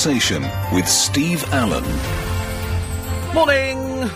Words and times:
Conversation 0.00 0.42
with 0.72 0.88
Steve 0.88 1.44
Allen. 1.52 1.84
Morning! 3.34 4.08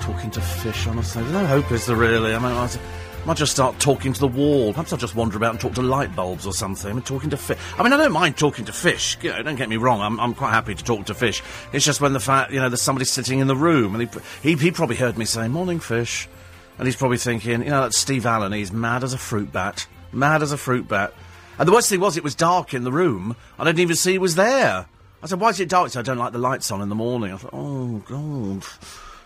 Talking 0.00 0.32
to 0.32 0.40
fish, 0.40 0.88
honestly. 0.88 1.22
There's 1.22 1.32
no 1.32 1.46
hope, 1.46 1.70
is 1.70 1.86
there 1.86 1.94
really? 1.94 2.34
I 2.34 2.40
mean, 2.40 2.50
I 2.50 2.68
might 3.24 3.36
just 3.36 3.52
start 3.52 3.78
talking 3.78 4.12
to 4.12 4.18
the 4.18 4.26
wall. 4.26 4.72
Perhaps 4.72 4.92
I'll 4.92 4.98
just 4.98 5.14
wander 5.14 5.36
about 5.36 5.52
and 5.52 5.60
talk 5.60 5.74
to 5.74 5.82
light 5.82 6.16
bulbs 6.16 6.44
or 6.44 6.52
something. 6.52 6.90
I 6.90 6.92
mean, 6.92 7.02
talking 7.02 7.30
to 7.30 7.36
fish. 7.36 7.56
I 7.78 7.84
mean, 7.84 7.92
I 7.92 7.98
don't 7.98 8.10
mind 8.10 8.36
talking 8.36 8.64
to 8.64 8.72
fish. 8.72 9.16
You 9.22 9.30
know, 9.30 9.44
don't 9.44 9.54
get 9.54 9.68
me 9.68 9.76
wrong. 9.76 10.00
I'm, 10.00 10.18
I'm 10.18 10.34
quite 10.34 10.50
happy 10.50 10.74
to 10.74 10.82
talk 10.82 11.06
to 11.06 11.14
fish. 11.14 11.40
It's 11.72 11.84
just 11.84 12.00
when 12.00 12.12
the 12.12 12.18
fact, 12.18 12.50
you 12.50 12.58
know, 12.58 12.68
there's 12.68 12.82
somebody 12.82 13.04
sitting 13.04 13.38
in 13.38 13.46
the 13.46 13.54
room 13.54 13.94
and 13.94 14.08
he, 14.08 14.20
he, 14.42 14.56
he 14.60 14.70
probably 14.72 14.96
heard 14.96 15.18
me 15.18 15.24
say, 15.24 15.46
morning, 15.46 15.78
fish. 15.78 16.28
And 16.78 16.88
he's 16.88 16.96
probably 16.96 17.18
thinking, 17.18 17.62
you 17.62 17.70
know, 17.70 17.82
that's 17.82 17.96
Steve 17.96 18.26
Allen. 18.26 18.50
He's 18.50 18.72
mad 18.72 19.04
as 19.04 19.12
a 19.12 19.18
fruit 19.18 19.52
bat. 19.52 19.86
Mad 20.10 20.42
as 20.42 20.50
a 20.50 20.56
fruit 20.56 20.88
bat. 20.88 21.14
And 21.60 21.68
the 21.68 21.72
worst 21.72 21.90
thing 21.90 22.00
was, 22.00 22.16
it 22.16 22.24
was 22.24 22.34
dark 22.34 22.72
in 22.72 22.84
the 22.84 22.90
room. 22.90 23.36
I 23.58 23.64
didn't 23.64 23.80
even 23.80 23.94
see 23.94 24.12
he 24.12 24.18
was 24.18 24.34
there. 24.34 24.86
I 25.22 25.26
said, 25.26 25.40
why 25.40 25.50
is 25.50 25.60
it 25.60 25.68
dark? 25.68 25.94
I 25.94 26.00
don't 26.00 26.16
like 26.16 26.32
the 26.32 26.38
lights 26.38 26.70
on 26.70 26.80
in 26.80 26.88
the 26.88 26.94
morning. 26.94 27.34
I 27.34 27.36
thought, 27.36 27.50
oh, 27.52 27.98
God. 27.98 28.64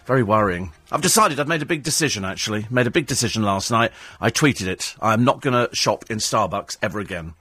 Very 0.05 0.25
worrying. 0.25 0.73
I've 0.91 1.01
decided 1.01 1.39
I've 1.39 1.47
made 1.47 1.63
a 1.63 1.67
big 1.67 1.85
decision, 1.85 2.25
actually. 2.25 2.67
Made 2.71 2.89
a 2.89 2.91
big 2.91 3.07
decision 3.07 3.45
last 3.45 3.71
night. 3.71 3.93
I 4.21 4.33
tweeted 4.33 4.67
it. 4.67 4.97
I'm 5.01 5.23
not 5.23 5.43
going 5.43 5.55
to 5.55 5.73
shop 5.77 6.07
in 6.11 6.19
Starbucks 6.19 6.77
ever 6.83 6.99
again. 6.99 7.35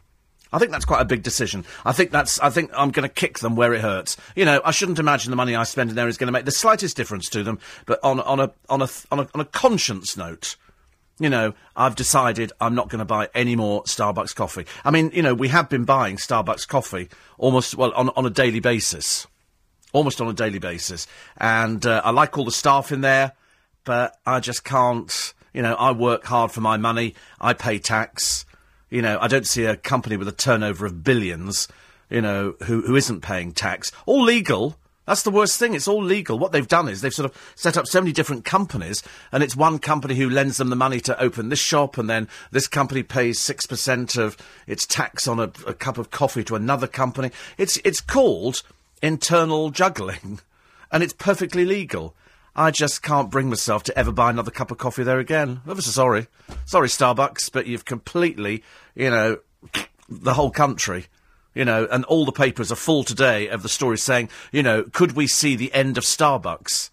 I 0.51 0.59
think 0.59 0.69
that's 0.69 0.85
quite 0.85 1.01
a 1.01 1.05
big 1.05 1.23
decision. 1.23 1.65
I 1.83 1.91
think 1.91 2.11
that's. 2.11 2.39
I 2.39 2.51
think 2.51 2.69
I'm 2.77 2.91
going 2.91 3.09
to 3.09 3.13
kick 3.13 3.39
them 3.39 3.55
where 3.55 3.73
it 3.73 3.81
hurts. 3.81 4.15
You 4.35 4.45
know, 4.45 4.61
I 4.63 4.69
shouldn't 4.69 4.99
imagine 4.99 5.31
the 5.31 5.35
money 5.35 5.55
I 5.55 5.63
spend 5.63 5.89
in 5.89 5.95
there 5.95 6.07
is 6.07 6.17
going 6.17 6.27
to 6.27 6.31
make 6.31 6.45
the 6.45 6.51
slightest 6.51 6.95
difference 6.95 7.27
to 7.29 7.41
them. 7.41 7.57
But 7.87 7.99
on 8.03 8.19
on 8.19 8.39
a 8.39 8.51
on 8.69 8.83
a 8.83 8.89
on 9.11 9.21
a, 9.21 9.27
on 9.33 9.41
a 9.41 9.45
conscience 9.45 10.15
note, 10.15 10.55
you 11.19 11.29
know, 11.29 11.53
I've 11.75 11.95
decided 11.95 12.51
I'm 12.59 12.75
not 12.75 12.89
going 12.89 12.99
to 12.99 13.05
buy 13.05 13.29
any 13.33 13.55
more 13.55 13.83
Starbucks 13.83 14.35
coffee. 14.35 14.65
I 14.83 14.91
mean, 14.91 15.11
you 15.13 15.21
know, 15.21 15.33
we 15.33 15.47
have 15.49 15.69
been 15.69 15.85
buying 15.85 16.17
Starbucks 16.17 16.67
coffee 16.67 17.09
almost 17.37 17.75
well 17.75 17.93
on 17.93 18.09
on 18.09 18.25
a 18.25 18.29
daily 18.29 18.59
basis, 18.59 19.27
almost 19.91 20.21
on 20.21 20.27
a 20.27 20.33
daily 20.33 20.59
basis, 20.59 21.07
and 21.37 21.85
uh, 21.85 22.01
I 22.03 22.11
like 22.11 22.37
all 22.37 22.45
the 22.45 22.51
staff 22.51 22.91
in 22.91 23.01
there, 23.01 23.33
but 23.83 24.17
I 24.25 24.39
just 24.39 24.63
can't. 24.63 25.33
You 25.53 25.61
know, 25.61 25.75
I 25.75 25.91
work 25.91 26.25
hard 26.25 26.51
for 26.51 26.61
my 26.61 26.77
money. 26.77 27.13
I 27.39 27.53
pay 27.53 27.77
tax. 27.77 28.45
You 28.89 29.01
know, 29.01 29.19
I 29.21 29.27
don't 29.27 29.47
see 29.47 29.65
a 29.65 29.75
company 29.75 30.17
with 30.17 30.27
a 30.27 30.31
turnover 30.31 30.85
of 30.85 31.03
billions, 31.03 31.67
you 32.09 32.21
know, 32.21 32.55
who, 32.65 32.81
who 32.81 32.95
isn't 32.95 33.21
paying 33.21 33.51
tax. 33.51 33.91
All 34.05 34.23
legal. 34.23 34.77
That's 35.05 35.23
the 35.23 35.31
worst 35.31 35.59
thing. 35.59 35.73
It's 35.73 35.87
all 35.87 36.01
legal. 36.01 36.39
What 36.39 36.53
they've 36.53 36.67
done 36.67 36.87
is 36.87 37.01
they've 37.01 37.13
sort 37.13 37.29
of 37.29 37.53
set 37.55 37.75
up 37.75 37.87
so 37.87 37.99
many 37.99 38.13
different 38.13 38.45
companies, 38.45 39.03
and 39.31 39.43
it's 39.43 39.55
one 39.55 39.79
company 39.79 40.15
who 40.15 40.29
lends 40.29 40.57
them 40.57 40.69
the 40.69 40.75
money 40.77 41.01
to 41.01 41.19
open 41.21 41.49
this 41.49 41.59
shop, 41.59 41.97
and 41.97 42.09
then 42.09 42.29
this 42.51 42.67
company 42.67 43.03
pays 43.03 43.39
six 43.39 43.65
percent 43.65 44.15
of 44.15 44.37
its 44.65 44.85
tax 44.85 45.27
on 45.27 45.39
a, 45.39 45.51
a 45.67 45.73
cup 45.73 45.97
of 45.97 46.09
coffee 46.09 46.43
to 46.45 46.55
another 46.55 46.87
company. 46.87 47.31
It's 47.57 47.77
it's 47.83 47.99
called 47.99 48.63
internal 49.01 49.71
juggling, 49.71 50.39
and 50.91 51.03
it's 51.03 51.13
perfectly 51.13 51.65
legal. 51.65 52.15
I 52.55 52.69
just 52.71 53.01
can't 53.01 53.31
bring 53.31 53.49
myself 53.49 53.83
to 53.83 53.97
ever 53.97 54.11
buy 54.11 54.29
another 54.29 54.51
cup 54.51 54.69
of 54.69 54.77
coffee 54.77 55.03
there 55.03 55.19
again. 55.19 55.61
I'm 55.65 55.71
ever 55.71 55.81
so 55.81 55.89
sorry. 55.89 56.27
Sorry, 56.65 56.87
Starbucks, 56.87 57.51
but 57.51 57.65
you've 57.65 57.83
completely, 57.83 58.63
you 58.93 59.09
know, 59.09 59.39
the 60.09 60.35
whole 60.35 60.51
country. 60.51 61.07
You 61.53 61.65
know, 61.65 61.87
and 61.91 62.03
all 62.05 62.25
the 62.25 62.31
papers 62.31 62.71
are 62.71 62.75
full 62.75 63.03
today 63.03 63.47
of 63.47 63.61
the 63.61 63.69
story 63.69 63.97
saying, 63.97 64.29
you 64.51 64.63
know, 64.63 64.83
could 64.83 65.11
we 65.11 65.27
see 65.27 65.55
the 65.55 65.73
end 65.73 65.97
of 65.97 66.03
Starbucks? 66.03 66.89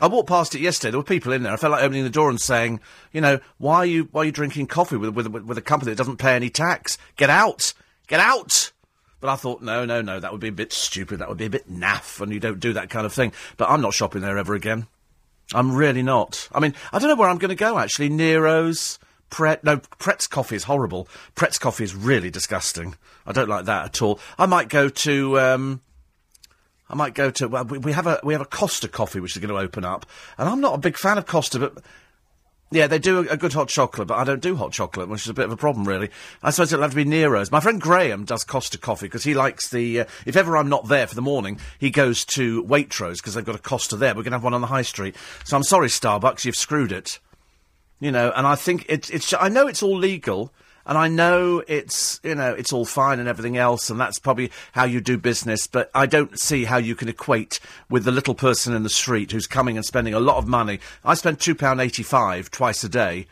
I 0.00 0.06
walked 0.06 0.28
past 0.28 0.54
it 0.54 0.60
yesterday. 0.60 0.92
There 0.92 1.00
were 1.00 1.04
people 1.04 1.32
in 1.32 1.42
there. 1.42 1.52
I 1.52 1.56
felt 1.56 1.72
like 1.72 1.82
opening 1.82 2.04
the 2.04 2.10
door 2.10 2.30
and 2.30 2.40
saying, 2.40 2.80
you 3.12 3.20
know, 3.20 3.38
why 3.58 3.76
are 3.76 3.86
you 3.86 4.08
why 4.12 4.22
are 4.22 4.24
you 4.24 4.32
drinking 4.32 4.66
coffee 4.66 4.96
with 4.96 5.10
with 5.10 5.26
with 5.28 5.58
a 5.58 5.62
company 5.62 5.92
that 5.92 5.98
doesn't 5.98 6.16
pay 6.16 6.34
any 6.34 6.48
tax? 6.48 6.96
Get 7.16 7.30
out, 7.30 7.74
get 8.06 8.20
out. 8.20 8.72
But 9.20 9.28
I 9.28 9.36
thought, 9.36 9.60
no, 9.60 9.84
no, 9.84 10.00
no, 10.00 10.18
that 10.18 10.32
would 10.32 10.40
be 10.40 10.48
a 10.48 10.52
bit 10.52 10.72
stupid. 10.72 11.18
That 11.18 11.28
would 11.28 11.36
be 11.36 11.44
a 11.44 11.50
bit 11.50 11.70
naff, 11.70 12.22
and 12.22 12.32
you 12.32 12.40
don't 12.40 12.58
do 12.58 12.72
that 12.72 12.88
kind 12.88 13.04
of 13.04 13.12
thing. 13.12 13.32
But 13.58 13.68
I'm 13.68 13.82
not 13.82 13.92
shopping 13.92 14.22
there 14.22 14.38
ever 14.38 14.54
again. 14.54 14.86
I'm 15.52 15.74
really 15.74 16.02
not. 16.02 16.48
I 16.52 16.60
mean, 16.60 16.74
I 16.92 16.98
don't 16.98 17.10
know 17.10 17.16
where 17.16 17.28
I'm 17.28 17.38
going 17.38 17.50
to 17.50 17.54
go, 17.54 17.78
actually. 17.78 18.08
Nero's, 18.08 18.98
Pret. 19.30 19.64
No, 19.64 19.78
Pret's 19.98 20.26
coffee 20.26 20.56
is 20.56 20.64
horrible. 20.64 21.08
Pret's 21.34 21.58
coffee 21.58 21.84
is 21.84 21.94
really 21.94 22.30
disgusting. 22.30 22.96
I 23.26 23.32
don't 23.32 23.48
like 23.48 23.64
that 23.64 23.84
at 23.86 24.02
all. 24.02 24.20
I 24.38 24.46
might 24.46 24.68
go 24.68 24.88
to. 24.88 25.40
Um, 25.40 25.80
I 26.88 26.94
might 26.96 27.14
go 27.14 27.30
to. 27.30 27.48
Well, 27.48 27.64
we, 27.64 27.78
we 27.78 27.92
have 27.92 28.06
a 28.06 28.20
we 28.24 28.34
have 28.34 28.42
a 28.42 28.46
Costa 28.46 28.88
coffee 28.88 29.20
which 29.20 29.36
is 29.36 29.40
going 29.40 29.54
to 29.54 29.60
open 29.60 29.84
up, 29.84 30.06
and 30.36 30.48
I'm 30.48 30.60
not 30.60 30.74
a 30.74 30.78
big 30.78 30.96
fan 30.96 31.18
of 31.18 31.26
Costa, 31.26 31.58
but 31.58 31.82
yeah, 32.72 32.86
they 32.86 32.98
do 32.98 33.18
a, 33.18 33.32
a, 33.32 33.36
good 33.36 33.52
hot 33.52 33.68
chocolate, 33.68 34.06
but 34.06 34.18
I 34.18 34.24
don't 34.24 34.40
do 34.40 34.54
hot 34.54 34.72
chocolate, 34.72 35.08
which 35.08 35.22
is 35.22 35.28
a 35.28 35.34
bit 35.34 35.44
of 35.44 35.52
a 35.52 35.56
problem, 35.56 35.88
really. 35.88 36.10
I 36.42 36.50
suppose 36.50 36.72
it'll 36.72 36.82
have 36.82 36.92
to 36.92 36.96
be 36.96 37.04
Nero's. 37.04 37.50
My 37.50 37.58
friend 37.58 37.80
Graham 37.80 38.24
does 38.24 38.44
Costa 38.44 38.78
coffee 38.78 39.06
because 39.06 39.24
he 39.24 39.34
likes 39.34 39.70
the. 39.70 40.00
Uh, 40.00 40.04
if 40.24 40.36
ever 40.36 40.56
I'm 40.56 40.68
not 40.68 40.88
there 40.88 41.06
for 41.06 41.14
the 41.14 41.22
morning, 41.22 41.58
he 41.78 41.90
goes 41.90 42.24
to 42.26 42.62
Waitrose 42.64 43.16
because 43.16 43.34
they've 43.34 43.44
got 43.44 43.56
a 43.56 43.60
Costa 43.60 43.96
there. 43.96 44.10
We're 44.10 44.22
going 44.22 44.32
to 44.32 44.36
have 44.36 44.44
one 44.44 44.54
on 44.54 44.60
the 44.60 44.68
high 44.68 44.82
street. 44.82 45.16
So 45.44 45.56
I'm 45.56 45.62
sorry, 45.64 45.88
Starbucks, 45.88 46.44
you've 46.44 46.56
screwed 46.56 46.92
it. 46.92 47.18
You 48.00 48.10
know, 48.10 48.32
and 48.34 48.46
I 48.46 48.56
think 48.56 48.86
it's. 48.88 49.10
it's 49.10 49.32
I 49.34 49.48
know 49.48 49.68
it's 49.68 49.82
all 49.82 49.96
legal. 49.96 50.52
And 50.86 50.96
I 50.96 51.08
know 51.08 51.62
it's, 51.68 52.18
you 52.24 52.34
know, 52.34 52.52
it's 52.52 52.72
all 52.72 52.86
fine 52.86 53.20
and 53.20 53.28
everything 53.28 53.58
else, 53.58 53.90
and 53.90 54.00
that's 54.00 54.18
probably 54.18 54.50
how 54.72 54.84
you 54.84 55.00
do 55.00 55.18
business, 55.18 55.66
but 55.66 55.90
I 55.94 56.06
don't 56.06 56.36
see 56.40 56.64
how 56.64 56.78
you 56.78 56.96
can 56.96 57.08
equate 57.08 57.60
with 57.90 58.04
the 58.04 58.10
little 58.10 58.34
person 58.34 58.74
in 58.74 58.82
the 58.82 58.88
street 58.88 59.30
who's 59.30 59.46
coming 59.46 59.76
and 59.76 59.84
spending 59.84 60.14
a 60.14 60.20
lot 60.20 60.38
of 60.38 60.48
money. 60.48 60.80
I 61.04 61.14
spend 61.14 61.38
£2.85 61.38 62.50
twice 62.50 62.82
a 62.82 62.88
day 62.88 63.26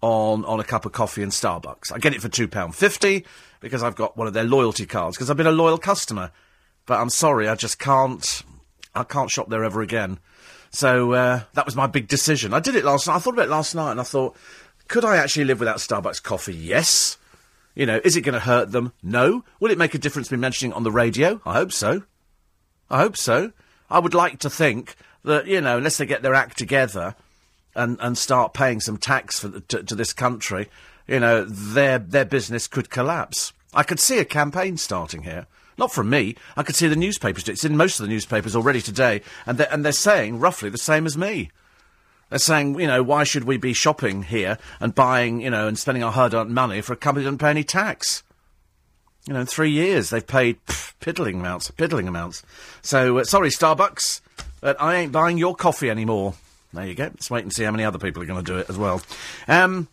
on, 0.00 0.44
on 0.44 0.60
a 0.60 0.64
cup 0.64 0.86
of 0.86 0.92
coffee 0.92 1.22
in 1.22 1.30
Starbucks. 1.30 1.92
I 1.92 1.98
get 1.98 2.14
it 2.14 2.22
for 2.22 2.28
£2.50 2.28 3.24
because 3.60 3.82
I've 3.82 3.96
got 3.96 4.16
one 4.16 4.26
of 4.26 4.32
their 4.32 4.44
loyalty 4.44 4.86
cards, 4.86 5.16
because 5.16 5.30
I've 5.30 5.36
been 5.36 5.46
a 5.46 5.52
loyal 5.52 5.78
customer. 5.78 6.30
But 6.86 7.00
I'm 7.00 7.10
sorry, 7.10 7.48
I 7.48 7.54
just 7.54 7.78
can't, 7.78 8.42
I 8.94 9.02
can't 9.02 9.30
shop 9.30 9.48
there 9.48 9.64
ever 9.64 9.82
again. 9.82 10.20
So 10.74 11.12
uh, 11.12 11.42
that 11.52 11.66
was 11.66 11.76
my 11.76 11.86
big 11.86 12.08
decision. 12.08 12.52
I 12.52 12.58
did 12.58 12.74
it 12.74 12.84
last 12.84 13.06
night. 13.06 13.14
I 13.14 13.18
thought 13.20 13.34
about 13.34 13.46
it 13.46 13.50
last 13.50 13.76
night, 13.76 13.92
and 13.92 14.00
I 14.00 14.02
thought, 14.02 14.36
could 14.88 15.04
I 15.04 15.16
actually 15.16 15.44
live 15.44 15.60
without 15.60 15.76
Starbucks 15.76 16.20
coffee? 16.20 16.54
Yes. 16.54 17.16
You 17.76 17.86
know, 17.86 18.00
is 18.04 18.16
it 18.16 18.22
going 18.22 18.34
to 18.34 18.40
hurt 18.40 18.72
them? 18.72 18.92
No. 19.00 19.44
Will 19.60 19.70
it 19.70 19.78
make 19.78 19.94
a 19.94 19.98
difference 19.98 20.32
me 20.32 20.36
mentioning 20.36 20.72
it 20.72 20.74
on 20.74 20.82
the 20.82 20.90
radio? 20.90 21.40
I 21.46 21.54
hope 21.54 21.70
so. 21.70 22.02
I 22.90 22.98
hope 22.98 23.16
so. 23.16 23.52
I 23.88 24.00
would 24.00 24.14
like 24.14 24.40
to 24.40 24.50
think 24.50 24.96
that, 25.24 25.46
you 25.46 25.60
know, 25.60 25.78
unless 25.78 25.96
they 25.96 26.06
get 26.06 26.22
their 26.22 26.34
act 26.34 26.58
together 26.58 27.14
and, 27.76 27.96
and 28.00 28.18
start 28.18 28.52
paying 28.52 28.80
some 28.80 28.96
tax 28.96 29.38
for 29.38 29.46
the, 29.46 29.60
to, 29.60 29.84
to 29.84 29.94
this 29.94 30.12
country, 30.12 30.68
you 31.06 31.20
know, 31.20 31.44
their, 31.44 31.98
their 32.00 32.24
business 32.24 32.66
could 32.66 32.90
collapse. 32.90 33.52
I 33.72 33.84
could 33.84 34.00
see 34.00 34.18
a 34.18 34.24
campaign 34.24 34.76
starting 34.76 35.22
here. 35.22 35.46
Not 35.76 35.92
from 35.92 36.10
me. 36.10 36.36
I 36.56 36.62
could 36.62 36.76
see 36.76 36.88
the 36.88 36.96
newspapers. 36.96 37.48
It's 37.48 37.64
in 37.64 37.76
most 37.76 37.98
of 37.98 38.06
the 38.06 38.12
newspapers 38.12 38.54
already 38.54 38.80
today, 38.80 39.22
and 39.46 39.58
they're, 39.58 39.72
and 39.72 39.84
they're 39.84 39.92
saying 39.92 40.38
roughly 40.38 40.70
the 40.70 40.78
same 40.78 41.06
as 41.06 41.18
me. 41.18 41.50
They're 42.30 42.38
saying, 42.38 42.80
you 42.80 42.86
know, 42.86 43.02
why 43.02 43.24
should 43.24 43.44
we 43.44 43.58
be 43.58 43.72
shopping 43.72 44.22
here 44.24 44.58
and 44.80 44.94
buying, 44.94 45.40
you 45.40 45.50
know, 45.50 45.68
and 45.68 45.78
spending 45.78 46.02
our 46.02 46.12
hard-earned 46.12 46.54
money 46.54 46.80
for 46.80 46.92
a 46.92 46.96
company 46.96 47.24
that 47.24 47.30
doesn't 47.30 47.38
pay 47.38 47.50
any 47.50 47.64
tax? 47.64 48.22
You 49.26 49.34
know, 49.34 49.40
in 49.40 49.46
three 49.46 49.70
years 49.70 50.10
they've 50.10 50.26
paid 50.26 50.64
pff, 50.66 50.94
piddling 51.00 51.40
amounts, 51.40 51.70
piddling 51.70 52.08
amounts. 52.08 52.42
So, 52.82 53.18
uh, 53.18 53.24
sorry, 53.24 53.50
Starbucks, 53.50 54.20
but 54.60 54.80
I 54.80 54.96
ain't 54.96 55.12
buying 55.12 55.38
your 55.38 55.54
coffee 55.54 55.90
anymore. 55.90 56.34
There 56.72 56.86
you 56.86 56.94
go. 56.94 57.04
Let's 57.04 57.30
wait 57.30 57.44
and 57.44 57.52
see 57.52 57.62
how 57.64 57.70
many 57.70 57.84
other 57.84 57.98
people 57.98 58.22
are 58.22 58.26
going 58.26 58.44
to 58.44 58.52
do 58.52 58.58
it 58.58 58.68
as 58.68 58.76
well. 58.76 59.00
Um, 59.46 59.88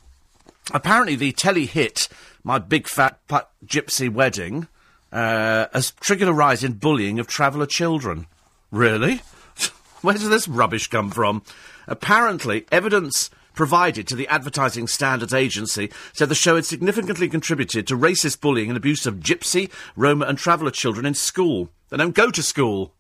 apparently, 0.74 1.16
the 1.16 1.32
telly 1.32 1.66
hit 1.66 2.10
"My 2.44 2.58
Big 2.60 2.88
Fat 2.88 3.20
Gypsy 3.66 4.12
Wedding" 4.12 4.68
uh, 5.12 5.68
has 5.74 5.92
triggered 5.92 6.28
a 6.28 6.34
rise 6.34 6.64
in 6.64 6.74
bullying 6.74 7.20
of 7.20 7.28
traveller 7.28 7.66
children. 7.66 8.28
Really? 8.72 9.22
Where 10.02 10.14
does 10.14 10.30
this 10.30 10.48
rubbish 10.48 10.88
come 10.88 11.12
from? 11.12 11.44
Apparently, 11.88 12.66
evidence 12.72 13.30
provided 13.54 14.08
to 14.08 14.16
the 14.16 14.28
Advertising 14.28 14.88
Standards 14.88 15.34
Agency 15.34 15.92
said 16.14 16.30
the 16.30 16.36
show 16.36 16.56
had 16.56 16.66
significantly 16.66 17.28
contributed 17.28 17.86
to 17.88 17.98
racist 17.98 18.40
bullying 18.40 18.70
and 18.70 18.78
abuse 18.78 19.06
of 19.06 19.16
gypsy, 19.16 19.70
Roma, 19.96 20.26
and 20.26 20.38
traveller 20.38 20.72
children 20.72 21.06
in 21.06 21.14
school. 21.14 21.70
They 21.90 21.98
don't 21.98 22.16
go 22.16 22.32
to 22.32 22.42
school. 22.42 22.94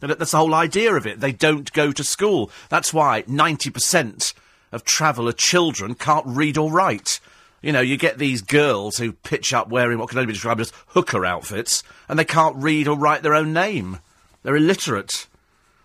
That's 0.00 0.32
the 0.32 0.38
whole 0.38 0.54
idea 0.54 0.94
of 0.94 1.06
it. 1.06 1.20
They 1.20 1.32
don't 1.32 1.72
go 1.72 1.92
to 1.92 2.02
school. 2.02 2.50
That's 2.68 2.92
why 2.92 3.22
90% 3.22 4.34
of 4.72 4.84
traveller 4.84 5.32
children 5.32 5.94
can't 5.94 6.26
read 6.26 6.56
or 6.56 6.70
write. 6.70 7.20
You 7.62 7.72
know, 7.72 7.80
you 7.80 7.96
get 7.96 8.18
these 8.18 8.40
girls 8.40 8.96
who 8.96 9.12
pitch 9.12 9.52
up 9.52 9.68
wearing 9.68 9.98
what 9.98 10.08
can 10.08 10.18
only 10.18 10.28
be 10.28 10.32
described 10.32 10.60
as 10.60 10.72
hooker 10.88 11.26
outfits, 11.26 11.82
and 12.08 12.18
they 12.18 12.24
can't 12.24 12.56
read 12.56 12.88
or 12.88 12.96
write 12.96 13.22
their 13.22 13.34
own 13.34 13.52
name. 13.52 13.98
They're 14.42 14.56
illiterate. 14.56 15.26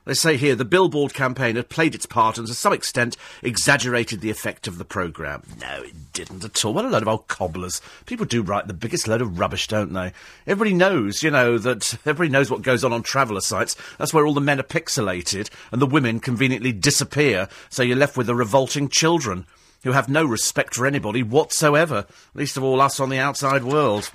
They 0.05 0.13
say 0.13 0.37
here 0.37 0.55
the 0.55 0.65
Billboard 0.65 1.15
campaign 1.15 1.55
had 1.55 1.67
played 1.67 1.95
its 1.95 2.05
part 2.05 2.37
and 2.37 2.47
to 2.47 2.53
some 2.53 2.73
extent 2.73 3.17
exaggerated 3.41 4.21
the 4.21 4.29
effect 4.29 4.67
of 4.67 4.77
the 4.77 4.85
programme. 4.85 5.41
No, 5.59 5.81
it 5.81 6.13
didn't 6.13 6.45
at 6.45 6.63
all. 6.63 6.75
What 6.75 6.85
a 6.85 6.89
load 6.89 7.01
of 7.01 7.07
old 7.07 7.27
cobblers. 7.27 7.81
People 8.05 8.27
do 8.27 8.43
write 8.43 8.67
the 8.67 8.73
biggest 8.73 9.07
load 9.07 9.21
of 9.21 9.39
rubbish, 9.39 9.67
don't 9.67 9.93
they? 9.93 10.13
Everybody 10.45 10.75
knows, 10.75 11.23
you 11.23 11.31
know, 11.31 11.57
that 11.57 11.97
everybody 12.05 12.29
knows 12.29 12.51
what 12.51 12.61
goes 12.61 12.83
on 12.83 12.93
on 12.93 13.01
traveller 13.01 13.41
sites. 13.41 13.75
That's 13.97 14.13
where 14.13 14.27
all 14.27 14.35
the 14.35 14.41
men 14.41 14.59
are 14.59 14.63
pixelated 14.63 15.49
and 15.71 15.81
the 15.81 15.87
women 15.87 16.19
conveniently 16.19 16.71
disappear, 16.71 17.49
so 17.69 17.81
you're 17.81 17.97
left 17.97 18.15
with 18.15 18.27
the 18.27 18.35
revolting 18.35 18.89
children 18.89 19.47
who 19.83 19.91
have 19.91 20.09
no 20.09 20.25
respect 20.25 20.75
for 20.75 20.85
anybody 20.85 21.23
whatsoever, 21.23 22.05
least 22.33 22.57
of 22.57 22.63
all 22.63 22.81
us 22.81 22.99
on 22.99 23.09
the 23.09 23.19
outside 23.19 23.63
world. 23.63 24.11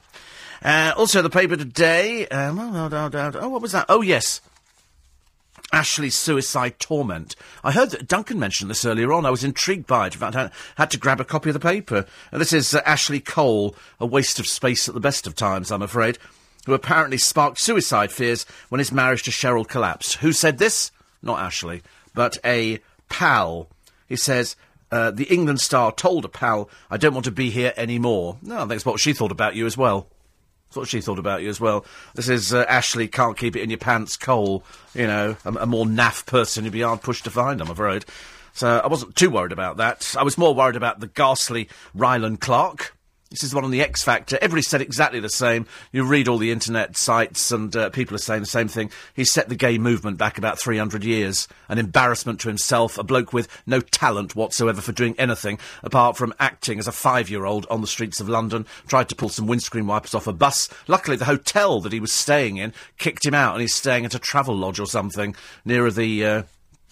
Uh, 0.63 0.93
also, 0.97 1.23
the 1.23 1.31
paper 1.31 1.57
today. 1.57 2.27
Um, 2.29 2.59
oh, 2.59 2.89
oh, 2.93 3.11
oh, 3.13 3.31
oh, 3.35 3.49
what 3.49 3.63
was 3.63 3.73
that? 3.73 3.87
Oh, 3.89 4.03
yes. 4.03 4.41
Ashley's 5.73 6.17
suicide 6.17 6.79
torment. 6.79 7.37
I 7.63 7.73
heard 7.73 7.91
that 7.91 8.09
Duncan 8.09 8.39
mentioned 8.39 8.71
this 8.71 8.85
earlier 8.85 9.13
on. 9.13 9.25
I 9.25 9.31
was 9.31 9.45
intrigued 9.45 9.87
by 9.87 10.09
it. 10.09 10.15
In 10.15 10.21
fact, 10.21 10.37
I 10.37 10.51
had 10.77 10.91
to 10.91 10.99
grab 10.99 11.21
a 11.21 11.25
copy 11.25 11.51
of 11.51 11.55
the 11.55 11.61
paper. 11.61 12.07
And 12.33 12.41
this 12.41 12.53
is 12.53 12.75
uh, 12.75 12.83
Ashley 12.85 13.21
Cole, 13.21 13.75
a 14.01 14.07
waste 14.07 14.41
of 14.41 14.47
space 14.47 14.89
at 14.89 14.95
the 14.95 15.01
best 15.01 15.27
of 15.27 15.35
times, 15.35 15.71
I'm 15.71 15.83
afraid, 15.83 16.19
who 16.67 16.75
apparently 16.75 17.19
sparked 17.19 17.59
suicide 17.59 18.11
fears 18.11 18.45
when 18.69 18.81
his 18.81 18.93
marriage 18.93 19.23
to 19.25 19.31
Cheryl 19.31 19.67
collapsed. 19.67 20.17
Who 20.17 20.33
said 20.33 20.59
this? 20.59 20.91
Not 21.23 21.39
Ashley, 21.39 21.83
but 22.15 22.39
a 22.45 22.81
pal. 23.09 23.69
He 24.09 24.17
says, 24.17 24.57
uh, 24.91 25.11
the 25.11 25.25
England 25.25 25.61
star 25.61 25.93
told 25.93 26.25
a 26.25 26.29
pal, 26.29 26.69
I 26.91 26.97
don't 26.97 27.15
want 27.15 27.25
to 27.25 27.31
be 27.31 27.51
here 27.51 27.73
anymore. 27.77 28.39
No, 28.43 28.69
it's 28.71 28.85
what 28.85 29.01
she 29.01 29.13
thought 29.13 29.33
about 29.33 29.55
you 29.55 29.67
as 29.67 29.77
well. 29.77 30.09
That's 30.69 30.77
what 30.77 30.89
she 30.89 31.01
thought 31.01 31.19
about 31.19 31.43
you 31.43 31.49
as 31.49 31.61
well. 31.61 31.85
This 32.15 32.29
is 32.29 32.55
uh, 32.55 32.65
Ashley, 32.69 33.09
can't 33.09 33.37
keep 33.37 33.57
it 33.57 33.63
in 33.63 33.71
your 33.71 33.79
pants, 33.79 34.17
Cole. 34.17 34.63
You 34.95 35.07
know, 35.07 35.37
a, 35.45 35.53
a 35.55 35.67
more 35.67 35.85
naff 35.85 36.27
person 36.27 36.65
you'd 36.65 36.73
be 36.73 36.83
hard 36.83 37.03
pushed 37.03 37.25
to 37.25 37.31
find, 37.31 37.61
I'm 37.61 37.71
afraid. 37.71 38.05
So 38.53 38.79
I 38.79 38.87
wasn't 38.87 39.17
too 39.17 39.31
worried 39.31 39.53
about 39.53 39.79
that. 39.79 40.15
I 40.19 40.23
was 40.23 40.39
more 40.39 40.55
worried 40.55 40.77
about 40.77 41.01
the 41.01 41.07
ghastly 41.09 41.69
Rylan 41.97 42.41
Clark. 42.41 42.97
This 43.31 43.45
is 43.45 43.53
the 43.53 43.57
one 43.59 43.65
on 43.65 43.71
the 43.71 43.81
X 43.81 44.03
Factor. 44.03 44.37
Everybody 44.43 44.63
said 44.63 44.83
exactly 44.83 45.21
the 45.21 45.29
same. 45.29 45.65
You 45.93 46.03
read 46.03 46.27
all 46.27 46.37
the 46.37 46.51
internet 46.51 46.97
sites, 46.97 47.53
and 47.53 47.75
uh, 47.77 47.89
people 47.91 48.17
are 48.17 48.19
saying 48.19 48.41
the 48.41 48.47
same 48.47 48.67
thing. 48.67 48.91
He 49.15 49.25
set 49.25 49.49
the 49.49 49.55
gay 49.55 49.79
movement 49.79 50.19
back 50.19 50.37
about 50.37 50.59
300 50.59 51.05
years. 51.05 51.47
An 51.69 51.79
embarrassment 51.79 52.41
to 52.41 52.49
himself, 52.49 52.99
a 52.99 53.05
bloke 53.05 53.33
with 53.33 53.47
no 53.69 53.79
talent 53.79 54.35
whatsoever 54.35 54.81
for 54.81 54.91
doing 54.91 55.15
anything 55.17 55.61
apart 55.85 56.17
from 56.17 56.35
acting 56.41 56.81
as 56.81 56.89
a 56.89 56.93
five 56.93 57.31
year 57.31 57.45
old 57.45 57.69
on 57.71 57.83
the 57.83 57.87
streets 57.87 58.19
of 58.19 58.29
London. 58.29 58.67
Tried 58.89 59.09
to 59.11 59.15
pull 59.15 59.29
some 59.29 59.47
windscreen 59.47 59.87
wipers 59.87 60.17
off 60.17 60.27
a 60.27 60.33
bus. 60.33 60.69
Luckily, 60.89 61.17
the 61.17 61.27
hotel 61.27 61.81
that 61.83 61.93
he 61.93 62.01
was 62.01 62.11
staying 62.11 62.57
in 62.57 62.73
kicked 62.99 63.25
him 63.25 63.35
out, 63.35 63.53
and 63.53 63.61
he's 63.61 63.77
staying 63.77 64.05
at 64.05 64.15
a 64.17 64.19
travel 64.19 64.57
lodge 64.57 64.81
or 64.81 64.87
something 64.87 65.37
nearer 65.65 65.93
the. 65.93 66.27
Uh, 66.27 66.43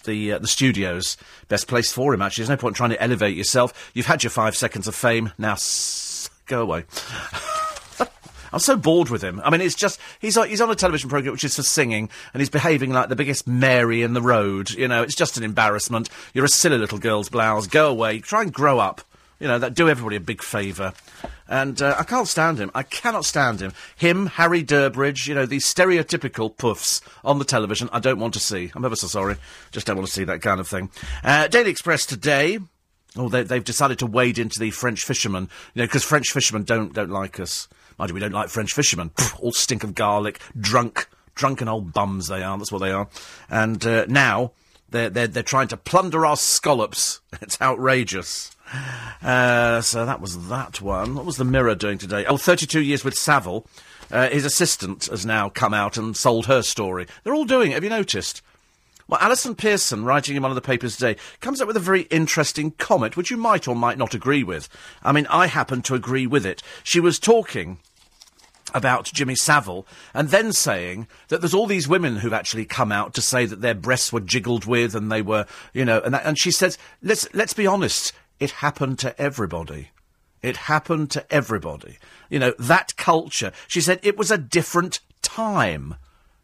the 0.05 0.31
uh, 0.31 0.39
the 0.39 0.47
studios, 0.47 1.17
best 1.49 1.67
place 1.67 1.91
for 1.91 2.13
him. 2.13 2.21
Actually, 2.21 2.43
there's 2.43 2.57
no 2.57 2.61
point 2.61 2.73
trying 2.73 2.91
to 2.91 3.03
elevate 3.03 3.35
yourself. 3.35 3.91
You've 3.93 4.05
had 4.05 4.23
your 4.23 4.31
five 4.31 4.55
seconds 4.55 4.87
of 4.87 4.95
fame. 4.95 5.33
Now 5.37 5.55
Go 6.49 6.63
away. 6.63 6.83
I'm 8.51 8.59
so 8.59 8.75
bored 8.75 9.09
with 9.09 9.23
him. 9.23 9.39
I 9.43 9.51
mean, 9.51 9.61
it's 9.61 9.75
just 9.75 9.99
he's 10.19 10.35
on, 10.35 10.49
he's 10.49 10.61
on 10.61 10.71
a 10.71 10.75
television 10.75 11.07
program 11.07 11.31
which 11.31 11.43
is 11.43 11.55
for 11.55 11.61
singing, 11.61 12.09
and 12.33 12.41
he's 12.41 12.49
behaving 12.49 12.91
like 12.91 13.07
the 13.07 13.15
biggest 13.15 13.47
Mary 13.47 14.01
in 14.01 14.13
the 14.13 14.21
road. 14.21 14.71
You 14.71 14.87
know, 14.87 15.03
it's 15.03 15.13
just 15.13 15.37
an 15.37 15.43
embarrassment. 15.43 16.09
You're 16.33 16.45
a 16.45 16.49
silly 16.49 16.79
little 16.79 16.97
girl's 16.97 17.29
blouse. 17.29 17.67
Go 17.67 17.91
away. 17.91 18.19
Try 18.19 18.41
and 18.41 18.51
grow 18.51 18.79
up. 18.79 19.01
You 19.39 19.47
know, 19.47 19.59
that 19.59 19.75
do 19.75 19.87
everybody 19.87 20.15
a 20.15 20.19
big 20.19 20.41
favour. 20.41 20.93
And 21.47 21.79
uh, 21.81 21.95
I 21.99 22.03
can't 22.03 22.27
stand 22.27 22.57
him. 22.57 22.71
I 22.73 22.81
cannot 22.81 23.25
stand 23.25 23.61
him. 23.61 23.73
Him, 23.95 24.25
Harry 24.25 24.63
Derbidge, 24.63 25.27
you 25.27 25.35
know, 25.35 25.45
these 25.45 25.71
stereotypical 25.71 26.57
puffs 26.57 26.99
on 27.23 27.37
the 27.37 27.45
television. 27.45 27.89
I 27.93 27.99
don't 27.99 28.19
want 28.19 28.33
to 28.33 28.39
see. 28.39 28.71
I'm 28.75 28.83
ever 28.83 28.95
so 28.95 29.07
sorry. 29.07 29.35
Just 29.71 29.85
don't 29.85 29.95
want 29.97 30.07
to 30.07 30.13
see 30.13 30.25
that 30.25 30.41
kind 30.41 30.59
of 30.59 30.67
thing. 30.67 30.89
Uh, 31.23 31.47
Daily 31.47 31.69
Express 31.69 32.07
today. 32.07 32.57
Oh, 33.15 33.27
they, 33.27 33.39
have 33.39 33.63
decided 33.63 33.99
to 33.99 34.05
wade 34.05 34.37
into 34.37 34.59
the 34.59 34.71
French 34.71 35.03
fishermen, 35.03 35.49
you 35.73 35.81
know, 35.81 35.87
because 35.87 36.03
French 36.03 36.31
fishermen 36.31 36.63
don't 36.63 36.93
don't 36.93 37.09
like 37.09 37.39
us. 37.39 37.67
Mind 37.97 38.09
you, 38.09 38.13
we 38.13 38.19
don't 38.19 38.33
like 38.33 38.49
French 38.49 38.73
fishermen. 38.73 39.11
All 39.39 39.51
stink 39.51 39.83
of 39.83 39.95
garlic, 39.95 40.39
drunk, 40.59 41.09
drunken 41.35 41.67
old 41.67 41.91
bums 41.91 42.27
they 42.27 42.43
are. 42.43 42.57
That's 42.57 42.71
what 42.71 42.79
they 42.79 42.91
are. 42.91 43.07
And 43.49 43.83
uh, 43.85 44.05
now 44.07 44.51
they're, 44.89 45.09
they're 45.09 45.27
they're 45.27 45.43
trying 45.43 45.67
to 45.69 45.77
plunder 45.77 46.25
our 46.25 46.37
scallops. 46.37 47.21
It's 47.41 47.59
outrageous. 47.61 48.51
Uh, 49.23 49.81
so 49.81 50.05
that 50.05 50.21
was 50.21 50.49
that 50.49 50.81
one. 50.81 51.15
What 51.15 51.25
was 51.25 51.37
the 51.37 51.45
Mirror 51.45 51.75
doing 51.75 51.97
today? 51.97 52.25
Oh, 52.25 52.37
32 52.37 52.81
years 52.81 53.03
with 53.03 53.15
Savile. 53.15 53.65
Uh, 54.11 54.29
his 54.29 54.45
assistant 54.45 55.05
has 55.05 55.25
now 55.25 55.49
come 55.49 55.73
out 55.73 55.97
and 55.97 56.15
sold 56.15 56.45
her 56.47 56.61
story. 56.61 57.07
They're 57.23 57.33
all 57.33 57.45
doing 57.45 57.71
it. 57.71 57.75
Have 57.75 57.83
you 57.83 57.89
noticed? 57.89 58.41
Well, 59.09 59.19
Allison 59.19 59.55
Pearson, 59.55 60.05
writing 60.05 60.35
in 60.35 60.43
one 60.43 60.51
of 60.51 60.55
the 60.55 60.61
papers 60.61 60.95
today, 60.95 61.19
comes 61.41 61.59
up 61.59 61.67
with 61.67 61.75
a 61.75 61.79
very 61.79 62.03
interesting 62.03 62.69
comment, 62.77 63.17
which 63.17 63.31
you 63.31 63.37
might 63.37 63.67
or 63.67 63.75
might 63.75 63.97
not 63.97 64.13
agree 64.13 64.43
with. 64.43 64.69
I 65.01 65.11
mean, 65.11 65.25
I 65.31 65.47
happen 65.47 65.81
to 65.83 65.95
agree 65.95 66.27
with 66.27 66.45
it. 66.45 66.61
She 66.83 66.99
was 66.99 67.17
talking 67.17 67.79
about 68.71 69.05
Jimmy 69.05 69.33
Savile, 69.33 69.87
and 70.13 70.29
then 70.29 70.53
saying 70.53 71.07
that 71.29 71.41
there's 71.41 71.55
all 71.55 71.65
these 71.65 71.87
women 71.87 72.17
who've 72.17 72.31
actually 72.31 72.65
come 72.65 72.91
out 72.91 73.15
to 73.15 73.21
say 73.21 73.47
that 73.47 73.61
their 73.61 73.73
breasts 73.73 74.13
were 74.13 74.19
jiggled 74.19 74.65
with 74.65 74.93
and 74.93 75.11
they 75.11 75.23
were, 75.23 75.47
you 75.73 75.83
know, 75.83 75.99
and, 76.01 76.13
that, 76.13 76.23
and 76.23 76.37
she 76.37 76.51
says, 76.51 76.77
let's, 77.01 77.27
let's 77.33 77.55
be 77.55 77.65
honest, 77.65 78.13
it 78.39 78.51
happened 78.51 78.99
to 78.99 79.19
everybody. 79.19 79.89
It 80.43 80.55
happened 80.55 81.09
to 81.11 81.33
everybody. 81.33 81.97
You 82.29 82.37
know, 82.37 82.53
that 82.59 82.95
culture. 82.95 83.53
She 83.67 83.81
said 83.81 83.99
it 84.03 84.17
was 84.17 84.29
a 84.29 84.37
different 84.37 84.99
time. 85.23 85.95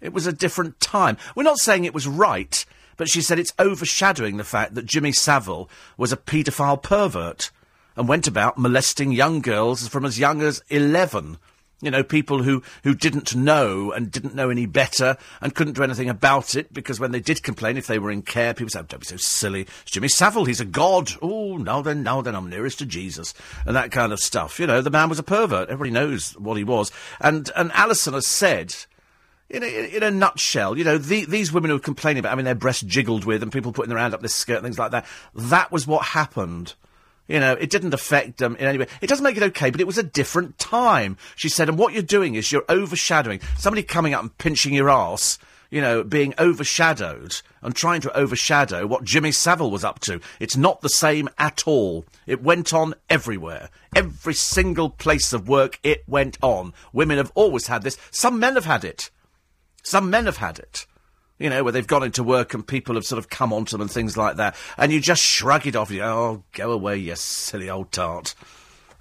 It 0.01 0.13
was 0.13 0.27
a 0.27 0.33
different 0.33 0.79
time. 0.79 1.17
We're 1.35 1.43
not 1.43 1.59
saying 1.59 1.85
it 1.85 1.93
was 1.93 2.07
right, 2.07 2.65
but 2.97 3.09
she 3.09 3.21
said 3.21 3.39
it's 3.39 3.53
overshadowing 3.59 4.37
the 4.37 4.43
fact 4.43 4.75
that 4.75 4.85
Jimmy 4.85 5.11
Savile 5.11 5.69
was 5.97 6.11
a 6.11 6.17
paedophile 6.17 6.81
pervert 6.81 7.51
and 7.95 8.07
went 8.07 8.27
about 8.27 8.57
molesting 8.57 9.11
young 9.11 9.41
girls 9.41 9.87
from 9.87 10.05
as 10.05 10.19
young 10.19 10.41
as 10.41 10.61
11. 10.69 11.37
You 11.81 11.91
know, 11.91 12.03
people 12.03 12.43
who, 12.43 12.63
who 12.83 12.95
didn't 12.95 13.35
know 13.35 13.91
and 13.91 14.09
didn't 14.09 14.33
know 14.33 14.49
any 14.49 14.65
better 14.65 15.17
and 15.41 15.53
couldn't 15.53 15.73
do 15.73 15.83
anything 15.83 16.09
about 16.09 16.55
it 16.55 16.73
because 16.73 16.99
when 16.99 17.11
they 17.11 17.19
did 17.19 17.43
complain, 17.43 17.77
if 17.77 17.85
they 17.85 17.99
were 17.99 18.11
in 18.11 18.21
care, 18.21 18.53
people 18.53 18.69
said, 18.69 18.85
oh, 18.85 18.87
don't 18.87 19.01
be 19.01 19.05
so 19.05 19.17
silly. 19.17 19.61
It's 19.61 19.91
Jimmy 19.91 20.07
Savile, 20.07 20.45
he's 20.45 20.61
a 20.61 20.65
god. 20.65 21.11
Oh, 21.21 21.57
now 21.57 21.81
then, 21.81 22.01
now 22.01 22.21
then, 22.21 22.33
I'm 22.33 22.49
nearest 22.49 22.79
to 22.79 22.85
Jesus. 22.85 23.33
And 23.65 23.75
that 23.75 23.91
kind 23.91 24.13
of 24.13 24.19
stuff. 24.19 24.59
You 24.59 24.67
know, 24.67 24.81
the 24.81 24.89
man 24.89 25.09
was 25.09 25.19
a 25.19 25.23
pervert. 25.23 25.69
Everybody 25.69 25.91
knows 25.91 26.31
what 26.39 26.57
he 26.57 26.63
was. 26.63 26.91
And, 27.19 27.51
and 27.57 27.71
Allison 27.73 28.13
has 28.13 28.25
said 28.25 28.73
in 29.49 29.63
a, 29.63 29.95
in 29.95 30.03
a 30.03 30.11
nutshell, 30.11 30.77
you 30.77 30.83
know, 30.83 30.97
the, 30.97 31.25
these 31.25 31.51
women 31.51 31.69
who 31.69 31.77
are 31.77 31.79
complaining 31.79 32.19
about 32.19 32.29
having 32.29 32.45
I 32.45 32.49
mean, 32.49 32.55
their 32.55 32.55
breasts 32.55 32.83
jiggled 32.83 33.25
with 33.25 33.43
and 33.43 33.51
people 33.51 33.71
putting 33.71 33.89
their 33.89 33.99
hand 33.99 34.13
up 34.13 34.21
their 34.21 34.29
skirt 34.29 34.57
and 34.57 34.63
things 34.63 34.79
like 34.79 34.91
that, 34.91 35.05
that 35.35 35.71
was 35.71 35.85
what 35.85 36.05
happened. 36.05 36.73
You 37.27 37.39
know, 37.39 37.53
it 37.53 37.71
didn't 37.71 37.93
affect 37.93 38.37
them 38.37 38.55
in 38.55 38.65
any 38.67 38.77
way. 38.77 38.87
It 39.01 39.07
doesn't 39.07 39.23
make 39.23 39.37
it 39.37 39.43
okay, 39.43 39.71
but 39.71 39.81
it 39.81 39.87
was 39.87 39.97
a 39.97 40.03
different 40.03 40.59
time, 40.59 41.17
she 41.35 41.49
said. 41.49 41.69
And 41.69 41.77
what 41.77 41.93
you're 41.93 42.03
doing 42.03 42.35
is 42.35 42.51
you're 42.51 42.65
overshadowing 42.69 43.39
somebody 43.57 43.81
coming 43.81 44.13
up 44.13 44.21
and 44.21 44.37
pinching 44.37 44.75
your 44.75 44.91
ass, 44.91 45.39
you 45.71 45.81
know, 45.81 46.03
being 46.03 46.35
overshadowed 46.37 47.41
and 47.63 47.75
trying 47.75 48.01
to 48.01 48.15
overshadow 48.15 48.85
what 48.85 49.03
Jimmy 49.03 49.31
Savile 49.31 49.71
was 49.71 49.83
up 49.83 49.99
to. 50.01 50.21
It's 50.39 50.55
not 50.55 50.81
the 50.81 50.89
same 50.89 51.27
at 51.39 51.67
all. 51.67 52.05
It 52.27 52.43
went 52.43 52.73
on 52.73 52.93
everywhere. 53.09 53.69
Every 53.95 54.35
single 54.35 54.91
place 54.91 55.33
of 55.33 55.47
work 55.49 55.79
it 55.81 56.03
went 56.07 56.37
on. 56.43 56.73
Women 56.93 57.17
have 57.17 57.31
always 57.33 57.67
had 57.67 57.81
this. 57.81 57.97
Some 58.11 58.39
men 58.39 58.53
have 58.53 58.65
had 58.65 58.83
it. 58.83 59.09
Some 59.85 60.09
men 60.09 60.25
have 60.25 60.37
had 60.37 60.57
it. 60.57 60.87
You 61.37 61.49
know, 61.49 61.63
where 61.63 61.71
they've 61.71 61.85
gone 61.85 62.03
into 62.03 62.23
work 62.23 62.53
and 62.53 62.65
people 62.65 62.95
have 62.95 63.05
sort 63.05 63.19
of 63.19 63.29
come 63.29 63.53
onto 63.53 63.71
them 63.71 63.81
and 63.81 63.91
things 63.91 64.17
like 64.17 64.37
that. 64.37 64.55
And 64.77 64.91
you 64.91 64.99
just 64.99 65.21
shrug 65.21 65.67
it 65.67 65.75
off. 65.75 65.91
You 65.91 66.01
oh, 66.01 66.43
go 66.53 66.71
away, 66.71 66.97
you 66.97 67.15
silly 67.15 67.69
old 67.69 67.91
tart. 67.91 68.33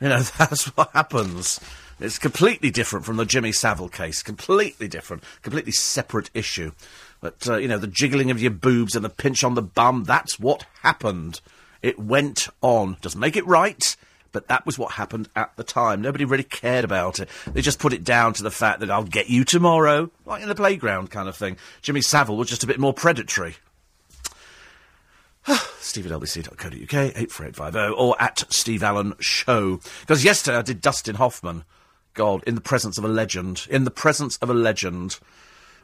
You 0.00 0.08
know, 0.10 0.20
that's 0.38 0.66
what 0.76 0.90
happens. 0.92 1.58
It's 2.00 2.18
completely 2.18 2.70
different 2.70 3.06
from 3.06 3.16
the 3.16 3.24
Jimmy 3.24 3.52
Savile 3.52 3.88
case. 3.88 4.22
Completely 4.22 4.88
different. 4.88 5.22
Completely 5.42 5.72
separate 5.72 6.28
issue. 6.34 6.72
But, 7.20 7.48
uh, 7.48 7.56
you 7.56 7.68
know, 7.68 7.78
the 7.78 7.86
jiggling 7.86 8.30
of 8.30 8.42
your 8.42 8.50
boobs 8.50 8.94
and 8.94 9.04
the 9.04 9.10
pinch 9.10 9.42
on 9.42 9.54
the 9.54 9.62
bum, 9.62 10.04
that's 10.04 10.38
what 10.38 10.66
happened. 10.82 11.40
It 11.80 11.98
went 11.98 12.48
on. 12.60 12.98
Doesn't 13.00 13.20
make 13.20 13.36
it 13.36 13.46
right 13.46 13.96
but 14.34 14.48
that 14.48 14.66
was 14.66 14.78
what 14.78 14.92
happened 14.92 15.30
at 15.34 15.56
the 15.56 15.64
time. 15.64 16.02
Nobody 16.02 16.26
really 16.26 16.42
cared 16.42 16.84
about 16.84 17.20
it. 17.20 17.30
They 17.46 17.62
just 17.62 17.78
put 17.78 17.94
it 17.94 18.04
down 18.04 18.34
to 18.34 18.42
the 18.42 18.50
fact 18.50 18.80
that 18.80 18.90
I'll 18.90 19.04
get 19.04 19.30
you 19.30 19.44
tomorrow, 19.44 20.10
like 20.26 20.42
in 20.42 20.48
the 20.48 20.54
playground 20.54 21.10
kind 21.10 21.28
of 21.28 21.36
thing. 21.36 21.56
Jimmy 21.80 22.02
Savile 22.02 22.36
was 22.36 22.48
just 22.48 22.64
a 22.64 22.66
bit 22.66 22.80
more 22.80 22.92
predatory. 22.92 23.56
Steve 25.78 26.10
at 26.10 26.12
lbc.co.uk, 26.12 27.16
84850, 27.16 27.94
or 27.96 28.20
at 28.20 28.44
Steve 28.50 28.82
Allen 28.82 29.14
Show. 29.20 29.80
Because 30.00 30.24
yesterday 30.24 30.58
I 30.58 30.62
did 30.62 30.80
Dustin 30.80 31.14
Hoffman. 31.14 31.64
God, 32.14 32.44
in 32.46 32.54
the 32.54 32.60
presence 32.60 32.98
of 32.98 33.04
a 33.04 33.08
legend. 33.08 33.66
In 33.70 33.84
the 33.84 33.90
presence 33.90 34.36
of 34.38 34.50
a 34.50 34.54
legend. 34.54 35.18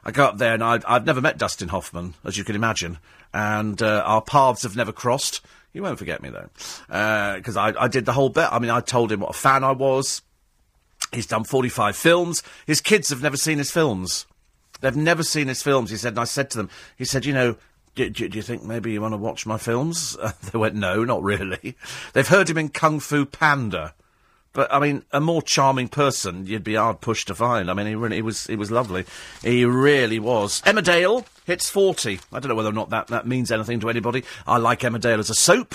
I 0.04 0.10
go 0.10 0.24
up 0.24 0.38
there 0.38 0.54
and 0.54 0.64
I, 0.64 0.80
have 0.86 1.04
never 1.04 1.20
met 1.20 1.38
Dustin 1.38 1.68
Hoffman, 1.68 2.14
as 2.24 2.36
you 2.38 2.44
can 2.44 2.56
imagine. 2.56 2.98
And 3.34 3.80
uh, 3.82 4.02
our 4.06 4.22
paths 4.22 4.62
have 4.62 4.76
never 4.76 4.92
crossed. 4.92 5.40
He 5.72 5.80
won't 5.80 5.98
forget 5.98 6.22
me 6.22 6.30
though, 6.30 6.48
because 6.88 7.56
uh, 7.56 7.60
I, 7.60 7.84
I 7.84 7.88
did 7.88 8.04
the 8.04 8.12
whole 8.12 8.28
bit. 8.28 8.48
I 8.50 8.58
mean, 8.58 8.70
I 8.70 8.80
told 8.80 9.12
him 9.12 9.20
what 9.20 9.30
a 9.30 9.38
fan 9.38 9.62
I 9.62 9.72
was. 9.72 10.22
He's 11.12 11.26
done 11.26 11.44
45 11.44 11.96
films. 11.96 12.42
His 12.66 12.80
kids 12.80 13.08
have 13.10 13.22
never 13.22 13.36
seen 13.36 13.58
his 13.58 13.70
films. 13.70 14.26
They've 14.80 14.96
never 14.96 15.22
seen 15.22 15.48
his 15.48 15.62
films. 15.62 15.90
He 15.90 15.96
said, 15.96 16.12
and 16.12 16.20
I 16.20 16.24
said 16.24 16.50
to 16.50 16.58
them, 16.58 16.70
he 16.96 17.04
said, 17.04 17.24
you 17.24 17.34
know, 17.34 17.56
do, 17.94 18.08
do, 18.08 18.28
do 18.28 18.36
you 18.36 18.42
think 18.42 18.64
maybe 18.64 18.92
you 18.92 19.00
want 19.00 19.12
to 19.12 19.18
watch 19.18 19.46
my 19.46 19.58
films? 19.58 20.16
Uh, 20.20 20.32
they 20.52 20.58
went, 20.58 20.74
no, 20.74 21.04
not 21.04 21.22
really. 21.22 21.76
They've 22.12 22.26
heard 22.26 22.48
him 22.48 22.58
in 22.58 22.68
Kung 22.68 23.00
Fu 23.00 23.24
Panda. 23.24 23.94
But 24.52 24.72
I 24.72 24.80
mean, 24.80 25.04
a 25.12 25.20
more 25.20 25.42
charming 25.42 25.88
person 25.88 26.46
you'd 26.46 26.64
be 26.64 26.74
hard 26.74 27.00
pushed 27.00 27.28
to 27.28 27.36
find. 27.36 27.70
I 27.70 27.74
mean, 27.74 27.86
he 27.86 27.94
really 27.94 28.16
he 28.16 28.22
was 28.22 28.48
he 28.48 28.56
was 28.56 28.70
lovely. 28.70 29.04
He 29.42 29.64
really 29.64 30.18
was. 30.18 30.60
Emmerdale 30.62 31.24
hits 31.50 31.68
forty. 31.68 32.20
I 32.32 32.40
don't 32.40 32.48
know 32.48 32.54
whether 32.54 32.70
or 32.70 32.72
not 32.72 32.90
that, 32.90 33.08
that 33.08 33.26
means 33.26 33.50
anything 33.50 33.80
to 33.80 33.90
anybody. 33.90 34.24
I 34.46 34.58
like 34.58 34.80
Emmerdale 34.80 35.18
as 35.18 35.30
a 35.30 35.34
soap. 35.34 35.74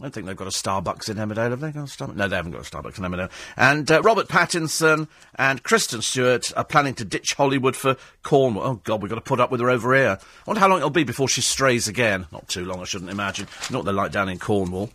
I 0.00 0.04
don't 0.04 0.14
think 0.14 0.26
they've 0.26 0.36
got 0.36 0.46
a 0.46 0.50
Starbucks 0.50 1.08
in 1.08 1.16
Emmerdale, 1.16 1.50
have 1.50 1.58
they? 1.58 1.72
Got 1.72 1.82
a 1.82 2.04
Starbucks? 2.04 2.14
No, 2.14 2.28
they 2.28 2.36
haven't 2.36 2.52
got 2.52 2.60
a 2.60 2.70
Starbucks 2.70 2.98
in 2.98 3.04
Emmerdale. 3.04 3.32
And 3.56 3.90
uh, 3.90 4.00
Robert 4.02 4.28
Pattinson 4.28 5.08
and 5.34 5.60
Kristen 5.64 6.02
Stewart 6.02 6.52
are 6.56 6.62
planning 6.62 6.94
to 6.94 7.04
ditch 7.04 7.34
Hollywood 7.36 7.74
for 7.74 7.96
Cornwall. 8.22 8.64
Oh, 8.64 8.74
God, 8.84 9.02
we've 9.02 9.08
got 9.08 9.16
to 9.16 9.20
put 9.20 9.40
up 9.40 9.50
with 9.50 9.60
her 9.60 9.68
over 9.68 9.96
here. 9.96 10.18
I 10.20 10.24
wonder 10.46 10.60
how 10.60 10.68
long 10.68 10.78
it'll 10.78 10.90
be 10.90 11.02
before 11.02 11.26
she 11.26 11.40
strays 11.40 11.88
again. 11.88 12.26
Not 12.30 12.46
too 12.46 12.64
long, 12.64 12.80
I 12.80 12.84
shouldn't 12.84 13.10
imagine. 13.10 13.48
Not 13.72 13.84
the 13.84 13.92
they're 13.92 14.08
down 14.08 14.28
in 14.28 14.38
Cornwall. 14.38 14.90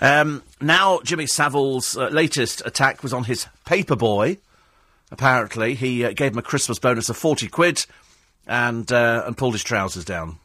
Um, 0.00 0.42
now, 0.60 1.02
Jimmy 1.04 1.26
Savile's 1.26 1.96
uh, 1.96 2.08
latest 2.08 2.60
attack 2.66 3.04
was 3.04 3.12
on 3.12 3.24
his 3.24 3.46
paper 3.64 3.94
boy. 3.94 4.38
Apparently, 5.12 5.76
he 5.76 6.04
uh, 6.04 6.10
gave 6.10 6.32
him 6.32 6.38
a 6.38 6.42
Christmas 6.42 6.80
bonus 6.80 7.08
of 7.08 7.16
40 7.16 7.46
quid 7.46 7.86
and, 8.48 8.90
uh, 8.90 9.22
and 9.26 9.36
pulled 9.36 9.54
his 9.54 9.62
trousers 9.62 10.04
down 10.04 10.38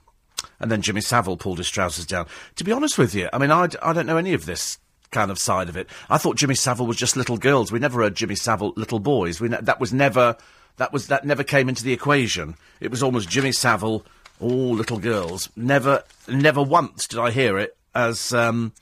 and 0.60 0.72
then 0.72 0.82
Jimmy 0.82 1.02
Savile 1.02 1.38
pulled 1.38 1.58
his 1.58 1.70
trousers 1.70 2.06
down. 2.06 2.26
To 2.56 2.64
be 2.64 2.72
honest 2.72 2.98
with 2.98 3.14
you, 3.14 3.28
I 3.34 3.38
mean, 3.38 3.52
I, 3.52 3.68
I 3.82 3.92
don't 3.94 4.06
know 4.06 4.18
any 4.18 4.34
of 4.34 4.46
this 4.46 4.78
kind 5.12 5.30
of 5.30 5.38
side 5.38 5.70
of 5.70 5.78
it. 5.78 5.88
I 6.10 6.18
thought 6.18 6.38
Jimmy 6.38 6.56
Savile 6.56 6.88
was 6.88 6.98
just 6.98 7.18
little 7.18 7.38
girls. 7.38 7.72
We 7.72 7.80
never 7.80 8.02
heard 8.02 8.16
Jimmy 8.16 8.36
Savile 8.36 8.74
little 8.76 9.00
boys. 9.00 9.42
We 9.42 9.50
ne- 9.50 9.62
that 9.62 9.80
was 9.80 9.94
never 9.94 10.38
that 10.78 10.92
was 10.92 11.08
that 11.08 11.26
never 11.26 11.44
came 11.44 11.70
into 11.70 11.84
the 11.84 11.94
equation. 11.94 12.56
It 12.80 12.92
was 12.92 13.04
almost 13.04 13.30
Jimmy 13.30 13.52
Savile, 13.52 14.06
all 14.40 14.74
little 14.74 15.00
girls. 15.00 15.50
Never 15.56 16.04
never 16.28 16.64
once 16.64 17.08
did 17.08 17.20
I 17.20 17.32
hear 17.32 17.58
it 17.60 17.76
as 17.94 18.34
um, 18.34 18.74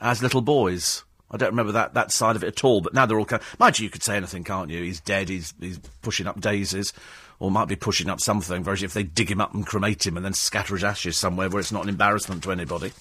as 0.00 0.22
little 0.22 0.42
boys. 0.42 1.04
I 1.32 1.36
don't 1.36 1.50
remember 1.50 1.72
that, 1.72 1.94
that 1.94 2.10
side 2.10 2.34
of 2.34 2.42
it 2.42 2.48
at 2.48 2.64
all. 2.64 2.80
But 2.80 2.92
now 2.92 3.06
they're 3.06 3.18
all. 3.18 3.24
Kind 3.24 3.42
mind 3.58 3.78
you, 3.78 3.84
you 3.84 3.90
could 3.90 4.02
say 4.02 4.16
anything, 4.16 4.42
can't 4.42 4.68
you? 4.68 4.82
He's 4.82 5.00
dead. 5.00 5.28
He's 5.28 5.54
he's 5.60 5.78
pushing 6.02 6.26
up 6.26 6.40
daisies 6.40 6.92
or 7.40 7.50
might 7.50 7.68
be 7.68 7.74
pushing 7.74 8.08
up 8.08 8.20
something, 8.20 8.62
whereas 8.62 8.82
if 8.82 8.92
they 8.92 9.02
dig 9.02 9.30
him 9.30 9.40
up 9.40 9.54
and 9.54 9.66
cremate 9.66 10.06
him 10.06 10.16
and 10.16 10.24
then 10.24 10.34
scatter 10.34 10.74
his 10.74 10.84
ashes 10.84 11.16
somewhere 11.16 11.48
where 11.48 11.58
it's 11.58 11.72
not 11.72 11.82
an 11.82 11.88
embarrassment 11.88 12.44
to 12.44 12.52
anybody. 12.52 12.92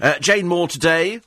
Uh, 0.00 0.18
Jane 0.18 0.48
Moore 0.48 0.66
today 0.66 1.20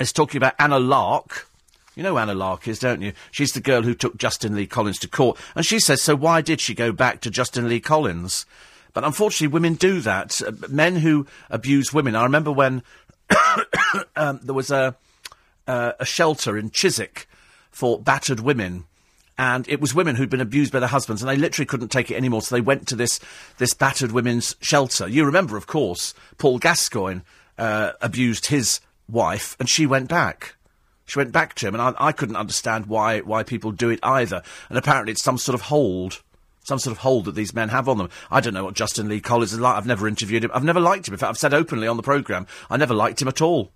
is 0.00 0.12
talking 0.12 0.38
about 0.38 0.54
Anna 0.58 0.78
Larke. 0.78 1.46
You 1.94 2.02
know 2.02 2.18
Anna 2.18 2.34
Larke 2.34 2.68
is, 2.68 2.78
don't 2.78 3.02
you? 3.02 3.12
She's 3.30 3.52
the 3.52 3.60
girl 3.60 3.82
who 3.82 3.94
took 3.94 4.16
Justin 4.16 4.56
Lee 4.56 4.66
Collins 4.66 4.98
to 5.00 5.08
court. 5.08 5.38
And 5.54 5.64
she 5.64 5.78
says, 5.78 6.00
so 6.00 6.16
why 6.16 6.40
did 6.40 6.60
she 6.60 6.74
go 6.74 6.90
back 6.90 7.20
to 7.20 7.30
Justin 7.30 7.68
Lee 7.68 7.80
Collins? 7.80 8.46
But 8.94 9.04
unfortunately, 9.04 9.48
women 9.48 9.74
do 9.74 10.00
that. 10.00 10.40
Uh, 10.40 10.52
men 10.70 10.96
who 10.96 11.26
abuse 11.50 11.92
women. 11.92 12.16
I 12.16 12.22
remember 12.22 12.50
when 12.50 12.82
um, 14.16 14.40
there 14.42 14.54
was 14.54 14.70
a, 14.70 14.96
uh, 15.66 15.92
a 16.00 16.04
shelter 16.06 16.56
in 16.56 16.70
Chiswick 16.70 17.28
for 17.70 18.00
battered 18.00 18.40
women 18.40 18.84
and 19.38 19.68
it 19.68 19.80
was 19.80 19.94
women 19.94 20.16
who'd 20.16 20.30
been 20.30 20.40
abused 20.40 20.72
by 20.72 20.80
their 20.80 20.88
husbands, 20.88 21.22
and 21.22 21.28
they 21.28 21.36
literally 21.36 21.66
couldn't 21.66 21.88
take 21.88 22.10
it 22.10 22.16
anymore. 22.16 22.42
So 22.42 22.54
they 22.54 22.60
went 22.60 22.88
to 22.88 22.96
this 22.96 23.20
this 23.58 23.74
battered 23.74 24.12
women's 24.12 24.56
shelter. 24.60 25.08
You 25.08 25.24
remember, 25.24 25.56
of 25.56 25.66
course, 25.66 26.14
Paul 26.38 26.58
Gascoigne 26.58 27.20
uh, 27.58 27.92
abused 28.00 28.46
his 28.46 28.80
wife, 29.08 29.56
and 29.58 29.68
she 29.68 29.86
went 29.86 30.08
back. 30.08 30.54
She 31.06 31.18
went 31.18 31.32
back 31.32 31.54
to 31.56 31.68
him, 31.68 31.74
and 31.74 31.82
I, 31.82 31.94
I 32.08 32.12
couldn't 32.12 32.36
understand 32.36 32.86
why 32.86 33.20
why 33.20 33.42
people 33.42 33.72
do 33.72 33.90
it 33.90 34.00
either. 34.02 34.42
And 34.68 34.78
apparently, 34.78 35.12
it's 35.12 35.22
some 35.22 35.38
sort 35.38 35.54
of 35.54 35.62
hold 35.62 36.22
some 36.66 36.80
sort 36.80 36.90
of 36.90 36.98
hold 36.98 37.26
that 37.26 37.36
these 37.36 37.54
men 37.54 37.68
have 37.68 37.88
on 37.88 37.96
them. 37.96 38.10
I 38.28 38.40
don't 38.40 38.52
know 38.52 38.64
what 38.64 38.74
Justin 38.74 39.08
Lee 39.08 39.20
Collins 39.20 39.52
is 39.52 39.60
like. 39.60 39.76
I've 39.76 39.86
never 39.86 40.08
interviewed 40.08 40.42
him. 40.42 40.50
I've 40.52 40.64
never 40.64 40.80
liked 40.80 41.06
him. 41.06 41.14
In 41.14 41.18
fact, 41.18 41.30
I've 41.30 41.38
said 41.38 41.54
openly 41.54 41.86
on 41.86 41.96
the 41.96 42.02
programme, 42.02 42.48
I 42.68 42.76
never 42.76 42.92
liked 42.92 43.22
him 43.22 43.28
at 43.28 43.40
all. 43.40 43.70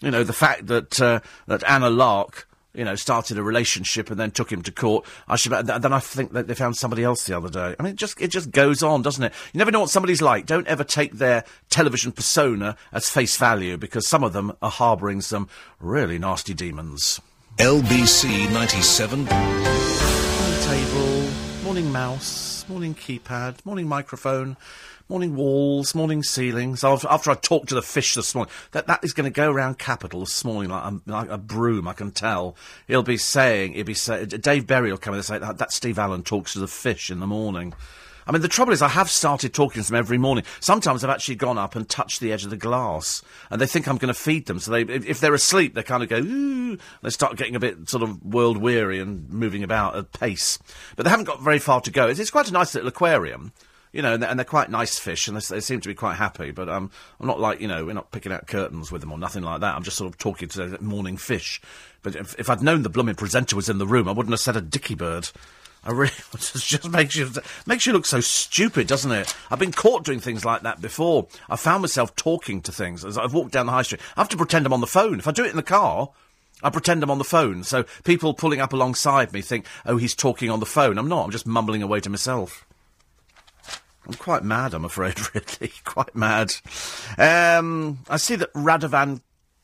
You 0.00 0.10
know, 0.10 0.24
the 0.24 0.32
fact 0.32 0.66
that 0.66 1.00
uh, 1.00 1.20
that 1.46 1.62
Anna 1.64 1.90
Larke 1.90 2.48
you 2.74 2.84
know, 2.84 2.94
started 2.94 3.38
a 3.38 3.42
relationship 3.42 4.10
and 4.10 4.20
then 4.20 4.30
took 4.30 4.52
him 4.52 4.62
to 4.62 4.72
court. 4.72 5.06
I 5.26 5.36
should, 5.36 5.52
then 5.52 5.92
I 5.92 5.98
think 6.00 6.32
that 6.32 6.46
they 6.46 6.54
found 6.54 6.76
somebody 6.76 7.02
else 7.02 7.26
the 7.26 7.36
other 7.36 7.48
day. 7.48 7.74
I 7.78 7.82
mean, 7.82 7.92
it 7.92 7.96
just, 7.96 8.20
it 8.20 8.28
just 8.28 8.50
goes 8.50 8.82
on, 8.82 9.02
doesn't 9.02 9.24
it? 9.24 9.32
You 9.52 9.58
never 9.58 9.70
know 9.70 9.80
what 9.80 9.90
somebody's 9.90 10.22
like. 10.22 10.46
Don't 10.46 10.66
ever 10.66 10.84
take 10.84 11.14
their 11.14 11.44
television 11.70 12.12
persona 12.12 12.76
as 12.92 13.08
face 13.08 13.36
value 13.36 13.76
because 13.76 14.06
some 14.06 14.22
of 14.22 14.32
them 14.32 14.52
are 14.62 14.70
harbouring 14.70 15.20
some 15.20 15.48
really 15.80 16.18
nasty 16.18 16.54
demons. 16.54 17.20
LBC 17.58 18.52
97. 18.52 19.24
Morning 19.24 20.60
table, 20.62 21.28
morning 21.64 21.90
mouse, 21.90 22.64
morning 22.68 22.94
keypad, 22.94 23.64
morning 23.64 23.88
microphone. 23.88 24.56
Morning 25.10 25.36
walls, 25.36 25.94
morning 25.94 26.22
ceilings. 26.22 26.84
After, 26.84 27.08
after 27.08 27.30
I 27.30 27.34
talked 27.34 27.70
to 27.70 27.74
the 27.74 27.80
fish 27.80 28.12
this 28.12 28.34
morning, 28.34 28.52
that, 28.72 28.88
that 28.88 29.02
is 29.02 29.14
going 29.14 29.24
to 29.24 29.34
go 29.34 29.50
around 29.50 29.78
Capital 29.78 30.20
this 30.20 30.44
morning 30.44 30.70
like 30.70 30.84
a, 30.84 31.00
like 31.06 31.30
a 31.30 31.38
broom, 31.38 31.88
I 31.88 31.94
can 31.94 32.10
tell. 32.10 32.56
He'll 32.86 33.02
be 33.02 33.16
saying, 33.16 33.72
he'll 33.72 33.86
be 33.86 33.94
saying, 33.94 34.26
Dave 34.26 34.66
Berry 34.66 34.90
will 34.90 34.98
come 34.98 35.14
in 35.14 35.18
and 35.20 35.24
say, 35.24 35.38
that, 35.38 35.56
that 35.56 35.72
Steve 35.72 35.98
Allen 35.98 36.24
talks 36.24 36.52
to 36.52 36.58
the 36.58 36.68
fish 36.68 37.10
in 37.10 37.20
the 37.20 37.26
morning. 37.26 37.72
I 38.26 38.32
mean, 38.32 38.42
the 38.42 38.48
trouble 38.48 38.74
is, 38.74 38.82
I 38.82 38.88
have 38.88 39.08
started 39.08 39.54
talking 39.54 39.82
to 39.82 39.88
them 39.90 39.98
every 39.98 40.18
morning. 40.18 40.44
Sometimes 40.60 41.02
I've 41.02 41.08
actually 41.08 41.36
gone 41.36 41.56
up 41.56 41.74
and 41.74 41.88
touched 41.88 42.20
the 42.20 42.30
edge 42.30 42.44
of 42.44 42.50
the 42.50 42.58
glass, 42.58 43.22
and 43.50 43.58
they 43.58 43.66
think 43.66 43.88
I'm 43.88 43.96
going 43.96 44.12
to 44.12 44.20
feed 44.20 44.44
them. 44.44 44.58
So 44.58 44.72
they, 44.72 44.82
if, 44.82 45.20
they're 45.20 45.32
asleep, 45.32 45.72
they 45.72 45.82
kind 45.82 46.02
of 46.02 46.10
go, 46.10 46.18
ooh, 46.18 46.76
they 47.02 47.08
start 47.08 47.38
getting 47.38 47.56
a 47.56 47.60
bit 47.60 47.88
sort 47.88 48.02
of 48.02 48.22
world 48.22 48.58
weary 48.58 49.00
and 49.00 49.26
moving 49.30 49.64
about 49.64 49.96
at 49.96 50.12
pace. 50.12 50.58
But 50.96 51.04
they 51.04 51.10
haven't 51.10 51.24
got 51.24 51.40
very 51.40 51.58
far 51.58 51.80
to 51.80 51.90
go. 51.90 52.08
It's, 52.08 52.20
it's 52.20 52.30
quite 52.30 52.50
a 52.50 52.52
nice 52.52 52.74
little 52.74 52.90
aquarium 52.90 53.54
you 53.98 54.02
know, 54.02 54.14
and 54.14 54.22
they're, 54.22 54.30
and 54.30 54.38
they're, 54.38 54.44
quite 54.44 54.70
nice 54.70 54.96
fish, 54.96 55.26
and 55.26 55.36
they, 55.36 55.56
they, 55.56 55.58
seem 55.58 55.80
to 55.80 55.88
be 55.88 55.94
quite 55.94 56.14
happy. 56.14 56.52
But 56.52 56.68
um, 56.68 56.88
I'm 57.18 57.26
not 57.26 57.40
like, 57.40 57.60
you 57.60 57.66
know, 57.66 57.84
we're 57.84 57.94
not 57.94 58.12
picking 58.12 58.30
out 58.30 58.46
curtains 58.46 58.92
with 58.92 59.00
them 59.00 59.10
or 59.10 59.18
nothing 59.18 59.42
like 59.42 59.60
that. 59.62 59.74
I'm 59.74 59.82
just 59.82 59.96
sort 59.96 60.08
of 60.08 60.16
talking 60.18 60.48
to 60.50 60.68
the 60.68 60.78
morning 60.80 61.16
fish. 61.16 61.60
But 62.04 62.14
if, 62.14 62.38
if 62.38 62.48
I'd 62.48 62.62
known 62.62 62.84
the 62.84 62.90
blooming 62.90 63.16
presenter 63.16 63.56
was 63.56 63.68
in 63.68 63.78
the 63.78 63.88
room, 63.88 64.08
I 64.08 64.12
wouldn't 64.12 64.32
have 64.32 64.38
said 64.38 64.54
a 64.54 64.60
dicky 64.60 64.94
bird. 64.94 65.30
I 65.82 65.90
really 65.90 66.12
just 66.38 66.88
makes 66.88 67.16
you 67.16 67.28
makes 67.66 67.86
you 67.86 67.92
look 67.92 68.06
so 68.06 68.20
stupid, 68.20 68.86
doesn't 68.86 69.10
it? 69.10 69.34
I've 69.50 69.58
been 69.58 69.72
caught 69.72 70.04
doing 70.04 70.20
things 70.20 70.44
like 70.44 70.62
that 70.62 70.80
before. 70.80 71.26
I 71.50 71.56
found 71.56 71.82
myself 71.82 72.14
talking 72.14 72.62
to 72.62 72.70
things 72.70 73.04
as 73.04 73.18
I've 73.18 73.34
walked 73.34 73.50
down 73.50 73.66
the 73.66 73.72
high 73.72 73.82
street. 73.82 74.00
I 74.16 74.20
have 74.20 74.28
to 74.28 74.36
pretend 74.36 74.64
I'm 74.64 74.72
on 74.72 74.80
the 74.80 74.86
phone. 74.86 75.18
If 75.18 75.26
I 75.26 75.32
do 75.32 75.44
it 75.44 75.50
in 75.50 75.56
the 75.56 75.62
car, 75.64 76.10
I 76.62 76.70
pretend 76.70 77.02
I'm 77.02 77.10
on 77.10 77.18
the 77.18 77.24
phone. 77.24 77.64
So 77.64 77.84
people 78.04 78.32
pulling 78.32 78.60
up 78.60 78.72
alongside 78.72 79.32
me 79.32 79.42
think, 79.42 79.66
"Oh, 79.84 79.96
he's 79.96 80.14
talking 80.14 80.50
on 80.50 80.60
the 80.60 80.66
phone." 80.66 80.98
I'm 80.98 81.08
not. 81.08 81.24
I'm 81.24 81.32
just 81.32 81.48
mumbling 81.48 81.82
away 81.82 81.98
to 81.98 82.10
myself. 82.10 82.64
I'm 84.08 84.14
quite 84.14 84.42
mad, 84.42 84.72
I'm 84.72 84.86
afraid, 84.86 85.18
really. 85.34 85.72
quite 85.84 86.14
mad. 86.14 86.54
Um, 87.18 87.98
I 88.08 88.16
see 88.16 88.36
that 88.36 88.52
Radovan 88.54 89.20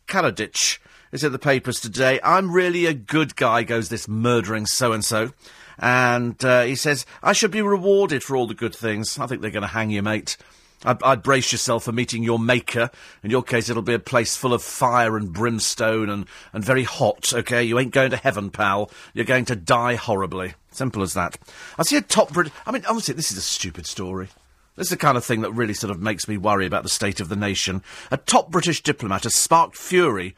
Karadzic 0.06 0.78
is 1.12 1.24
in 1.24 1.32
the 1.32 1.38
papers 1.38 1.80
today. 1.80 2.20
I'm 2.22 2.52
really 2.52 2.86
a 2.86 2.92
good 2.92 3.36
guy, 3.36 3.62
goes 3.62 3.88
this 3.88 4.06
murdering 4.06 4.66
so 4.66 4.92
and 4.92 5.04
so. 5.04 5.32
And 5.78 6.42
uh, 6.44 6.62
he 6.62 6.74
says, 6.74 7.06
I 7.22 7.32
should 7.32 7.50
be 7.50 7.62
rewarded 7.62 8.22
for 8.22 8.36
all 8.36 8.46
the 8.46 8.54
good 8.54 8.74
things. 8.74 9.18
I 9.18 9.26
think 9.26 9.40
they're 9.40 9.50
going 9.50 9.62
to 9.62 9.68
hang 9.68 9.90
you, 9.90 10.02
mate. 10.02 10.36
I'd, 10.84 11.02
I'd, 11.02 11.22
brace 11.22 11.50
yourself 11.50 11.84
for 11.84 11.92
meeting 11.92 12.22
your 12.22 12.38
maker. 12.38 12.90
In 13.22 13.30
your 13.30 13.42
case, 13.42 13.70
it'll 13.70 13.82
be 13.82 13.94
a 13.94 13.98
place 13.98 14.36
full 14.36 14.52
of 14.52 14.62
fire 14.62 15.16
and 15.16 15.32
brimstone 15.32 16.10
and, 16.10 16.26
and 16.52 16.62
very 16.62 16.84
hot, 16.84 17.32
okay? 17.32 17.64
You 17.64 17.78
ain't 17.78 17.94
going 17.94 18.10
to 18.10 18.18
heaven, 18.18 18.50
pal. 18.50 18.90
You're 19.14 19.24
going 19.24 19.46
to 19.46 19.56
die 19.56 19.94
horribly. 19.94 20.54
Simple 20.74 21.02
as 21.02 21.14
that. 21.14 21.38
I 21.78 21.84
see 21.84 21.96
a 21.96 22.00
top 22.00 22.32
Brit. 22.32 22.50
I 22.66 22.72
mean, 22.72 22.84
honestly, 22.88 23.14
this 23.14 23.30
is 23.30 23.38
a 23.38 23.42
stupid 23.42 23.86
story. 23.86 24.28
This 24.74 24.86
is 24.86 24.90
the 24.90 24.96
kind 24.96 25.16
of 25.16 25.24
thing 25.24 25.42
that 25.42 25.52
really 25.52 25.72
sort 25.72 25.92
of 25.92 26.00
makes 26.00 26.26
me 26.26 26.36
worry 26.36 26.66
about 26.66 26.82
the 26.82 26.88
state 26.88 27.20
of 27.20 27.28
the 27.28 27.36
nation. 27.36 27.80
A 28.10 28.16
top 28.16 28.50
British 28.50 28.82
diplomat 28.82 29.22
has 29.22 29.36
sparked 29.36 29.76
fury 29.76 30.34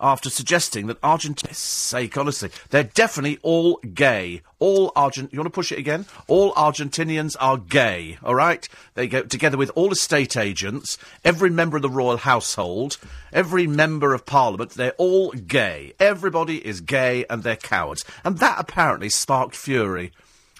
after 0.00 0.28
suggesting 0.28 0.86
that 0.86 1.02
Argentina's 1.02 1.58
sake, 1.58 2.16
honestly, 2.16 2.50
they're 2.70 2.82
definitely 2.82 3.38
all 3.42 3.78
gay. 3.94 4.42
All 4.58 4.92
Argent, 4.96 5.32
you 5.32 5.38
want 5.38 5.46
to 5.46 5.50
push 5.50 5.72
it 5.72 5.78
again? 5.78 6.06
All 6.26 6.52
Argentinians 6.54 7.36
are 7.40 7.56
gay, 7.56 8.18
all 8.22 8.34
right? 8.34 8.68
They 8.94 9.06
go 9.06 9.22
together 9.22 9.56
with 9.56 9.70
all 9.74 9.92
estate 9.92 10.36
agents, 10.36 10.98
every 11.24 11.50
member 11.50 11.76
of 11.76 11.82
the 11.82 11.90
royal 11.90 12.16
household, 12.16 12.98
every 13.32 13.66
member 13.66 14.14
of 14.14 14.26
parliament, 14.26 14.72
they're 14.72 14.92
all 14.92 15.30
gay. 15.32 15.92
Everybody 16.00 16.64
is 16.64 16.80
gay 16.80 17.24
and 17.30 17.42
they're 17.42 17.56
cowards. 17.56 18.04
And 18.24 18.38
that 18.38 18.58
apparently 18.58 19.08
sparked 19.08 19.54
fury. 19.54 20.12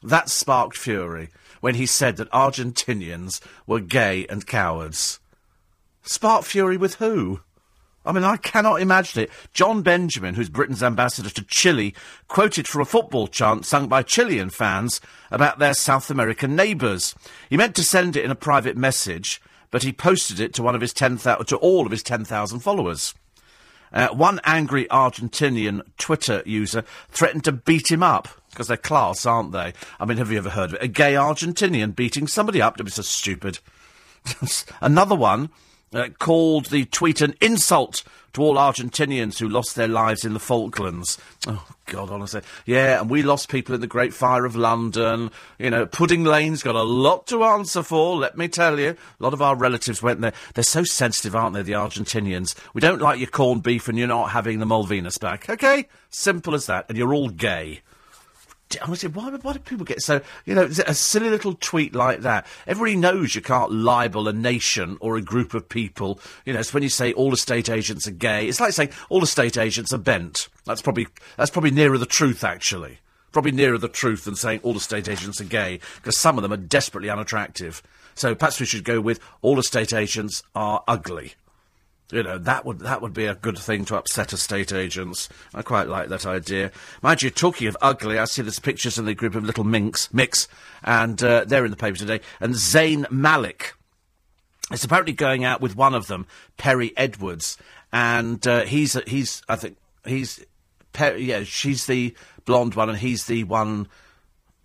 That 0.03 0.29
sparked 0.29 0.76
fury 0.76 1.31
when 1.61 1.75
he 1.76 1.87
said 1.87 2.19
that 2.19 2.31
Argentinians 2.31 3.41
were 3.67 3.81
gay 3.81 4.26
and 4.29 4.47
cowards. 4.47 5.19
Spark 6.03 6.45
fury 6.45 6.76
with 6.76 6.97
who? 6.97 7.41
I 8.07 8.13
mean, 8.13 8.25
I 8.25 8.37
cannot 8.37 8.83
imagine 8.83 9.23
it. 9.23 9.31
John 9.53 9.83
Benjamin, 9.83 10.35
who's 10.35 10.51
Britain's 10.51 10.83
ambassador 10.83 11.31
to 11.31 11.45
Chile, 11.45 11.95
quoted 12.29 12.69
from 12.69 12.83
a 12.83 12.87
football 12.87 13.27
chant 13.27 13.65
sung 13.65 13.89
by 13.89 14.03
Chilean 14.03 14.51
fans 14.51 15.01
about 15.31 15.59
their 15.59 15.75
South 15.75 16.11
American 16.11 16.55
neighbours. 16.55 17.15
He 17.49 17.57
meant 17.57 17.75
to 17.77 17.83
send 17.83 18.17
it 18.17 18.25
in 18.25 18.31
a 18.31 18.37
private 18.37 18.77
message, 18.77 19.41
but 19.71 19.83
he 19.83 19.93
posted 19.93 20.39
it 20.39 20.53
to 20.55 20.63
one 20.63 20.75
of 20.75 20.81
his 20.81 20.93
10,000, 20.93 21.47
to 21.47 21.57
all 21.57 21.87
of 21.87 21.93
his 21.93 22.03
10,000 22.03 22.61
followers. 22.61 23.15
Uh, 23.93 24.09
one 24.09 24.41
angry 24.45 24.87
Argentinian 24.87 25.81
Twitter 25.99 26.43
user 26.45 26.83
threatened 27.11 27.45
to 27.45 27.53
beat 27.53 27.91
him 27.91 28.03
up 28.03 28.29
because 28.51 28.67
they're 28.67 28.77
class, 28.77 29.25
aren't 29.25 29.53
they? 29.53 29.73
I 30.01 30.05
mean, 30.05 30.19
have 30.19 30.31
you 30.33 30.39
ever 30.39 30.51
heard 30.51 30.71
of 30.71 30.75
it? 30.75 30.83
A 30.83 30.89
gay 30.89 31.15
Argentinian 31.15 31.95
beating 31.95 32.27
somebody 32.27 32.61
up? 32.61 32.75
It'd 32.75 32.87
be 32.87 32.91
so 32.91 33.03
stupid. 33.03 33.61
Another 34.81 35.15
one 35.15 35.51
uh, 35.95 36.09
called 36.19 36.67
the 36.67 36.85
tweet 36.87 37.21
an 37.21 37.35
insult 37.41 38.03
to 38.35 38.43
all 38.43 38.57
Argentinians 38.57 39.39
who 39.39 39.49
lost 39.49 39.77
their 39.77 39.89
lives 39.89 40.25
in 40.25 40.35
the 40.35 40.41
Falklands. 40.41 41.19
Oh, 41.47 41.65
God, 41.87 42.11
honestly. 42.11 42.43
Yeah, 42.67 43.01
and 43.01 43.09
we 43.09 43.23
lost 43.23 43.49
people 43.49 43.75
in 43.75 43.81
the 43.81 43.87
Great 43.87 44.13
Fire 44.13 44.45
of 44.45 44.57
London. 44.57 45.31
You 45.59 45.71
know, 45.71 45.87
Pudding 45.87 46.25
Lane's 46.25 46.63
got 46.63 46.75
a 46.75 46.83
lot 46.83 47.29
to 47.29 47.45
answer 47.45 47.83
for, 47.83 48.17
let 48.17 48.37
me 48.37 48.49
tell 48.49 48.79
you. 48.79 48.91
A 48.91 49.23
lot 49.23 49.35
of 49.35 49.41
our 49.41 49.57
relatives 49.57 50.03
went 50.03 50.21
there. 50.21 50.33
They're 50.55 50.65
so 50.65 50.83
sensitive, 50.83 51.37
aren't 51.37 51.55
they, 51.55 51.63
the 51.63 51.73
Argentinians? 51.73 52.57
We 52.75 52.81
don't 52.81 53.01
like 53.01 53.21
your 53.21 53.29
corned 53.29 53.63
beef 53.63 53.87
and 53.89 53.97
you're 53.97 54.09
not 54.09 54.31
having 54.31 54.59
the 54.59 54.67
Malvinas 54.67 55.21
back. 55.21 55.49
Okay? 55.49 55.87
Simple 56.11 56.55
as 56.55 56.67
that. 56.67 56.87
And 56.89 56.99
you're 56.99 57.15
all 57.15 57.29
gay 57.29 57.83
honestly, 58.83 59.09
why, 59.09 59.30
why 59.30 59.52
do 59.52 59.59
people 59.59 59.85
get 59.85 60.02
so, 60.02 60.21
you 60.44 60.54
know, 60.54 60.64
a 60.64 60.94
silly 60.94 61.30
little 61.30 61.54
tweet 61.54 61.94
like 61.94 62.21
that? 62.21 62.47
Everybody 62.66 62.97
knows 62.97 63.35
you 63.35 63.40
can't 63.40 63.73
libel 63.73 64.28
a 64.28 64.33
nation 64.33 64.97
or 65.00 65.16
a 65.16 65.23
group 65.23 65.54
of 65.54 65.68
people. 65.68 66.18
You 66.44 66.52
know, 66.52 66.61
it's 66.61 66.75
when 66.75 66.83
you 66.83 66.88
say 66.88 67.12
all 67.12 67.33
estate 67.33 67.68
agents 67.68 68.06
are 68.09 68.12
gay. 68.12 68.47
It's 68.47 68.61
like 68.61 68.73
saying 68.73 68.90
all 69.09 69.23
estate 69.23 69.56
agents 69.56 69.92
are 69.92 69.99
bent. 69.99 70.49
That's 70.64 70.83
probably, 70.83 71.06
that's 71.37 71.50
probably 71.50 71.71
nearer 71.71 71.99
the 71.99 72.06
truth, 72.06 72.44
actually. 72.44 72.99
Probably 73.33 73.52
nearer 73.52 73.78
the 73.78 73.88
truth 73.88 74.25
than 74.25 74.37
saying 74.37 74.61
all 74.62 74.76
estate 74.76 75.09
agents 75.09 75.40
are 75.40 75.44
gay, 75.44 75.80
because 75.97 76.16
some 76.16 76.38
of 76.38 76.42
them 76.42 76.52
are 76.52 76.56
desperately 76.56 77.11
unattractive. 77.11 77.83
So 78.14 78.35
perhaps 78.35 78.61
we 78.61 78.66
should 78.66 78.85
go 78.85 79.00
with 79.00 79.21
all 79.42 79.59
estate 79.59 79.92
agents 79.92 80.42
are 80.54 80.85
ugly. 80.87 81.35
You 82.11 82.23
know, 82.23 82.39
that 82.39 82.65
would 82.65 82.81
that 82.81 83.01
would 83.01 83.15
be 83.15 83.27
a 83.27 83.35
good 83.35 83.59
thing 83.59 83.85
to 83.87 83.97
upset 83.97 84.33
estate 84.33 84.73
agents. 84.73 85.29
I 85.55 85.63
quite 85.63 85.89
like 85.89 86.11
that 86.11 86.27
idea. 86.27 86.71
Mind 87.03 87.23
you, 87.23 87.31
talking 87.31 87.67
of 87.67 87.77
ugly, 87.81 88.19
I 88.19 88.27
see 88.27 88.43
there's 88.43 88.59
pictures 88.59 88.99
in 88.99 89.07
the 89.07 89.15
group 89.15 89.35
of 89.35 89.45
little 89.45 89.65
minks, 89.65 90.13
mix, 90.13 90.47
and 90.83 91.23
uh, 91.23 91.45
they're 91.45 91.65
in 91.65 91.71
the 91.71 91.77
paper 91.77 91.97
today. 91.97 92.21
And 92.41 92.55
Zayn 92.55 93.11
Malik 93.11 93.75
is 94.71 94.85
apparently 94.85 95.15
going 95.15 95.45
out 95.45 95.63
with 95.63 95.77
one 95.77 95.95
of 95.95 96.07
them, 96.07 96.27
Perrie 96.59 96.93
Edwards, 96.97 97.57
and 97.91 98.47
uh, 98.47 98.65
he's 98.65 98.95
he's 99.07 99.43
I 99.49 99.57
think 99.57 99.79
he's 100.05 100.45
per- 100.93 101.17
yeah 101.17 101.45
she's 101.45 101.87
the 101.87 102.15
blonde 102.45 102.75
one 102.75 102.91
and 102.91 102.99
he's 102.99 103.25
the 103.25 103.45
one 103.45 103.89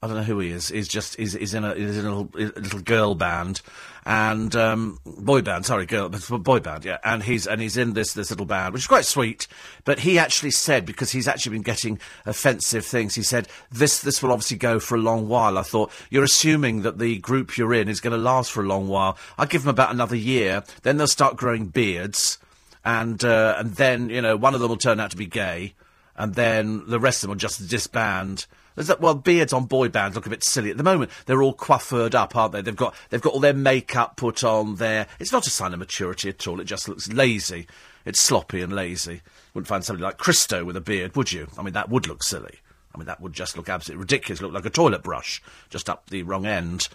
I 0.01 0.07
don't 0.07 0.15
know 0.15 0.23
who 0.23 0.39
he 0.39 0.49
is. 0.49 0.69
He's 0.69 0.87
just 0.87 1.15
he's, 1.17 1.33
he's 1.33 1.53
in 1.53 1.65
a 1.65 1.75
he's 1.75 1.97
in 1.97 2.05
a 2.05 2.15
little, 2.15 2.29
a 2.35 2.59
little 2.59 2.81
girl 2.81 3.15
band 3.15 3.61
and 4.09 4.55
um, 4.55 4.97
boy 5.05 5.43
band. 5.43 5.67
Sorry, 5.67 5.85
girl 5.85 6.09
boy 6.09 6.59
band. 6.59 6.83
Yeah, 6.83 6.97
and 7.03 7.21
he's 7.21 7.45
and 7.45 7.61
he's 7.61 7.77
in 7.77 7.93
this 7.93 8.13
this 8.13 8.31
little 8.31 8.47
band, 8.47 8.73
which 8.73 8.81
is 8.81 8.87
quite 8.87 9.05
sweet. 9.05 9.47
But 9.85 9.99
he 9.99 10.17
actually 10.17 10.49
said 10.49 10.83
because 10.83 11.11
he's 11.11 11.27
actually 11.27 11.51
been 11.51 11.61
getting 11.61 11.99
offensive 12.25 12.83
things. 12.83 13.13
He 13.13 13.21
said 13.21 13.47
this 13.71 14.01
this 14.01 14.23
will 14.23 14.31
obviously 14.31 14.57
go 14.57 14.79
for 14.79 14.95
a 14.95 14.99
long 14.99 15.27
while. 15.29 15.59
I 15.59 15.61
thought 15.61 15.91
you're 16.09 16.23
assuming 16.23 16.81
that 16.81 16.97
the 16.97 17.19
group 17.19 17.55
you're 17.55 17.71
in 17.71 17.87
is 17.87 18.01
going 18.01 18.17
to 18.17 18.17
last 18.17 18.51
for 18.51 18.63
a 18.63 18.67
long 18.67 18.87
while. 18.87 19.15
I 19.37 19.45
give 19.45 19.61
them 19.61 19.69
about 19.69 19.91
another 19.91 20.15
year, 20.15 20.63
then 20.81 20.97
they'll 20.97 21.05
start 21.05 21.37
growing 21.37 21.67
beards, 21.67 22.39
and 22.83 23.23
uh, 23.23 23.57
and 23.59 23.75
then 23.75 24.09
you 24.09 24.23
know 24.23 24.35
one 24.35 24.55
of 24.55 24.59
them 24.59 24.69
will 24.69 24.77
turn 24.77 24.99
out 24.99 25.11
to 25.11 25.17
be 25.17 25.27
gay, 25.27 25.75
and 26.15 26.33
then 26.33 26.81
the 26.87 26.99
rest 26.99 27.19
of 27.19 27.27
them 27.27 27.35
will 27.35 27.39
just 27.39 27.67
disband 27.67 28.47
that, 28.87 29.01
well, 29.01 29.15
beards 29.15 29.53
on 29.53 29.65
boy 29.65 29.89
bands 29.89 30.15
look 30.15 30.25
a 30.25 30.29
bit 30.29 30.43
silly 30.43 30.71
at 30.71 30.77
the 30.77 30.83
moment. 30.83 31.11
They're 31.25 31.41
all 31.41 31.53
coiffured 31.53 32.15
up, 32.15 32.35
aren't 32.35 32.53
they? 32.53 32.61
They've 32.61 32.75
got 32.75 32.95
they've 33.09 33.21
got 33.21 33.33
all 33.33 33.39
their 33.39 33.53
makeup 33.53 34.15
put 34.15 34.43
on 34.43 34.75
there. 34.75 35.07
It's 35.19 35.31
not 35.31 35.47
a 35.47 35.49
sign 35.49 35.73
of 35.73 35.79
maturity 35.79 36.29
at 36.29 36.47
all. 36.47 36.59
It 36.59 36.65
just 36.65 36.87
looks 36.87 37.11
lazy. 37.11 37.67
It's 38.05 38.21
sloppy 38.21 38.61
and 38.61 38.73
lazy. 38.73 39.21
Wouldn't 39.53 39.67
find 39.67 39.83
somebody 39.83 40.03
like 40.03 40.17
Christo 40.17 40.63
with 40.63 40.77
a 40.77 40.81
beard, 40.81 41.15
would 41.15 41.31
you? 41.31 41.47
I 41.57 41.63
mean, 41.63 41.73
that 41.73 41.89
would 41.89 42.07
look 42.07 42.23
silly. 42.23 42.59
I 42.93 42.97
mean, 42.97 43.07
that 43.07 43.21
would 43.21 43.33
just 43.33 43.55
look 43.57 43.69
absolutely 43.69 44.01
ridiculous. 44.01 44.41
Look 44.41 44.53
like 44.53 44.65
a 44.65 44.69
toilet 44.69 45.03
brush, 45.03 45.41
just 45.69 45.89
up 45.89 46.09
the 46.09 46.23
wrong 46.23 46.45
end. 46.45 46.87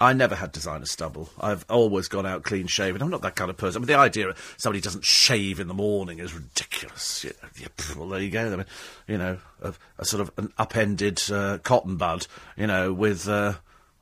I 0.00 0.12
never 0.12 0.36
had 0.36 0.52
designer 0.52 0.86
stubble. 0.86 1.30
I've 1.40 1.64
always 1.68 2.06
gone 2.06 2.24
out 2.24 2.44
clean 2.44 2.68
shaven. 2.68 3.02
I'm 3.02 3.10
not 3.10 3.22
that 3.22 3.34
kind 3.34 3.50
of 3.50 3.56
person. 3.56 3.78
I 3.78 3.80
mean, 3.80 3.88
the 3.88 3.98
idea 3.98 4.28
of 4.28 4.54
somebody 4.56 4.80
doesn't 4.80 5.04
shave 5.04 5.58
in 5.58 5.66
the 5.66 5.74
morning 5.74 6.20
is 6.20 6.32
ridiculous. 6.32 7.24
You 7.24 7.32
know, 7.42 7.68
well, 7.96 8.08
there 8.08 8.20
you 8.20 8.30
go. 8.30 8.52
I 8.52 8.56
mean, 8.56 8.66
you 9.08 9.18
know, 9.18 9.38
a, 9.60 9.74
a 9.98 10.04
sort 10.04 10.20
of 10.20 10.30
an 10.36 10.52
upended 10.56 11.20
uh, 11.32 11.58
cotton 11.58 11.96
bud, 11.96 12.28
you 12.56 12.68
know, 12.68 12.92
with 12.92 13.28
uh, 13.28 13.54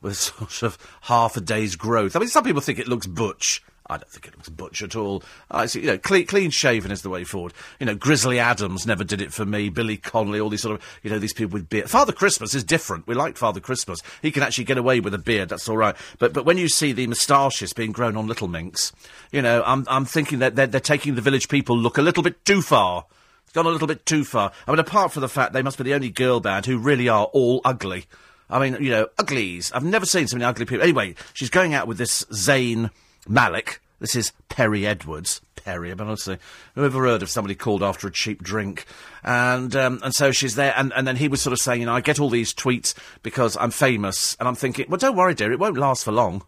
with 0.03 0.17
sort 0.19 0.63
of 0.63 0.79
half 1.03 1.37
a 1.37 1.41
day's 1.41 1.77
growth. 1.77 2.15
I 2.15 2.19
mean, 2.19 2.29
some 2.29 2.45
people 2.45 2.61
think 2.61 2.79
it 2.79 2.89
looks 2.89 3.07
butch. 3.07 3.63
I 3.89 3.97
don't 3.97 4.09
think 4.09 4.27
it 4.27 4.37
looks 4.37 4.49
butch 4.49 4.83
at 4.83 4.97
all. 4.97 5.23
Uh, 5.51 5.59
I 5.59 5.67
see, 5.67 5.81
you 5.81 5.87
know, 5.87 5.99
clean, 5.99 6.27
clean 6.27 6.51
shaven 6.51 6.91
is 6.91 7.03
the 7.03 7.11
way 7.11 7.25
forward. 7.25 7.53
You 7.79 7.87
know, 7.87 7.95
Grizzly 7.95 8.39
Adams 8.39 8.87
never 8.87 9.05
did 9.05 9.21
it 9.21 9.33
for 9.33 9.45
me. 9.45 9.69
Billy 9.69 9.97
Connolly, 9.97 10.41
all 10.41 10.51
these 10.51 10.63
sort 10.63 10.81
of, 10.81 11.01
you 11.03 11.11
know, 11.11 11.19
these 11.19 11.33
people 11.33 11.55
with 11.55 11.69
beard. 11.69 11.89
Father 11.89 12.13
Christmas 12.13 12.55
is 12.55 12.65
different. 12.65 13.07
We 13.07 13.15
like 13.15 13.37
Father 13.37 13.61
Christmas. 13.61 14.01
He 14.23 14.31
can 14.31 14.43
actually 14.43 14.65
get 14.65 14.79
away 14.79 15.01
with 15.01 15.15
a 15.15 15.19
beard. 15.19 15.49
That's 15.49 15.69
all 15.69 15.77
right. 15.77 15.97
But 16.19 16.33
but 16.33 16.45
when 16.45 16.59
you 16.59 16.69
see 16.69 16.93
the 16.93 17.07
moustaches 17.07 17.73
being 17.73 17.93
grown 17.93 18.17
on 18.17 18.27
little 18.27 18.49
minks, 18.49 18.93
you 19.31 19.43
know, 19.43 19.63
I'm 19.65 19.85
I'm 19.89 20.05
thinking 20.05 20.41
that 20.41 20.57
they're, 20.57 20.67
they're 20.67 20.81
taking 20.81 21.15
the 21.15 21.23
village 21.23 21.49
people 21.49 21.79
look 21.79 21.99
a 21.99 22.03
little 22.03 22.23
bit 22.23 22.45
too 22.45 22.63
far. 22.63 23.05
It's 23.45 23.53
gone 23.53 23.67
a 23.67 23.71
little 23.71 23.89
bit 23.89 24.05
too 24.05 24.25
far. 24.25 24.53
I 24.67 24.71
mean, 24.73 24.81
apart 24.81 25.13
from 25.13 25.21
the 25.21 25.29
fact 25.29 25.53
they 25.53 25.63
must 25.63 25.79
be 25.79 25.85
the 25.85 25.95
only 25.95 26.11
girl 26.11 26.41
band 26.41 26.67
who 26.67 26.79
really 26.79 27.09
are 27.09 27.27
all 27.27 27.61
ugly. 27.65 28.07
I 28.49 28.59
mean, 28.61 28.83
you 28.83 28.91
know, 28.91 29.09
uglies. 29.19 29.73
I've 29.73 29.85
never 29.85 30.07
seen 30.07 30.29
so 30.29 30.37
many 30.37 30.45
ugly 30.45 30.67
people. 30.67 30.83
Anyway, 30.83 31.15
she's 31.33 31.51
going 31.51 31.75
out 31.75 31.89
with 31.89 31.99
this 31.99 32.25
Zayn 32.27 32.91
Malik 33.29 33.81
this 33.99 34.15
is 34.15 34.33
Perrie 34.51 34.85
Edwards. 34.85 35.41
Perrie, 35.57 35.97
but 35.97 36.07
honestly, 36.07 36.39
who 36.75 36.85
ever 36.85 37.07
heard 37.07 37.23
of 37.23 37.31
somebody 37.31 37.55
called 37.55 37.83
after 37.83 38.07
a 38.07 38.13
cheap 38.13 38.43
drink? 38.43 38.85
And 39.25 39.75
um, 39.75 40.01
and 40.03 40.15
so 40.15 40.33
she's 40.33 40.55
there, 40.55 40.75
and, 40.77 40.93
and 40.95 41.09
then 41.09 41.17
he 41.17 41.29
was 41.29 41.41
sort 41.41 41.53
of 41.53 41.59
saying, 41.59 41.81
you 41.81 41.87
know, 41.87 41.95
I 41.95 42.03
get 42.03 42.21
all 42.21 42.29
these 42.29 42.53
tweets 42.53 42.95
because 43.23 43.57
I'm 43.57 43.71
famous, 43.71 44.37
and 44.39 44.47
I'm 44.47 44.55
thinking, 44.55 44.87
well, 44.89 44.99
don't 44.99 45.17
worry, 45.17 45.35
dear, 45.35 45.51
it 45.51 45.59
won't 45.59 45.79
last 45.79 46.05
for 46.05 46.13
long. 46.13 46.45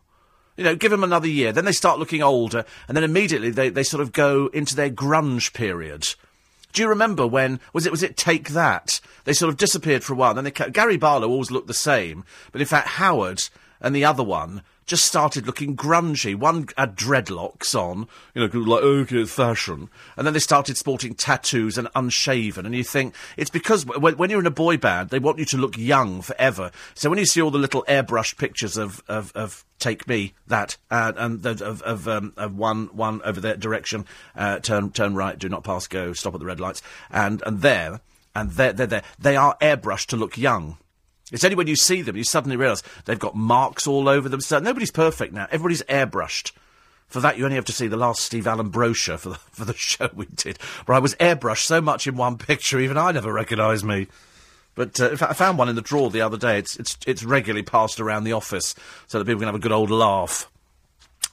You 0.56 0.64
know, 0.64 0.76
give 0.76 0.90
them 0.90 1.04
another 1.04 1.26
year. 1.26 1.52
Then 1.52 1.64
they 1.64 1.72
start 1.72 1.98
looking 1.98 2.22
older, 2.22 2.64
and 2.86 2.96
then 2.96 3.04
immediately 3.04 3.50
they, 3.50 3.70
they 3.70 3.82
sort 3.82 4.02
of 4.02 4.12
go 4.12 4.48
into 4.48 4.76
their 4.76 4.90
grunge 4.90 5.52
period. 5.54 6.14
Do 6.72 6.82
you 6.82 6.88
remember 6.88 7.26
when 7.26 7.60
was 7.72 7.86
it 7.86 7.92
was 7.92 8.02
it 8.02 8.16
Take 8.16 8.50
That? 8.50 9.00
They 9.24 9.32
sort 9.32 9.48
of 9.48 9.56
disappeared 9.56 10.04
for 10.04 10.12
a 10.12 10.16
while. 10.16 10.34
Then 10.34 10.44
they 10.44 10.50
Gary 10.50 10.98
Barlow 10.98 11.28
always 11.28 11.50
looked 11.50 11.66
the 11.66 11.74
same, 11.74 12.24
but 12.52 12.60
in 12.60 12.66
fact 12.66 12.88
Howard 12.88 13.48
and 13.80 13.96
the 13.96 14.04
other 14.04 14.22
one 14.22 14.62
just 14.88 15.05
started 15.05 15.46
looking 15.46 15.77
grungy. 15.77 16.35
One 16.35 16.66
had 16.77 16.96
dreadlocks 16.96 17.79
on, 17.79 18.09
you 18.35 18.48
know, 18.48 18.59
like, 18.59 18.83
okay, 18.83 19.24
fashion. 19.27 19.90
And 20.16 20.27
then 20.27 20.33
they 20.33 20.40
started 20.40 20.77
sporting 20.77 21.14
tattoos 21.14 21.79
and 21.79 21.88
unshaven. 21.94 22.66
And 22.66 22.74
you 22.74 22.83
think, 22.83 23.14
it's 23.37 23.51
because 23.51 23.85
when, 23.85 24.16
when, 24.16 24.31
you're 24.31 24.40
in 24.40 24.46
a 24.46 24.51
boy 24.51 24.79
band, 24.79 25.11
they 25.11 25.18
want 25.18 25.38
you 25.38 25.44
to 25.44 25.59
look 25.59 25.77
young 25.77 26.22
forever. 26.22 26.72
So 26.94 27.11
when 27.11 27.18
you 27.18 27.27
see 27.27 27.42
all 27.42 27.51
the 27.51 27.59
little 27.59 27.85
airbrushed 27.87 28.38
pictures 28.38 28.77
of, 28.77 29.03
of, 29.07 29.31
of 29.37 29.64
Take 29.79 30.09
Me, 30.09 30.33
that, 30.46 30.79
uh, 30.90 31.12
and 31.16 31.42
the, 31.42 31.51
of, 31.64 31.83
of, 31.83 32.09
um, 32.09 32.33
of 32.37 32.57
one, 32.57 32.87
one 32.87 33.20
over 33.22 33.40
that 33.42 33.61
direction, 33.61 34.07
uh, 34.35 34.59
turn, 34.61 34.90
turn 34.90 35.14
right, 35.14 35.38
do 35.38 35.51
not 35.51 35.64
pass, 35.64 35.87
go, 35.87 36.14
stop 36.14 36.35
at 36.35 36.40
the 36.40 36.46
red 36.46 36.61
lights, 36.61 36.83
and, 37.11 37.42
and 37.44 37.61
there, 37.61 38.01
and 38.35 38.53
there, 38.53 38.72
there, 38.72 38.87
there, 38.87 39.03
they 39.18 39.37
are 39.37 39.57
airbrushed 39.61 40.07
to 40.07 40.16
look 40.16 40.38
young. 40.38 40.79
It's 41.32 41.44
only 41.44 41.56
when 41.56 41.66
you 41.66 41.76
see 41.76 42.02
them 42.02 42.16
you 42.16 42.24
suddenly 42.24 42.56
realise 42.56 42.82
they've 43.04 43.18
got 43.18 43.36
marks 43.36 43.86
all 43.86 44.08
over 44.08 44.28
them. 44.28 44.40
So 44.40 44.58
nobody's 44.58 44.90
perfect 44.90 45.32
now. 45.32 45.46
Everybody's 45.50 45.82
airbrushed. 45.82 46.52
For 47.08 47.20
that, 47.20 47.38
you 47.38 47.44
only 47.44 47.56
have 47.56 47.64
to 47.66 47.72
see 47.72 47.86
the 47.86 47.96
last 47.96 48.20
Steve 48.20 48.46
Allen 48.46 48.68
brochure 48.68 49.16
for 49.16 49.30
the, 49.30 49.34
for 49.52 49.64
the 49.64 49.74
show 49.74 50.10
we 50.14 50.26
did, 50.26 50.60
where 50.86 50.96
I 50.96 51.00
was 51.00 51.14
airbrushed 51.16 51.64
so 51.64 51.80
much 51.80 52.06
in 52.06 52.16
one 52.16 52.36
picture, 52.36 52.78
even 52.78 52.98
I 52.98 53.12
never 53.12 53.32
recognised 53.32 53.84
me. 53.84 54.08
But 54.74 55.00
uh, 55.00 55.10
in 55.10 55.16
fact, 55.16 55.32
I 55.32 55.34
found 55.34 55.58
one 55.58 55.68
in 55.68 55.74
the 55.74 55.82
drawer 55.82 56.10
the 56.10 56.20
other 56.20 56.36
day. 56.36 56.58
It's, 56.58 56.76
it's, 56.76 56.98
it's 57.06 57.24
regularly 57.24 57.62
passed 57.64 57.98
around 57.98 58.24
the 58.24 58.32
office 58.32 58.74
so 59.06 59.18
that 59.18 59.24
people 59.24 59.40
can 59.40 59.48
have 59.48 59.54
a 59.54 59.58
good 59.58 59.72
old 59.72 59.90
laugh 59.90 60.48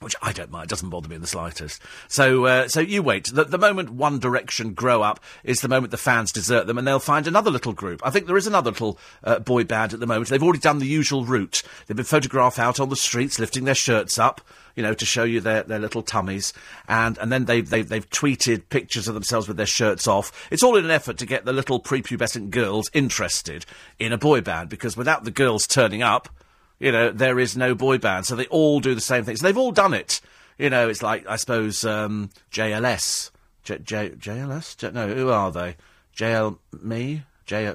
which 0.06 0.16
I 0.22 0.34
don't 0.34 0.52
mind. 0.52 0.66
It 0.66 0.70
doesn't 0.70 0.92
bother 0.92 1.10
me 1.10 1.16
in 1.16 1.22
the 1.22 1.28
slightest. 1.28 1.82
So, 2.10 2.46
uh, 2.46 2.68
so 2.68 2.80
you 2.80 3.02
wait. 3.02 3.26
The, 3.34 3.44
the, 3.44 3.58
moment 3.58 3.90
One 3.90 4.20
Direction 4.20 4.76
grow 4.76 5.02
up 5.02 5.20
is 5.44 5.62
the 5.62 5.68
moment 5.68 5.90
the 5.90 5.98
fans 5.98 6.32
desert 6.32 6.68
them, 6.68 6.78
and 6.78 6.88
they'll 6.88 7.00
find 7.00 7.26
another 7.26 7.50
little 7.50 7.74
group. 7.74 8.02
I 8.06 8.12
think 8.12 8.28
there 8.28 8.38
is 8.38 8.46
another 8.46 8.70
little 8.70 9.00
uh, 9.24 9.40
boy 9.40 9.64
band 9.64 9.96
at 9.96 10.00
the 10.00 10.06
moment. 10.06 10.30
They've 10.30 10.44
already 10.44 10.60
done 10.60 10.78
the 10.78 10.86
usual 10.86 11.26
route. 11.26 11.64
They've 11.88 11.98
been 11.98 12.06
photographed 12.06 12.60
out 12.60 12.80
on 12.80 12.90
the 12.90 12.96
streets, 12.96 13.40
lifting 13.40 13.64
their 13.64 13.74
shirts 13.74 14.20
up, 14.20 14.42
you 14.76 14.84
know, 14.84 14.94
to 14.94 15.06
show 15.08 15.24
you 15.24 15.42
their, 15.42 15.64
their 15.64 15.80
little 15.80 16.04
tummies, 16.04 16.54
and 16.88 17.18
and 17.18 17.32
then 17.32 17.46
they've, 17.46 17.68
they've 17.68 17.90
they've 17.90 18.10
tweeted 18.12 18.70
pictures 18.70 19.08
of 19.08 19.16
themselves 19.16 19.48
with 19.48 19.58
their 19.58 19.66
shirts 19.66 20.08
off. 20.08 20.48
It's 20.52 20.62
all 20.62 20.78
in 20.78 20.86
an 20.86 20.92
effort 20.92 21.18
to 21.18 21.26
get 21.26 21.46
the 21.46 21.54
little 21.54 21.82
prepubescent 21.82 22.52
girls 22.52 22.92
interested 22.94 23.66
in 23.98 24.14
a 24.14 24.20
boy 24.20 24.42
band, 24.42 24.70
because 24.70 24.96
without 24.96 25.24
the 25.24 25.32
girls 25.32 25.66
turning 25.66 26.04
up 26.04 26.30
you 26.80 26.92
know, 26.92 27.12
there 27.12 27.40
is 27.40 27.56
no 27.56 27.76
boy 27.76 27.98
band. 27.98 28.26
So 28.26 28.36
they 28.36 28.48
all 28.48 28.80
do 28.80 28.96
the 28.96 29.02
same 29.02 29.24
things. 29.24 29.40
They've 29.42 29.58
all 29.58 29.72
done 29.72 29.94
it. 29.94 30.22
You 30.58 30.70
know, 30.70 30.88
it's 30.90 31.04
like, 31.04 31.28
I 31.28 31.36
suppose, 31.36 31.84
um, 31.86 32.30
JLS. 32.52 33.32
J- 33.64 33.80
J- 33.80 34.12
JLS? 34.12 34.78
J- 34.78 34.92
no, 34.92 35.08
who 35.14 35.30
are 35.30 35.52
they? 35.52 35.76
JL 36.16 36.58
me? 36.82 37.24
J- 37.46 37.74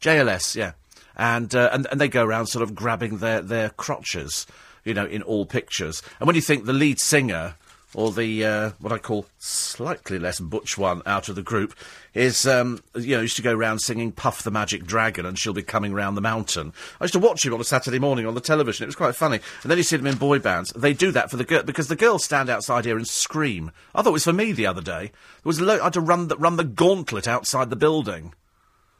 JLS, 0.00 0.56
yeah. 0.56 0.72
And, 1.16 1.54
uh, 1.54 1.70
and, 1.72 1.86
and 1.90 2.00
they 2.00 2.08
go 2.08 2.24
around 2.24 2.46
sort 2.46 2.62
of 2.62 2.74
grabbing 2.74 3.18
their, 3.18 3.42
their 3.42 3.70
crotches, 3.70 4.46
you 4.84 4.94
know, 4.94 5.04
in 5.04 5.22
all 5.22 5.44
pictures. 5.44 6.02
And 6.18 6.26
when 6.26 6.36
you 6.36 6.42
think 6.42 6.64
the 6.64 6.72
lead 6.72 6.98
singer 6.98 7.56
or 7.94 8.12
the 8.12 8.44
uh, 8.44 8.70
what 8.78 8.92
I 8.92 8.98
call 8.98 9.26
slightly 9.38 10.18
less 10.18 10.40
butch 10.40 10.78
one 10.78 11.02
out 11.06 11.28
of 11.28 11.34
the 11.34 11.42
group, 11.42 11.74
is 12.14 12.46
um, 12.46 12.82
you 12.94 13.16
know 13.16 13.22
used 13.22 13.36
to 13.36 13.42
go 13.42 13.54
round 13.54 13.80
singing 13.80 14.12
"Puff 14.12 14.42
the 14.42 14.50
Magic 14.50 14.84
Dragon" 14.84 15.26
and 15.26 15.38
she'll 15.38 15.52
be 15.52 15.62
coming 15.62 15.92
round 15.92 16.16
the 16.16 16.22
mountain. 16.22 16.72
I 17.00 17.04
used 17.04 17.14
to 17.14 17.20
watch 17.20 17.44
him 17.44 17.54
on 17.54 17.60
a 17.60 17.64
Saturday 17.64 17.98
morning 17.98 18.26
on 18.26 18.34
the 18.34 18.40
television. 18.40 18.84
It 18.84 18.86
was 18.88 18.96
quite 18.96 19.16
funny. 19.16 19.40
And 19.62 19.70
then 19.70 19.78
you 19.78 19.84
see 19.84 19.96
them 19.96 20.06
in 20.06 20.16
boy 20.16 20.38
bands. 20.38 20.72
They 20.72 20.92
do 20.92 21.10
that 21.12 21.30
for 21.30 21.36
the 21.36 21.44
girl 21.44 21.62
because 21.62 21.88
the 21.88 21.96
girls 21.96 22.24
stand 22.24 22.48
outside 22.48 22.84
here 22.84 22.96
and 22.96 23.06
scream. 23.06 23.70
I 23.94 24.02
thought 24.02 24.10
it 24.10 24.12
was 24.12 24.24
for 24.24 24.32
me 24.32 24.52
the 24.52 24.66
other 24.66 24.82
day. 24.82 25.10
There 25.42 25.44
was 25.44 25.60
lo- 25.60 25.80
I 25.80 25.84
had 25.84 25.92
to 25.94 26.00
run 26.00 26.28
the, 26.28 26.36
run 26.36 26.56
the 26.56 26.64
gauntlet 26.64 27.26
outside 27.26 27.70
the 27.70 27.76
building. 27.76 28.34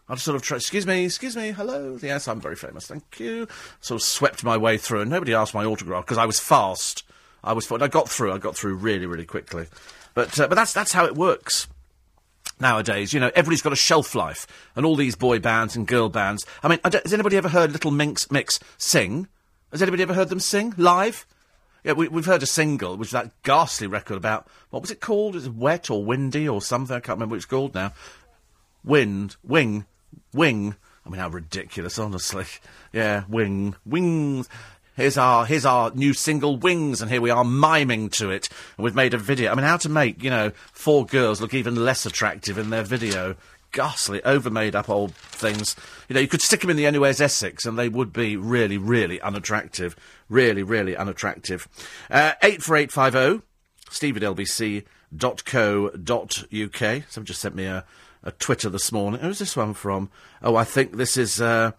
I 0.09 0.16
sort 0.16 0.42
of 0.42 0.57
excuse 0.57 0.88
me, 0.88 1.05
excuse 1.05 1.37
me, 1.37 1.53
hello, 1.53 1.96
yes, 2.03 2.26
I'm 2.26 2.40
very 2.40 2.57
famous, 2.57 2.88
thank 2.88 3.20
you. 3.20 3.46
Sort 3.81 4.00
of 4.00 4.05
swept 4.05 4.42
my 4.42 4.57
way 4.57 4.76
through, 4.76 5.03
and 5.03 5.11
nobody 5.11 5.33
asked 5.33 5.55
my 5.55 5.64
autograph 5.64 6.05
because 6.05 6.18
I 6.18 6.26
was 6.26 6.40
fast. 6.40 7.05
I 7.42 7.53
was, 7.53 7.70
I 7.70 7.88
got 7.88 8.09
through. 8.09 8.33
I 8.33 8.38
got 8.38 8.57
through 8.57 8.74
really, 8.74 9.07
really 9.07 9.26
quickly. 9.26 9.66
But 10.14 10.38
uh, 10.38 10.48
but 10.48 10.55
that's 10.55 10.72
that's 10.72 10.92
how 10.92 11.07
it 11.07 11.14
works 11.14 11.68
nowadays. 12.61 13.12
You 13.12 13.20
know, 13.20 13.31
everybody's 13.35 13.62
got 13.62 13.72
a 13.72 13.76
shelf 13.76 14.14
life, 14.14 14.46
and 14.76 14.85
all 14.85 14.96
these 14.96 15.16
boy 15.16 15.38
bands 15.38 15.76
and 15.76 15.87
girl 15.87 16.09
bands. 16.09 16.44
I 16.62 16.68
mean, 16.68 16.81
I 16.85 16.90
has 16.92 17.12
anybody 17.12 17.37
ever 17.37 17.48
heard 17.48 17.72
Little 17.72 17.90
Minx 17.90 18.31
Mix 18.31 18.61
sing? 18.76 19.29
Has 19.72 19.83
anybody 19.83 20.03
ever 20.03 20.14
heard 20.14 20.29
them 20.29 20.40
sing 20.40 20.74
live? 20.76 21.26
Yeah, 21.85 21.92
we, 21.92 22.09
have 22.09 22.26
heard 22.26 22.42
a 22.42 22.46
single, 22.46 22.98
which 22.98 23.12
that 23.12 23.42
ghastly 23.42 23.87
record 23.87 24.18
about 24.18 24.46
what 24.68 24.83
was 24.83 24.90
it 24.90 25.00
called? 25.00 25.35
Is 25.35 25.46
it 25.46 25.55
wet 25.55 25.88
or 25.88 26.05
windy 26.05 26.46
or 26.46 26.61
something? 26.61 26.94
I 26.94 27.00
can't 27.00 27.16
remember 27.16 27.35
what 27.35 27.38
it's 27.38 27.46
called 27.46 27.74
now. 27.74 27.94
Wind, 28.85 29.37
wing, 29.42 29.87
wing. 30.35 30.76
I 31.07 31.09
mean, 31.09 31.20
how 31.20 31.29
ridiculous, 31.29 31.98
honestly. 31.98 32.44
Yeah, 32.92 33.22
wing, 33.29 33.76
wings. 33.87 34.48
Here's 35.01 35.17
our 35.17 35.47
here's 35.47 35.65
our 35.65 35.91
new 35.93 36.13
single 36.13 36.59
Wings, 36.59 37.01
and 37.01 37.11
here 37.11 37.23
we 37.23 37.31
are 37.31 37.43
miming 37.43 38.11
to 38.11 38.29
it. 38.29 38.51
And 38.77 38.85
we've 38.85 38.95
made 38.95 39.15
a 39.15 39.19
video. 39.19 39.51
I 39.51 39.55
mean, 39.55 39.65
how 39.65 39.79
to 39.79 39.89
make 39.89 40.23
you 40.23 40.29
know 40.29 40.53
four 40.73 41.07
girls 41.07 41.41
look 41.41 41.55
even 41.55 41.75
less 41.75 42.05
attractive 42.05 42.59
in 42.59 42.69
their 42.69 42.83
video? 42.83 43.35
Ghastly, 43.73 44.23
over 44.25 44.51
made 44.51 44.77
up 44.77 44.91
old 44.91 45.15
things. 45.15 45.75
You 46.11 46.15
know, 46.15 46.21
you 46.21 46.29
could 46.29 46.43
stick 46.43 46.61
them 46.61 46.69
in 46.69 46.77
the 46.77 46.85
Anywhere's 46.85 47.19
Essex, 47.19 47.65
and 47.65 47.79
they 47.79 47.89
would 47.89 48.13
be 48.13 48.37
really, 48.37 48.77
really 48.77 49.19
unattractive. 49.23 49.97
Really, 50.29 50.63
really 50.63 50.95
unattractive. 50.95 51.67
Uh, 52.11 52.33
eight 52.43 52.63
four 52.63 52.77
eight 52.77 52.93
five 52.93 53.15
zero. 53.15 53.41
Steve 53.89 54.19
at 54.19 54.23
lbc.co.uk. 54.23 54.85
Someone 57.09 57.27
just 57.27 57.41
sent 57.41 57.55
me 57.55 57.65
a, 57.65 57.87
a 58.23 58.33
Twitter 58.33 58.69
this 58.69 58.93
morning. 58.93 59.23
Who's 59.23 59.39
this 59.39 59.57
one 59.57 59.73
from? 59.73 60.11
Oh, 60.43 60.57
I 60.57 60.65
think 60.65 60.99
this 60.99 61.17
is. 61.17 61.41
Uh, 61.41 61.71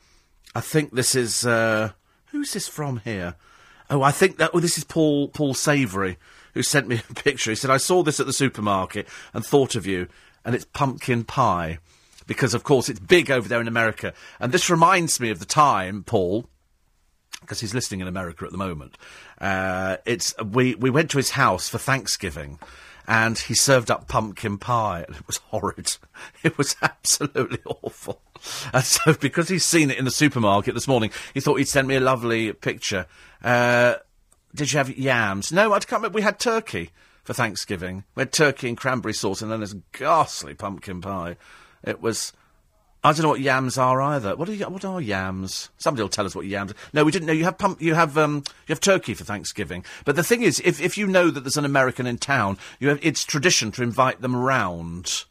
I 0.55 0.61
think 0.61 0.91
this 0.91 1.13
is. 1.13 1.45
Uh, 1.45 1.91
Who's 2.31 2.53
this 2.53 2.67
from 2.67 3.01
here? 3.03 3.35
Oh, 3.89 4.01
I 4.01 4.11
think 4.11 4.37
that. 4.37 4.51
Oh, 4.53 4.59
this 4.59 4.77
is 4.77 4.85
Paul 4.85 5.27
Paul 5.27 5.53
Savoury 5.53 6.17
who 6.53 6.63
sent 6.63 6.87
me 6.87 7.01
a 7.09 7.13
picture. 7.13 7.51
He 7.51 7.55
said, 7.55 7.71
"I 7.71 7.77
saw 7.77 8.03
this 8.03 8.19
at 8.19 8.25
the 8.25 8.33
supermarket 8.33 9.07
and 9.33 9.45
thought 9.45 9.75
of 9.75 9.85
you, 9.85 10.07
and 10.45 10.55
it's 10.55 10.65
pumpkin 10.65 11.23
pie." 11.23 11.79
Because 12.27 12.53
of 12.53 12.63
course 12.63 12.87
it's 12.87 12.99
big 12.99 13.29
over 13.29 13.49
there 13.49 13.59
in 13.59 13.67
America, 13.67 14.13
and 14.39 14.53
this 14.53 14.69
reminds 14.69 15.19
me 15.19 15.31
of 15.31 15.39
the 15.39 15.45
time, 15.45 16.03
Paul, 16.03 16.45
because 17.41 17.59
he's 17.59 17.73
listening 17.73 17.99
in 17.99 18.07
America 18.07 18.45
at 18.45 18.51
the 18.51 18.57
moment. 18.57 18.97
Uh, 19.39 19.97
it's 20.05 20.33
we 20.41 20.75
we 20.75 20.89
went 20.89 21.11
to 21.11 21.17
his 21.17 21.31
house 21.31 21.67
for 21.67 21.77
Thanksgiving, 21.77 22.59
and 23.07 23.37
he 23.37 23.53
served 23.53 23.91
up 23.91 24.07
pumpkin 24.07 24.57
pie, 24.57 25.03
and 25.07 25.15
it 25.15 25.27
was 25.27 25.37
horrid. 25.37 25.97
It 26.43 26.57
was 26.57 26.75
absolutely 26.81 27.59
awful. 27.65 28.21
And 28.73 28.83
so, 28.83 29.13
because 29.13 29.49
he's 29.49 29.65
seen 29.65 29.89
it 29.89 29.97
in 29.97 30.05
the 30.05 30.11
supermarket 30.11 30.73
this 30.73 30.87
morning, 30.87 31.11
he 31.33 31.39
thought 31.39 31.55
he'd 31.55 31.67
send 31.67 31.87
me 31.87 31.95
a 31.95 31.99
lovely 31.99 32.53
picture. 32.53 33.07
Uh, 33.43 33.95
did 34.53 34.71
you 34.71 34.77
have 34.77 34.95
yams? 34.95 35.51
No, 35.51 35.73
I 35.73 35.79
can't 35.79 36.01
remember. 36.01 36.15
We 36.15 36.21
had 36.21 36.39
turkey 36.39 36.91
for 37.23 37.33
Thanksgiving. 37.33 38.03
We 38.15 38.21
had 38.21 38.31
turkey 38.31 38.69
and 38.69 38.77
cranberry 38.77 39.13
sauce, 39.13 39.41
and 39.41 39.51
then 39.51 39.61
this 39.61 39.75
ghastly 39.93 40.53
pumpkin 40.53 41.01
pie. 41.01 41.37
It 41.83 42.01
was. 42.01 42.33
I 43.03 43.13
don't 43.13 43.23
know 43.23 43.29
what 43.29 43.39
yams 43.41 43.79
are 43.79 43.99
either. 43.99 44.35
What 44.35 44.47
are 44.47 44.69
what 44.69 44.85
are 44.85 45.01
yams? 45.01 45.69
Somebody 45.77 46.03
will 46.03 46.09
tell 46.09 46.25
us 46.25 46.35
what 46.35 46.45
yams. 46.45 46.71
Are. 46.71 46.75
No, 46.93 47.03
we 47.03 47.11
didn't 47.11 47.25
know. 47.25 47.33
You 47.33 47.45
have 47.45 47.57
pump. 47.57 47.81
You 47.81 47.95
have 47.95 48.17
um. 48.17 48.43
You 48.67 48.73
have 48.73 48.79
turkey 48.79 49.13
for 49.13 49.23
Thanksgiving. 49.23 49.83
But 50.05 50.15
the 50.15 50.23
thing 50.23 50.43
is, 50.43 50.61
if 50.63 50.79
if 50.79 50.97
you 50.97 51.07
know 51.07 51.31
that 51.31 51.41
there's 51.41 51.57
an 51.57 51.65
American 51.65 52.05
in 52.05 52.17
town, 52.17 52.57
you 52.79 52.89
have 52.89 52.99
it's 53.01 53.23
tradition 53.23 53.71
to 53.71 53.83
invite 53.83 54.21
them 54.21 54.35
round 54.35 55.25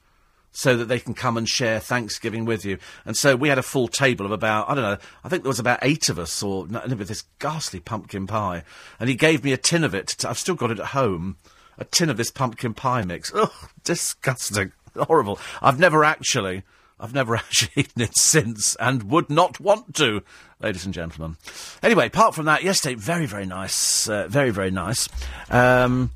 so 0.52 0.76
that 0.76 0.86
they 0.86 0.98
can 0.98 1.14
come 1.14 1.36
and 1.36 1.48
share 1.48 1.80
Thanksgiving 1.80 2.44
with 2.44 2.64
you. 2.64 2.78
And 3.04 3.16
so 3.16 3.36
we 3.36 3.48
had 3.48 3.58
a 3.58 3.62
full 3.62 3.88
table 3.88 4.26
of 4.26 4.32
about, 4.32 4.68
I 4.68 4.74
don't 4.74 4.84
know, 4.84 4.98
I 5.22 5.28
think 5.28 5.42
there 5.42 5.50
was 5.50 5.60
about 5.60 5.78
eight 5.82 6.08
of 6.08 6.18
us, 6.18 6.42
or 6.42 6.64
with 6.64 7.08
this 7.08 7.24
ghastly 7.38 7.80
pumpkin 7.80 8.26
pie. 8.26 8.64
And 8.98 9.08
he 9.08 9.14
gave 9.14 9.44
me 9.44 9.52
a 9.52 9.56
tin 9.56 9.84
of 9.84 9.94
it. 9.94 10.24
I've 10.24 10.38
still 10.38 10.54
got 10.54 10.70
it 10.70 10.80
at 10.80 10.86
home. 10.86 11.36
A 11.78 11.84
tin 11.84 12.10
of 12.10 12.16
this 12.16 12.30
pumpkin 12.30 12.74
pie 12.74 13.02
mix. 13.02 13.32
Oh, 13.34 13.68
disgusting. 13.84 14.72
Horrible. 14.96 15.38
I've 15.62 15.78
never 15.78 16.04
actually, 16.04 16.62
I've 17.00 17.14
never 17.14 17.34
actually 17.36 17.72
eaten 17.76 18.02
it 18.02 18.16
since 18.16 18.76
and 18.76 19.04
would 19.04 19.30
not 19.30 19.58
want 19.58 19.94
to, 19.96 20.22
ladies 20.60 20.84
and 20.84 20.94
gentlemen. 20.94 21.36
Anyway, 21.82 22.06
apart 22.06 22.34
from 22.34 22.44
that, 22.46 22.62
yesterday, 22.62 22.94
very, 22.94 23.26
very 23.26 23.46
nice. 23.46 24.08
Uh, 24.08 24.28
very, 24.28 24.50
very 24.50 24.70
nice. 24.70 25.08
Um, 25.48 26.10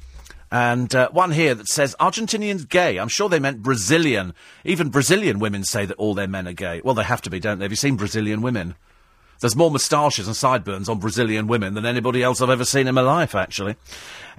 and 0.50 0.94
uh, 0.94 1.10
one 1.10 1.32
here 1.32 1.54
that 1.54 1.66
says 1.66 1.96
Argentinians 1.98 2.68
gay. 2.68 2.98
I'm 2.98 3.08
sure 3.08 3.28
they 3.28 3.40
meant 3.40 3.62
Brazilian. 3.62 4.34
Even 4.64 4.90
Brazilian 4.90 5.40
women 5.40 5.64
say 5.64 5.84
that 5.86 5.96
all 5.96 6.14
their 6.14 6.28
men 6.28 6.46
are 6.46 6.52
gay. 6.52 6.80
Well, 6.84 6.94
they 6.94 7.02
have 7.02 7.22
to 7.22 7.30
be, 7.30 7.40
don't 7.40 7.58
they? 7.58 7.64
Have 7.64 7.72
you 7.72 7.76
seen 7.76 7.96
Brazilian 7.96 8.40
women? 8.40 8.76
There's 9.40 9.56
more 9.56 9.70
moustaches 9.70 10.26
and 10.26 10.36
sideburns 10.36 10.88
on 10.88 11.00
Brazilian 11.00 11.48
women 11.48 11.74
than 11.74 11.84
anybody 11.84 12.22
else 12.22 12.40
I've 12.40 12.50
ever 12.50 12.64
seen 12.64 12.86
in 12.86 12.94
my 12.94 13.00
life, 13.00 13.34
actually. 13.34 13.74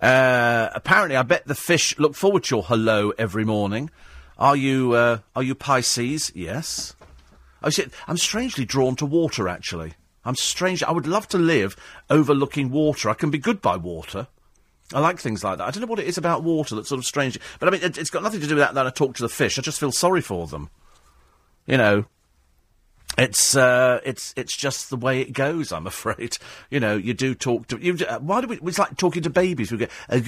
Uh, 0.01 0.69
apparently, 0.73 1.17
I 1.17 1.23
bet 1.23 1.45
the 1.45 1.55
fish 1.55 1.99
look 1.99 2.15
forward 2.15 2.45
to 2.45 2.55
your 2.55 2.63
hello 2.63 3.12
every 3.17 3.43
morning. 3.43 3.89
Are 4.38 4.56
you, 4.56 4.93
uh, 4.93 5.19
are 5.36 5.43
you 5.43 5.56
Pisces? 5.56 6.32
Yes. 6.36 6.95
Oh, 7.63 7.69
see, 7.69 7.86
I'm 8.08 8.17
strangely 8.17 8.65
drawn 8.65 8.95
to 8.98 9.06
water, 9.06 9.48
actually. 9.48 9.93
I'm 10.26 10.36
strange. 10.36 10.84
I 10.84 10.91
would 10.91 11.08
love 11.08 11.28
to 11.30 11.38
live 11.38 11.76
overlooking 12.10 12.69
water. 12.71 13.10
I 13.10 13.13
can 13.13 13.30
be 13.30 13.38
good 13.38 13.62
by 13.62 13.78
water. 13.78 14.28
I 14.93 15.00
like 15.00 15.19
things 15.19 15.43
like 15.43 15.58
that. 15.58 15.67
I 15.67 15.71
don't 15.71 15.82
know 15.82 15.88
what 15.88 16.00
it 16.00 16.08
is 16.08 16.17
about 16.17 16.43
water 16.43 16.76
that's 16.76 16.89
sort 16.89 17.00
of 17.00 17.06
strange. 17.06 17.39
But 17.60 17.69
I 17.69 17.71
mean, 17.71 17.82
it, 17.84 17.95
has 17.95 18.10
got 18.10 18.24
nothing 18.24 18.41
to 18.41 18.48
do 18.48 18.56
with 18.56 18.63
that 18.63 18.74
that 18.76 18.86
I 18.86 18.89
talk 18.89 19.15
to 19.15 19.24
the 19.24 19.30
fish. 19.30 19.58
I 19.58 19.62
just 19.62 19.80
feel 19.80 19.91
sorry 19.91 20.21
for 20.21 20.48
them. 20.48 20.69
You 21.65 21.78
know, 21.78 22.06
it's 23.17 23.56
uh, 23.56 24.00
it's 24.04 24.34
it's 24.36 24.56
just 24.56 24.89
the 24.89 24.98
way 24.98 25.21
it 25.21 25.34
goes. 25.34 25.71
I'm 25.71 25.88
afraid. 25.88 26.38
You 26.69 26.80
know, 26.80 26.98
you 26.98 27.13
do 27.13 27.36
talk 27.36 27.67
to. 27.67 27.78
You, 27.78 27.95
uh, 28.08 28.19
why 28.19 28.41
do 28.41 28.48
we? 28.48 28.58
It's 28.58 28.80
like 28.80 28.98
talking 28.98 29.24
to 29.24 29.30
babies. 29.30 29.71
We 29.71 29.78
go, 29.78 29.86
uh, 30.10 30.19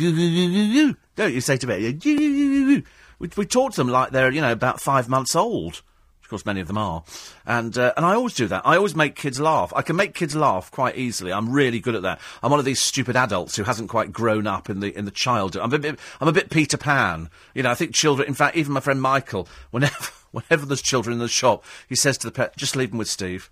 don't 1.15 1.33
you 1.33 1.41
say 1.41 1.57
to 1.57 1.67
me? 1.67 2.83
We, 3.19 3.29
we 3.35 3.45
talk 3.45 3.71
to 3.71 3.77
them 3.77 3.89
like 3.89 4.11
they're 4.11 4.31
you 4.31 4.41
know 4.41 4.51
about 4.51 4.81
five 4.81 5.09
months 5.09 5.35
old. 5.35 5.81
Of 6.23 6.29
course, 6.29 6.45
many 6.45 6.59
of 6.59 6.67
them 6.67 6.77
are, 6.77 7.05
and 7.45 7.77
uh, 7.77 7.93
and 7.95 8.05
I 8.05 8.13
always 8.13 8.33
do 8.33 8.47
that. 8.47 8.63
I 8.65 8.75
always 8.75 8.95
make 8.95 9.15
kids 9.15 9.39
laugh. 9.39 9.71
I 9.73 9.81
can 9.81 9.95
make 9.95 10.13
kids 10.13 10.35
laugh 10.35 10.69
quite 10.69 10.97
easily. 10.97 11.31
I'm 11.31 11.49
really 11.49 11.79
good 11.79 11.95
at 11.95 12.01
that. 12.01 12.19
I'm 12.43 12.51
one 12.51 12.59
of 12.59 12.65
these 12.65 12.81
stupid 12.81 13.15
adults 13.15 13.55
who 13.55 13.63
hasn't 13.63 13.89
quite 13.89 14.11
grown 14.11 14.45
up 14.45 14.69
in 14.69 14.81
the 14.81 14.93
in 14.93 15.05
the 15.05 15.11
childhood. 15.11 15.61
I'm 15.61 15.71
a 15.71 15.79
bit 15.79 15.97
I'm 16.19 16.27
a 16.27 16.33
bit 16.33 16.49
Peter 16.49 16.77
Pan. 16.77 17.29
You 17.53 17.63
know, 17.63 17.71
I 17.71 17.75
think 17.75 17.95
children. 17.95 18.27
In 18.27 18.33
fact, 18.33 18.57
even 18.57 18.73
my 18.73 18.81
friend 18.81 19.01
Michael, 19.01 19.47
whenever 19.71 20.11
whenever 20.31 20.65
there's 20.65 20.81
children 20.81 21.13
in 21.13 21.19
the 21.19 21.29
shop, 21.29 21.63
he 21.87 21.95
says 21.95 22.17
to 22.17 22.27
the 22.27 22.33
pet, 22.33 22.57
"Just 22.57 22.75
leave 22.75 22.89
them 22.89 22.99
with 22.99 23.09
Steve." 23.09 23.49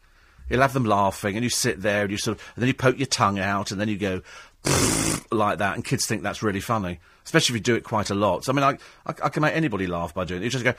He'll 0.49 0.61
have 0.61 0.73
them 0.73 0.85
laughing, 0.85 1.35
and 1.35 1.43
you 1.43 1.49
sit 1.49 1.81
there 1.81 2.03
and 2.03 2.11
you 2.11 2.17
sort 2.17 2.37
of, 2.37 2.51
and 2.55 2.61
then 2.61 2.67
you 2.67 2.73
poke 2.73 2.97
your 2.97 3.07
tongue 3.07 3.39
out, 3.39 3.71
and 3.71 3.79
then 3.79 3.87
you 3.87 3.97
go 3.97 4.21
like 5.31 5.59
that, 5.59 5.75
and 5.75 5.83
kids 5.83 6.05
think 6.05 6.23
that's 6.23 6.43
really 6.43 6.59
funny, 6.59 6.99
especially 7.25 7.53
if 7.53 7.57
you 7.59 7.63
do 7.63 7.75
it 7.75 7.83
quite 7.83 8.09
a 8.09 8.15
lot. 8.15 8.45
So 8.45 8.51
I 8.51 8.55
mean, 8.55 8.63
I 8.63 8.71
I, 9.05 9.15
I 9.23 9.29
can 9.29 9.41
make 9.41 9.55
anybody 9.55 9.87
laugh 9.87 10.13
by 10.13 10.25
doing 10.25 10.41
it. 10.41 10.45
You 10.45 10.51
just 10.51 10.63
go. 10.63 10.73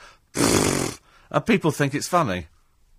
And 1.29 1.45
people 1.45 1.71
think 1.71 1.93
it's 1.93 2.07
funny. 2.07 2.47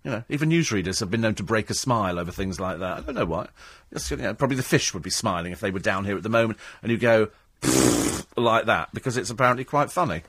You 0.03 0.11
know, 0.11 0.23
even 0.29 0.49
newsreaders 0.49 1.01
have 1.01 1.11
been 1.11 1.21
known 1.21 1.35
to 1.35 1.43
break 1.43 1.69
a 1.69 1.73
smile 1.73 2.19
over 2.19 2.31
things 2.31 2.59
like 2.59 2.79
that. 2.79 2.99
I 2.99 3.01
don't 3.01 3.15
know 3.15 3.25
why. 3.25 3.47
Just, 3.91 4.09
you 4.11 4.17
know, 4.17 4.33
probably 4.33 4.55
the 4.55 4.63
fish 4.63 4.93
would 4.93 5.03
be 5.03 5.09
smiling 5.09 5.51
if 5.51 5.59
they 5.59 5.71
were 5.71 5.79
down 5.79 6.05
here 6.05 6.15
at 6.15 6.23
the 6.23 6.29
moment, 6.29 6.57
and 6.81 6.91
you 6.91 6.97
go 6.97 7.29
like 8.37 8.65
that 8.67 8.93
because 8.93 9.17
it's 9.17 9.29
apparently 9.29 9.65
quite 9.65 9.91
funny. 9.91 10.21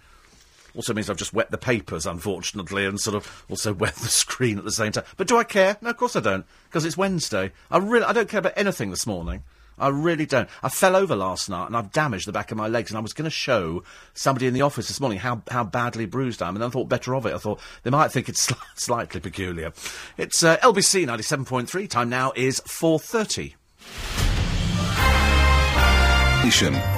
Also 0.75 0.95
means 0.95 1.11
I've 1.11 1.17
just 1.17 1.33
wet 1.33 1.51
the 1.51 1.59
papers, 1.59 2.07
unfortunately, 2.07 2.85
and 2.85 3.01
sort 3.01 3.17
of 3.17 3.45
also 3.49 3.73
wet 3.75 3.95
the 3.97 4.09
screen 4.09 4.59
at 4.59 4.65
the 4.65 4.73
same 4.73 4.93
time. 4.93 5.05
But 5.17 5.29
do 5.29 5.37
I 5.37 5.45
care? 5.45 5.77
No, 5.81 5.91
of 5.91 5.97
course 5.97 6.17
I 6.17 6.21
don't, 6.21 6.45
because 6.65 6.85
it's 6.85 6.97
Wednesday. 6.97 7.53
I 7.71 7.79
really, 7.79 8.05
I 8.05 8.13
don't 8.13 8.29
care 8.29 8.41
about 8.41 8.55
anything 8.57 8.91
this 8.91 9.07
morning. 9.07 9.43
I 9.81 9.89
really 9.89 10.27
don't. 10.27 10.49
I 10.63 10.69
fell 10.69 10.97
over 10.97 11.17
last 11.17 11.49
night 11.49 11.67
and 11.67 11.77
I've 11.77 11.93
damaged 11.93 12.27
the 12.27 12.33
back 12.33 12.51
of 12.51 12.59
my 12.59 12.69
legs, 12.69 12.91
and 12.91 12.99
I 12.99 13.01
was 13.01 13.13
going 13.13 13.25
to 13.25 13.31
show 13.31 13.83
somebody 14.15 14.47
in 14.47 14.55
the 14.55 14.63
office 14.63 14.89
this 14.89 15.01
morning 15.01 15.19
how, 15.19 15.43
how 15.51 15.65
badly 15.65 16.07
bruised 16.07 16.43
I 16.43 16.49
am, 16.49 16.57
and 16.57 16.65
I 16.65 16.69
thought 16.69 16.89
better 16.89 17.15
of 17.15 17.27
it. 17.27 17.35
I 17.35 17.39
thought 17.39 17.61
they 17.83 17.91
might 17.91 18.13
think 18.13 18.29
it's 18.29 18.41
sl- 18.47 18.55
slightly 18.77 19.21
peculiar. 19.21 19.73
It's 20.17 20.43
uh, 20.43 20.57
LBC 20.59 21.07
97.3. 21.07 21.89
Time 21.89 22.09
now 22.09 22.33
is 22.37 22.61
4.30. 22.61 23.55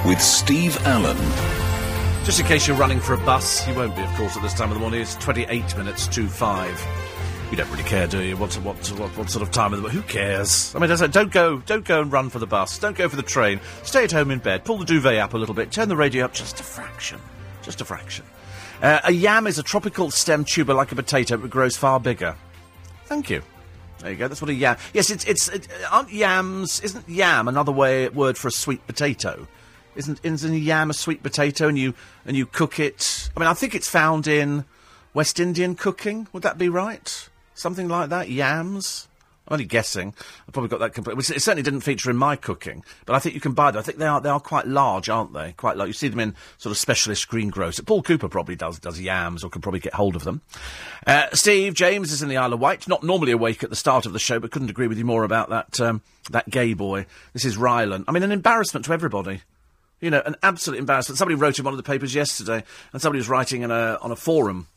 With 0.06 0.20
Steve 0.20 0.78
Allen. 0.86 1.16
Just 2.24 2.38
in 2.38 2.46
case 2.46 2.68
you're 2.68 2.76
running 2.76 3.00
for 3.00 3.14
a 3.14 3.18
bus, 3.18 3.66
you 3.66 3.74
won't 3.74 3.96
be, 3.96 4.02
of 4.02 4.10
course, 4.14 4.36
at 4.36 4.42
this 4.42 4.54
time 4.54 4.68
of 4.70 4.74
the 4.74 4.80
morning. 4.80 5.00
It's 5.00 5.16
28 5.16 5.76
minutes 5.76 6.06
to 6.08 6.28
5. 6.28 7.01
You 7.52 7.58
don't 7.58 7.70
really 7.70 7.82
care, 7.82 8.06
do 8.06 8.22
you? 8.22 8.34
What 8.38 8.54
what 8.54 8.78
what, 8.92 9.10
what 9.10 9.28
sort 9.28 9.42
of 9.42 9.50
time 9.50 9.74
of 9.74 9.82
the 9.82 9.90
who 9.90 10.00
cares? 10.00 10.74
I 10.74 10.78
mean, 10.78 10.88
don't 11.10 11.30
go 11.30 11.58
don't 11.58 11.84
go 11.84 12.00
and 12.00 12.10
run 12.10 12.30
for 12.30 12.38
the 12.38 12.46
bus. 12.46 12.78
Don't 12.78 12.96
go 12.96 13.10
for 13.10 13.16
the 13.16 13.22
train. 13.22 13.60
Stay 13.82 14.04
at 14.04 14.10
home 14.10 14.30
in 14.30 14.38
bed. 14.38 14.64
Pull 14.64 14.78
the 14.78 14.86
duvet 14.86 15.18
up 15.18 15.34
a 15.34 15.36
little 15.36 15.54
bit. 15.54 15.70
Turn 15.70 15.90
the 15.90 15.96
radio 15.96 16.24
up 16.24 16.32
just 16.32 16.58
a 16.60 16.62
fraction. 16.62 17.20
Just 17.60 17.82
a 17.82 17.84
fraction. 17.84 18.24
Uh, 18.80 19.00
a 19.04 19.12
yam 19.12 19.46
is 19.46 19.58
a 19.58 19.62
tropical 19.62 20.10
stem 20.10 20.46
tuber 20.46 20.72
like 20.72 20.92
a 20.92 20.94
potato, 20.94 21.36
but 21.36 21.50
grows 21.50 21.76
far 21.76 22.00
bigger. 22.00 22.36
Thank 23.04 23.28
you. 23.28 23.42
There 23.98 24.10
you 24.10 24.16
go. 24.16 24.28
That's 24.28 24.40
what 24.40 24.48
a 24.48 24.54
yam. 24.54 24.78
Yes, 24.94 25.10
it's 25.10 25.26
it's 25.26 25.48
it, 25.50 25.68
aren't 25.90 26.10
yams? 26.10 26.80
Isn't 26.80 27.06
yam 27.06 27.48
another 27.48 27.70
way 27.70 28.08
word 28.08 28.38
for 28.38 28.48
a 28.48 28.50
sweet 28.50 28.86
potato? 28.86 29.46
Isn't 29.94 30.20
isn't 30.22 30.54
a 30.54 30.56
yam 30.56 30.88
a 30.88 30.94
sweet 30.94 31.22
potato 31.22 31.68
and 31.68 31.78
you 31.78 31.92
and 32.24 32.34
you 32.34 32.46
cook 32.46 32.80
it? 32.80 33.28
I 33.36 33.40
mean, 33.40 33.48
I 33.50 33.52
think 33.52 33.74
it's 33.74 33.90
found 33.90 34.26
in 34.26 34.64
West 35.12 35.38
Indian 35.38 35.74
cooking. 35.74 36.28
Would 36.32 36.44
that 36.44 36.56
be 36.56 36.70
right? 36.70 37.28
Something 37.54 37.88
like 37.88 38.10
that. 38.10 38.28
Yams. 38.28 39.08
I'm 39.46 39.54
only 39.54 39.64
guessing. 39.64 40.14
I've 40.46 40.54
probably 40.54 40.68
got 40.68 40.78
that 40.80 40.94
complete. 40.94 41.18
It 41.18 41.42
certainly 41.42 41.64
didn't 41.64 41.80
feature 41.80 42.10
in 42.10 42.16
my 42.16 42.36
cooking, 42.36 42.84
but 43.06 43.16
I 43.16 43.18
think 43.18 43.34
you 43.34 43.40
can 43.40 43.52
buy 43.52 43.72
them. 43.72 43.80
I 43.80 43.82
think 43.82 43.98
they 43.98 44.06
are 44.06 44.20
they 44.20 44.28
are 44.28 44.38
quite 44.38 44.68
large, 44.68 45.08
aren't 45.08 45.32
they? 45.32 45.52
Quite 45.52 45.76
large. 45.76 45.88
You 45.88 45.94
see 45.94 46.08
them 46.08 46.20
in 46.20 46.36
sort 46.58 46.70
of 46.70 46.78
specialist 46.78 47.28
greengrocers. 47.28 47.84
Paul 47.84 48.02
Cooper 48.02 48.28
probably 48.28 48.54
does 48.54 48.78
does 48.78 49.00
yams 49.00 49.42
or 49.42 49.50
can 49.50 49.60
probably 49.60 49.80
get 49.80 49.94
hold 49.94 50.14
of 50.14 50.22
them. 50.22 50.42
Uh, 51.06 51.26
Steve 51.32 51.74
James 51.74 52.12
is 52.12 52.22
in 52.22 52.28
the 52.28 52.36
Isle 52.36 52.52
of 52.52 52.60
Wight. 52.60 52.86
Not 52.86 53.02
normally 53.02 53.32
awake 53.32 53.64
at 53.64 53.70
the 53.70 53.76
start 53.76 54.06
of 54.06 54.12
the 54.12 54.20
show, 54.20 54.38
but 54.38 54.52
couldn't 54.52 54.70
agree 54.70 54.86
with 54.86 54.98
you 54.98 55.04
more 55.04 55.24
about 55.24 55.50
that 55.50 55.80
um, 55.80 56.02
that 56.30 56.48
gay 56.48 56.74
boy. 56.74 57.06
This 57.32 57.44
is 57.44 57.56
Rylan. 57.56 58.04
I 58.06 58.12
mean, 58.12 58.22
an 58.22 58.32
embarrassment 58.32 58.86
to 58.86 58.92
everybody. 58.92 59.42
You 60.00 60.10
know, 60.10 60.22
an 60.24 60.36
absolute 60.42 60.78
embarrassment. 60.78 61.18
Somebody 61.18 61.34
wrote 61.34 61.58
in 61.58 61.64
one 61.64 61.74
of 61.74 61.78
the 61.78 61.84
papers 61.84 62.14
yesterday, 62.14 62.62
and 62.92 63.02
somebody 63.02 63.18
was 63.18 63.28
writing 63.28 63.62
in 63.62 63.70
a, 63.70 63.98
on 64.00 64.10
a 64.10 64.16
forum 64.16 64.68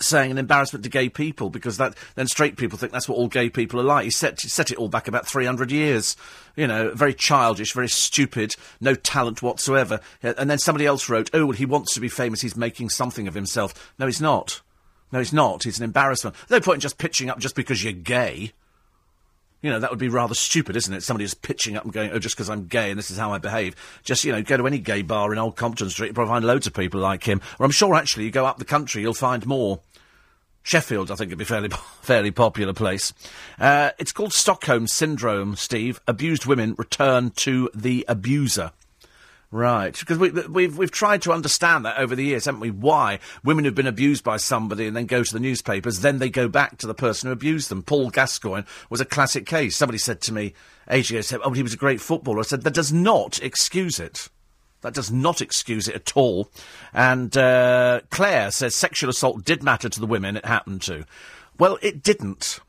saying 0.00 0.30
an 0.30 0.38
embarrassment 0.38 0.84
to 0.84 0.90
gay 0.90 1.08
people 1.08 1.50
because 1.50 1.78
that 1.78 1.94
then 2.14 2.26
straight 2.26 2.56
people 2.56 2.78
think 2.78 2.92
that's 2.92 3.08
what 3.08 3.16
all 3.16 3.28
gay 3.28 3.48
people 3.48 3.80
are 3.80 3.84
like. 3.84 4.04
He 4.04 4.10
set 4.10 4.38
set 4.40 4.70
it 4.70 4.78
all 4.78 4.88
back 4.88 5.08
about 5.08 5.26
three 5.26 5.46
hundred 5.46 5.70
years. 5.72 6.16
You 6.56 6.66
know, 6.66 6.92
very 6.92 7.14
childish, 7.14 7.72
very 7.72 7.88
stupid, 7.88 8.54
no 8.80 8.94
talent 8.94 9.42
whatsoever. 9.42 10.00
And 10.22 10.50
then 10.50 10.58
somebody 10.58 10.86
else 10.86 11.08
wrote, 11.08 11.30
"Oh, 11.32 11.46
well, 11.46 11.56
he 11.56 11.66
wants 11.66 11.94
to 11.94 12.00
be 12.00 12.08
famous. 12.08 12.40
He's 12.40 12.56
making 12.56 12.90
something 12.90 13.28
of 13.28 13.34
himself." 13.34 13.92
No, 13.98 14.06
he's 14.06 14.20
not. 14.20 14.60
No, 15.12 15.20
he's 15.20 15.32
not. 15.32 15.64
He's 15.64 15.78
an 15.78 15.84
embarrassment. 15.84 16.36
No 16.50 16.60
point 16.60 16.76
in 16.76 16.80
just 16.80 16.98
pitching 16.98 17.30
up 17.30 17.38
just 17.38 17.54
because 17.54 17.82
you're 17.82 17.92
gay. 17.92 18.52
You 19.60 19.70
know, 19.70 19.80
that 19.80 19.90
would 19.90 19.98
be 19.98 20.08
rather 20.08 20.34
stupid, 20.34 20.76
isn't 20.76 20.94
it? 20.94 21.02
Somebody 21.02 21.24
just 21.24 21.42
pitching 21.42 21.76
up 21.76 21.84
and 21.84 21.92
going, 21.92 22.10
oh, 22.12 22.20
just 22.20 22.36
because 22.36 22.48
I'm 22.48 22.66
gay 22.66 22.90
and 22.90 22.98
this 22.98 23.10
is 23.10 23.18
how 23.18 23.32
I 23.32 23.38
behave. 23.38 23.74
Just, 24.04 24.24
you 24.24 24.30
know, 24.30 24.40
go 24.40 24.56
to 24.56 24.66
any 24.66 24.78
gay 24.78 25.02
bar 25.02 25.32
in 25.32 25.38
Old 25.38 25.56
Compton 25.56 25.90
Street, 25.90 26.08
you'll 26.08 26.14
probably 26.14 26.32
find 26.32 26.44
loads 26.44 26.68
of 26.68 26.74
people 26.74 27.00
like 27.00 27.24
him. 27.24 27.40
Or 27.58 27.66
I'm 27.66 27.72
sure, 27.72 27.96
actually, 27.96 28.24
you 28.24 28.30
go 28.30 28.46
up 28.46 28.58
the 28.58 28.64
country, 28.64 29.02
you'll 29.02 29.14
find 29.14 29.44
more. 29.46 29.80
Sheffield, 30.62 31.10
I 31.10 31.14
think, 31.14 31.30
would 31.30 31.38
be 31.38 31.44
fairly, 31.44 31.70
fairly 32.02 32.30
popular 32.30 32.72
place. 32.72 33.12
Uh, 33.58 33.90
it's 33.98 34.12
called 34.12 34.32
Stockholm 34.32 34.86
Syndrome, 34.86 35.56
Steve. 35.56 36.00
Abused 36.06 36.46
women 36.46 36.74
return 36.78 37.30
to 37.36 37.70
the 37.74 38.04
abuser. 38.06 38.72
Right, 39.50 39.98
because 39.98 40.18
we, 40.18 40.28
have 40.28 40.50
we've, 40.50 40.76
we've 40.76 40.90
tried 40.90 41.22
to 41.22 41.32
understand 41.32 41.86
that 41.86 41.98
over 41.98 42.14
the 42.14 42.24
years, 42.24 42.44
haven't 42.44 42.60
we? 42.60 42.70
Why 42.70 43.18
women 43.42 43.64
who've 43.64 43.74
been 43.74 43.86
abused 43.86 44.22
by 44.22 44.36
somebody 44.36 44.86
and 44.86 44.94
then 44.94 45.06
go 45.06 45.22
to 45.22 45.32
the 45.32 45.40
newspapers, 45.40 46.00
then 46.00 46.18
they 46.18 46.28
go 46.28 46.48
back 46.48 46.76
to 46.78 46.86
the 46.86 46.92
person 46.92 47.28
who 47.28 47.32
abused 47.32 47.70
them. 47.70 47.82
Paul 47.82 48.10
Gascoigne 48.10 48.66
was 48.90 49.00
a 49.00 49.06
classic 49.06 49.46
case. 49.46 49.74
Somebody 49.74 49.96
said 49.96 50.20
to 50.22 50.34
me 50.34 50.52
ages 50.90 51.10
ago, 51.10 51.20
said, 51.22 51.40
"Oh, 51.44 51.52
he 51.52 51.62
was 51.62 51.72
a 51.72 51.78
great 51.78 52.02
footballer." 52.02 52.40
I 52.40 52.42
said, 52.42 52.62
"That 52.62 52.74
does 52.74 52.92
not 52.92 53.42
excuse 53.42 53.98
it. 53.98 54.28
That 54.82 54.92
does 54.92 55.10
not 55.10 55.40
excuse 55.40 55.88
it 55.88 55.94
at 55.94 56.14
all." 56.14 56.50
And 56.92 57.34
uh, 57.34 58.02
Claire 58.10 58.50
says 58.50 58.74
sexual 58.74 59.08
assault 59.08 59.44
did 59.44 59.62
matter 59.62 59.88
to 59.88 60.00
the 60.00 60.06
women 60.06 60.36
it 60.36 60.44
happened 60.44 60.82
to. 60.82 61.06
Well, 61.58 61.78
it 61.80 62.02
didn't. 62.02 62.60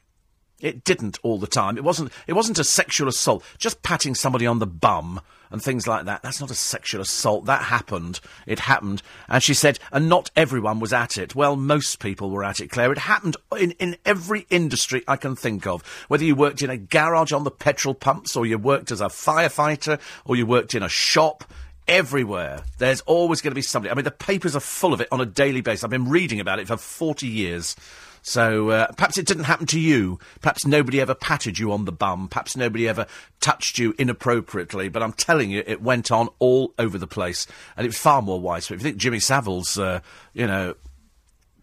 It 0.61 0.83
didn't 0.83 1.19
all 1.23 1.37
the 1.37 1.47
time. 1.47 1.77
It 1.77 1.83
wasn't. 1.83 2.11
It 2.27 2.33
wasn't 2.33 2.59
a 2.59 2.63
sexual 2.63 3.07
assault. 3.07 3.43
Just 3.57 3.81
patting 3.81 4.15
somebody 4.15 4.45
on 4.45 4.59
the 4.59 4.67
bum 4.67 5.21
and 5.51 5.61
things 5.61 5.87
like 5.87 6.05
that. 6.05 6.21
That's 6.21 6.39
not 6.39 6.51
a 6.51 6.55
sexual 6.55 7.01
assault. 7.01 7.45
That 7.45 7.63
happened. 7.63 8.19
It 8.45 8.59
happened. 8.59 9.01
And 9.27 9.41
she 9.41 9.53
said, 9.53 9.79
and 9.91 10.07
not 10.07 10.29
everyone 10.35 10.79
was 10.79 10.93
at 10.93 11.17
it. 11.17 11.33
Well, 11.33 11.55
most 11.55 11.99
people 11.99 12.29
were 12.29 12.43
at 12.43 12.59
it, 12.59 12.69
Claire. 12.69 12.91
It 12.91 12.99
happened 12.99 13.37
in, 13.57 13.71
in 13.71 13.97
every 14.05 14.45
industry 14.49 15.03
I 15.07 15.15
can 15.15 15.35
think 15.35 15.65
of. 15.65 15.81
Whether 16.07 16.25
you 16.25 16.35
worked 16.35 16.61
in 16.61 16.69
a 16.69 16.77
garage 16.77 17.31
on 17.31 17.43
the 17.43 17.51
petrol 17.51 17.95
pumps, 17.95 18.35
or 18.35 18.45
you 18.45 18.57
worked 18.57 18.91
as 18.91 19.01
a 19.01 19.05
firefighter, 19.05 19.99
or 20.25 20.35
you 20.35 20.45
worked 20.45 20.75
in 20.75 20.83
a 20.83 20.89
shop, 20.89 21.45
everywhere. 21.87 22.61
There's 22.77 23.01
always 23.01 23.41
going 23.41 23.51
to 23.51 23.55
be 23.55 23.63
somebody. 23.63 23.91
I 23.91 23.95
mean, 23.95 24.05
the 24.05 24.11
papers 24.11 24.55
are 24.55 24.61
full 24.61 24.93
of 24.93 25.01
it 25.01 25.07
on 25.11 25.19
a 25.21 25.25
daily 25.25 25.61
basis. 25.61 25.83
I've 25.83 25.89
been 25.89 26.07
reading 26.07 26.39
about 26.39 26.59
it 26.59 26.67
for 26.67 26.77
40 26.77 27.25
years. 27.25 27.75
So 28.29 28.69
uh, 28.69 28.91
perhaps 28.91 29.17
it 29.17 29.25
didn't 29.25 29.45
happen 29.45 29.65
to 29.65 29.79
you. 29.79 30.19
Perhaps 30.41 30.67
nobody 30.67 31.01
ever 31.01 31.15
patted 31.15 31.57
you 31.57 31.71
on 31.71 31.85
the 31.85 31.91
bum. 31.91 32.27
Perhaps 32.27 32.55
nobody 32.55 32.87
ever 32.87 33.07
touched 33.39 33.79
you 33.79 33.95
inappropriately. 33.97 34.87
But 34.87 35.01
I'm 35.01 35.13
telling 35.13 35.49
you, 35.49 35.63
it 35.65 35.81
went 35.81 36.11
on 36.11 36.29
all 36.37 36.75
over 36.77 36.99
the 36.99 37.07
place, 37.07 37.47
and 37.75 37.85
it 37.85 37.87
was 37.87 37.97
far 37.97 38.21
more 38.21 38.39
widespread. 38.39 38.79
If 38.79 38.85
you 38.85 38.91
think 38.91 39.01
Jimmy 39.01 39.17
Savile's, 39.17 39.79
uh, 39.79 40.01
you 40.33 40.45
know, 40.45 40.75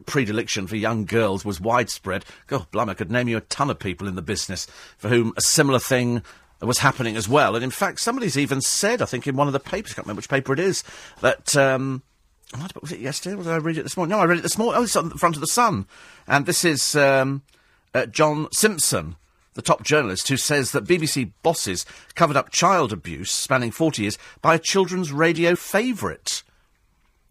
predilection 0.07 0.67
for 0.67 0.75
young 0.75 1.05
girls 1.05 1.45
was 1.45 1.61
widespread, 1.61 2.25
God, 2.49 2.69
blimey, 2.73 2.91
I 2.91 2.95
could 2.95 3.13
name 3.13 3.29
you 3.29 3.37
a 3.37 3.43
ton 3.43 3.71
of 3.71 3.79
people 3.79 4.09
in 4.09 4.17
the 4.17 4.21
business 4.21 4.67
for 4.99 5.09
whom 5.09 5.35
a 5.37 5.43
similar 5.43 5.79
thing 5.79 6.21
was 6.61 6.79
happening 6.79 7.17
as 7.17 7.29
well. 7.29 7.55
And 7.55 7.63
in 7.63 7.71
fact, 7.71 8.01
somebody's 8.01 8.37
even 8.37 8.61
said, 8.61 9.01
I 9.01 9.05
think 9.05 9.29
in 9.29 9.37
one 9.37 9.47
of 9.47 9.53
the 9.53 9.61
papers, 9.61 9.93
I 9.93 9.95
can't 9.95 10.07
remember 10.07 10.19
which 10.19 10.29
paper 10.29 10.53
it 10.53 10.59
is, 10.59 10.83
that. 11.21 11.57
Um, 11.57 12.03
was 12.81 12.93
it 12.93 13.01
yesterday? 13.01 13.35
Was 13.35 13.47
I 13.47 13.57
read 13.57 13.79
it 13.79 13.83
this 13.83 13.97
morning? 13.97 14.17
No, 14.17 14.23
I 14.23 14.27
read 14.27 14.39
it 14.39 14.43
this 14.43 14.59
morning. 14.59 14.81
Oh, 14.81 14.85
it's 14.85 14.97
on 14.97 15.09
the 15.09 15.19
front 15.19 15.37
of 15.37 15.41
the 15.41 15.47
Sun. 15.47 15.87
And 16.27 16.47
this 16.47 16.65
is 16.65 16.95
um, 16.97 17.43
uh, 17.95 18.07
John 18.07 18.49
Simpson, 18.53 19.17
the 19.55 19.63
top 19.63 19.83
journalist, 19.83 20.29
who 20.29 20.37
says 20.37 20.73
that 20.73 20.85
BBC 20.85 21.33
bosses 21.43 21.85
covered 22.15 22.37
up 22.37 22.51
child 22.51 22.93
abuse 22.93 23.31
spanning 23.31 23.71
40 23.71 24.03
years 24.03 24.19
by 24.43 24.55
a 24.55 24.61
children's 24.61 25.13
radio 25.13 25.57
favourite. 25.57 26.43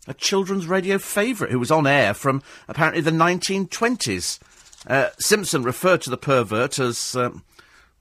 A 0.07 0.13
children's 0.13 0.67
radio 0.67 0.97
favourite 0.97 1.51
who 1.51 1.59
was 1.59 1.71
on 1.71 1.87
air 1.87 2.13
from 2.13 2.43
apparently 2.67 3.01
the 3.01 3.11
1920s. 3.11 4.39
Uh, 4.85 5.09
Simpson 5.17 5.63
referred 5.63 6.01
to 6.01 6.09
the 6.09 6.17
pervert 6.17 6.77
as. 6.77 7.15
Um, 7.15 7.43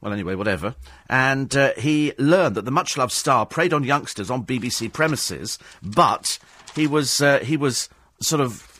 well, 0.00 0.12
anyway, 0.12 0.34
whatever. 0.34 0.74
And 1.08 1.56
uh, 1.56 1.72
he 1.78 2.12
learned 2.18 2.56
that 2.56 2.66
the 2.66 2.70
much 2.70 2.98
loved 2.98 3.12
star 3.12 3.46
preyed 3.46 3.72
on 3.72 3.84
youngsters 3.84 4.30
on 4.30 4.44
BBC 4.44 4.92
premises, 4.92 5.58
but 5.82 6.38
he 6.74 6.86
was 6.86 7.20
uh, 7.20 7.40
he 7.40 7.56
was 7.56 7.88
sort 8.20 8.40
of 8.40 8.70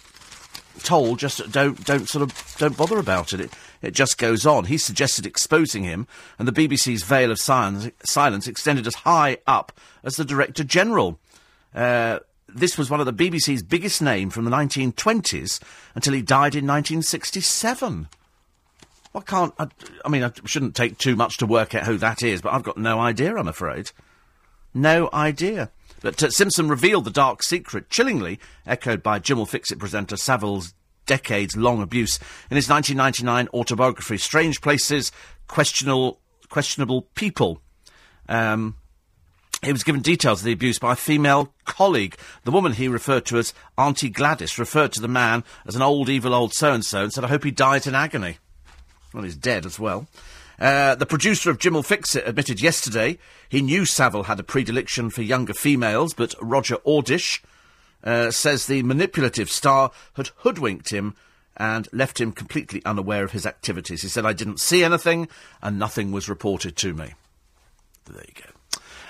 told 0.83 1.19
just 1.19 1.51
don't 1.51 1.85
don't 1.85 2.09
sort 2.09 2.23
of 2.23 2.57
don't 2.59 2.77
bother 2.77 2.99
about 2.99 3.33
it. 3.33 3.41
It 3.41 3.51
it 3.85 3.93
just 3.93 4.19
goes 4.19 4.47
on. 4.47 4.65
He 4.65 4.79
suggested 4.79 5.27
exposing 5.27 5.85
him, 5.85 6.07
and 6.39 6.49
the 6.49 6.53
BBC's 6.53 7.03
veil 7.03 7.31
of 7.31 7.39
silence, 7.39 7.91
silence 8.05 8.49
extended 8.49 8.87
as 8.87 8.95
high 8.95 9.39
up 9.47 9.73
as 10.03 10.17
the 10.17 10.25
Director 10.25 10.65
General. 10.65 11.19
Uh, 11.75 12.21
this 12.49 12.79
was 12.79 12.89
one 12.89 13.01
of 13.01 13.07
the 13.07 13.13
BBC's 13.13 13.63
biggest 13.63 14.01
name 14.01 14.31
from 14.31 14.45
the 14.45 14.51
1920s 14.51 15.61
until 15.95 16.15
he 16.15 16.23
died 16.23 16.55
in 16.55 16.67
1967. 16.67 18.09
I 19.15 19.21
can't. 19.21 19.55
I, 19.59 19.69
I 20.05 20.09
mean, 20.09 20.25
I 20.25 20.33
shouldn't 20.45 20.75
take 20.75 20.99
too 20.99 21.15
much 21.15 21.37
to 21.39 21.47
work 21.47 21.75
out 21.75 21.85
who 21.85 21.99
that 21.99 22.23
is, 22.23 22.41
but 22.41 22.53
I've 22.53 22.63
got 22.63 22.79
no 22.79 23.01
idea. 23.01 23.37
I'm 23.37 23.49
afraid, 23.49 23.91
no 24.73 25.11
idea. 25.13 25.71
But 26.05 26.23
uh, 26.23 26.31
Simpson 26.31 26.69
revealed 26.69 27.07
the 27.07 27.11
dark 27.11 27.43
secret, 27.43 27.89
chillingly 27.89 28.39
echoed 28.67 29.03
by 29.03 29.19
Jim 29.19 29.39
will 29.39 29.47
fix 29.47 29.73
it 29.73 29.79
presenter 29.79 30.19
Savile's 30.19 30.75
decades 31.07 31.57
long 31.57 31.81
abuse 31.81 32.19
in 32.51 32.57
his 32.57 32.69
1999 32.69 33.49
autobiography, 33.59 34.19
Strange 34.19 34.61
Places, 34.61 35.11
Questionable, 35.49 36.21
questionable 36.51 37.03
People. 37.15 37.63
Um, 38.29 38.77
he 39.63 39.73
was 39.73 39.83
given 39.83 40.03
details 40.03 40.41
of 40.41 40.45
the 40.45 40.53
abuse 40.53 40.79
by 40.79 40.93
a 40.93 40.97
female 40.97 41.55
colleague. 41.65 42.19
The 42.45 42.51
woman 42.51 42.73
he 42.73 42.87
referred 42.87 43.25
to 43.27 43.39
as 43.39 43.55
Auntie 43.79 44.11
Gladys 44.11 44.59
referred 44.59 44.93
to 44.93 45.01
the 45.01 45.09
man 45.09 45.43
as 45.67 45.75
an 45.75 45.81
old, 45.81 46.11
evil 46.11 46.35
old 46.35 46.53
so 46.53 46.75
and 46.75 46.85
so 46.85 47.05
and 47.05 47.13
said, 47.15 47.25
I 47.25 47.29
hope 47.29 47.45
he 47.45 47.51
dies 47.51 47.87
in 47.87 47.95
agony. 47.95 48.37
Well, 49.15 49.23
he's 49.23 49.37
dead 49.37 49.65
as 49.65 49.79
well. 49.79 50.07
Uh, 50.59 50.95
the 50.95 51.07
producer 51.07 51.51
of 51.51 51.59
Jim'll 51.59 51.83
Fix 51.83 52.15
It 52.15 52.27
admitted 52.27 52.61
yesterday 52.61 53.19
he 53.49 53.61
knew 53.61 53.85
Savile 53.85 54.25
had 54.25 54.41
a 54.41 54.45
predilection 54.45 55.11
for 55.11 55.23
younger 55.23 55.55
females, 55.55 56.15
but 56.15 56.35
Roger 56.41 56.77
Ordish 56.87 57.41
uh, 58.05 58.31
says 58.31 58.67
the 58.67 58.83
manipulative 58.83 59.51
star 59.51 59.91
had 60.15 60.31
hoodwinked 60.39 60.91
him 60.91 61.15
and 61.57 61.89
left 61.93 62.21
him 62.21 62.33
completely 62.33 62.83
unaware 62.85 63.25
of 63.25 63.33
his 63.33 63.47
activities. 63.47 64.03
He 64.03 64.09
said, 64.09 64.27
I 64.27 64.33
didn't 64.33 64.61
see 64.61 64.85
anything 64.85 65.29
and 65.63 65.79
nothing 65.79 66.13
was 66.13 66.29
reported 66.29 66.77
to 66.77 66.95
me. 66.95 67.15
There 68.07 68.25
you 68.27 68.35
go. 68.43 68.51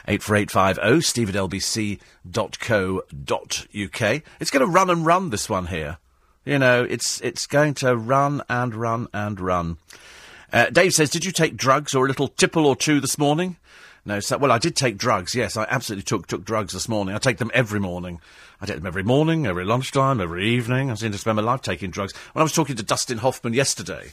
84850 0.07 1.01
steve 1.01 1.31
at 1.31 1.35
lbc.co.uk. 1.35 2.03
It's 4.41 4.51
going 4.51 4.67
to 4.67 4.71
run 4.71 4.91
and 4.91 5.07
run, 5.07 5.31
this 5.31 5.49
one 5.49 5.67
here. 5.67 5.97
You 6.45 6.59
know, 6.59 6.85
it's, 6.85 7.23
it's 7.23 7.47
going 7.47 7.73
to 7.75 7.97
run 7.97 8.43
and 8.51 8.75
run 8.75 9.09
and 9.15 9.41
run. 9.41 9.79
Uh, 10.55 10.71
Dave 10.71 10.93
says, 10.93 11.11
Did 11.11 11.25
you 11.25 11.33
take 11.33 11.57
drugs 11.57 11.97
or 11.97 12.05
a 12.05 12.09
little 12.09 12.29
tipple 12.29 12.64
or 12.64 12.77
two 12.77 13.01
this 13.01 13.19
morning? 13.19 13.57
No, 14.07 14.21
so, 14.21 14.38
well, 14.38 14.53
I 14.53 14.59
did 14.59 14.77
take 14.77 14.97
drugs. 14.97 15.35
Yes, 15.35 15.57
I 15.57 15.64
absolutely 15.64 16.05
took 16.05 16.29
took 16.29 16.45
drugs 16.45 16.75
this 16.75 16.88
morning. 16.88 17.12
I 17.12 17.19
take 17.19 17.38
them 17.38 17.51
every 17.53 17.81
morning. 17.81 18.21
I 18.61 18.67
take 18.67 18.77
them 18.77 18.87
every 18.87 19.03
morning, 19.03 19.47
every 19.47 19.64
lunchtime, 19.64 20.21
every 20.21 20.47
evening. 20.49 20.93
I 20.93 20.95
seem 20.95 21.11
to 21.11 21.19
spend 21.19 21.37
my 21.37 21.43
life 21.43 21.62
taking 21.62 21.90
drugs. 21.90 22.14
When 22.35 22.40
I 22.40 22.45
was 22.45 22.53
talking 22.53 22.77
to 22.77 22.85
Dustin 22.85 23.19
Hoffman 23.19 23.53
yesterday, 23.53 24.12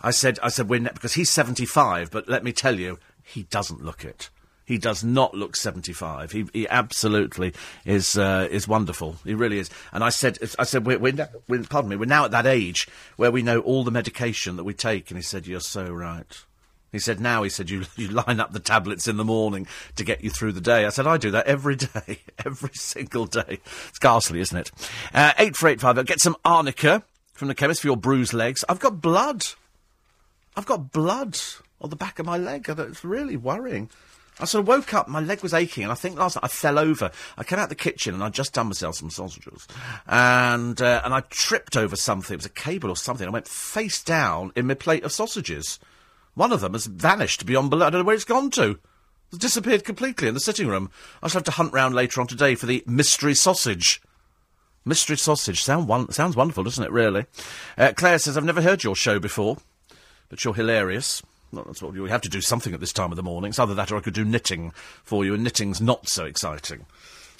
I 0.00 0.12
said, 0.12 0.38
I 0.42 0.48
said, 0.48 0.70
we're 0.70 0.80
ne- 0.80 0.92
because 0.94 1.12
he's 1.12 1.28
75, 1.28 2.10
but 2.10 2.26
let 2.26 2.42
me 2.42 2.52
tell 2.52 2.80
you, 2.80 2.98
he 3.22 3.42
doesn't 3.44 3.84
look 3.84 4.02
it. 4.02 4.30
He 4.72 4.78
does 4.78 5.04
not 5.04 5.34
look 5.34 5.54
75. 5.54 6.32
He, 6.32 6.46
he 6.54 6.66
absolutely 6.66 7.52
is 7.84 8.16
uh, 8.16 8.48
is 8.50 8.66
wonderful. 8.66 9.16
He 9.22 9.34
really 9.34 9.58
is. 9.58 9.68
And 9.92 10.02
I 10.02 10.08
said, 10.08 10.38
I 10.58 10.64
said, 10.64 10.86
we're, 10.86 10.98
we're, 10.98 11.28
we're, 11.46 11.62
pardon 11.64 11.90
me, 11.90 11.96
we're 11.96 12.06
now 12.06 12.24
at 12.24 12.30
that 12.30 12.46
age 12.46 12.88
where 13.16 13.30
we 13.30 13.42
know 13.42 13.60
all 13.60 13.84
the 13.84 13.90
medication 13.90 14.56
that 14.56 14.64
we 14.64 14.72
take. 14.72 15.10
And 15.10 15.18
he 15.18 15.22
said, 15.22 15.46
you're 15.46 15.60
so 15.60 15.92
right. 15.92 16.42
He 16.90 16.98
said, 16.98 17.20
now, 17.20 17.42
he 17.42 17.50
said, 17.50 17.68
you, 17.68 17.84
you 17.96 18.08
line 18.08 18.40
up 18.40 18.54
the 18.54 18.60
tablets 18.60 19.06
in 19.06 19.18
the 19.18 19.26
morning 19.26 19.66
to 19.96 20.04
get 20.04 20.24
you 20.24 20.30
through 20.30 20.52
the 20.52 20.62
day. 20.62 20.86
I 20.86 20.88
said, 20.88 21.06
I 21.06 21.18
do 21.18 21.32
that 21.32 21.46
every 21.46 21.76
day, 21.76 22.20
every 22.42 22.72
single 22.72 23.26
day. 23.26 23.60
It's 23.90 23.98
ghastly, 23.98 24.40
isn't 24.40 24.56
it? 24.56 24.70
Uh, 25.12 25.34
8485, 25.36 26.06
get 26.06 26.20
some 26.20 26.36
arnica 26.46 27.02
from 27.34 27.48
the 27.48 27.54
chemist 27.54 27.82
for 27.82 27.88
your 27.88 27.98
bruised 27.98 28.32
legs. 28.32 28.64
I've 28.70 28.80
got 28.80 29.02
blood. 29.02 29.44
I've 30.56 30.64
got 30.64 30.92
blood 30.92 31.38
on 31.78 31.90
the 31.90 31.96
back 31.96 32.18
of 32.18 32.24
my 32.24 32.38
leg. 32.38 32.70
It's 32.70 33.04
really 33.04 33.36
worrying. 33.36 33.90
I 34.42 34.44
sort 34.44 34.62
of 34.62 34.68
woke 34.68 34.92
up, 34.92 35.06
my 35.06 35.20
leg 35.20 35.40
was 35.40 35.54
aching, 35.54 35.84
and 35.84 35.92
I 35.92 35.94
think 35.94 36.18
last 36.18 36.34
night 36.34 36.44
I 36.44 36.48
fell 36.48 36.76
over. 36.76 37.12
I 37.38 37.44
came 37.44 37.60
out 37.60 37.68
the 37.68 37.76
kitchen 37.76 38.12
and 38.12 38.24
I'd 38.24 38.34
just 38.34 38.52
done 38.52 38.66
myself 38.66 38.96
some 38.96 39.08
sausages. 39.08 39.68
And, 40.08 40.82
uh, 40.82 41.00
and 41.04 41.14
I 41.14 41.20
tripped 41.30 41.76
over 41.76 41.94
something. 41.94 42.34
It 42.34 42.38
was 42.38 42.46
a 42.46 42.50
cable 42.50 42.90
or 42.90 42.96
something. 42.96 43.24
I 43.24 43.30
went 43.30 43.46
face 43.46 44.02
down 44.02 44.50
in 44.56 44.66
my 44.66 44.74
plate 44.74 45.04
of 45.04 45.12
sausages. 45.12 45.78
One 46.34 46.50
of 46.50 46.60
them 46.60 46.72
has 46.72 46.86
vanished 46.86 47.46
beyond 47.46 47.70
below. 47.70 47.86
I 47.86 47.90
don't 47.90 48.00
know 48.00 48.04
where 48.04 48.16
it's 48.16 48.24
gone 48.24 48.50
to. 48.52 48.80
It's 49.28 49.38
disappeared 49.38 49.84
completely 49.84 50.26
in 50.26 50.34
the 50.34 50.40
sitting 50.40 50.66
room. 50.66 50.90
I 51.22 51.28
shall 51.28 51.38
have 51.38 51.44
to 51.44 51.52
hunt 51.52 51.72
round 51.72 51.94
later 51.94 52.20
on 52.20 52.26
today 52.26 52.56
for 52.56 52.66
the 52.66 52.82
mystery 52.84 53.36
sausage. 53.36 54.02
Mystery 54.84 55.16
sausage. 55.18 55.62
Sound 55.62 55.86
one, 55.86 56.10
sounds 56.10 56.34
wonderful, 56.34 56.64
doesn't 56.64 56.82
it, 56.82 56.90
really? 56.90 57.26
Uh, 57.78 57.92
Claire 57.94 58.18
says, 58.18 58.36
I've 58.36 58.44
never 58.44 58.62
heard 58.62 58.82
your 58.82 58.96
show 58.96 59.20
before, 59.20 59.58
but 60.28 60.44
you're 60.44 60.54
hilarious. 60.54 61.22
Well, 61.52 61.64
that's 61.66 61.82
what 61.82 61.92
we 61.92 62.08
have 62.08 62.22
to 62.22 62.30
do 62.30 62.40
something 62.40 62.72
at 62.72 62.80
this 62.80 62.94
time 62.94 63.12
of 63.12 63.16
the 63.16 63.22
morning. 63.22 63.50
It's 63.50 63.58
either 63.58 63.74
that 63.74 63.92
or 63.92 63.96
I 63.96 64.00
could 64.00 64.14
do 64.14 64.24
knitting 64.24 64.72
for 65.04 65.24
you, 65.24 65.34
and 65.34 65.44
knitting's 65.44 65.80
not 65.80 66.08
so 66.08 66.24
exciting. 66.24 66.86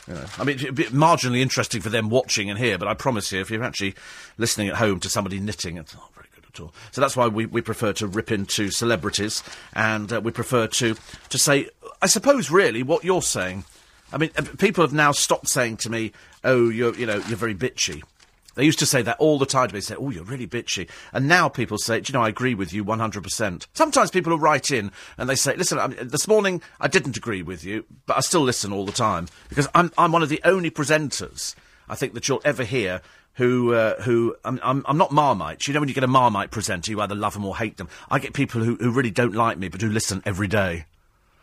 You 0.06 0.14
know, 0.14 0.24
I 0.38 0.44
mean, 0.44 0.56
it'd 0.56 0.74
be 0.74 0.84
marginally 0.84 1.40
interesting 1.40 1.80
for 1.80 1.88
them 1.88 2.10
watching 2.10 2.50
and 2.50 2.58
here, 2.58 2.76
but 2.76 2.88
I 2.88 2.94
promise 2.94 3.32
you, 3.32 3.40
if 3.40 3.50
you're 3.50 3.62
actually 3.62 3.94
listening 4.36 4.68
at 4.68 4.76
home 4.76 5.00
to 5.00 5.08
somebody 5.08 5.40
knitting, 5.40 5.78
it's 5.78 5.94
not 5.94 6.12
very 6.14 6.26
good 6.34 6.44
at 6.52 6.60
all. 6.60 6.74
So 6.90 7.00
that's 7.00 7.16
why 7.16 7.28
we, 7.28 7.46
we 7.46 7.62
prefer 7.62 7.92
to 7.94 8.06
rip 8.06 8.30
into 8.30 8.70
celebrities, 8.70 9.42
and 9.72 10.12
uh, 10.12 10.20
we 10.20 10.30
prefer 10.30 10.66
to, 10.66 10.96
to 11.30 11.38
say, 11.38 11.68
I 12.02 12.06
suppose, 12.06 12.50
really, 12.50 12.82
what 12.82 13.04
you're 13.04 13.22
saying. 13.22 13.64
I 14.12 14.18
mean, 14.18 14.30
uh, 14.36 14.42
people 14.58 14.84
have 14.84 14.92
now 14.92 15.12
stopped 15.12 15.48
saying 15.48 15.78
to 15.78 15.90
me, 15.90 16.12
oh, 16.44 16.68
you're, 16.68 16.94
you 16.96 17.06
know, 17.06 17.22
you're 17.28 17.36
very 17.38 17.54
bitchy. 17.54 18.02
They 18.54 18.64
used 18.64 18.78
to 18.80 18.86
say 18.86 19.02
that 19.02 19.18
all 19.18 19.38
the 19.38 19.46
time. 19.46 19.68
They 19.68 19.80
say, 19.80 19.94
oh, 19.98 20.10
you're 20.10 20.24
really 20.24 20.46
bitchy. 20.46 20.88
And 21.12 21.28
now 21.28 21.48
people 21.48 21.78
say, 21.78 22.00
do 22.00 22.12
you 22.12 22.18
know, 22.18 22.24
I 22.24 22.28
agree 22.28 22.54
with 22.54 22.72
you 22.72 22.84
100%. 22.84 23.66
Sometimes 23.72 24.10
people 24.10 24.30
will 24.30 24.38
write 24.38 24.70
in 24.70 24.92
and 25.18 25.28
they 25.28 25.34
say, 25.34 25.56
listen, 25.56 25.78
I 25.78 25.88
mean, 25.88 26.08
this 26.08 26.28
morning 26.28 26.62
I 26.80 26.88
didn't 26.88 27.16
agree 27.16 27.42
with 27.42 27.64
you, 27.64 27.84
but 28.06 28.16
I 28.16 28.20
still 28.20 28.42
listen 28.42 28.72
all 28.72 28.86
the 28.86 28.92
time. 28.92 29.28
Because 29.48 29.68
I'm, 29.74 29.92
I'm 29.96 30.12
one 30.12 30.22
of 30.22 30.28
the 30.28 30.40
only 30.44 30.70
presenters, 30.70 31.54
I 31.88 31.94
think, 31.94 32.14
that 32.14 32.28
you'll 32.28 32.42
ever 32.44 32.64
hear 32.64 33.00
who, 33.34 33.72
uh, 33.72 34.00
who, 34.02 34.36
I'm, 34.44 34.60
I'm, 34.62 34.84
I'm, 34.86 34.98
not 34.98 35.10
Marmite. 35.10 35.66
You 35.66 35.74
know 35.74 35.80
when 35.80 35.88
you 35.88 35.94
get 35.94 36.04
a 36.04 36.08
Marmite 36.08 36.50
presenter, 36.50 36.90
you 36.90 37.00
either 37.00 37.14
love 37.14 37.32
them 37.32 37.46
or 37.46 37.56
hate 37.56 37.78
them. 37.78 37.88
I 38.10 38.18
get 38.18 38.34
people 38.34 38.62
who, 38.62 38.76
who 38.76 38.90
really 38.90 39.10
don't 39.10 39.34
like 39.34 39.56
me, 39.56 39.68
but 39.68 39.80
who 39.80 39.88
listen 39.88 40.22
every 40.26 40.48
day. 40.48 40.84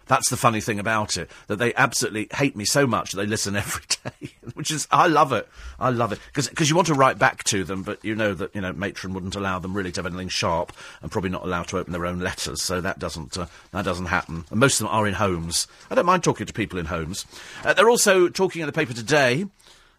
That's 0.10 0.32
the 0.32 0.38
funny 0.38 0.60
thing 0.60 0.80
about 0.80 1.18
it, 1.18 1.30
that 1.46 1.58
they 1.58 1.72
absolutely 1.76 2.30
hate 2.34 2.56
me 2.56 2.66
so 2.66 2.88
much 2.88 3.12
that 3.12 3.18
they 3.18 3.28
listen 3.28 3.56
every 3.56 3.84
day, 4.04 4.32
which 4.56 4.72
is, 4.72 4.88
I 4.90 5.06
love 5.06 5.32
it. 5.32 5.48
I 5.80 5.92
love 5.92 6.12
it. 6.12 6.20
Because 6.34 6.68
you 6.68 6.76
want 6.76 6.88
to 6.88 6.96
write 6.96 7.20
back 7.20 7.44
to 7.46 7.64
them, 7.64 7.84
but 7.84 8.04
you 8.04 8.16
know 8.16 8.34
that, 8.34 8.54
you 8.56 8.62
know, 8.62 8.74
Matron 8.74 9.14
wouldn't 9.14 9.36
allow 9.36 9.60
them 9.60 9.76
really 9.76 9.92
to 9.92 10.00
have 10.00 10.08
anything 10.08 10.28
sharp 10.28 10.74
and 11.04 11.12
probably 11.12 11.30
not 11.30 11.44
allowed 11.46 11.68
to 11.68 11.78
open 11.78 11.94
their 11.94 12.08
own 12.08 12.20
letters, 12.20 12.60
so 12.60 12.82
that 12.82 12.98
doesn't, 12.98 13.38
uh, 13.38 13.46
that 13.72 13.86
doesn't 13.86 14.08
happen. 14.08 14.46
And 14.50 14.60
most 14.60 14.82
of 14.82 14.88
them 14.88 14.96
are 14.96 15.08
in 15.08 15.14
homes. 15.14 15.68
I 15.92 15.96
don't 15.96 16.08
mind 16.08 16.24
talking 16.24 16.48
to 16.48 16.54
people 16.54 16.80
in 16.80 16.88
homes. 16.88 17.28
Uh, 17.64 17.74
they're 17.74 17.90
also 17.90 18.30
talking 18.30 18.62
in 18.64 18.66
the 18.66 18.74
paper 18.74 18.94
today 18.94 19.46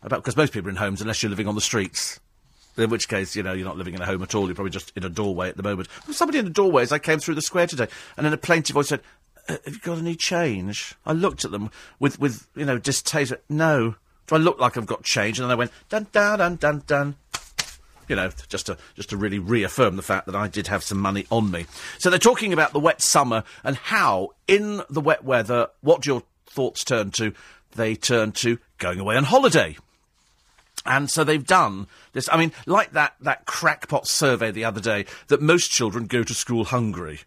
about, 0.02 0.24
because 0.24 0.36
most 0.36 0.52
people 0.52 0.66
are 0.66 0.70
in 0.70 0.76
homes 0.76 1.00
unless 1.00 1.22
you're 1.22 1.30
living 1.30 1.46
on 1.46 1.54
the 1.54 1.60
streets. 1.60 2.18
In 2.76 2.88
which 2.88 3.08
case, 3.08 3.36
you 3.36 3.42
know, 3.42 3.52
you're 3.52 3.66
not 3.66 3.76
living 3.76 3.94
in 3.94 4.00
a 4.00 4.06
home 4.06 4.22
at 4.22 4.34
all. 4.34 4.46
You're 4.46 4.54
probably 4.54 4.70
just 4.70 4.92
in 4.96 5.04
a 5.04 5.08
doorway 5.08 5.48
at 5.48 5.56
the 5.56 5.62
moment. 5.62 5.88
Somebody 6.12 6.38
in 6.38 6.44
the 6.44 6.52
doorway 6.52 6.82
as 6.82 6.92
I 6.92 6.98
came 6.98 7.18
through 7.18 7.34
the 7.34 7.42
square 7.42 7.66
today, 7.66 7.88
and 8.16 8.24
then 8.24 8.32
a 8.32 8.38
plaintive 8.38 8.74
voice 8.74 8.88
said, 8.88 9.02
Uh, 9.50 9.56
have 9.64 9.74
you 9.74 9.80
got 9.80 9.98
any 9.98 10.14
change? 10.14 10.94
I 11.04 11.12
looked 11.12 11.44
at 11.44 11.50
them 11.50 11.72
with, 11.98 12.20
with 12.20 12.46
you 12.54 12.64
know, 12.64 12.78
distaste. 12.78 13.32
No. 13.48 13.96
Do 14.28 14.34
I 14.36 14.38
look 14.38 14.60
like 14.60 14.76
I've 14.76 14.86
got 14.86 15.02
change? 15.02 15.40
And 15.40 15.46
then 15.46 15.50
I 15.50 15.56
went, 15.56 15.72
dun, 15.88 16.06
dun, 16.12 16.38
dun, 16.38 16.56
dun, 16.56 16.82
dun. 16.86 17.16
You 18.06 18.14
know, 18.14 18.30
just 18.48 18.66
to, 18.66 18.78
just 18.94 19.10
to 19.10 19.16
really 19.16 19.40
reaffirm 19.40 19.96
the 19.96 20.02
fact 20.02 20.26
that 20.26 20.36
I 20.36 20.46
did 20.46 20.68
have 20.68 20.84
some 20.84 20.98
money 20.98 21.26
on 21.32 21.50
me. 21.50 21.66
So 21.98 22.10
they're 22.10 22.18
talking 22.20 22.52
about 22.52 22.72
the 22.72 22.78
wet 22.78 23.02
summer 23.02 23.42
and 23.64 23.76
how, 23.76 24.30
in 24.46 24.82
the 24.88 25.00
wet 25.00 25.24
weather, 25.24 25.68
what 25.80 26.06
your 26.06 26.22
thoughts 26.46 26.84
turn 26.84 27.10
to? 27.12 27.32
They 27.74 27.96
turn 27.96 28.30
to 28.32 28.58
going 28.78 29.00
away 29.00 29.16
on 29.16 29.24
holiday. 29.24 29.76
And 30.86 31.10
so 31.10 31.24
they've 31.24 31.44
done 31.44 31.88
this. 32.12 32.28
I 32.30 32.36
mean, 32.36 32.52
like 32.66 32.92
that, 32.92 33.14
that 33.20 33.46
crackpot 33.46 34.06
survey 34.06 34.52
the 34.52 34.64
other 34.64 34.80
day 34.80 35.06
that 35.26 35.42
most 35.42 35.72
children 35.72 36.06
go 36.06 36.22
to 36.22 36.34
school 36.34 36.66
hungry. 36.66 37.20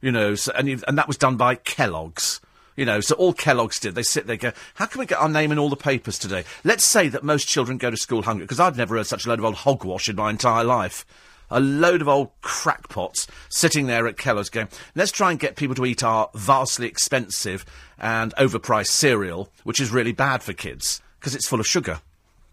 You 0.00 0.12
know, 0.12 0.34
so, 0.34 0.52
and, 0.52 0.68
and 0.86 0.98
that 0.98 1.08
was 1.08 1.16
done 1.16 1.36
by 1.36 1.56
Kellogg's. 1.56 2.40
You 2.76 2.86
know, 2.86 3.00
so 3.00 3.14
all 3.16 3.34
Kellogg's 3.34 3.78
did, 3.78 3.94
they 3.94 4.02
sit 4.02 4.26
there 4.26 4.36
go, 4.36 4.52
how 4.74 4.86
can 4.86 5.00
we 5.00 5.06
get 5.06 5.18
our 5.18 5.28
name 5.28 5.52
in 5.52 5.58
all 5.58 5.68
the 5.68 5.76
papers 5.76 6.18
today? 6.18 6.44
Let's 6.64 6.84
say 6.84 7.08
that 7.08 7.22
most 7.22 7.46
children 7.46 7.76
go 7.76 7.90
to 7.90 7.96
school 7.96 8.22
hungry, 8.22 8.44
because 8.44 8.60
I've 8.60 8.78
never 8.78 8.96
heard 8.96 9.06
such 9.06 9.26
a 9.26 9.28
load 9.28 9.38
of 9.38 9.44
old 9.44 9.56
hogwash 9.56 10.08
in 10.08 10.16
my 10.16 10.30
entire 10.30 10.64
life. 10.64 11.04
A 11.50 11.60
load 11.60 12.00
of 12.00 12.08
old 12.08 12.30
crackpots 12.40 13.26
sitting 13.48 13.86
there 13.86 14.06
at 14.06 14.16
Kellogg's 14.16 14.48
going, 14.48 14.68
let's 14.94 15.10
try 15.12 15.30
and 15.30 15.38
get 15.38 15.56
people 15.56 15.74
to 15.74 15.84
eat 15.84 16.02
our 16.02 16.30
vastly 16.34 16.86
expensive 16.86 17.66
and 17.98 18.34
overpriced 18.36 18.86
cereal, 18.86 19.50
which 19.64 19.80
is 19.80 19.90
really 19.90 20.12
bad 20.12 20.42
for 20.42 20.52
kids, 20.52 21.02
because 21.18 21.34
it's 21.34 21.48
full 21.48 21.60
of 21.60 21.66
sugar. 21.66 22.00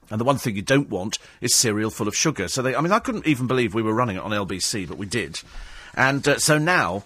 And 0.09 0.19
the 0.19 0.25
one 0.25 0.37
thing 0.37 0.55
you 0.55 0.61
don't 0.61 0.89
want 0.89 1.19
is 1.41 1.53
cereal 1.53 1.91
full 1.91 2.07
of 2.07 2.15
sugar. 2.15 2.47
So 2.47 2.61
they, 2.61 2.75
I 2.75 2.81
mean, 2.81 2.91
I 2.91 2.99
couldn't 2.99 3.27
even 3.27 3.47
believe 3.47 3.73
we 3.73 3.81
were 3.81 3.93
running 3.93 4.17
it 4.17 4.23
on 4.23 4.31
LBC, 4.31 4.87
but 4.87 4.97
we 4.97 5.05
did. 5.05 5.39
And 5.93 6.27
uh, 6.27 6.39
so 6.39 6.57
now 6.57 7.03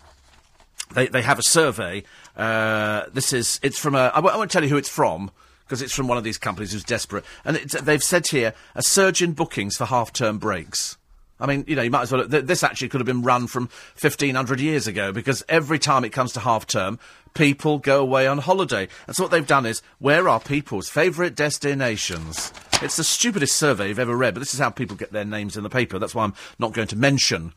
they, 0.93 1.07
they 1.07 1.21
have 1.21 1.39
a 1.39 1.43
survey. 1.43 2.03
Uh, 2.35 3.03
this 3.13 3.33
is 3.33 3.59
it's 3.63 3.79
from 3.79 3.95
a. 3.95 4.11
I 4.13 4.17
w- 4.17 4.33
I 4.33 4.37
won't 4.37 4.51
tell 4.51 4.63
you 4.63 4.69
who 4.69 4.77
it's 4.77 4.89
from 4.89 5.31
because 5.65 5.81
it's 5.81 5.93
from 5.93 6.07
one 6.07 6.17
of 6.17 6.23
these 6.23 6.37
companies 6.37 6.73
who's 6.73 6.83
desperate. 6.83 7.23
And 7.45 7.55
they've 7.57 8.03
said 8.03 8.27
here 8.27 8.53
a 8.75 8.83
surge 8.83 9.21
in 9.21 9.31
bookings 9.31 9.77
for 9.77 9.85
half-term 9.85 10.37
breaks. 10.37 10.97
I 11.39 11.47
mean, 11.47 11.63
you 11.65 11.75
know, 11.75 11.81
you 11.81 11.89
might 11.89 12.03
as 12.03 12.11
well. 12.11 12.27
Th- 12.27 12.43
this 12.43 12.63
actually 12.63 12.89
could 12.89 12.99
have 12.99 13.07
been 13.07 13.23
run 13.23 13.47
from 13.47 13.69
1500 13.99 14.59
years 14.59 14.85
ago 14.85 15.11
because 15.11 15.43
every 15.49 15.79
time 15.79 16.03
it 16.03 16.09
comes 16.09 16.33
to 16.33 16.39
half 16.39 16.67
term, 16.67 16.99
people 17.33 17.79
go 17.79 18.01
away 18.01 18.27
on 18.27 18.37
holiday. 18.37 18.87
And 19.07 19.15
so 19.15 19.23
what 19.23 19.31
they've 19.31 19.47
done 19.47 19.65
is, 19.65 19.81
where 19.99 20.29
are 20.29 20.39
people's 20.39 20.89
favourite 20.89 21.35
destinations? 21.35 22.53
It's 22.81 22.97
the 22.97 23.03
stupidest 23.03 23.55
survey 23.55 23.87
you've 23.87 23.99
ever 23.99 24.15
read, 24.15 24.35
but 24.35 24.39
this 24.39 24.53
is 24.53 24.59
how 24.59 24.69
people 24.69 24.95
get 24.95 25.11
their 25.11 25.25
names 25.25 25.57
in 25.57 25.63
the 25.63 25.69
paper. 25.69 25.97
That's 25.97 26.13
why 26.13 26.25
I'm 26.25 26.33
not 26.59 26.73
going 26.73 26.87
to 26.87 26.95
mention 26.95 27.53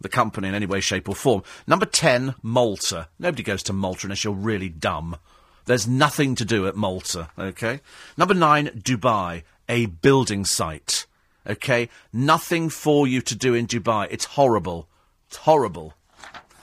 the 0.00 0.08
company 0.08 0.48
in 0.48 0.54
any 0.54 0.66
way, 0.66 0.80
shape, 0.80 1.08
or 1.08 1.14
form. 1.14 1.42
Number 1.66 1.86
10, 1.86 2.34
Malta. 2.42 3.08
Nobody 3.18 3.42
goes 3.42 3.62
to 3.64 3.72
Malta 3.72 4.06
unless 4.06 4.24
you're 4.24 4.32
really 4.32 4.68
dumb. 4.68 5.16
There's 5.64 5.88
nothing 5.88 6.34
to 6.36 6.44
do 6.44 6.66
at 6.66 6.76
Malta, 6.76 7.30
okay? 7.38 7.80
Number 8.16 8.34
9, 8.34 8.68
Dubai, 8.68 9.42
a 9.68 9.86
building 9.86 10.44
site, 10.44 11.06
okay? 11.46 11.88
Nothing 12.12 12.68
for 12.68 13.06
you 13.06 13.20
to 13.22 13.34
do 13.34 13.54
in 13.54 13.66
Dubai. 13.66 14.06
It's 14.10 14.26
horrible. 14.26 14.88
It's 15.26 15.38
horrible. 15.38 15.94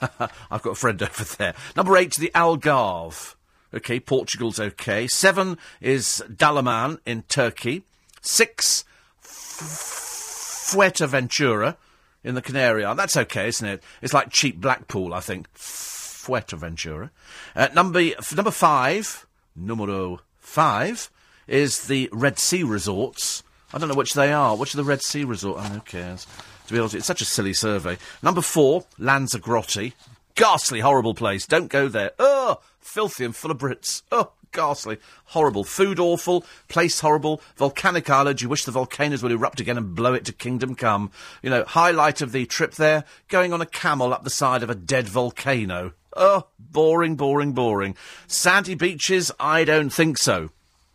I've 0.50 0.62
got 0.62 0.70
a 0.70 0.74
friend 0.74 1.02
over 1.02 1.24
there. 1.24 1.54
Number 1.76 1.96
8, 1.96 2.14
the 2.14 2.30
Algarve. 2.34 3.34
Okay, 3.74 4.00
Portugal's 4.00 4.60
okay. 4.60 5.08
7 5.08 5.58
is 5.80 6.22
Dalaman 6.30 6.98
in 7.04 7.22
Turkey. 7.22 7.82
6, 8.22 8.84
Fuerteventura 9.22 11.76
in 12.24 12.34
the 12.34 12.42
Canary 12.42 12.84
Islands. 12.84 13.00
That's 13.00 13.16
okay, 13.18 13.48
isn't 13.48 13.66
it? 13.66 13.82
It's 14.02 14.14
like 14.14 14.30
cheap 14.30 14.60
Blackpool, 14.60 15.14
I 15.14 15.20
think. 15.20 15.52
Fuerteventura. 15.54 17.10
Uh, 17.54 17.68
number 17.74 18.02
number 18.34 18.50
five, 18.50 19.26
numero 19.54 20.20
five, 20.38 21.10
is 21.46 21.86
the 21.86 22.08
Red 22.12 22.38
Sea 22.38 22.62
resorts. 22.64 23.42
I 23.72 23.78
don't 23.78 23.88
know 23.88 23.94
which 23.94 24.14
they 24.14 24.32
are. 24.32 24.56
Which 24.56 24.74
are 24.74 24.78
the 24.78 24.84
Red 24.84 25.02
Sea 25.02 25.24
resorts? 25.24 25.60
Oh, 25.62 25.68
who 25.68 25.80
cares? 25.80 26.26
To 26.66 26.72
be 26.72 26.78
honest, 26.78 26.94
it's 26.94 27.06
such 27.06 27.20
a 27.20 27.26
silly 27.26 27.52
survey. 27.52 27.98
Number 28.22 28.40
four, 28.40 28.84
Lanzarote. 28.98 29.92
Ghastly, 30.34 30.80
horrible 30.80 31.14
place. 31.14 31.46
Don't 31.46 31.68
go 31.68 31.88
there. 31.88 32.12
Oh, 32.18 32.60
filthy 32.80 33.24
and 33.24 33.36
full 33.36 33.50
of 33.50 33.58
Brits. 33.58 34.02
Oh, 34.10 34.32
ghastly, 34.54 34.96
horrible. 35.26 35.64
Food 35.64 36.00
awful, 36.00 36.46
place 36.68 37.00
horrible, 37.00 37.42
volcanic 37.56 38.08
island. 38.08 38.40
You 38.40 38.48
wish 38.48 38.64
the 38.64 38.70
volcanoes 38.70 39.22
would 39.22 39.32
erupt 39.32 39.60
again 39.60 39.76
and 39.76 39.94
blow 39.94 40.14
it 40.14 40.24
to 40.24 40.32
kingdom 40.32 40.74
come. 40.74 41.10
You 41.42 41.50
know, 41.50 41.64
highlight 41.64 42.22
of 42.22 42.32
the 42.32 42.46
trip 42.46 42.76
there, 42.76 43.04
going 43.28 43.52
on 43.52 43.60
a 43.60 43.66
camel 43.66 44.14
up 44.14 44.24
the 44.24 44.30
side 44.30 44.62
of 44.62 44.70
a 44.70 44.74
dead 44.74 45.06
volcano. 45.06 45.92
Oh, 46.16 46.46
boring, 46.58 47.16
boring, 47.16 47.52
boring. 47.52 47.96
Sandy 48.26 48.74
beaches? 48.74 49.30
I 49.38 49.64
don't 49.64 49.90
think 49.90 50.16
so. 50.16 50.50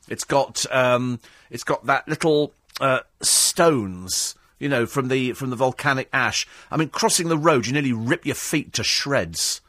It's 0.08 0.24
got, 0.24 0.66
um, 0.74 1.20
it's 1.52 1.66
got 1.66 1.86
that 1.86 2.08
little, 2.08 2.54
uh, 2.82 3.02
stones 3.22 4.36
You 4.60 4.68
know, 4.68 4.86
from 4.86 5.08
the 5.08 5.34
from 5.34 5.52
the 5.52 5.56
volcanic 5.56 6.10
ash. 6.12 6.46
I 6.70 6.76
mean, 6.76 6.90
crossing 6.90 7.30
the 7.30 7.38
road, 7.38 7.66
you 7.66 7.72
nearly 7.72 7.94
rip 7.94 8.26
your 8.26 8.36
feet 8.36 8.74
to 8.74 8.84
shreds. 8.84 9.62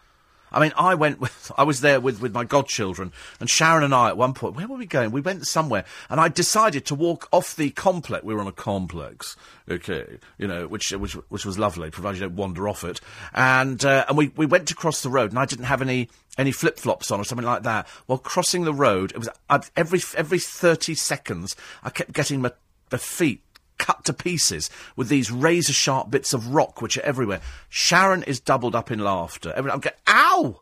I 0.52 0.60
mean, 0.60 0.72
I 0.76 0.94
went 0.94 1.20
with, 1.20 1.52
I 1.58 1.64
was 1.64 1.80
there 1.80 2.00
with, 2.00 2.20
with 2.20 2.32
my 2.32 2.44
godchildren, 2.44 3.12
and 3.38 3.48
Sharon 3.48 3.84
and 3.84 3.94
I 3.94 4.08
at 4.08 4.16
one 4.16 4.34
point, 4.34 4.56
where 4.56 4.66
were 4.66 4.76
we 4.76 4.86
going? 4.86 5.10
We 5.10 5.20
went 5.20 5.46
somewhere, 5.46 5.84
and 6.08 6.20
I 6.20 6.28
decided 6.28 6.84
to 6.86 6.94
walk 6.94 7.28
off 7.32 7.56
the 7.56 7.70
complex. 7.70 8.24
We 8.24 8.34
were 8.34 8.40
on 8.40 8.46
a 8.46 8.52
complex, 8.52 9.36
okay, 9.68 10.18
you 10.38 10.46
know, 10.46 10.66
which, 10.66 10.90
which, 10.90 11.14
which 11.14 11.44
was 11.44 11.58
lovely, 11.58 11.90
provided 11.90 12.20
you 12.20 12.26
don't 12.26 12.36
wander 12.36 12.68
off 12.68 12.84
it. 12.84 13.00
And, 13.34 13.84
uh, 13.84 14.04
and 14.08 14.16
we, 14.16 14.28
we 14.36 14.46
went 14.46 14.68
to 14.68 14.74
cross 14.74 15.02
the 15.02 15.10
road, 15.10 15.30
and 15.30 15.38
I 15.38 15.44
didn't 15.44 15.66
have 15.66 15.82
any, 15.82 16.08
any 16.38 16.52
flip 16.52 16.78
flops 16.78 17.10
on 17.10 17.20
or 17.20 17.24
something 17.24 17.46
like 17.46 17.62
that. 17.64 17.88
While 18.06 18.18
crossing 18.18 18.64
the 18.64 18.74
road, 18.74 19.12
it 19.12 19.18
was, 19.18 19.28
I'd, 19.48 19.66
every, 19.76 20.00
every 20.16 20.38
30 20.38 20.94
seconds, 20.94 21.56
I 21.82 21.90
kept 21.90 22.12
getting 22.12 22.40
my, 22.40 22.52
my 22.90 22.98
feet 22.98 23.42
cut 23.80 24.04
to 24.04 24.12
pieces 24.12 24.70
with 24.94 25.08
these 25.08 25.32
razor 25.32 25.72
sharp 25.72 26.10
bits 26.10 26.32
of 26.32 26.54
rock 26.54 26.80
which 26.80 26.96
are 26.96 27.02
everywhere. 27.02 27.40
Sharon 27.68 28.22
is 28.22 28.38
doubled 28.38 28.76
up 28.76 28.90
in 28.90 29.00
laughter. 29.00 29.52
Every, 29.56 29.70
I'm 29.70 29.80
going, 29.80 29.96
ow! 30.06 30.60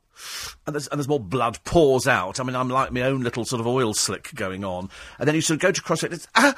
And 0.66 0.74
there's, 0.74 0.88
and 0.88 0.98
there's 0.98 1.08
more 1.08 1.20
blood 1.20 1.58
pours 1.64 2.06
out. 2.06 2.40
I 2.40 2.44
mean, 2.44 2.56
I'm 2.56 2.70
like 2.70 2.92
my 2.92 3.02
own 3.02 3.22
little 3.22 3.44
sort 3.44 3.60
of 3.60 3.66
oil 3.66 3.92
slick 3.92 4.34
going 4.34 4.64
on. 4.64 4.88
And 5.18 5.28
then 5.28 5.34
you 5.34 5.40
sort 5.40 5.56
of 5.56 5.60
go 5.60 5.72
to 5.72 5.82
cross 5.82 6.02
it, 6.02 6.12
it's, 6.12 6.28
ah, 6.34 6.54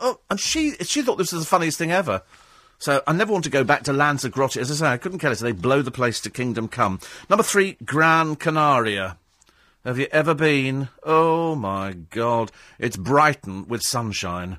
oh, 0.00 0.20
and 0.30 0.38
she, 0.38 0.72
she 0.82 1.02
thought 1.02 1.16
this 1.16 1.32
was 1.32 1.42
the 1.42 1.48
funniest 1.48 1.78
thing 1.78 1.92
ever. 1.92 2.22
So 2.78 3.02
I 3.06 3.12
never 3.12 3.32
want 3.32 3.44
to 3.44 3.50
go 3.50 3.64
back 3.64 3.84
to 3.84 3.92
Lanzarote. 3.92 4.56
As 4.56 4.70
I 4.70 4.74
say, 4.74 4.86
I 4.86 4.98
couldn't 4.98 5.18
care 5.18 5.30
less. 5.30 5.40
They 5.40 5.52
blow 5.52 5.82
the 5.82 5.90
place 5.90 6.20
to 6.20 6.30
kingdom 6.30 6.68
come. 6.68 7.00
Number 7.30 7.42
three, 7.42 7.76
Gran 7.84 8.36
Canaria. 8.36 9.16
Have 9.84 9.98
you 9.98 10.06
ever 10.12 10.34
been? 10.34 10.88
Oh 11.02 11.54
my 11.54 11.92
God. 11.92 12.50
It's 12.78 12.96
Brighton 12.96 13.68
with 13.68 13.82
sunshine. 13.82 14.58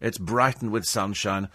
It's 0.00 0.18
Brighton 0.18 0.70
with 0.70 0.84
sunshine. 0.84 1.48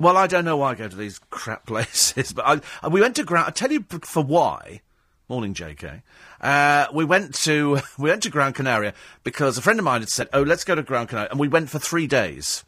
Well, 0.00 0.16
I 0.16 0.26
don't 0.26 0.44
know 0.44 0.56
why 0.56 0.72
I 0.72 0.74
go 0.74 0.88
to 0.88 0.96
these 0.96 1.20
crap 1.30 1.66
places, 1.66 2.32
but 2.32 2.62
I, 2.82 2.88
we 2.88 3.00
went 3.00 3.16
to 3.16 3.24
ground. 3.24 3.48
I 3.48 3.50
tell 3.50 3.72
you 3.72 3.84
for 4.02 4.22
why. 4.22 4.80
Morning, 5.28 5.52
J.K. 5.52 6.02
Uh, 6.40 6.86
we 6.94 7.04
went 7.04 7.34
to 7.34 7.80
we 7.98 8.08
went 8.08 8.22
to 8.22 8.30
Gran 8.30 8.52
Canaria 8.52 8.94
because 9.24 9.58
a 9.58 9.62
friend 9.62 9.78
of 9.78 9.84
mine 9.84 10.00
had 10.00 10.08
said, 10.08 10.28
"Oh, 10.32 10.42
let's 10.42 10.64
go 10.64 10.74
to 10.74 10.82
Gran 10.82 11.06
Canaria," 11.06 11.30
and 11.30 11.40
we 11.40 11.48
went 11.48 11.68
for 11.70 11.78
three 11.78 12.06
days. 12.06 12.64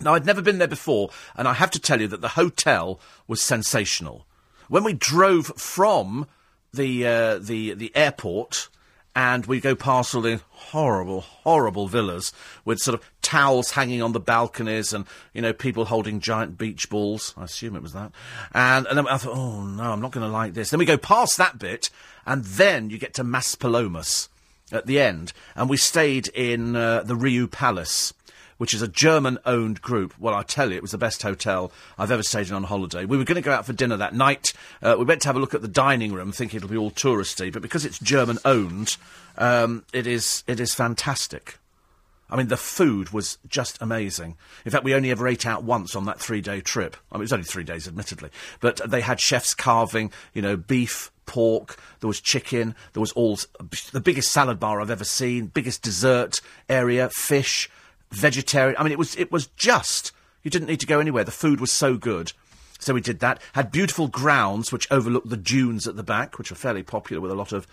Now, 0.00 0.14
I'd 0.14 0.26
never 0.26 0.42
been 0.42 0.58
there 0.58 0.68
before, 0.68 1.10
and 1.36 1.46
I 1.46 1.54
have 1.54 1.70
to 1.72 1.80
tell 1.80 2.00
you 2.00 2.08
that 2.08 2.20
the 2.20 2.30
hotel 2.30 3.00
was 3.26 3.40
sensational. 3.40 4.26
When 4.68 4.84
we 4.84 4.92
drove 4.92 5.46
from 5.56 6.26
the 6.72 7.06
uh, 7.06 7.38
the 7.38 7.74
the 7.74 7.94
airport 7.96 8.68
and 9.14 9.46
we 9.46 9.60
go 9.60 9.74
past 9.74 10.14
all 10.14 10.20
the 10.20 10.40
horrible, 10.50 11.20
horrible 11.20 11.86
villas 11.86 12.32
with 12.64 12.80
sort 12.80 12.98
of 12.98 13.10
towels 13.22 13.72
hanging 13.72 14.02
on 14.02 14.12
the 14.12 14.20
balconies 14.20 14.92
and, 14.92 15.06
you 15.32 15.40
know, 15.40 15.52
people 15.52 15.84
holding 15.84 16.20
giant 16.20 16.58
beach 16.58 16.90
balls. 16.90 17.32
I 17.36 17.44
assume 17.44 17.76
it 17.76 17.82
was 17.82 17.92
that. 17.92 18.10
And, 18.52 18.86
and 18.86 18.98
then 18.98 19.06
I 19.06 19.16
thought, 19.18 19.36
oh 19.36 19.62
no, 19.62 19.92
I'm 19.92 20.00
not 20.00 20.10
going 20.10 20.26
to 20.26 20.32
like 20.32 20.54
this. 20.54 20.70
Then 20.70 20.78
we 20.78 20.84
go 20.84 20.98
past 20.98 21.36
that 21.38 21.58
bit 21.58 21.90
and 22.26 22.44
then 22.44 22.90
you 22.90 22.98
get 22.98 23.14
to 23.14 23.24
Maspalomas 23.24 24.28
at 24.72 24.86
the 24.86 25.00
end. 25.00 25.32
And 25.54 25.70
we 25.70 25.76
stayed 25.76 26.28
in 26.28 26.74
uh, 26.74 27.02
the 27.04 27.14
Riu 27.14 27.50
Palace 27.50 28.12
which 28.58 28.74
is 28.74 28.82
a 28.82 28.88
German 28.88 29.38
owned 29.44 29.80
group. 29.82 30.14
Well, 30.18 30.34
I 30.34 30.42
tell 30.42 30.70
you, 30.70 30.76
it 30.76 30.82
was 30.82 30.92
the 30.92 30.98
best 30.98 31.22
hotel 31.22 31.72
I've 31.98 32.10
ever 32.10 32.22
stayed 32.22 32.48
in 32.48 32.54
on 32.54 32.64
holiday. 32.64 33.04
We 33.04 33.16
were 33.16 33.24
going 33.24 33.36
to 33.36 33.42
go 33.42 33.52
out 33.52 33.66
for 33.66 33.72
dinner 33.72 33.96
that 33.96 34.14
night. 34.14 34.52
Uh, 34.82 34.96
we 34.98 35.04
went 35.04 35.22
to 35.22 35.28
have 35.28 35.36
a 35.36 35.40
look 35.40 35.54
at 35.54 35.62
the 35.62 35.68
dining 35.68 36.12
room, 36.12 36.32
thinking 36.32 36.58
it'll 36.58 36.68
be 36.68 36.76
all 36.76 36.90
touristy, 36.90 37.52
but 37.52 37.62
because 37.62 37.84
it's 37.84 37.98
German 37.98 38.38
owned, 38.44 38.96
um, 39.38 39.84
it 39.92 40.06
is 40.06 40.44
it 40.46 40.60
is 40.60 40.74
fantastic. 40.74 41.58
I 42.30 42.36
mean, 42.36 42.48
the 42.48 42.56
food 42.56 43.10
was 43.10 43.38
just 43.48 43.80
amazing. 43.80 44.36
In 44.64 44.72
fact, 44.72 44.82
we 44.82 44.94
only 44.94 45.10
ever 45.10 45.28
ate 45.28 45.46
out 45.46 45.62
once 45.62 45.94
on 45.94 46.06
that 46.06 46.18
three 46.18 46.40
day 46.40 46.60
trip. 46.60 46.96
I 47.12 47.16
mean, 47.16 47.22
it 47.22 47.24
was 47.24 47.32
only 47.32 47.44
three 47.44 47.64
days, 47.64 47.86
admittedly. 47.86 48.30
But 48.60 48.80
they 48.84 49.02
had 49.02 49.20
chefs 49.20 49.54
carving, 49.54 50.10
you 50.32 50.42
know, 50.42 50.56
beef, 50.56 51.12
pork, 51.26 51.76
there 52.00 52.08
was 52.08 52.20
chicken, 52.20 52.74
there 52.92 53.00
was 53.00 53.12
all 53.12 53.38
the 53.92 54.00
biggest 54.00 54.32
salad 54.32 54.58
bar 54.58 54.80
I've 54.80 54.90
ever 54.90 55.04
seen, 55.04 55.46
biggest 55.46 55.82
dessert 55.82 56.40
area, 56.68 57.10
fish 57.10 57.70
vegetarian. 58.10 58.76
I 58.78 58.82
mean, 58.82 58.92
it 58.92 58.98
was 58.98 59.16
it 59.16 59.32
was 59.32 59.46
just 59.56 60.12
you 60.42 60.50
didn't 60.50 60.68
need 60.68 60.80
to 60.80 60.86
go 60.86 61.00
anywhere. 61.00 61.24
The 61.24 61.30
food 61.30 61.60
was 61.60 61.72
so 61.72 61.96
good. 61.96 62.32
So 62.78 62.92
we 62.92 63.00
did 63.00 63.20
that. 63.20 63.40
Had 63.54 63.72
beautiful 63.72 64.08
grounds 64.08 64.70
which 64.70 64.90
overlooked 64.90 65.30
the 65.30 65.36
dunes 65.36 65.88
at 65.88 65.96
the 65.96 66.02
back, 66.02 66.38
which 66.38 66.52
are 66.52 66.56
fairly 66.56 66.82
popular 66.82 67.20
with 67.20 67.30
a 67.30 67.36
lot 67.36 67.52
of 67.52 67.66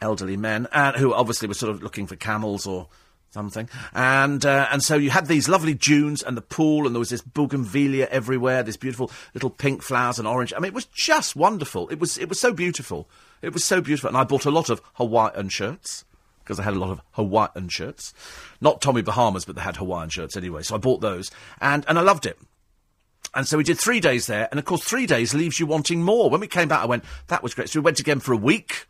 elderly 0.00 0.36
men, 0.36 0.66
and 0.72 0.96
who 0.96 1.12
obviously 1.12 1.48
were 1.48 1.54
sort 1.54 1.70
of 1.70 1.82
looking 1.82 2.06
for 2.06 2.16
camels 2.16 2.66
or 2.66 2.88
something. 3.30 3.68
And 3.92 4.44
uh, 4.46 4.68
and 4.70 4.82
so 4.82 4.96
you 4.96 5.10
had 5.10 5.26
these 5.26 5.48
lovely 5.48 5.74
dunes 5.74 6.22
and 6.22 6.36
the 6.36 6.42
pool, 6.42 6.86
and 6.86 6.94
there 6.94 7.00
was 7.00 7.10
this 7.10 7.20
bougainvillea 7.20 8.06
everywhere, 8.06 8.62
this 8.62 8.76
beautiful 8.76 9.10
little 9.34 9.50
pink 9.50 9.82
flowers 9.82 10.18
and 10.18 10.26
orange. 10.26 10.52
I 10.56 10.60
mean, 10.60 10.68
it 10.68 10.74
was 10.74 10.86
just 10.86 11.36
wonderful. 11.36 11.88
It 11.88 11.98
was 11.98 12.16
it 12.16 12.28
was 12.28 12.40
so 12.40 12.52
beautiful. 12.52 13.08
It 13.42 13.52
was 13.52 13.64
so 13.64 13.80
beautiful, 13.80 14.08
and 14.08 14.16
I 14.16 14.24
bought 14.24 14.46
a 14.46 14.50
lot 14.50 14.70
of 14.70 14.80
Hawaiian 14.94 15.48
shirts 15.48 16.04
because 16.48 16.58
I 16.58 16.62
had 16.62 16.72
a 16.72 16.78
lot 16.78 16.88
of 16.90 17.02
Hawaiian 17.12 17.68
shirts. 17.68 18.14
Not 18.58 18.80
Tommy 18.80 19.02
Bahamas, 19.02 19.44
but 19.44 19.54
they 19.54 19.60
had 19.60 19.76
Hawaiian 19.76 20.08
shirts 20.08 20.34
anyway. 20.34 20.62
So 20.62 20.74
I 20.74 20.78
bought 20.78 21.02
those, 21.02 21.30
and, 21.60 21.84
and 21.86 21.98
I 21.98 22.02
loved 22.02 22.24
it. 22.24 22.38
And 23.34 23.46
so 23.46 23.58
we 23.58 23.64
did 23.64 23.78
three 23.78 24.00
days 24.00 24.26
there, 24.26 24.48
and 24.50 24.58
of 24.58 24.64
course, 24.64 24.82
three 24.82 25.06
days 25.06 25.34
leaves 25.34 25.60
you 25.60 25.66
wanting 25.66 26.02
more. 26.02 26.30
When 26.30 26.40
we 26.40 26.46
came 26.46 26.66
back, 26.66 26.80
I 26.82 26.86
went, 26.86 27.04
that 27.26 27.42
was 27.42 27.52
great. 27.52 27.68
So 27.68 27.80
we 27.80 27.84
went 27.84 28.00
again 28.00 28.20
for 28.20 28.32
a 28.32 28.38
week. 28.38 28.86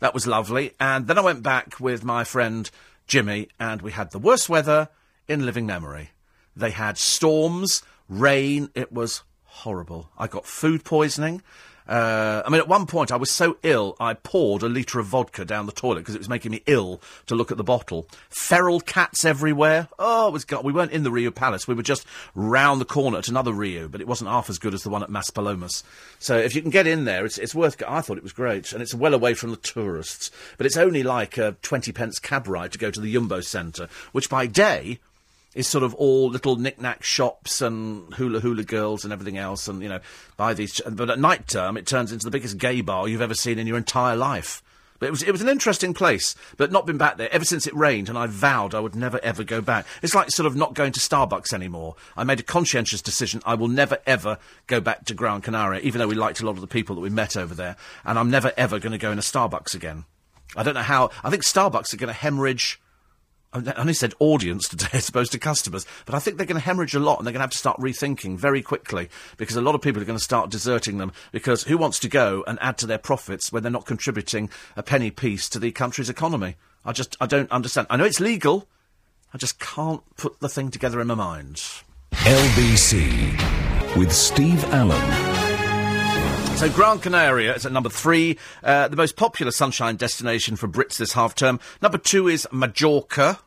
That 0.00 0.12
was 0.12 0.26
lovely. 0.26 0.72
And 0.78 1.06
then 1.06 1.16
I 1.16 1.22
went 1.22 1.42
back 1.42 1.80
with 1.80 2.04
my 2.04 2.24
friend 2.24 2.70
Jimmy, 3.06 3.48
and 3.58 3.80
we 3.80 3.92
had 3.92 4.10
the 4.10 4.18
worst 4.18 4.50
weather 4.50 4.90
in 5.26 5.46
living 5.46 5.64
memory. 5.64 6.10
They 6.54 6.72
had 6.72 6.98
storms, 6.98 7.82
rain. 8.06 8.68
It 8.74 8.92
was 8.92 9.22
horrible. 9.44 10.10
I 10.18 10.26
got 10.26 10.44
food 10.44 10.84
poisoning. 10.84 11.42
Uh, 11.88 12.42
I 12.44 12.50
mean, 12.50 12.60
at 12.60 12.68
one 12.68 12.86
point 12.86 13.10
I 13.10 13.16
was 13.16 13.30
so 13.30 13.56
ill 13.62 13.96
I 13.98 14.12
poured 14.12 14.62
a 14.62 14.68
litre 14.68 15.00
of 15.00 15.06
vodka 15.06 15.44
down 15.44 15.64
the 15.64 15.72
toilet 15.72 16.00
because 16.00 16.14
it 16.14 16.18
was 16.18 16.28
making 16.28 16.52
me 16.52 16.62
ill 16.66 17.00
to 17.26 17.34
look 17.34 17.50
at 17.50 17.56
the 17.56 17.64
bottle. 17.64 18.06
Feral 18.28 18.80
cats 18.80 19.24
everywhere. 19.24 19.88
Oh, 19.98 20.28
it 20.28 20.32
was 20.32 20.44
God. 20.44 20.64
We 20.64 20.72
weren't 20.72 20.92
in 20.92 21.02
the 21.02 21.10
Riu 21.10 21.34
Palace. 21.34 21.66
We 21.66 21.74
were 21.74 21.82
just 21.82 22.06
round 22.34 22.80
the 22.80 22.84
corner 22.84 23.18
at 23.18 23.28
another 23.28 23.52
Riu, 23.52 23.90
but 23.90 24.02
it 24.02 24.06
wasn't 24.06 24.30
half 24.30 24.50
as 24.50 24.58
good 24.58 24.74
as 24.74 24.82
the 24.82 24.90
one 24.90 25.02
at 25.02 25.08
Maspalomas. 25.08 25.82
So 26.18 26.36
if 26.36 26.54
you 26.54 26.60
can 26.60 26.70
get 26.70 26.86
in 26.86 27.06
there, 27.06 27.24
it's, 27.24 27.38
it's 27.38 27.54
worth. 27.54 27.82
I 27.86 28.02
thought 28.02 28.18
it 28.18 28.22
was 28.22 28.32
great, 28.32 28.72
and 28.72 28.82
it's 28.82 28.94
well 28.94 29.14
away 29.14 29.32
from 29.32 29.50
the 29.50 29.56
tourists. 29.56 30.30
But 30.58 30.66
it's 30.66 30.76
only 30.76 31.02
like 31.02 31.38
a 31.38 31.56
twenty 31.62 31.92
pence 31.92 32.18
cab 32.18 32.48
ride 32.48 32.72
to 32.72 32.78
go 32.78 32.90
to 32.90 33.00
the 33.00 33.14
Yumbo 33.14 33.42
Centre, 33.42 33.88
which 34.12 34.28
by 34.28 34.46
day 34.46 35.00
is 35.54 35.66
sort 35.66 35.84
of 35.84 35.94
all 35.94 36.28
little 36.28 36.56
knick-knack 36.56 37.02
shops 37.02 37.60
and 37.60 38.12
hula 38.14 38.40
hula 38.40 38.64
girls 38.64 39.04
and 39.04 39.12
everything 39.12 39.38
else, 39.38 39.68
and 39.68 39.82
you 39.82 39.88
know, 39.88 40.00
buy 40.36 40.54
these. 40.54 40.80
But 40.88 41.10
at 41.10 41.18
night 41.18 41.48
term, 41.48 41.76
it 41.76 41.86
turns 41.86 42.12
into 42.12 42.24
the 42.24 42.30
biggest 42.30 42.58
gay 42.58 42.80
bar 42.80 43.08
you've 43.08 43.22
ever 43.22 43.34
seen 43.34 43.58
in 43.58 43.66
your 43.66 43.76
entire 43.76 44.16
life. 44.16 44.62
But 44.98 45.06
it 45.06 45.10
was 45.10 45.22
it 45.22 45.32
was 45.32 45.42
an 45.42 45.48
interesting 45.48 45.94
place, 45.94 46.34
but 46.56 46.72
not 46.72 46.86
been 46.86 46.98
back 46.98 47.16
there 47.16 47.32
ever 47.32 47.44
since 47.44 47.66
it 47.66 47.74
rained, 47.74 48.08
and 48.08 48.18
I 48.18 48.26
vowed 48.26 48.74
I 48.74 48.80
would 48.80 48.96
never 48.96 49.20
ever 49.22 49.44
go 49.44 49.60
back. 49.60 49.86
It's 50.02 50.14
like 50.14 50.30
sort 50.30 50.46
of 50.46 50.56
not 50.56 50.74
going 50.74 50.92
to 50.92 51.00
Starbucks 51.00 51.52
anymore. 51.52 51.94
I 52.16 52.24
made 52.24 52.40
a 52.40 52.44
conscientious 52.44 53.00
decision. 53.00 53.40
I 53.46 53.54
will 53.54 53.68
never 53.68 53.98
ever 54.06 54.38
go 54.66 54.80
back 54.80 55.04
to 55.04 55.14
Gran 55.14 55.40
Canaria, 55.40 55.80
even 55.82 56.00
though 56.00 56.08
we 56.08 56.16
liked 56.16 56.40
a 56.40 56.46
lot 56.46 56.56
of 56.56 56.60
the 56.60 56.66
people 56.66 56.96
that 56.96 57.00
we 57.00 57.10
met 57.10 57.36
over 57.36 57.54
there, 57.54 57.76
and 58.04 58.18
I'm 58.18 58.30
never 58.30 58.52
ever 58.56 58.80
going 58.80 58.92
to 58.92 58.98
go 58.98 59.12
in 59.12 59.18
a 59.18 59.22
Starbucks 59.22 59.74
again. 59.74 60.04
I 60.56 60.62
don't 60.64 60.74
know 60.74 60.82
how. 60.82 61.10
I 61.22 61.30
think 61.30 61.44
Starbucks 61.44 61.94
are 61.94 61.98
going 61.98 62.12
to 62.12 62.20
hemorrhage 62.20 62.80
I 63.52 63.72
only 63.76 63.94
said 63.94 64.14
audience 64.18 64.68
today 64.68 64.88
as 64.92 65.08
opposed 65.08 65.32
to 65.32 65.38
customers, 65.38 65.86
but 66.04 66.14
I 66.14 66.18
think 66.18 66.36
they're 66.36 66.46
going 66.46 66.60
to 66.60 66.64
hemorrhage 66.64 66.94
a 66.94 67.00
lot 67.00 67.18
and 67.18 67.26
they're 67.26 67.32
going 67.32 67.40
to 67.40 67.44
have 67.44 67.50
to 67.52 67.58
start 67.58 67.78
rethinking 67.78 68.36
very 68.36 68.62
quickly 68.62 69.08
because 69.36 69.56
a 69.56 69.62
lot 69.62 69.74
of 69.74 69.80
people 69.80 70.02
are 70.02 70.06
going 70.06 70.18
to 70.18 70.24
start 70.24 70.50
deserting 70.50 70.98
them 70.98 71.12
because 71.32 71.64
who 71.64 71.78
wants 71.78 71.98
to 72.00 72.08
go 72.08 72.44
and 72.46 72.58
add 72.60 72.78
to 72.78 72.86
their 72.86 72.98
profits 72.98 73.50
when 73.52 73.62
they're 73.62 73.72
not 73.72 73.86
contributing 73.86 74.50
a 74.76 74.82
penny 74.82 75.10
piece 75.10 75.48
to 75.48 75.58
the 75.58 75.72
country's 75.72 76.10
economy? 76.10 76.56
I 76.84 76.92
just, 76.92 77.16
I 77.20 77.26
don't 77.26 77.50
understand. 77.50 77.86
I 77.90 77.96
know 77.96 78.04
it's 78.04 78.20
legal, 78.20 78.68
I 79.32 79.38
just 79.38 79.58
can't 79.58 80.02
put 80.16 80.40
the 80.40 80.48
thing 80.48 80.70
together 80.70 81.00
in 81.00 81.06
my 81.06 81.14
mind. 81.14 81.62
LBC 82.12 83.96
with 83.96 84.12
Steve 84.12 84.64
Allen. 84.72 85.47
So 86.58 86.68
Gran 86.68 86.98
Canaria 86.98 87.54
is 87.54 87.64
at 87.64 87.70
number 87.70 87.88
three, 87.88 88.36
uh, 88.64 88.88
the 88.88 88.96
most 88.96 89.14
popular 89.14 89.52
sunshine 89.52 89.94
destination 89.94 90.56
for 90.56 90.66
Brits 90.66 90.96
this 90.96 91.12
half 91.12 91.36
term. 91.36 91.60
Number 91.80 91.98
two 91.98 92.26
is 92.26 92.48
Majorca, 92.50 93.38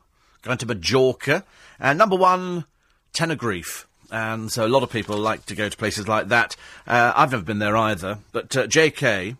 going 0.44 0.58
to 0.58 0.66
Majorca. 0.66 1.44
And 1.78 1.98
number 2.00 2.16
one, 2.16 2.64
Tenerife. 3.12 3.86
And 4.12 4.50
so 4.50 4.66
a 4.66 4.70
lot 4.70 4.82
of 4.82 4.90
people 4.90 5.18
like 5.18 5.46
to 5.48 5.56
go 5.56 5.68
to 5.68 5.76
places 5.76 6.08
like 6.08 6.30
that. 6.30 6.56
Uh, 6.88 7.12
I've 7.14 7.32
never 7.32 7.44
been 7.44 7.60
there 7.60 7.76
either, 7.76 8.20
but 8.32 8.56
uh, 8.56 8.68
JK 8.68 9.36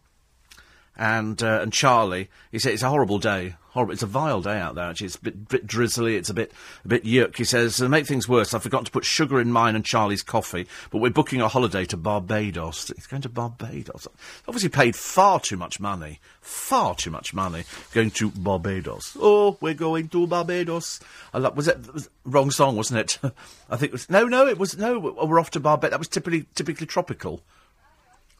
and 1.02 1.42
uh, 1.42 1.60
and 1.64 1.74
Charlie. 1.74 2.30
He 2.52 2.60
said 2.60 2.74
it's 2.74 2.84
a 2.84 2.90
horrible 2.90 3.18
day. 3.18 3.56
Horrible. 3.72 3.94
It's 3.94 4.04
a 4.04 4.08
vile 4.08 4.42
day 4.42 4.60
out 4.60 4.76
there. 4.76 4.90
Actually, 4.90 5.08
it's 5.08 5.16
a 5.16 5.22
bit, 5.22 5.48
bit 5.48 5.66
drizzly. 5.66 6.16
It's 6.16 6.30
a 6.30 6.34
bit 6.34 6.52
a 6.86 6.88
bit 6.88 7.04
yuck. 7.06 7.38
He 7.38 7.44
says 7.44 7.78
to 7.78 7.90
make 7.90 8.06
things 8.06 8.30
worse, 8.30 8.54
I've 8.54 8.62
forgotten 8.62 8.86
to 8.86 8.92
put 8.92 9.04
sugar 9.04 9.42
in 9.42 9.52
mine 9.52 9.76
and 9.76 9.84
Charlie's 9.84 10.22
coffee. 10.22 10.68
But 10.92 11.00
we're 11.00 11.10
booking 11.10 11.42
a 11.42 11.48
holiday 11.48 11.86
to 11.86 11.98
Barbados. 11.98 12.92
He's 12.96 13.08
going 13.08 13.24
to 13.24 13.30
Barbados. 13.30 14.08
Obviously, 14.48 14.70
paid 14.70 14.96
far 14.96 15.40
too 15.40 15.58
much 15.58 15.80
money. 15.80 16.20
Far 16.40 16.94
too 16.94 17.10
much 17.10 17.34
money 17.34 17.64
going 17.94 18.12
to 18.12 18.30
Barbados. 18.30 19.18
Oh, 19.20 19.58
we're 19.60 19.74
going 19.74 20.08
to 20.10 20.28
Barbados. 20.28 21.00
I 21.34 21.40
love, 21.40 21.58
was 21.58 21.68
it 21.68 21.92
was, 21.92 22.10
wrong 22.26 22.52
song, 22.52 22.76
wasn't 22.76 23.00
it? 23.00 23.20
I 23.72 23.78
think 23.78 23.90
it 23.90 23.94
was. 23.94 24.08
No, 24.08 24.26
no, 24.26 24.46
it 24.46 24.60
was 24.60 24.78
no. 24.78 25.00
We're 25.00 25.40
off 25.40 25.50
to 25.52 25.60
Barbados. 25.60 25.92
That 25.92 26.00
was 26.00 26.10
typically 26.10 26.46
typically 26.54 26.86
tropical. 26.86 27.42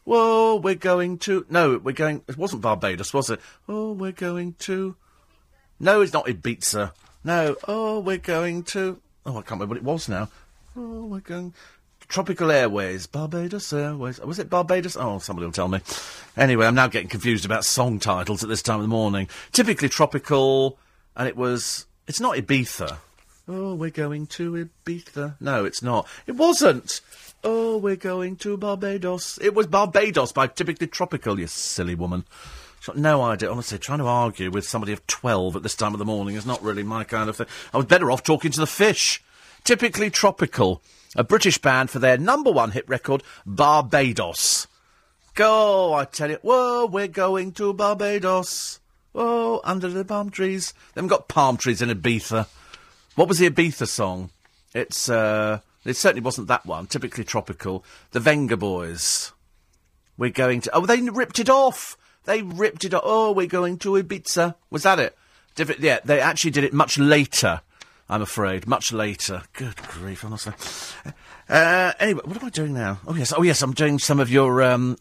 Whoa, 0.04 0.56
we're 0.56 0.74
going 0.74 1.18
to. 1.18 1.46
No, 1.48 1.78
we're 1.78 1.92
going. 1.92 2.22
It 2.28 2.36
wasn't 2.36 2.62
Barbados, 2.62 3.14
was 3.14 3.30
it? 3.30 3.40
Oh, 3.68 3.92
we're 3.92 4.12
going 4.12 4.54
to. 4.60 4.96
No, 5.78 6.00
it's 6.00 6.12
not 6.12 6.26
Ibiza. 6.26 6.92
No. 7.24 7.56
Oh, 7.68 8.00
we're 8.00 8.18
going 8.18 8.64
to. 8.64 9.00
Oh, 9.24 9.32
I 9.32 9.42
can't 9.42 9.52
remember 9.52 9.74
what 9.74 9.78
it 9.78 9.84
was 9.84 10.08
now. 10.08 10.28
Oh, 10.76 11.06
we're 11.06 11.20
going. 11.20 11.54
Tropical 12.08 12.50
Airways, 12.50 13.06
Barbados 13.06 13.72
Airways. 13.72 14.20
Was 14.20 14.38
it 14.38 14.50
Barbados? 14.50 14.96
Oh, 14.96 15.18
somebody 15.18 15.46
will 15.46 15.52
tell 15.52 15.68
me. 15.68 15.80
Anyway, 16.36 16.66
I'm 16.66 16.74
now 16.74 16.88
getting 16.88 17.08
confused 17.08 17.44
about 17.44 17.64
song 17.64 18.00
titles 18.00 18.42
at 18.42 18.48
this 18.48 18.60
time 18.60 18.76
of 18.76 18.82
the 18.82 18.88
morning. 18.88 19.28
Typically 19.52 19.88
tropical, 19.88 20.78
and 21.16 21.28
it 21.28 21.36
was. 21.36 21.86
It's 22.08 22.20
not 22.20 22.36
Ibiza. 22.36 22.98
Oh, 23.48 23.74
we're 23.74 23.90
going 23.90 24.26
to 24.28 24.68
Ibiza. 24.86 25.36
No, 25.40 25.64
it's 25.64 25.82
not. 25.82 26.06
It 26.26 26.32
wasn't. 26.32 27.00
Oh, 27.44 27.76
we're 27.78 27.96
going 27.96 28.36
to 28.36 28.56
Barbados. 28.56 29.38
It 29.42 29.54
was 29.54 29.66
Barbados 29.66 30.30
by 30.30 30.46
Typically 30.46 30.86
Tropical, 30.86 31.40
you 31.40 31.48
silly 31.48 31.96
woman. 31.96 32.24
Got 32.86 32.96
no 32.96 33.22
idea. 33.22 33.50
Honestly, 33.50 33.78
trying 33.78 33.98
to 33.98 34.06
argue 34.06 34.50
with 34.50 34.66
somebody 34.66 34.92
of 34.92 35.06
12 35.06 35.56
at 35.56 35.62
this 35.62 35.74
time 35.74 35.92
of 35.92 35.98
the 35.98 36.04
morning 36.04 36.36
is 36.36 36.46
not 36.46 36.62
really 36.62 36.82
my 36.82 37.04
kind 37.04 37.28
of 37.28 37.36
thing. 37.36 37.46
I 37.74 37.76
was 37.76 37.86
better 37.86 38.10
off 38.10 38.22
talking 38.22 38.52
to 38.52 38.60
the 38.60 38.66
fish. 38.66 39.22
Typically 39.64 40.10
Tropical, 40.10 40.82
a 41.16 41.24
British 41.24 41.58
band 41.58 41.90
for 41.90 41.98
their 41.98 42.18
number 42.18 42.50
one 42.50 42.72
hit 42.72 42.88
record, 42.88 43.22
Barbados. 43.44 44.66
Go, 45.34 45.94
I 45.94 46.04
tell 46.04 46.30
you. 46.30 46.38
Whoa, 46.42 46.86
we're 46.86 47.08
going 47.08 47.52
to 47.52 47.72
Barbados. 47.72 48.80
Whoa, 49.12 49.60
under 49.64 49.88
the 49.88 50.04
palm 50.04 50.30
trees. 50.30 50.72
They 50.94 51.00
haven't 51.00 51.08
got 51.08 51.28
palm 51.28 51.56
trees 51.56 51.82
in 51.82 51.88
Ibiza. 51.88 52.46
What 53.14 53.28
was 53.28 53.38
the 53.38 53.50
Ibiza 53.50 53.86
song? 53.86 54.30
It's, 54.74 55.08
uh, 55.08 55.60
it 55.84 55.96
certainly 55.96 56.22
wasn't 56.22 56.48
that 56.48 56.66
one. 56.66 56.86
Typically 56.86 57.24
tropical. 57.24 57.84
The 58.12 58.20
Vengaboys. 58.20 59.32
We're 60.16 60.30
going 60.30 60.60
to. 60.62 60.70
Oh, 60.74 60.86
they 60.86 61.00
ripped 61.00 61.38
it 61.38 61.50
off. 61.50 61.96
They 62.24 62.42
ripped 62.42 62.84
it 62.84 62.94
off. 62.94 63.02
Oh, 63.04 63.32
we're 63.32 63.46
going 63.46 63.78
to 63.78 63.90
Ibiza. 63.92 64.54
Was 64.70 64.84
that 64.84 64.98
it? 64.98 65.16
Yeah, 65.80 65.98
they 66.04 66.20
actually 66.20 66.52
did 66.52 66.64
it 66.64 66.72
much 66.72 66.98
later. 66.98 67.62
I'm 68.12 68.20
afraid, 68.20 68.66
much 68.66 68.92
later. 68.92 69.40
Good 69.54 69.76
grief, 69.88 70.22
honestly. 70.22 70.52
Uh, 71.48 71.92
anyway, 71.98 72.20
what 72.26 72.36
am 72.36 72.44
I 72.44 72.50
doing 72.50 72.74
now? 72.74 73.00
Oh 73.06 73.14
yes, 73.14 73.32
oh 73.34 73.40
yes, 73.40 73.62
I'm 73.62 73.72
doing 73.72 73.98
some 73.98 74.20
of 74.20 74.28
your. 74.28 74.62
Um, 74.62 74.98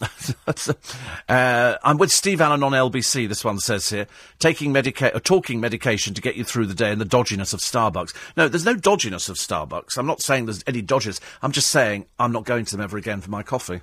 uh, 1.27 1.75
I'm 1.83 1.97
with 1.97 2.09
Steve 2.09 2.39
Allen 2.39 2.63
on 2.63 2.71
LBC. 2.71 3.27
This 3.27 3.43
one 3.43 3.59
says 3.59 3.89
here, 3.89 4.07
taking 4.39 4.71
medica- 4.71 5.13
or 5.13 5.19
talking 5.19 5.59
medication 5.59 6.13
to 6.13 6.21
get 6.21 6.37
you 6.37 6.45
through 6.45 6.67
the 6.67 6.73
day, 6.73 6.89
and 6.89 7.01
the 7.01 7.05
dodginess 7.05 7.53
of 7.53 7.59
Starbucks. 7.59 8.15
No, 8.37 8.47
there's 8.47 8.65
no 8.65 8.75
dodginess 8.75 9.27
of 9.27 9.35
Starbucks. 9.35 9.97
I'm 9.97 10.07
not 10.07 10.21
saying 10.21 10.45
there's 10.45 10.63
any 10.65 10.81
dodges. 10.81 11.19
I'm 11.41 11.51
just 11.51 11.67
saying 11.67 12.05
I'm 12.17 12.31
not 12.31 12.45
going 12.45 12.63
to 12.63 12.71
them 12.71 12.81
ever 12.81 12.97
again 12.97 13.19
for 13.19 13.29
my 13.29 13.43
coffee. 13.43 13.81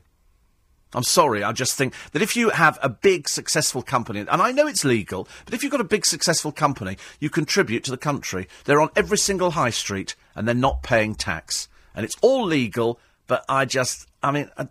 I'm 0.94 1.02
sorry, 1.02 1.42
I 1.42 1.52
just 1.52 1.74
think 1.74 1.92
that 2.12 2.22
if 2.22 2.34
you 2.34 2.48
have 2.50 2.78
a 2.82 2.88
big 2.88 3.28
successful 3.28 3.82
company, 3.82 4.20
and 4.20 4.30
I 4.30 4.52
know 4.52 4.66
it's 4.66 4.84
legal, 4.84 5.28
but 5.44 5.52
if 5.52 5.62
you've 5.62 5.72
got 5.72 5.82
a 5.82 5.84
big 5.84 6.06
successful 6.06 6.50
company, 6.50 6.96
you 7.20 7.28
contribute 7.28 7.84
to 7.84 7.90
the 7.90 7.98
country. 7.98 8.48
They're 8.64 8.80
on 8.80 8.90
every 8.96 9.18
single 9.18 9.50
high 9.50 9.70
street 9.70 10.14
and 10.34 10.48
they're 10.48 10.54
not 10.54 10.82
paying 10.82 11.14
tax. 11.14 11.68
And 11.94 12.04
it's 12.04 12.16
all 12.22 12.44
legal, 12.46 12.98
but 13.26 13.44
I 13.48 13.66
just, 13.66 14.06
I 14.22 14.30
mean, 14.30 14.50
I, 14.56 14.68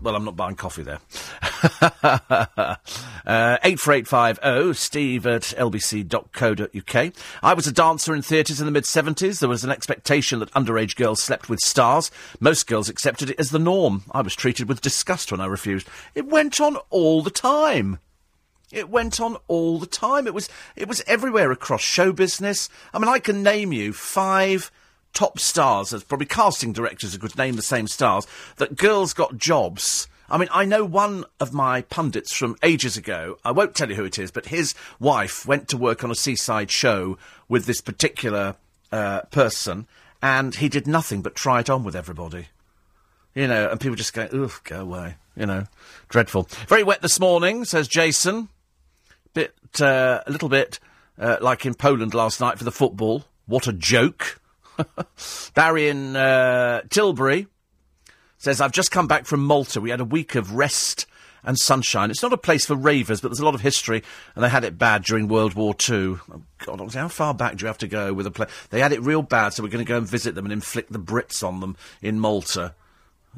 well, 0.00 0.14
I'm 0.14 0.24
not 0.24 0.36
buying 0.36 0.56
coffee 0.56 0.82
there. 0.82 1.00
uh, 3.26 3.58
84850 3.62 4.74
steve 4.74 5.26
at 5.26 5.42
lbc.co.uk. 5.42 7.12
I 7.42 7.54
was 7.54 7.66
a 7.66 7.72
dancer 7.72 8.14
in 8.14 8.22
theatres 8.22 8.60
in 8.60 8.66
the 8.66 8.72
mid 8.72 8.84
70s. 8.84 9.40
There 9.40 9.48
was 9.48 9.64
an 9.64 9.70
expectation 9.70 10.38
that 10.38 10.52
underage 10.52 10.96
girls 10.96 11.22
slept 11.22 11.48
with 11.48 11.60
stars. 11.60 12.10
Most 12.40 12.66
girls 12.66 12.88
accepted 12.88 13.30
it 13.30 13.40
as 13.40 13.50
the 13.50 13.58
norm. 13.58 14.04
I 14.12 14.22
was 14.22 14.34
treated 14.34 14.68
with 14.68 14.80
disgust 14.80 15.32
when 15.32 15.40
I 15.40 15.46
refused. 15.46 15.88
It 16.14 16.26
went 16.26 16.60
on 16.60 16.76
all 16.90 17.22
the 17.22 17.30
time. 17.30 17.98
It 18.70 18.90
went 18.90 19.20
on 19.20 19.36
all 19.48 19.78
the 19.78 19.86
time. 19.86 20.26
It 20.26 20.34
was, 20.34 20.48
it 20.76 20.88
was 20.88 21.02
everywhere 21.06 21.50
across 21.50 21.80
show 21.80 22.12
business. 22.12 22.68
I 22.92 22.98
mean, 22.98 23.08
I 23.08 23.18
can 23.18 23.42
name 23.42 23.72
you 23.72 23.92
five 23.92 24.70
top 25.12 25.38
stars, 25.38 25.92
as 25.92 26.04
probably 26.04 26.26
casting 26.26 26.72
directors 26.72 27.12
who 27.12 27.18
could 27.18 27.36
name 27.36 27.56
the 27.56 27.62
same 27.62 27.88
stars, 27.88 28.26
that 28.56 28.76
girls 28.76 29.12
got 29.12 29.36
jobs. 29.36 30.08
I 30.30 30.36
mean, 30.36 30.48
I 30.52 30.64
know 30.64 30.84
one 30.84 31.24
of 31.40 31.52
my 31.52 31.82
pundits 31.82 32.34
from 32.34 32.56
ages 32.62 32.96
ago. 32.96 33.38
I 33.44 33.50
won't 33.50 33.74
tell 33.74 33.88
you 33.88 33.96
who 33.96 34.04
it 34.04 34.18
is, 34.18 34.30
but 34.30 34.46
his 34.46 34.74
wife 35.00 35.46
went 35.46 35.68
to 35.68 35.78
work 35.78 36.04
on 36.04 36.10
a 36.10 36.14
seaside 36.14 36.70
show 36.70 37.16
with 37.48 37.64
this 37.64 37.80
particular 37.80 38.56
uh, 38.92 39.22
person, 39.30 39.86
and 40.22 40.54
he 40.56 40.68
did 40.68 40.86
nothing 40.86 41.22
but 41.22 41.34
try 41.34 41.60
it 41.60 41.70
on 41.70 41.82
with 41.82 41.96
everybody. 41.96 42.48
You 43.34 43.46
know, 43.46 43.70
and 43.70 43.80
people 43.80 43.96
just 43.96 44.12
go, 44.12 44.28
"Oof, 44.34 44.62
go 44.64 44.80
away." 44.80 45.16
You 45.36 45.46
know, 45.46 45.64
dreadful. 46.08 46.48
Very 46.66 46.82
wet 46.82 47.00
this 47.00 47.20
morning, 47.20 47.64
says 47.64 47.88
Jason. 47.88 48.48
Bit, 49.32 49.54
uh, 49.80 50.20
a 50.26 50.30
little 50.30 50.48
bit 50.48 50.80
uh, 51.18 51.36
like 51.40 51.64
in 51.64 51.74
Poland 51.74 52.14
last 52.14 52.40
night 52.40 52.58
for 52.58 52.64
the 52.64 52.72
football. 52.72 53.24
What 53.46 53.66
a 53.66 53.72
joke! 53.72 54.40
Barry 55.54 55.88
in 55.88 56.16
uh, 56.16 56.82
Tilbury 56.90 57.46
says, 58.38 58.60
I've 58.60 58.72
just 58.72 58.90
come 58.90 59.06
back 59.06 59.26
from 59.26 59.44
Malta. 59.44 59.80
We 59.80 59.90
had 59.90 60.00
a 60.00 60.04
week 60.04 60.34
of 60.34 60.54
rest 60.54 61.06
and 61.42 61.58
sunshine. 61.58 62.10
It's 62.10 62.22
not 62.22 62.32
a 62.32 62.38
place 62.38 62.66
for 62.66 62.74
ravers, 62.74 63.20
but 63.20 63.28
there's 63.28 63.40
a 63.40 63.44
lot 63.44 63.54
of 63.54 63.60
history, 63.60 64.02
and 64.34 64.44
they 64.44 64.48
had 64.48 64.64
it 64.64 64.78
bad 64.78 65.04
during 65.04 65.28
World 65.28 65.54
War 65.54 65.74
II. 65.88 66.16
Oh, 66.30 66.42
God, 66.58 66.94
how 66.94 67.08
far 67.08 67.34
back 67.34 67.56
do 67.56 67.62
you 67.62 67.66
have 67.66 67.78
to 67.78 67.88
go 67.88 68.12
with 68.12 68.26
a 68.26 68.30
place? 68.30 68.50
They 68.70 68.80
had 68.80 68.92
it 68.92 69.02
real 69.02 69.22
bad, 69.22 69.50
so 69.50 69.62
we're 69.62 69.68
going 69.68 69.84
to 69.84 69.88
go 69.88 69.98
and 69.98 70.06
visit 70.06 70.34
them 70.34 70.46
and 70.46 70.52
inflict 70.52 70.92
the 70.92 70.98
Brits 70.98 71.46
on 71.46 71.60
them 71.60 71.76
in 72.02 72.20
Malta. 72.20 72.74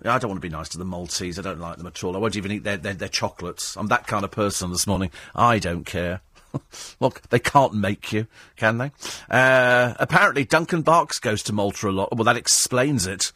I 0.05 0.19
don't 0.19 0.31
want 0.31 0.41
to 0.41 0.49
be 0.49 0.55
nice 0.55 0.69
to 0.71 0.79
the 0.79 0.85
Maltese. 0.85 1.39
I 1.39 1.43
don't 1.43 1.61
like 1.61 1.77
them 1.77 1.87
at 1.87 2.03
all. 2.03 2.17
I 2.17 2.19
won't 2.19 2.37
even 2.37 2.53
eat 2.53 2.65
their, 2.65 2.79
their, 2.79 2.95
their 2.95 3.09
chocolates. 3.09 3.77
I'm 3.77 3.89
that 3.89 4.07
kind 4.07 4.25
of 4.25 4.31
person 4.31 4.71
this 4.71 4.87
morning. 4.87 5.11
I 5.35 5.59
don't 5.59 5.85
care. 5.85 6.21
Look, 7.01 7.23
they 7.29 7.39
can't 7.39 7.75
make 7.75 8.13
you, 8.13 8.27
can 8.57 8.79
they? 8.79 8.91
Uh, 9.31 9.95
apparently, 9.99 10.45
Duncan 10.45 10.83
Barks 10.83 11.19
goes 11.19 11.43
to 11.45 11.53
Malta 11.53 11.89
a 11.89 11.91
lot. 11.91 12.15
Well, 12.17 12.25
that 12.25 12.37
explains 12.37 13.07
it. 13.07 13.33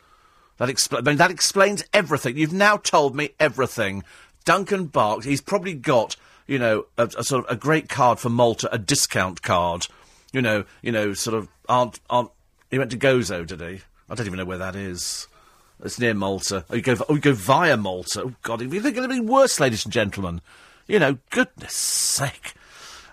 That, 0.58 0.68
expl- 0.68 0.98
I 0.98 1.00
mean, 1.02 1.16
that 1.16 1.30
explains 1.30 1.84
everything. 1.92 2.36
You've 2.36 2.52
now 2.52 2.76
told 2.76 3.16
me 3.16 3.30
everything. 3.40 4.04
Duncan 4.44 4.86
Barks, 4.86 5.24
he's 5.24 5.40
probably 5.40 5.74
got, 5.74 6.16
you 6.46 6.58
know, 6.58 6.86
a, 6.96 7.10
a 7.18 7.24
sort 7.24 7.44
of 7.44 7.50
a 7.50 7.56
great 7.56 7.88
card 7.88 8.18
for 8.18 8.28
Malta, 8.28 8.72
a 8.72 8.78
discount 8.78 9.42
card. 9.42 9.86
You 10.32 10.42
know, 10.42 10.64
you 10.82 10.92
know, 10.92 11.14
sort 11.14 11.36
of, 11.36 11.48
aren't, 11.68 12.00
aren't, 12.10 12.30
he 12.70 12.78
went 12.78 12.90
to 12.90 12.96
Gozo, 12.96 13.46
did 13.46 13.60
he? 13.60 13.80
I 14.08 14.14
don't 14.14 14.26
even 14.26 14.38
know 14.38 14.44
where 14.44 14.58
that 14.58 14.76
is. 14.76 15.28
It's 15.82 15.98
near 15.98 16.14
Malta. 16.14 16.64
Oh, 16.70 16.76
you 16.76 16.82
go, 16.82 16.96
oh, 17.08 17.14
you 17.14 17.20
go 17.20 17.32
via 17.32 17.76
Malta. 17.76 18.22
Oh, 18.22 18.34
God, 18.42 18.60
you 18.60 18.80
think 18.80 18.96
it'll 18.96 19.08
be 19.08 19.20
worse, 19.20 19.58
ladies 19.58 19.84
and 19.84 19.92
gentlemen. 19.92 20.40
You 20.86 20.98
know, 20.98 21.18
goodness 21.30 21.74
sake. 21.74 22.54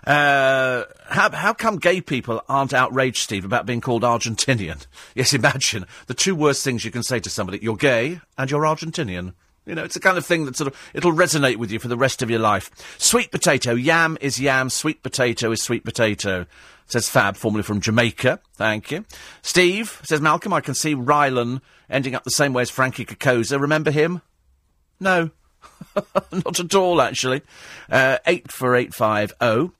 Uh, 0.06 0.84
how, 1.08 1.30
how 1.30 1.52
come 1.52 1.76
gay 1.78 2.00
people 2.00 2.42
aren't 2.48 2.74
outraged, 2.74 3.18
Steve, 3.18 3.44
about 3.44 3.66
being 3.66 3.80
called 3.80 4.02
Argentinian? 4.02 4.86
Yes, 5.14 5.34
imagine 5.34 5.84
the 6.06 6.14
two 6.14 6.34
worst 6.34 6.64
things 6.64 6.84
you 6.84 6.90
can 6.90 7.02
say 7.02 7.20
to 7.20 7.28
somebody 7.28 7.58
you're 7.60 7.76
gay 7.76 8.20
and 8.38 8.50
you're 8.50 8.62
Argentinian. 8.62 9.34
You 9.66 9.74
know, 9.74 9.84
it's 9.84 9.94
the 9.94 10.00
kind 10.00 10.18
of 10.18 10.26
thing 10.26 10.46
that 10.46 10.56
sort 10.56 10.68
of, 10.68 10.90
it'll 10.94 11.12
resonate 11.12 11.56
with 11.56 11.70
you 11.70 11.78
for 11.78 11.88
the 11.88 11.96
rest 11.96 12.22
of 12.22 12.30
your 12.30 12.40
life. 12.40 12.70
Sweet 12.98 13.30
potato, 13.30 13.74
yam 13.74 14.18
is 14.20 14.40
yam, 14.40 14.70
sweet 14.70 15.02
potato 15.02 15.52
is 15.52 15.62
sweet 15.62 15.84
potato. 15.84 16.46
Says 16.86 17.08
Fab, 17.08 17.36
formerly 17.36 17.62
from 17.62 17.80
Jamaica. 17.80 18.40
Thank 18.54 18.90
you. 18.90 19.04
Steve 19.42 20.00
says, 20.02 20.20
Malcolm, 20.20 20.52
I 20.52 20.60
can 20.60 20.74
see 20.74 20.94
Rylan 20.94 21.60
ending 21.88 22.14
up 22.14 22.24
the 22.24 22.30
same 22.30 22.52
way 22.52 22.62
as 22.62 22.70
Frankie 22.70 23.04
Cocozza. 23.04 23.60
Remember 23.60 23.90
him? 23.90 24.20
No. 24.98 25.30
Not 26.32 26.58
at 26.58 26.74
all, 26.74 27.00
actually. 27.00 27.42
Uh, 27.90 28.18
84850. 28.26 29.74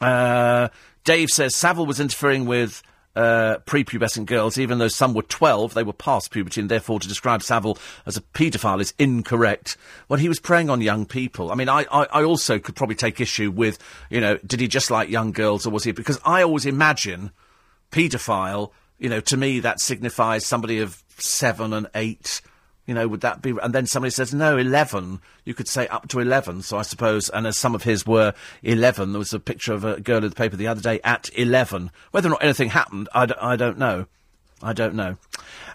Uh, 0.00 0.68
Dave 1.04 1.28
says 1.28 1.54
Savile 1.54 1.86
was 1.86 2.00
interfering 2.00 2.46
with 2.46 2.82
uh, 3.16 3.58
prepubescent 3.66 4.26
girls, 4.26 4.58
even 4.58 4.78
though 4.78 4.88
some 4.88 5.14
were 5.14 5.22
12, 5.22 5.74
they 5.74 5.82
were 5.82 5.92
past 5.92 6.30
puberty, 6.30 6.60
and 6.60 6.70
therefore 6.70 7.00
to 7.00 7.08
describe 7.08 7.42
Savile 7.42 7.78
as 8.06 8.16
a 8.16 8.20
paedophile 8.20 8.80
is 8.80 8.94
incorrect. 8.98 9.76
Well, 10.08 10.18
he 10.18 10.28
was 10.28 10.38
preying 10.38 10.70
on 10.70 10.80
young 10.80 11.06
people. 11.06 11.50
I 11.50 11.54
mean, 11.54 11.68
I, 11.68 11.86
I, 11.90 12.04
I, 12.12 12.24
also 12.24 12.58
could 12.58 12.76
probably 12.76 12.96
take 12.96 13.20
issue 13.20 13.50
with, 13.50 13.78
you 14.10 14.20
know, 14.20 14.38
did 14.46 14.60
he 14.60 14.68
just 14.68 14.90
like 14.90 15.08
young 15.08 15.32
girls, 15.32 15.66
or 15.66 15.70
was 15.70 15.84
he? 15.84 15.92
Because 15.92 16.20
I 16.24 16.42
always 16.42 16.66
imagine 16.66 17.32
paedophile, 17.90 18.70
you 18.98 19.08
know, 19.08 19.20
to 19.20 19.36
me 19.36 19.60
that 19.60 19.80
signifies 19.80 20.46
somebody 20.46 20.78
of 20.78 21.02
seven 21.18 21.72
and 21.72 21.88
eight. 21.94 22.40
You 22.90 22.94
know, 22.94 23.06
would 23.06 23.20
that 23.20 23.40
be? 23.40 23.54
And 23.62 23.72
then 23.72 23.86
somebody 23.86 24.10
says 24.10 24.34
no, 24.34 24.56
eleven. 24.56 25.20
You 25.44 25.54
could 25.54 25.68
say 25.68 25.86
up 25.86 26.08
to 26.08 26.18
eleven. 26.18 26.60
So 26.60 26.76
I 26.76 26.82
suppose, 26.82 27.28
and 27.28 27.46
as 27.46 27.56
some 27.56 27.76
of 27.76 27.84
his 27.84 28.04
were 28.04 28.34
eleven, 28.64 29.12
there 29.12 29.20
was 29.20 29.32
a 29.32 29.38
picture 29.38 29.72
of 29.72 29.84
a 29.84 30.00
girl 30.00 30.24
in 30.24 30.28
the 30.28 30.34
paper 30.34 30.56
the 30.56 30.66
other 30.66 30.80
day 30.80 30.98
at 31.04 31.30
eleven. 31.38 31.92
Whether 32.10 32.26
or 32.26 32.30
not 32.30 32.42
anything 32.42 32.70
happened, 32.70 33.08
I, 33.14 33.26
d- 33.26 33.34
I 33.40 33.54
don't 33.54 33.78
know. 33.78 34.06
I 34.60 34.72
don't 34.72 34.96
know. 34.96 35.18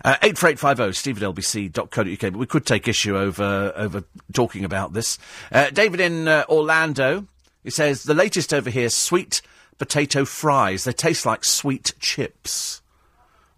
Uh, 0.03 0.17
84850 0.23 0.91
steve 0.99 1.23
at 1.23 1.33
lbc.co.uk, 1.33 2.33
but 2.33 2.37
we 2.37 2.45
could 2.45 2.65
take 2.65 2.85
issue 2.89 3.17
over, 3.17 3.71
over 3.77 4.03
talking 4.33 4.65
about 4.65 4.91
this. 4.91 5.17
Uh, 5.53 5.69
David 5.69 6.01
in 6.01 6.27
uh, 6.27 6.43
Orlando, 6.49 7.27
he 7.63 7.69
says, 7.69 8.03
the 8.03 8.13
latest 8.13 8.53
over 8.53 8.69
here, 8.69 8.89
sweet 8.89 9.41
potato 9.77 10.25
fries. 10.25 10.83
They 10.83 10.91
taste 10.91 11.25
like 11.25 11.45
sweet 11.45 11.93
chips. 11.99 12.81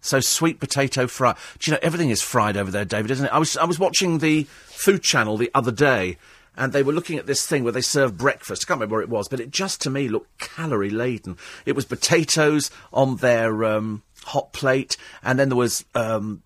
So 0.08 0.20
sweet 0.20 0.58
potato 0.58 1.06
fry. 1.06 1.36
Do 1.58 1.70
you 1.70 1.74
know 1.74 1.80
everything 1.82 2.08
is 2.08 2.22
fried 2.22 2.56
over 2.56 2.70
there, 2.70 2.86
David? 2.86 3.10
Isn't 3.10 3.26
it? 3.26 3.32
I 3.32 3.38
was 3.38 3.56
I 3.58 3.64
was 3.64 3.78
watching 3.78 4.18
the 4.18 4.44
Food 4.44 5.02
Channel 5.02 5.36
the 5.36 5.50
other 5.54 5.70
day, 5.70 6.16
and 6.56 6.72
they 6.72 6.82
were 6.82 6.94
looking 6.94 7.18
at 7.18 7.26
this 7.26 7.46
thing 7.46 7.62
where 7.62 7.72
they 7.72 7.82
serve 7.82 8.16
breakfast. 8.16 8.64
I 8.64 8.66
can't 8.66 8.78
remember 8.78 8.96
where 8.96 9.02
it 9.02 9.10
was, 9.10 9.28
but 9.28 9.38
it 9.38 9.50
just 9.50 9.82
to 9.82 9.90
me 9.90 10.08
looked 10.08 10.38
calorie 10.38 10.88
laden. 10.88 11.36
It 11.66 11.76
was 11.76 11.84
potatoes 11.84 12.70
on 12.90 13.16
their 13.16 13.64
um, 13.64 14.02
hot 14.24 14.54
plate, 14.54 14.96
and 15.22 15.38
then 15.38 15.50
there 15.50 15.56
was 15.56 15.84
um, 15.94 16.42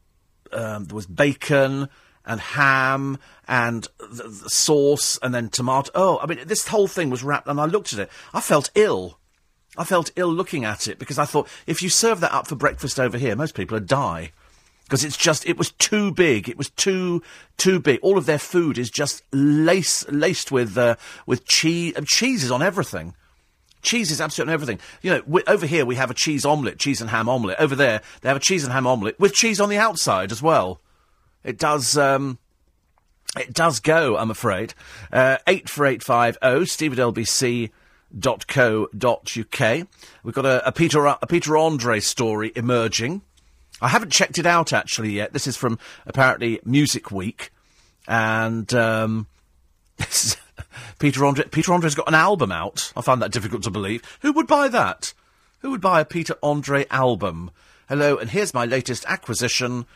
um, 0.52 0.86
there 0.86 0.96
was 0.96 1.06
bacon 1.06 1.88
and 2.24 2.40
ham 2.40 3.18
and 3.46 3.88
the, 3.98 4.24
the 4.24 4.50
sauce, 4.50 5.20
and 5.22 5.32
then 5.32 5.50
tomato. 5.50 5.90
Oh, 5.94 6.18
I 6.20 6.26
mean, 6.26 6.40
this 6.46 6.66
whole 6.66 6.88
thing 6.88 7.10
was 7.10 7.22
wrapped, 7.22 7.46
and 7.46 7.60
I 7.60 7.66
looked 7.66 7.92
at 7.92 8.00
it. 8.00 8.10
I 8.34 8.40
felt 8.40 8.70
ill. 8.74 9.18
I 9.76 9.84
felt 9.84 10.10
ill 10.16 10.32
looking 10.32 10.64
at 10.64 10.86
it 10.86 10.98
because 10.98 11.18
I 11.18 11.24
thought 11.24 11.48
if 11.66 11.82
you 11.82 11.88
serve 11.88 12.20
that 12.20 12.32
up 12.32 12.46
for 12.46 12.56
breakfast 12.56 13.00
over 13.00 13.16
here, 13.16 13.34
most 13.34 13.54
people 13.54 13.76
would 13.76 13.86
die. 13.86 14.32
Because 14.84 15.04
it's 15.04 15.16
just, 15.16 15.46
it 15.48 15.56
was 15.56 15.70
too 15.72 16.12
big. 16.12 16.48
It 16.50 16.58
was 16.58 16.68
too, 16.68 17.22
too 17.56 17.80
big. 17.80 17.98
All 18.02 18.18
of 18.18 18.26
their 18.26 18.38
food 18.38 18.76
is 18.76 18.90
just 18.90 19.22
lace, 19.32 20.06
laced 20.10 20.52
with, 20.52 20.76
uh, 20.76 20.96
with 21.24 21.46
cheese, 21.46 21.94
uh, 21.96 22.02
cheese 22.04 22.44
is 22.44 22.50
on 22.50 22.60
everything. 22.60 23.14
Cheese 23.80 24.10
is 24.10 24.20
absolutely 24.20 24.50
on 24.50 24.54
everything. 24.54 24.78
You 25.00 25.12
know, 25.12 25.22
we, 25.26 25.42
over 25.46 25.66
here 25.66 25.86
we 25.86 25.94
have 25.94 26.10
a 26.10 26.14
cheese 26.14 26.44
omelette, 26.44 26.78
cheese 26.78 27.00
and 27.00 27.08
ham 27.08 27.28
omelette. 27.28 27.58
Over 27.58 27.74
there, 27.74 28.02
they 28.20 28.28
have 28.28 28.36
a 28.36 28.40
cheese 28.40 28.64
and 28.64 28.72
ham 28.72 28.86
omelette 28.86 29.18
with 29.18 29.32
cheese 29.32 29.60
on 29.60 29.70
the 29.70 29.78
outside 29.78 30.30
as 30.30 30.42
well. 30.42 30.80
It 31.42 31.58
does, 31.58 31.96
um, 31.96 32.38
it 33.38 33.54
does 33.54 33.80
go, 33.80 34.18
I'm 34.18 34.30
afraid. 34.30 34.74
Uh, 35.10 35.38
84850, 35.46 36.66
steve 36.66 36.92
at 36.98 37.72
lbc.co.uk. 38.14 39.88
We've 40.22 40.34
got 40.34 40.46
a, 40.46 40.66
a, 40.66 40.72
Peter, 40.72 41.06
a 41.06 41.26
Peter 41.26 41.56
Andre 41.56 42.00
story 42.00 42.52
emerging. 42.54 43.22
I 43.80 43.88
haven't 43.88 44.10
checked 44.10 44.38
it 44.38 44.46
out 44.46 44.72
actually 44.72 45.10
yet. 45.10 45.32
This 45.32 45.46
is 45.46 45.56
from 45.56 45.78
apparently 46.06 46.60
Music 46.64 47.10
Week. 47.10 47.50
And, 48.06 48.72
um, 48.74 49.26
Peter 50.98 51.24
Andre, 51.24 51.44
Peter 51.46 51.72
Andre's 51.72 51.94
got 51.94 52.08
an 52.08 52.14
album 52.14 52.52
out. 52.52 52.92
I 52.96 53.00
find 53.00 53.22
that 53.22 53.32
difficult 53.32 53.62
to 53.64 53.70
believe. 53.70 54.02
Who 54.22 54.32
would 54.32 54.46
buy 54.46 54.68
that? 54.68 55.14
Who 55.60 55.70
would 55.70 55.80
buy 55.80 56.00
a 56.00 56.04
Peter 56.04 56.36
Andre 56.42 56.86
album? 56.90 57.50
Hello, 57.88 58.16
and 58.16 58.30
here's 58.30 58.54
my 58.54 58.64
latest 58.64 59.04
acquisition. 59.06 59.86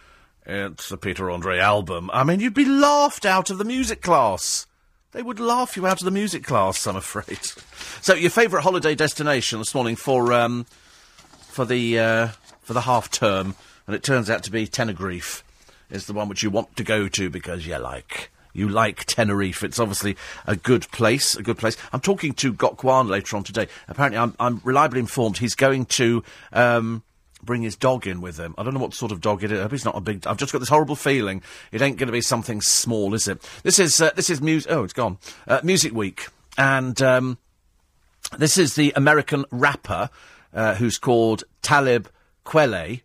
It's 0.44 0.90
a 0.92 0.96
Peter 0.96 1.30
Andre 1.30 1.58
album. 1.58 2.10
I 2.12 2.22
mean, 2.22 2.40
you'd 2.40 2.54
be 2.54 2.64
laughed 2.64 3.26
out 3.26 3.50
of 3.50 3.58
the 3.58 3.64
music 3.64 4.00
class. 4.00 4.66
They 5.16 5.22
would 5.22 5.40
laugh 5.40 5.78
you 5.78 5.86
out 5.86 6.02
of 6.02 6.04
the 6.04 6.10
music 6.10 6.44
class, 6.44 6.86
I'm 6.86 6.94
afraid. 6.94 7.38
So, 8.02 8.12
your 8.12 8.28
favourite 8.28 8.64
holiday 8.64 8.94
destination 8.94 9.58
this 9.58 9.74
morning 9.74 9.96
for 9.96 10.30
um, 10.34 10.66
for 11.40 11.64
the 11.64 11.98
uh, 11.98 12.28
for 12.60 12.74
the 12.74 12.82
half 12.82 13.10
term, 13.10 13.54
and 13.86 13.96
it 13.96 14.02
turns 14.02 14.28
out 14.28 14.42
to 14.42 14.50
be 14.50 14.66
Tenerife, 14.66 15.42
is 15.88 16.04
the 16.04 16.12
one 16.12 16.28
which 16.28 16.42
you 16.42 16.50
want 16.50 16.76
to 16.76 16.84
go 16.84 17.08
to 17.08 17.30
because 17.30 17.66
you 17.66 17.78
like 17.78 18.30
you 18.52 18.68
like 18.68 19.06
Tenerife. 19.06 19.64
It's 19.64 19.78
obviously 19.78 20.18
a 20.46 20.54
good 20.54 20.86
place, 20.90 21.34
a 21.34 21.42
good 21.42 21.56
place. 21.56 21.78
I'm 21.94 22.00
talking 22.00 22.34
to 22.34 22.52
Gok 22.52 22.84
Wan 22.84 23.08
later 23.08 23.38
on 23.38 23.42
today. 23.42 23.68
Apparently, 23.88 24.18
I'm, 24.18 24.34
I'm 24.38 24.60
reliably 24.64 25.00
informed 25.00 25.38
he's 25.38 25.54
going 25.54 25.86
to. 25.86 26.22
Um, 26.52 27.02
bring 27.46 27.62
his 27.62 27.76
dog 27.76 28.06
in 28.06 28.20
with 28.20 28.36
him. 28.36 28.54
I 28.58 28.62
don't 28.62 28.74
know 28.74 28.80
what 28.80 28.92
sort 28.92 29.12
of 29.12 29.20
dog 29.20 29.42
it 29.42 29.52
is. 29.52 29.58
I 29.58 29.62
hope 29.62 29.70
he's 29.70 29.84
not 29.84 29.96
a 29.96 30.00
big. 30.00 30.26
I've 30.26 30.36
just 30.36 30.52
got 30.52 30.58
this 30.58 30.68
horrible 30.68 30.96
feeling 30.96 31.42
it 31.72 31.80
ain't 31.80 31.96
going 31.96 32.08
to 32.08 32.12
be 32.12 32.20
something 32.20 32.60
small, 32.60 33.14
is 33.14 33.28
it? 33.28 33.42
This 33.62 33.78
is 33.78 34.00
uh, 34.00 34.10
this 34.14 34.28
is 34.28 34.42
music. 34.42 34.70
Oh, 34.70 34.84
it's 34.84 34.92
gone. 34.92 35.18
Uh, 35.46 35.60
music 35.62 35.94
Week, 35.94 36.28
and 36.58 37.00
um, 37.00 37.38
this 38.38 38.58
is 38.58 38.74
the 38.74 38.92
American 38.96 39.44
rapper 39.50 40.10
uh, 40.52 40.74
who's 40.74 40.98
called 40.98 41.44
Talib 41.62 42.08
Kweli. 42.44 43.02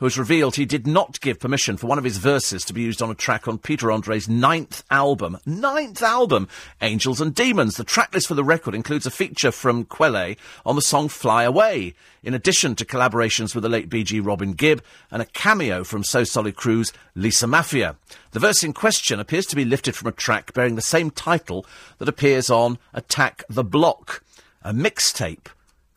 Who 0.00 0.06
has 0.06 0.18
revealed 0.18 0.56
he 0.56 0.64
did 0.64 0.86
not 0.86 1.20
give 1.20 1.38
permission 1.38 1.76
for 1.76 1.86
one 1.86 1.98
of 1.98 2.04
his 2.04 2.16
verses 2.16 2.64
to 2.64 2.72
be 2.72 2.80
used 2.80 3.02
on 3.02 3.10
a 3.10 3.14
track 3.14 3.46
on 3.46 3.58
Peter 3.58 3.92
Andre's 3.92 4.30
ninth 4.30 4.82
album. 4.90 5.36
Ninth 5.44 6.02
album! 6.02 6.48
Angels 6.80 7.20
and 7.20 7.34
Demons. 7.34 7.76
The 7.76 7.84
tracklist 7.84 8.26
for 8.26 8.34
the 8.34 8.42
record 8.42 8.74
includes 8.74 9.04
a 9.04 9.10
feature 9.10 9.52
from 9.52 9.84
Kweli 9.84 10.38
on 10.64 10.74
the 10.74 10.80
song 10.80 11.10
Fly 11.10 11.44
Away, 11.44 11.92
in 12.22 12.32
addition 12.32 12.74
to 12.76 12.86
collaborations 12.86 13.54
with 13.54 13.62
the 13.62 13.68
late 13.68 13.90
BG 13.90 14.24
Robin 14.24 14.54
Gibb 14.54 14.82
and 15.10 15.20
a 15.20 15.26
cameo 15.26 15.84
from 15.84 16.02
So 16.02 16.24
Solid 16.24 16.56
Crew's 16.56 16.94
Lisa 17.14 17.46
Mafia. 17.46 17.96
The 18.30 18.40
verse 18.40 18.64
in 18.64 18.72
question 18.72 19.20
appears 19.20 19.44
to 19.48 19.56
be 19.56 19.66
lifted 19.66 19.94
from 19.94 20.08
a 20.08 20.12
track 20.12 20.54
bearing 20.54 20.76
the 20.76 20.80
same 20.80 21.10
title 21.10 21.66
that 21.98 22.08
appears 22.08 22.48
on 22.48 22.78
Attack 22.94 23.44
the 23.50 23.64
Block, 23.64 24.24
a 24.62 24.72
mixtape 24.72 25.48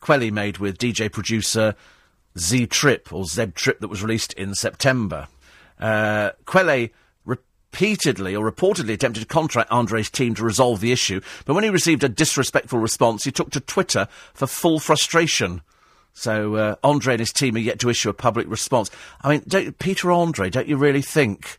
Kweli 0.02 0.30
made 0.30 0.58
with 0.58 0.76
DJ 0.76 1.10
producer 1.10 1.74
Z 2.38 2.66
Trip, 2.66 3.12
or 3.12 3.24
Z 3.24 3.46
Trip, 3.54 3.80
that 3.80 3.88
was 3.88 4.02
released 4.02 4.32
in 4.34 4.54
September. 4.54 5.28
Uh, 5.78 6.30
Kweli 6.46 6.90
repeatedly 7.24 8.36
or 8.36 8.50
reportedly 8.50 8.92
attempted 8.92 9.20
to 9.20 9.26
contact 9.26 9.70
Andre's 9.70 10.10
team 10.10 10.34
to 10.36 10.44
resolve 10.44 10.80
the 10.80 10.92
issue, 10.92 11.20
but 11.44 11.54
when 11.54 11.64
he 11.64 11.70
received 11.70 12.04
a 12.04 12.08
disrespectful 12.08 12.78
response, 12.78 13.24
he 13.24 13.32
took 13.32 13.50
to 13.50 13.60
Twitter 13.60 14.08
for 14.32 14.46
full 14.46 14.78
frustration. 14.78 15.62
So 16.12 16.54
uh, 16.54 16.74
Andre 16.84 17.14
and 17.14 17.20
his 17.20 17.32
team 17.32 17.56
are 17.56 17.60
yet 17.60 17.80
to 17.80 17.90
issue 17.90 18.08
a 18.08 18.14
public 18.14 18.48
response. 18.48 18.90
I 19.20 19.30
mean, 19.30 19.72
Peter 19.80 20.12
Andre, 20.12 20.48
don't 20.48 20.68
you 20.68 20.76
really 20.76 21.02
think, 21.02 21.58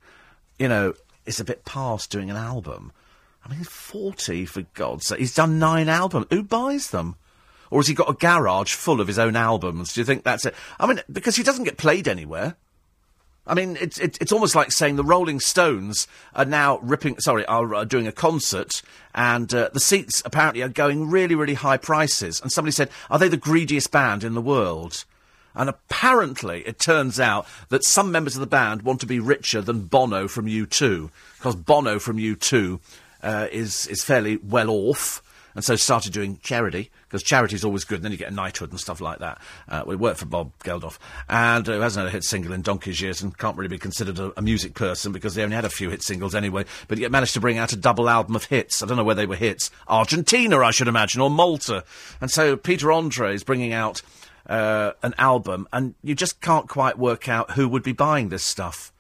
you 0.58 0.70
know, 0.70 0.94
it's 1.26 1.42
a 1.42 1.46
bit 1.46 1.66
past 1.66 2.10
doing 2.10 2.30
an 2.30 2.38
album? 2.38 2.94
I 3.46 3.50
mean, 3.50 3.64
40, 3.64 4.46
for 4.46 4.64
God's 4.74 5.08
sake. 5.08 5.20
He's 5.20 5.36
done 5.36 5.60
nine 5.60 5.90
albums. 5.90 6.28
Who 6.32 6.42
buys 6.42 6.90
them? 6.90 7.16
Or 7.76 7.80
has 7.80 7.90
he 7.90 7.94
got 7.94 8.10
a 8.10 8.14
garage 8.14 8.74
full 8.74 9.02
of 9.02 9.08
his 9.08 9.20
own 9.20 9.36
albums? 9.36 9.92
Do 9.92 10.00
you 10.00 10.06
think 10.06 10.24
that's 10.24 10.46
it? 10.46 10.56
I 10.80 10.88
mean, 10.88 11.02
because 11.12 11.36
he 11.36 11.44
doesn't 11.44 11.66
get 11.66 11.76
played 11.76 12.08
anywhere. 12.08 12.56
I 13.46 13.54
mean, 13.54 13.78
it's 13.82 13.98
it, 14.00 14.18
it's 14.22 14.32
almost 14.32 14.56
like 14.56 14.72
saying 14.72 14.96
the 14.96 15.04
Rolling 15.04 15.42
Stones 15.42 16.08
are 16.34 16.46
now 16.46 16.78
ripping. 16.78 17.20
Sorry, 17.20 17.46
are 17.48 17.76
uh, 17.76 17.84
doing 17.84 18.08
a 18.08 18.14
concert, 18.14 18.82
and 19.14 19.54
uh, 19.54 19.72
the 19.74 19.82
seats 19.82 20.22
apparently 20.24 20.62
are 20.62 20.70
going 20.70 21.10
really, 21.10 21.36
really 21.36 21.56
high 21.56 21.76
prices. 21.76 22.40
And 22.40 22.50
somebody 22.50 22.72
said, 22.72 22.90
"Are 23.10 23.20
they 23.20 23.28
the 23.28 23.36
greediest 23.36 23.92
band 23.92 24.24
in 24.24 24.36
the 24.36 24.42
world?" 24.42 25.04
And 25.54 25.68
apparently, 25.68 26.62
it 26.66 26.80
turns 26.80 27.20
out 27.20 27.46
that 27.68 27.84
some 27.84 28.10
members 28.10 28.38
of 28.38 28.40
the 28.40 28.48
band 28.48 28.84
want 28.84 29.02
to 29.02 29.06
be 29.06 29.20
richer 29.20 29.60
than 29.60 29.88
Bono 29.88 30.30
from 30.30 30.46
U2, 30.46 31.10
because 31.38 31.58
Bono 31.58 32.00
from 32.00 32.16
U2 32.16 32.80
uh, 33.22 33.48
is 33.52 33.86
is 33.88 34.02
fairly 34.02 34.38
well 34.38 34.70
off 34.70 35.22
and 35.56 35.64
so 35.64 35.76
started 35.76 36.14
doing 36.14 36.38
charity 36.44 36.92
because 37.04 37.24
charity 37.24 37.56
is 37.56 37.64
always 37.64 37.86
good. 37.86 37.96
And 37.96 38.06
then 38.06 38.12
you 38.12 38.18
get 38.18 38.32
a 38.32 38.36
knighthood 38.36 38.72
and 38.72 38.80
stuff 38.80 39.00
like 39.02 39.20
that. 39.20 39.42
Uh, 39.68 39.84
we 39.88 39.96
worked 39.96 40.20
for 40.20 40.26
Bob 40.26 40.52
Geldof, 40.60 41.00
and 41.30 41.68
uh, 41.68 41.74
who 41.74 41.80
hasn't 41.80 42.04
had 42.04 42.10
a 42.10 42.12
hit 42.12 42.24
single 42.24 42.54
in 42.54 42.62
donkey's 42.62 43.00
years 43.02 43.22
and 43.22 43.36
can't 43.38 43.58
really 43.58 43.70
be 43.70 43.78
considered 43.78 44.20
a, 44.20 44.34
a, 44.38 44.42
music 44.42 44.76
person 44.76 45.12
because 45.12 45.34
they 45.34 45.44
only 45.44 45.56
had 45.56 45.66
a 45.66 45.70
few 45.70 45.90
hit 45.90 46.04
singles 46.04 46.36
anyway. 46.36 46.66
But 46.88 46.98
yet 46.98 47.12
managed 47.12 47.34
to 47.36 47.40
bring 47.40 47.58
out 47.58 47.74
a 47.74 47.78
double 47.78 48.10
album 48.10 48.36
of 48.36 48.46
hits. 48.46 48.84
I 48.84 48.86
don't 48.86 48.98
know 48.98 49.04
where 49.04 49.16
they 49.16 49.26
were 49.26 49.36
hits. 49.36 49.72
Argentina, 49.88 50.60
I 50.60 50.72
should 50.72 50.90
imagine, 50.90 51.22
or 51.22 51.30
Malta. 51.30 51.84
And 52.20 52.30
so 52.30 52.58
Peter 52.58 52.92
Andre 52.92 53.34
is 53.34 53.44
bringing 53.44 53.74
out 53.74 54.02
uh, 54.48 54.92
an 55.02 55.16
album, 55.18 55.68
and 55.72 55.96
you 56.04 56.16
just 56.16 56.42
can't 56.42 56.68
quite 56.68 56.98
work 56.98 57.30
out 57.30 57.52
who 57.52 57.68
would 57.70 57.84
be 57.84 57.94
buying 57.94 58.30
this 58.30 58.44
stuff. 58.44 58.92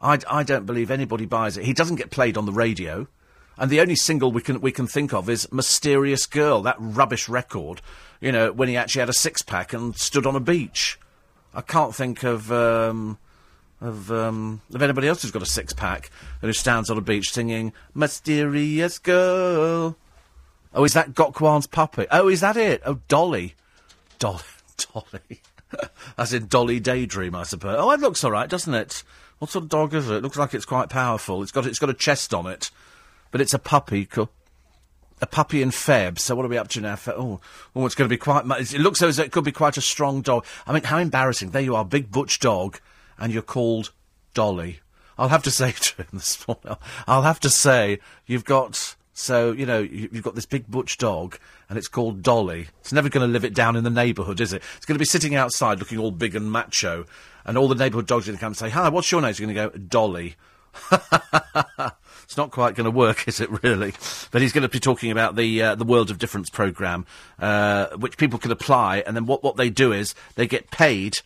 I, 0.00 0.18
I 0.28 0.42
don't 0.42 0.66
believe 0.66 0.90
anybody 0.90 1.24
buys 1.24 1.56
it. 1.56 1.64
He 1.64 1.72
doesn't 1.72 1.96
get 1.96 2.10
played 2.10 2.36
on 2.36 2.46
the 2.46 2.52
radio. 2.52 3.08
And 3.56 3.70
the 3.70 3.80
only 3.80 3.96
single 3.96 4.32
we 4.32 4.42
can 4.42 4.60
we 4.60 4.72
can 4.72 4.86
think 4.86 5.12
of 5.12 5.28
is 5.28 5.50
"Mysterious 5.52 6.26
Girl," 6.26 6.62
that 6.62 6.76
rubbish 6.78 7.28
record. 7.28 7.80
You 8.20 8.32
know, 8.32 8.52
when 8.52 8.68
he 8.68 8.76
actually 8.76 9.00
had 9.00 9.08
a 9.08 9.14
six 9.14 9.42
pack 9.42 9.72
and 9.72 9.96
stood 9.96 10.26
on 10.26 10.34
a 10.34 10.40
beach. 10.40 10.98
I 11.54 11.60
can't 11.60 11.94
think 11.94 12.24
of 12.24 12.50
um, 12.50 13.18
of 13.80 14.10
um, 14.10 14.60
of 14.72 14.82
anybody 14.82 15.06
else 15.06 15.22
who's 15.22 15.30
got 15.30 15.42
a 15.42 15.46
six 15.46 15.72
pack 15.72 16.10
and 16.42 16.48
who 16.48 16.52
stands 16.52 16.90
on 16.90 16.98
a 16.98 17.02
beach 17.02 17.32
singing 17.32 17.72
"Mysterious 17.94 18.98
Girl." 18.98 19.96
Oh, 20.72 20.84
is 20.84 20.94
that 20.94 21.14
Gok 21.14 21.40
Wan's 21.40 21.68
puppet? 21.68 22.08
Oh, 22.10 22.28
is 22.28 22.40
that 22.40 22.56
it? 22.56 22.82
Oh, 22.84 22.98
Dolly, 23.06 23.54
Dolly, 24.18 24.42
Dolly. 24.92 25.40
As 26.18 26.32
in 26.32 26.48
Dolly 26.48 26.80
Daydream, 26.80 27.34
I 27.34 27.44
suppose. 27.44 27.76
Oh, 27.78 27.90
it 27.92 28.00
looks 28.00 28.24
all 28.24 28.30
right, 28.32 28.48
doesn't 28.48 28.74
it? 28.74 29.04
What 29.38 29.50
sort 29.50 29.64
of 29.64 29.68
dog 29.68 29.94
is 29.94 30.08
it? 30.08 30.16
it? 30.16 30.22
Looks 30.22 30.36
like 30.36 30.54
it's 30.54 30.64
quite 30.64 30.88
powerful. 30.88 31.42
It's 31.42 31.52
got 31.52 31.66
it's 31.66 31.78
got 31.78 31.90
a 31.90 31.94
chest 31.94 32.34
on 32.34 32.46
it 32.46 32.70
but 33.34 33.40
it's 33.40 33.52
a 33.52 33.58
puppy. 33.58 34.06
A 35.20 35.26
puppy 35.26 35.60
in 35.60 35.70
Feb. 35.70 36.20
So 36.20 36.36
what 36.36 36.46
are 36.46 36.48
we 36.48 36.56
up 36.56 36.68
to 36.68 36.80
now? 36.80 36.96
Oh, 37.08 37.40
oh 37.74 37.84
it's 37.84 37.96
going 37.96 38.08
to 38.08 38.12
be 38.12 38.16
quite. 38.16 38.44
It 38.46 38.78
looks 38.78 39.02
as 39.02 39.16
though 39.16 39.24
it 39.24 39.32
could 39.32 39.42
be 39.42 39.50
quite 39.50 39.76
a 39.76 39.80
strong 39.80 40.20
dog. 40.20 40.46
I 40.68 40.72
mean, 40.72 40.84
how 40.84 40.98
embarrassing! 40.98 41.50
There 41.50 41.60
you 41.60 41.74
are, 41.74 41.84
big 41.84 42.12
butch 42.12 42.38
dog, 42.38 42.78
and 43.18 43.32
you're 43.32 43.42
called 43.42 43.90
Dolly. 44.34 44.78
I'll 45.18 45.30
have 45.30 45.42
to 45.42 45.50
say 45.50 45.72
to 45.80 46.02
him 46.02 46.06
this 46.12 46.46
morning, 46.46 46.76
I'll 47.08 47.22
have 47.22 47.40
to 47.40 47.50
say, 47.50 47.98
you've 48.24 48.44
got, 48.44 48.94
so, 49.14 49.50
you 49.50 49.66
know, 49.66 49.80
you, 49.80 50.08
you've 50.12 50.22
got 50.22 50.36
this 50.36 50.46
big 50.46 50.68
butch 50.68 50.96
dog, 50.96 51.36
and 51.68 51.76
it's 51.76 51.88
called 51.88 52.22
Dolly. 52.22 52.68
It's 52.82 52.92
never 52.92 53.08
going 53.08 53.26
to 53.26 53.32
live 53.32 53.44
it 53.44 53.52
down 53.52 53.74
in 53.74 53.82
the 53.82 53.90
neighbourhood, 53.90 54.40
is 54.40 54.52
it? 54.52 54.62
It's 54.76 54.86
going 54.86 54.94
to 54.94 55.00
be 55.00 55.04
sitting 55.04 55.34
outside 55.34 55.80
looking 55.80 55.98
all 55.98 56.12
big 56.12 56.36
and 56.36 56.52
macho, 56.52 57.04
and 57.44 57.58
all 57.58 57.66
the 57.66 57.74
neighbourhood 57.74 58.06
dogs 58.06 58.28
are 58.28 58.30
going 58.30 58.38
to 58.38 58.40
come 58.40 58.50
and 58.50 58.56
say, 58.56 58.70
hi, 58.70 58.88
what's 58.90 59.10
your 59.10 59.22
name? 59.22 59.34
You're 59.36 59.52
going 59.52 59.72
to 59.72 59.76
go, 59.76 59.84
Dolly. 59.84 60.36
it's 62.24 62.36
not 62.36 62.50
quite 62.50 62.74
going 62.74 62.84
to 62.84 62.90
work, 62.90 63.28
is 63.28 63.40
it 63.40 63.62
really? 63.62 63.94
But 64.30 64.42
he's 64.42 64.52
going 64.52 64.62
to 64.62 64.68
be 64.68 64.80
talking 64.80 65.10
about 65.10 65.36
the 65.36 65.62
uh, 65.62 65.74
the 65.76 65.84
World 65.84 66.10
of 66.10 66.18
Difference 66.18 66.50
program, 66.50 67.06
uh, 67.38 67.88
which 67.96 68.16
people 68.16 68.38
can 68.38 68.50
apply, 68.50 68.98
and 69.06 69.16
then 69.16 69.26
what 69.26 69.42
what 69.42 69.56
they 69.56 69.70
do 69.70 69.92
is 69.92 70.14
they 70.34 70.46
get 70.46 70.70
paid 70.70 71.18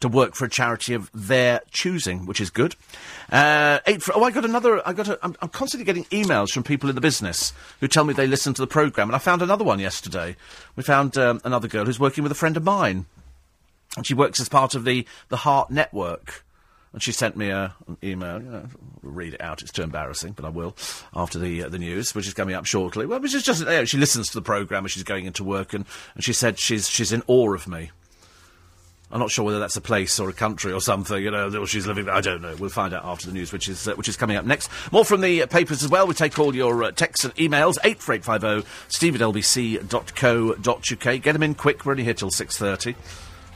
to 0.00 0.08
work 0.08 0.34
for 0.34 0.44
a 0.44 0.50
charity 0.50 0.94
of 0.94 1.10
their 1.14 1.60
choosing, 1.70 2.26
which 2.26 2.40
is 2.40 2.50
good. 2.50 2.76
Uh, 3.30 3.80
eight 3.86 4.02
for, 4.02 4.14
oh, 4.14 4.22
I 4.22 4.30
got 4.30 4.44
another. 4.44 4.86
I 4.86 4.92
got. 4.92 5.08
A, 5.08 5.18
I'm, 5.22 5.34
I'm 5.40 5.48
constantly 5.48 5.84
getting 5.84 6.04
emails 6.04 6.50
from 6.50 6.62
people 6.62 6.88
in 6.88 6.94
the 6.94 7.00
business 7.00 7.52
who 7.80 7.88
tell 7.88 8.04
me 8.04 8.12
they 8.12 8.26
listen 8.26 8.54
to 8.54 8.62
the 8.62 8.66
program, 8.66 9.08
and 9.08 9.16
I 9.16 9.18
found 9.18 9.42
another 9.42 9.64
one 9.64 9.78
yesterday. 9.78 10.36
We 10.76 10.82
found 10.82 11.16
um, 11.16 11.40
another 11.44 11.68
girl 11.68 11.84
who's 11.84 12.00
working 12.00 12.22
with 12.22 12.32
a 12.32 12.36
friend 12.36 12.56
of 12.56 12.64
mine, 12.64 13.06
and 13.96 14.06
she 14.06 14.14
works 14.14 14.40
as 14.40 14.48
part 14.48 14.74
of 14.74 14.84
the 14.84 15.06
the 15.28 15.38
Heart 15.38 15.70
Network. 15.70 16.44
And 16.96 17.02
she 17.02 17.12
sent 17.12 17.36
me 17.36 17.50
a, 17.50 17.74
an 17.88 17.98
email. 18.02 18.40
You 18.40 18.48
know, 18.48 18.66
read 19.02 19.34
it 19.34 19.42
out. 19.42 19.60
It's 19.60 19.70
too 19.70 19.82
embarrassing, 19.82 20.32
but 20.32 20.46
I 20.46 20.48
will 20.48 20.74
after 21.14 21.38
the 21.38 21.64
uh, 21.64 21.68
the 21.68 21.78
news, 21.78 22.14
which 22.14 22.26
is 22.26 22.32
coming 22.32 22.54
up 22.54 22.64
shortly. 22.64 23.04
Well, 23.04 23.20
which 23.20 23.34
is 23.34 23.42
just 23.42 23.60
you 23.60 23.66
know, 23.66 23.84
she 23.84 23.98
listens 23.98 24.28
to 24.28 24.34
the 24.34 24.40
program 24.40 24.86
as 24.86 24.92
she's 24.92 25.02
going 25.02 25.26
into 25.26 25.44
work, 25.44 25.74
and, 25.74 25.84
and 26.14 26.24
she 26.24 26.32
said 26.32 26.58
she's 26.58 26.88
she's 26.88 27.12
in 27.12 27.22
awe 27.26 27.52
of 27.52 27.68
me. 27.68 27.90
I'm 29.12 29.20
not 29.20 29.30
sure 29.30 29.44
whether 29.44 29.58
that's 29.58 29.76
a 29.76 29.82
place 29.82 30.18
or 30.18 30.30
a 30.30 30.32
country 30.32 30.72
or 30.72 30.80
something, 30.80 31.22
you 31.22 31.30
know, 31.30 31.54
or 31.54 31.66
she's 31.66 31.86
living. 31.86 32.08
I 32.08 32.22
don't 32.22 32.40
know. 32.40 32.56
We'll 32.58 32.70
find 32.70 32.94
out 32.94 33.04
after 33.04 33.26
the 33.26 33.34
news, 33.34 33.52
which 33.52 33.68
is, 33.68 33.86
uh, 33.86 33.94
which 33.94 34.08
is 34.08 34.16
coming 34.16 34.38
up 34.38 34.46
next. 34.46 34.70
More 34.90 35.04
from 35.04 35.20
the 35.20 35.42
uh, 35.42 35.46
papers 35.46 35.84
as 35.84 35.90
well. 35.90 36.06
We 36.06 36.14
take 36.14 36.38
all 36.38 36.56
your 36.56 36.82
uh, 36.82 36.92
texts 36.92 37.26
and 37.26 37.34
emails. 37.36 37.76
84850 37.84 38.66
steve 38.88 39.14
at 39.14 39.20
lbc.co.uk. 39.20 41.22
Get 41.22 41.32
them 41.34 41.42
in 41.42 41.54
quick. 41.54 41.84
We're 41.84 41.92
only 41.92 42.04
here 42.04 42.14
till 42.14 42.30
6.30. 42.30 42.94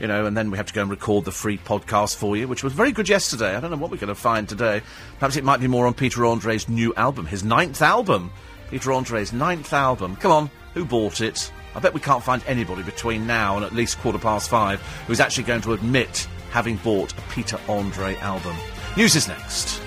You 0.01 0.07
know, 0.07 0.25
and 0.25 0.35
then 0.35 0.51
we 0.51 0.57
have 0.57 0.67
to 0.67 0.73
go 0.73 0.81
and 0.81 0.91
record 0.91 1.27
the 1.27 1.31
free 1.33 1.59
podcast 1.59 2.17
for 2.17 2.37
you, 2.37 2.49
which 2.49 2.65
was 2.65 2.73
very 2.73 2.91
good 2.91 3.09
yesterday. 3.09 3.55
I 3.55 3.61
don't 3.61 3.71
know 3.71 3.77
what 3.77 3.91
we're 3.91 3.99
going 3.99 4.09
to 4.09 4.15
find 4.15 4.49
today. 4.49 4.81
Perhaps 5.19 5.37
it 5.37 5.45
might 5.45 5.61
be 5.61 5.69
more 5.69 5.87
on 5.87 5.93
Peter 5.93 6.25
Andre's 6.25 6.69
new 6.69 6.95
album, 6.95 7.27
his 7.27 7.45
ninth 7.45 7.83
album. 7.83 8.33
Peter 8.71 8.93
Andre's 8.93 9.33
ninth 9.33 9.73
album. 9.73 10.17
Come 10.17 10.33
on, 10.33 10.51
who 10.75 10.85
bought 10.87 11.21
it? 11.21 11.53
I 11.75 11.81
bet 11.81 11.93
we 11.93 12.01
can't 12.01 12.23
find 12.23 12.43
anybody 12.47 12.83
between 12.83 13.27
now 13.27 13.57
and 13.57 13.65
at 13.65 13.75
least 13.75 13.99
quarter 13.99 14.19
past 14.19 14.49
five 14.49 14.81
who's 15.07 15.21
actually 15.21 15.45
going 15.45 15.61
to 15.63 15.73
admit 15.73 16.27
having 16.51 16.77
bought 16.79 17.13
a 17.17 17.21
Peter 17.33 17.61
Andre 17.69 18.17
album. 18.17 18.57
News 18.97 19.15
is 19.17 19.29
next. 19.29 19.81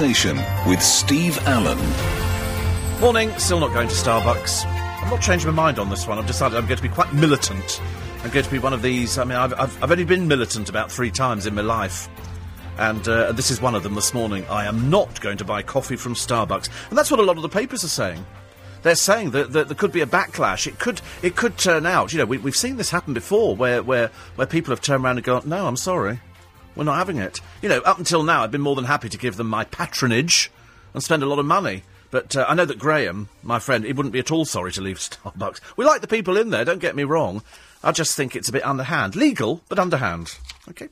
Nation 0.00 0.36
with 0.66 0.82
Steve 0.82 1.38
Allen. 1.46 1.78
Morning, 3.00 3.36
still 3.38 3.60
not 3.60 3.72
going 3.72 3.88
to 3.88 3.94
Starbucks. 3.94 4.64
I'm 4.66 5.10
not 5.10 5.20
changing 5.20 5.50
my 5.50 5.54
mind 5.54 5.78
on 5.78 5.90
this 5.90 6.06
one. 6.06 6.18
I've 6.18 6.26
decided 6.26 6.56
I'm 6.56 6.66
going 6.66 6.76
to 6.76 6.82
be 6.82 6.88
quite 6.88 7.12
militant. 7.12 7.80
I'm 8.22 8.30
going 8.30 8.44
to 8.44 8.50
be 8.50 8.58
one 8.58 8.72
of 8.72 8.82
these. 8.82 9.18
I 9.18 9.24
mean, 9.24 9.36
I've, 9.36 9.52
I've, 9.54 9.82
I've 9.82 9.90
only 9.90 10.04
been 10.04 10.28
militant 10.28 10.68
about 10.68 10.92
three 10.92 11.10
times 11.10 11.46
in 11.46 11.54
my 11.54 11.62
life. 11.62 12.08
And 12.78 13.06
uh, 13.08 13.32
this 13.32 13.50
is 13.50 13.60
one 13.60 13.74
of 13.74 13.82
them 13.82 13.94
this 13.94 14.14
morning. 14.14 14.46
I 14.48 14.66
am 14.66 14.88
not 14.88 15.20
going 15.20 15.38
to 15.38 15.44
buy 15.44 15.62
coffee 15.62 15.96
from 15.96 16.14
Starbucks. 16.14 16.68
And 16.88 16.96
that's 16.96 17.10
what 17.10 17.20
a 17.20 17.24
lot 17.24 17.36
of 17.36 17.42
the 17.42 17.48
papers 17.48 17.84
are 17.84 17.88
saying 17.88 18.24
they're 18.82 18.94
saying 18.94 19.30
that, 19.30 19.52
that, 19.52 19.68
there 19.68 19.76
could 19.76 19.92
be 19.92 20.00
a 20.00 20.06
backlash. 20.06 20.66
It 20.66 20.78
could 20.78 21.00
it 21.22 21.36
could 21.36 21.56
turn 21.56 21.86
out. 21.86 22.12
You 22.12 22.18
know, 22.18 22.24
we, 22.24 22.38
have 22.38 22.56
seen 22.56 22.76
this 22.76 22.90
happen 22.90 23.14
before, 23.14 23.56
where 23.56 23.82
where 23.82 24.10
where 24.36 24.46
people 24.46 24.72
have 24.72 24.80
turned 24.80 25.04
around 25.04 25.18
and 25.18 25.24
gone, 25.24 25.42
"No, 25.46 25.66
I'm 25.66 25.76
sorry, 25.76 26.20
we're 26.74 26.84
not 26.84 26.96
having 26.96 27.18
it." 27.18 27.40
You 27.62 27.68
know, 27.68 27.78
up 27.80 27.98
until 27.98 28.22
now, 28.22 28.42
I've 28.42 28.50
been 28.50 28.60
more 28.60 28.76
than 28.76 28.84
happy 28.84 29.08
to 29.08 29.18
give 29.18 29.36
them 29.36 29.48
my 29.48 29.64
patronage 29.64 30.50
and 30.94 31.02
spend 31.02 31.22
a 31.22 31.26
lot 31.26 31.38
of 31.38 31.46
money. 31.46 31.84
But 32.10 32.36
uh, 32.36 32.44
I 32.46 32.54
know 32.54 32.66
that 32.66 32.78
Graham, 32.78 33.28
my 33.42 33.58
friend, 33.58 33.84
he 33.84 33.92
wouldn't 33.92 34.12
be 34.12 34.18
at 34.18 34.30
all 34.30 34.44
sorry 34.44 34.72
to 34.72 34.82
leave 34.82 34.98
Starbucks. 34.98 35.60
We 35.76 35.84
like 35.84 36.00
the 36.00 36.08
people 36.08 36.36
in 36.36 36.50
there. 36.50 36.64
Don't 36.64 36.80
get 36.80 36.96
me 36.96 37.04
wrong. 37.04 37.42
I 37.84 37.92
just 37.92 38.16
think 38.16 38.36
it's 38.36 38.48
a 38.48 38.52
bit 38.52 38.64
underhand. 38.64 39.16
Legal, 39.16 39.60
but 39.68 39.78
underhand. 39.78 40.38
Okay. 40.68 40.88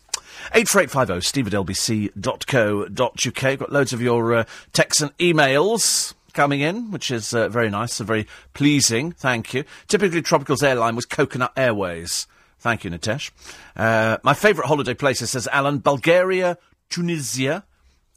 84850 0.55 1.26
steve 1.26 1.47
at 1.47 1.53
lbc.co.uk. 1.53 3.59
Got 3.59 3.72
loads 3.72 3.93
of 3.93 4.03
your 4.03 4.34
uh, 4.34 4.45
texts 4.72 5.03
and 5.03 5.16
emails 5.18 6.14
coming 6.32 6.61
in, 6.61 6.91
which 6.91 7.11
is 7.11 7.34
uh, 7.34 7.49
very 7.49 7.70
nice 7.70 8.01
and 8.01 8.07
very 8.07 8.26
pleasing. 8.55 9.12
Thank 9.12 9.55
you. 9.55 9.64
Typically, 9.88 10.22
Tropical's 10.22 10.62
airline 10.62 10.97
was 10.97 11.07
Coconut 11.07 11.53
Airways. 11.57 12.26
Thank 12.59 12.84
you, 12.84 12.91
Nitesh. 12.91 13.30
Uh, 13.76 14.18
my 14.22 14.34
favourite 14.34 14.68
holiday 14.68 14.95
places, 14.95 15.30
says 15.30 15.49
Alan, 15.53 15.78
Bulgaria, 15.78 16.59
Tunisia, 16.91 17.64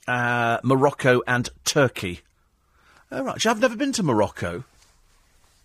uh, 0.07 0.57
Morocco, 0.63 1.21
and 1.28 1.49
Turkey. 1.63 2.21
Oh, 3.11 3.24
right. 3.24 3.45
I've 3.45 3.61
never 3.61 3.76
been 3.76 3.93
to 3.93 4.03
Morocco. 4.03 4.63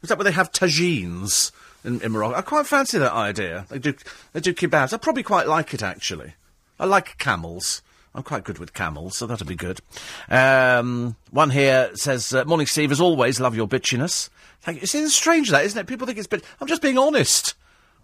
Is 0.02 0.10
that 0.10 0.18
where 0.18 0.24
they 0.24 0.32
have 0.32 0.52
tagines 0.52 1.50
in, 1.88 2.00
in 2.02 2.12
Morocco? 2.12 2.36
I 2.36 2.42
quite 2.42 2.66
fancy 2.66 2.98
that 2.98 3.12
idea. 3.12 3.66
They 3.68 3.78
do, 3.78 3.94
they 4.32 4.40
do 4.40 4.54
kebabs. 4.54 4.92
I 4.92 4.98
probably 4.98 5.22
quite 5.24 5.48
like 5.48 5.74
it, 5.74 5.82
actually. 5.82 6.34
I 6.78 6.84
like 6.84 7.18
camels. 7.18 7.82
I'm 8.14 8.22
quite 8.22 8.44
good 8.44 8.58
with 8.58 8.72
camels, 8.72 9.16
so 9.16 9.26
that'll 9.26 9.46
be 9.46 9.54
good. 9.54 9.80
Um, 10.28 11.16
one 11.30 11.50
here 11.50 11.90
says, 11.94 12.32
uh, 12.32 12.44
"Morning, 12.44 12.66
Steve. 12.66 12.90
As 12.90 13.00
always, 13.00 13.38
love 13.40 13.54
your 13.54 13.68
bitchiness." 13.68 14.28
Thank 14.60 14.78
you. 14.78 14.82
It's 14.82 15.14
strange 15.14 15.50
that, 15.50 15.64
isn't 15.64 15.78
it? 15.78 15.86
People 15.86 16.06
think 16.06 16.18
it's 16.18 16.26
bit. 16.26 16.44
I'm 16.60 16.66
just 16.66 16.82
being 16.82 16.98
honest. 16.98 17.54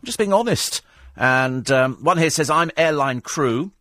I'm 0.00 0.06
just 0.06 0.18
being 0.18 0.32
honest. 0.32 0.82
And 1.16 1.68
um, 1.70 1.96
one 2.02 2.18
here 2.18 2.30
says, 2.30 2.50
"I'm 2.50 2.70
airline 2.76 3.20
crew." 3.20 3.72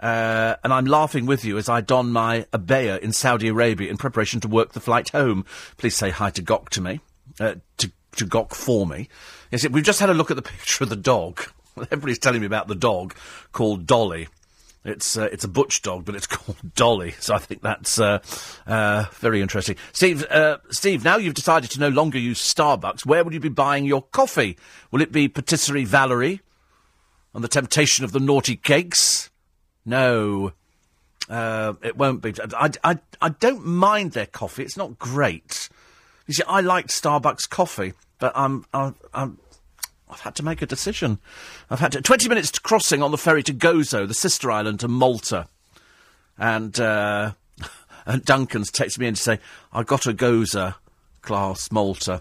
Uh, 0.00 0.56
and 0.64 0.72
I'm 0.72 0.86
laughing 0.86 1.26
with 1.26 1.44
you 1.44 1.58
as 1.58 1.68
I 1.68 1.80
don 1.80 2.10
my 2.10 2.44
abaya 2.52 2.98
in 2.98 3.12
Saudi 3.12 3.46
Arabia 3.46 3.88
in 3.88 3.96
preparation 3.96 4.40
to 4.40 4.48
work 4.48 4.72
the 4.72 4.80
flight 4.80 5.10
home. 5.10 5.44
Please 5.76 5.94
say 5.94 6.10
hi 6.10 6.30
to 6.30 6.42
Gok 6.42 6.70
to 6.70 6.80
me, 6.80 6.98
uh, 7.38 7.54
to, 7.76 7.92
to 8.16 8.26
Gok 8.26 8.54
for 8.54 8.86
me. 8.86 9.08
We've 9.70 9.84
just 9.84 10.00
had 10.00 10.10
a 10.10 10.14
look 10.14 10.30
at 10.30 10.36
the 10.36 10.42
picture 10.52 10.84
of 10.84 10.90
the 10.90 10.96
dog. 10.96 11.42
Everybody's 11.76 12.18
telling 12.18 12.40
me 12.40 12.46
about 12.46 12.68
the 12.68 12.74
dog 12.74 13.14
called 13.52 13.86
Dolly. 13.86 14.28
It's 14.84 15.16
uh, 15.16 15.28
it's 15.30 15.44
a 15.44 15.48
butch 15.48 15.82
dog, 15.82 16.04
but 16.04 16.16
it's 16.16 16.26
called 16.28 16.56
Dolly. 16.74 17.12
So 17.20 17.34
I 17.34 17.38
think 17.38 17.62
that's 17.62 18.00
uh, 18.00 18.18
uh, 18.66 19.04
very 19.14 19.40
interesting. 19.40 19.76
Steve, 19.92 20.24
uh, 20.28 20.58
Steve, 20.70 21.04
now 21.04 21.16
you've 21.16 21.34
decided 21.34 21.70
to 21.70 21.80
no 21.80 21.88
longer 21.88 22.18
use 22.18 22.40
Starbucks. 22.40 23.06
Where 23.06 23.22
would 23.22 23.32
you 23.32 23.40
be 23.40 23.48
buying 23.48 23.84
your 23.84 24.02
coffee? 24.02 24.58
Will 24.90 25.00
it 25.00 25.12
be 25.12 25.28
Patisserie 25.28 25.84
Valerie, 25.84 26.40
on 27.34 27.42
the 27.42 27.48
temptation 27.48 28.04
of 28.04 28.12
the 28.12 28.20
naughty 28.20 28.56
cakes? 28.56 29.30
No, 29.84 30.52
uh, 31.28 31.74
it 31.82 31.96
won't 31.96 32.20
be. 32.20 32.34
I, 32.54 32.70
I, 32.82 32.98
I 33.20 33.28
don't 33.28 33.64
mind 33.64 34.12
their 34.12 34.26
coffee. 34.26 34.64
It's 34.64 34.76
not 34.76 34.98
great. 34.98 35.68
You 36.26 36.34
see, 36.34 36.44
I 36.46 36.60
like 36.60 36.88
Starbucks 36.88 37.48
coffee, 37.48 37.94
but 38.18 38.32
I'm, 38.34 38.64
I'm, 38.72 38.94
I'm 39.12 39.38
I've 40.12 40.20
had 40.20 40.34
to 40.36 40.44
make 40.44 40.60
a 40.60 40.66
decision. 40.66 41.18
I've 41.70 41.80
had 41.80 41.92
to, 41.92 42.02
20 42.02 42.28
minutes 42.28 42.58
crossing 42.58 43.02
on 43.02 43.10
the 43.10 43.18
ferry 43.18 43.42
to 43.44 43.54
Gozo, 43.54 44.06
the 44.06 44.14
sister 44.14 44.50
island 44.50 44.80
to 44.80 44.88
Malta. 44.88 45.48
And, 46.36 46.78
uh, 46.78 47.32
and 48.06 48.24
Duncan's 48.24 48.70
texted 48.70 48.98
me 48.98 49.06
in 49.06 49.14
to 49.14 49.22
say, 49.22 49.40
I 49.72 49.82
got 49.82 50.06
a 50.06 50.12
Goza 50.12 50.76
class 51.22 51.72
Malta. 51.72 52.20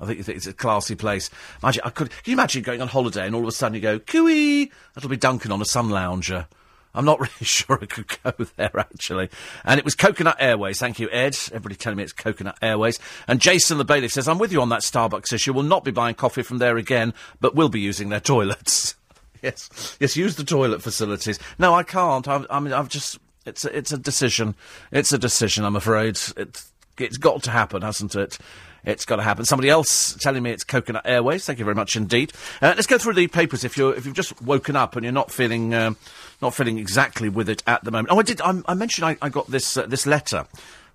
I 0.00 0.06
think 0.06 0.28
it's 0.28 0.46
a 0.48 0.52
classy 0.52 0.96
place. 0.96 1.30
Imagine, 1.62 1.82
I 1.84 1.90
could, 1.90 2.10
can 2.10 2.30
you 2.30 2.32
imagine 2.32 2.64
going 2.64 2.82
on 2.82 2.88
holiday 2.88 3.26
and 3.26 3.36
all 3.36 3.42
of 3.42 3.48
a 3.48 3.52
sudden 3.52 3.76
you 3.76 3.80
go, 3.80 4.00
cooey? 4.00 4.72
That'll 4.94 5.08
be 5.08 5.16
Duncan 5.16 5.52
on 5.52 5.62
a 5.62 5.64
sun 5.64 5.90
lounger. 5.90 6.48
I'm 6.94 7.04
not 7.04 7.20
really 7.20 7.30
sure 7.42 7.78
I 7.80 7.86
could 7.86 8.10
go 8.22 8.32
there, 8.56 8.78
actually. 8.78 9.30
And 9.64 9.78
it 9.78 9.84
was 9.84 9.94
Coconut 9.94 10.36
Airways. 10.38 10.78
Thank 10.78 10.98
you, 10.98 11.08
Ed. 11.10 11.36
Everybody 11.48 11.76
telling 11.76 11.96
me 11.96 12.04
it's 12.04 12.12
Coconut 12.12 12.58
Airways. 12.62 12.98
And 13.26 13.40
Jason 13.40 13.78
the 13.78 13.84
bailiff 13.84 14.12
says, 14.12 14.28
I'm 14.28 14.38
with 14.38 14.52
you 14.52 14.60
on 14.60 14.68
that 14.70 14.82
Starbucks 14.82 15.32
issue. 15.32 15.52
We'll 15.52 15.62
not 15.64 15.84
be 15.84 15.90
buying 15.90 16.14
coffee 16.14 16.42
from 16.42 16.58
there 16.58 16.76
again, 16.76 17.14
but 17.40 17.54
we'll 17.54 17.68
be 17.68 17.80
using 17.80 18.08
their 18.08 18.20
toilets. 18.20 18.94
yes. 19.42 19.96
Yes, 20.00 20.16
use 20.16 20.36
the 20.36 20.44
toilet 20.44 20.82
facilities. 20.82 21.38
No, 21.58 21.74
I 21.74 21.82
can't. 21.82 22.26
I've, 22.28 22.46
I 22.50 22.60
mean, 22.60 22.72
I've 22.72 22.88
just... 22.88 23.18
It's 23.44 23.64
a, 23.64 23.76
it's 23.76 23.90
a 23.90 23.98
decision. 23.98 24.54
It's 24.92 25.12
a 25.12 25.18
decision, 25.18 25.64
I'm 25.64 25.74
afraid. 25.74 26.10
It's, 26.36 26.72
it's 26.96 27.16
got 27.16 27.42
to 27.42 27.50
happen, 27.50 27.82
hasn't 27.82 28.14
it? 28.14 28.38
It's 28.84 29.04
got 29.04 29.16
to 29.16 29.22
happen. 29.22 29.44
Somebody 29.44 29.68
else 29.68 30.14
telling 30.20 30.42
me 30.42 30.50
it's 30.50 30.64
Coconut 30.64 31.02
Airways. 31.04 31.44
Thank 31.44 31.60
you 31.60 31.64
very 31.64 31.74
much 31.74 31.94
indeed. 31.94 32.32
Uh, 32.60 32.74
let's 32.74 32.88
go 32.88 32.98
through 32.98 33.14
the 33.14 33.28
papers. 33.28 33.62
If 33.62 33.76
you're 33.76 33.94
if 33.94 34.06
you've 34.06 34.14
just 34.14 34.40
woken 34.42 34.74
up 34.74 34.96
and 34.96 35.04
you're 35.04 35.12
not 35.12 35.30
feeling 35.30 35.72
uh, 35.72 35.94
not 36.40 36.54
feeling 36.54 36.78
exactly 36.78 37.28
with 37.28 37.48
it 37.48 37.62
at 37.66 37.84
the 37.84 37.92
moment. 37.92 38.08
Oh, 38.10 38.18
I 38.18 38.22
did. 38.22 38.40
I, 38.40 38.60
I 38.66 38.74
mentioned 38.74 39.06
I, 39.06 39.16
I, 39.22 39.28
got 39.28 39.48
this 39.48 39.76
uh, 39.76 39.86
this 39.86 40.04
letter 40.04 40.46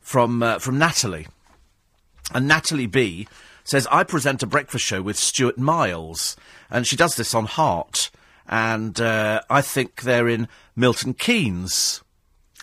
from 0.01 0.43
uh, 0.43 0.59
from 0.59 0.77
Natalie, 0.77 1.27
and 2.33 2.47
Natalie 2.47 2.88
B 2.88 3.27
says 3.63 3.88
I 3.89 4.03
present 4.03 4.43
a 4.43 4.47
breakfast 4.47 4.83
show 4.83 5.01
with 5.01 5.17
Stuart 5.17 5.57
Miles, 5.57 6.35
and 6.69 6.85
she 6.85 6.97
does 6.97 7.15
this 7.15 7.33
on 7.33 7.45
Heart, 7.45 8.11
and 8.49 8.99
uh, 8.99 9.41
I 9.49 9.61
think 9.61 10.01
they're 10.01 10.27
in 10.27 10.49
Milton 10.75 11.13
Keynes 11.13 12.01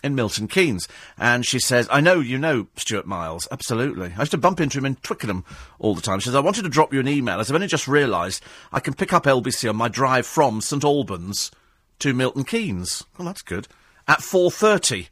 in 0.05 0.15
Milton 0.15 0.47
Keynes. 0.47 0.87
And 1.17 1.45
she 1.45 1.59
says, 1.59 1.87
I 1.91 1.99
know 1.99 2.19
you 2.19 2.37
know 2.37 2.67
Stuart 2.77 3.07
Miles. 3.07 3.47
Absolutely. 3.51 4.13
I 4.15 4.19
used 4.19 4.31
to 4.31 4.37
bump 4.37 4.61
into 4.61 4.77
him 4.77 4.85
in 4.85 4.95
Twickenham 4.97 5.43
all 5.79 5.95
the 5.95 6.01
time. 6.01 6.19
She 6.19 6.25
says, 6.25 6.35
I 6.35 6.39
wanted 6.39 6.61
to 6.61 6.69
drop 6.69 6.93
you 6.93 6.99
an 6.99 7.07
email 7.07 7.39
as 7.39 7.49
I've 7.49 7.55
only 7.55 7.67
just 7.67 7.87
realised 7.87 8.43
I 8.71 8.79
can 8.79 8.93
pick 8.93 9.11
up 9.11 9.23
LBC 9.25 9.67
on 9.69 9.75
my 9.75 9.87
drive 9.87 10.25
from 10.25 10.61
St 10.61 10.83
Albans 10.83 11.51
to 11.99 12.13
Milton 12.13 12.43
Keynes. 12.43 13.03
Well, 13.17 13.25
that's 13.25 13.41
good. 13.41 13.67
at 14.07 14.19
4.30, 14.19 15.09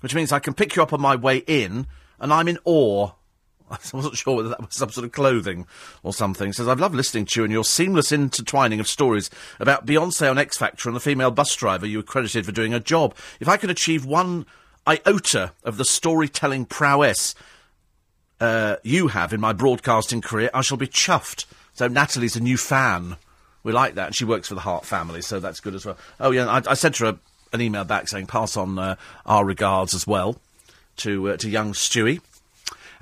which 0.00 0.14
means 0.14 0.32
I 0.32 0.38
can 0.38 0.54
pick 0.54 0.76
you 0.76 0.82
up 0.82 0.92
on 0.92 1.00
my 1.00 1.16
way 1.16 1.38
in, 1.46 1.86
and 2.18 2.32
I'm 2.32 2.48
in 2.48 2.58
awe. 2.64 3.10
I 3.92 3.96
wasn't 3.96 4.16
sure 4.16 4.36
whether 4.36 4.48
that 4.48 4.60
was 4.60 4.74
some 4.74 4.90
sort 4.90 5.04
of 5.04 5.12
clothing 5.12 5.66
or 6.02 6.12
something. 6.12 6.52
Says, 6.52 6.68
I've 6.68 6.80
loved 6.80 6.94
listening 6.94 7.24
to 7.26 7.40
you 7.40 7.44
and 7.44 7.52
your 7.52 7.64
seamless 7.64 8.10
intertwining 8.10 8.80
of 8.80 8.88
stories 8.88 9.30
about 9.60 9.86
Beyonce 9.86 10.28
on 10.28 10.38
X 10.38 10.58
Factor 10.58 10.88
and 10.88 10.96
the 10.96 11.00
female 11.00 11.30
bus 11.30 11.54
driver 11.54 11.86
you 11.86 11.98
were 11.98 12.02
credited 12.02 12.44
for 12.44 12.52
doing 12.52 12.74
a 12.74 12.80
job. 12.80 13.14
If 13.38 13.48
I 13.48 13.56
could 13.56 13.70
achieve 13.70 14.04
one 14.04 14.46
iota 14.86 15.52
of 15.62 15.76
the 15.76 15.84
storytelling 15.84 16.64
prowess 16.64 17.34
uh, 18.40 18.76
you 18.82 19.08
have 19.08 19.32
in 19.32 19.40
my 19.40 19.52
broadcasting 19.52 20.20
career, 20.20 20.50
I 20.52 20.62
shall 20.62 20.78
be 20.78 20.88
chuffed. 20.88 21.44
So 21.74 21.86
Natalie's 21.86 22.36
a 22.36 22.40
new 22.40 22.56
fan. 22.56 23.16
We 23.62 23.72
like 23.72 23.94
that. 23.94 24.06
And 24.06 24.16
she 24.16 24.24
works 24.24 24.48
for 24.48 24.54
the 24.54 24.60
Heart 24.60 24.84
family, 24.84 25.22
so 25.22 25.38
that's 25.38 25.60
good 25.60 25.74
as 25.74 25.86
well. 25.86 25.98
Oh, 26.18 26.30
yeah, 26.30 26.46
I, 26.46 26.62
I 26.66 26.74
sent 26.74 26.96
her 26.98 27.06
a, 27.06 27.18
an 27.52 27.60
email 27.60 27.84
back 27.84 28.08
saying 28.08 28.26
pass 28.26 28.56
on 28.56 28.78
uh, 28.78 28.96
our 29.26 29.44
regards 29.44 29.94
as 29.94 30.06
well 30.06 30.40
to, 30.96 31.30
uh, 31.30 31.36
to 31.36 31.48
young 31.48 31.72
Stewie. 31.72 32.20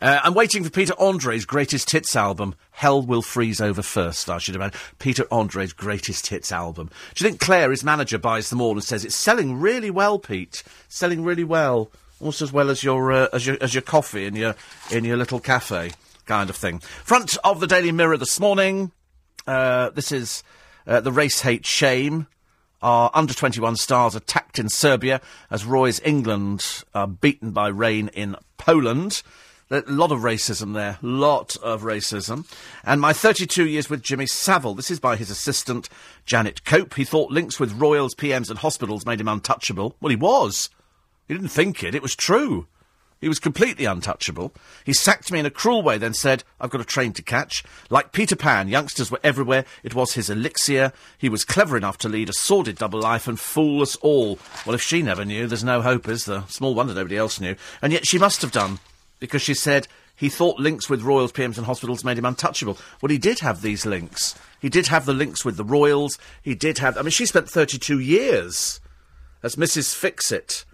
Uh, 0.01 0.20
I'm 0.22 0.34
waiting 0.34 0.62
for 0.62 0.70
Peter 0.70 0.94
Andre's 0.94 1.44
greatest 1.44 1.90
hits 1.90 2.14
album. 2.14 2.55
Hell 2.70 3.03
will 3.03 3.22
freeze 3.22 3.61
over 3.61 3.82
first. 3.82 4.30
I 4.30 4.38
should 4.38 4.55
imagine 4.55 4.78
Peter 4.99 5.24
Andre's 5.30 5.72
greatest 5.72 6.28
hits 6.28 6.53
album. 6.53 6.90
Do 7.14 7.24
you 7.24 7.30
think 7.30 7.40
Claire, 7.40 7.70
his 7.72 7.82
manager, 7.82 8.18
buys 8.18 8.51
them 8.51 8.61
all 8.61 8.72
and 8.72 8.84
says 8.84 9.05
it's 9.05 9.16
selling 9.16 9.59
really 9.59 9.90
well, 9.90 10.18
Pete? 10.18 10.62
Selling 10.88 11.24
really 11.24 11.42
well, 11.42 11.90
almost 12.20 12.42
as 12.42 12.53
well 12.53 12.70
as 12.70 12.84
your 12.84 13.11
uh, 13.11 13.28
as 13.32 13.44
your 13.44 13.57
as 13.61 13.74
your 13.74 13.82
coffee 13.82 14.26
in 14.26 14.36
your 14.36 14.55
in 14.92 15.05
your 15.05 15.16
little 15.16 15.40
cafe 15.40 15.90
kind 16.26 16.49
of 16.49 16.55
thing. 16.55 16.78
Front 16.78 17.36
of 17.42 17.59
the 17.59 17.66
Daily 17.66 17.90
Mirror 17.90 18.18
this 18.18 18.38
morning. 18.38 18.92
Uh, 19.49 19.90
this 19.90 20.12
is 20.12 20.44
uh, 20.86 21.01
the 21.01 21.12
race 21.12 21.40
hate 21.40 21.66
shame. 21.66 22.28
Our 22.80 23.11
under 23.12 23.34
21 23.34 23.74
stars 23.74 24.14
attacked 24.14 24.61
in 24.61 24.68
Serbia 24.68 25.20
as 25.51 25.64
Roy's 25.64 25.99
England 26.05 26.84
are 26.94 27.09
beaten 27.09 27.51
by 27.51 27.66
rain 27.66 28.09
in 28.14 28.36
Poland. 28.59 29.22
A 29.71 29.83
lot 29.87 30.12
of 30.12 30.21
racism 30.21 30.73
there. 30.73 30.99
Lot 31.03 31.57
of 31.62 31.83
racism. 31.83 32.51
And 32.85 33.03
my 33.03 33.12
32 33.12 33.66
years 33.66 33.91
with 33.91 34.03
Jimmy 34.03 34.27
Savile. 34.27 34.75
This 34.75 34.91
is 34.91 34.99
by 34.99 35.16
his 35.16 35.29
assistant, 35.29 35.91
Janet 36.25 36.64
Cope. 36.64 36.95
He 36.95 37.05
thought 37.05 37.31
links 37.31 37.61
with 37.61 37.79
royals, 37.79 38.14
PMs, 38.14 38.49
and 38.49 38.61
hospitals 38.61 39.05
made 39.05 39.21
him 39.21 39.29
untouchable. 39.29 39.95
Well, 40.01 40.09
he 40.09 40.16
was. 40.16 40.71
He 41.27 41.35
didn't 41.35 41.51
think 41.51 41.85
it. 41.85 41.95
It 41.95 42.01
was 42.01 42.16
true. 42.16 42.66
He 43.21 43.29
was 43.29 43.39
completely 43.39 43.85
untouchable. 43.85 44.55
He 44.87 44.95
sacked 44.95 45.31
me 45.31 45.39
in 45.39 45.45
a 45.45 45.51
cruel 45.51 45.83
way, 45.83 45.99
then 45.99 46.14
said, 46.14 46.45
I've 46.59 46.71
got 46.71 46.81
a 46.81 46.85
train 46.85 47.12
to 47.14 47.23
catch. 47.23 47.62
Like 47.91 48.12
Peter 48.12 48.37
Pan, 48.37 48.69
youngsters 48.69 49.11
were 49.11 49.21
everywhere. 49.23 49.66
It 49.83 49.95
was 49.95 50.14
his 50.14 50.31
elixir. 50.31 50.95
He 51.19 51.29
was 51.29 51.45
clever 51.45 51.77
enough 51.77 51.99
to 51.99 52.09
lead 52.09 52.31
a 52.31 52.33
sordid 52.33 52.79
double 52.79 53.01
life 53.01 53.29
and 53.29 53.39
fool 53.39 53.83
us 53.83 53.97
all. 53.97 54.39
Well, 54.64 54.75
if 54.75 54.81
she 54.81 55.03
never 55.03 55.27
knew, 55.27 55.47
there's 55.47 55.64
no 55.64 55.83
hope, 55.83 56.09
is 56.09 56.25
there? 56.25 56.45
Small 56.49 56.75
wonder 56.75 56.95
nobody 56.95 57.19
else 57.19 57.39
knew. 57.39 57.57
And 57.83 57.93
yet 57.93 58.07
she 58.07 58.19
must 58.19 58.41
have 58.41 58.53
done 58.53 58.79
because 59.19 59.43
she 59.43 59.55
said 59.55 59.89
he 60.14 60.29
thought 60.29 60.59
links 60.59 60.91
with 60.91 61.03
royals, 61.03 61.33
PMs, 61.33 61.59
and 61.59 61.66
hospitals 61.66 62.05
made 62.05 62.19
him 62.19 62.25
untouchable. 62.25 62.77
Well, 63.01 63.11
he 63.11 63.19
did 63.19 63.39
have 63.39 63.62
these 63.62 63.87
links. 63.87 64.35
He 64.61 64.69
did 64.69 64.89
have 64.89 65.07
the 65.07 65.14
links 65.14 65.45
with 65.45 65.57
the 65.57 65.64
royals. 65.64 66.19
He 66.43 66.55
did 66.55 66.79
have. 66.79 66.99
I 66.99 67.03
mean, 67.03 67.11
she 67.11 67.27
spent 67.27 67.49
32 67.49 68.01
years 68.01 68.81
as 69.43 69.57
Mrs. 69.57 69.95
Fixit. 69.95 70.64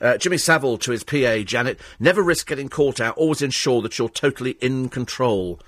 Uh, 0.00 0.16
Jimmy 0.16 0.38
Savile 0.38 0.78
to 0.78 0.92
his 0.92 1.04
PA, 1.04 1.38
Janet, 1.38 1.78
never 1.98 2.22
risk 2.22 2.46
getting 2.46 2.68
caught 2.68 3.00
out, 3.00 3.18
always 3.18 3.42
ensure 3.42 3.82
that 3.82 3.98
you're 3.98 4.08
totally 4.08 4.52
in 4.52 4.88
control. 4.88 5.60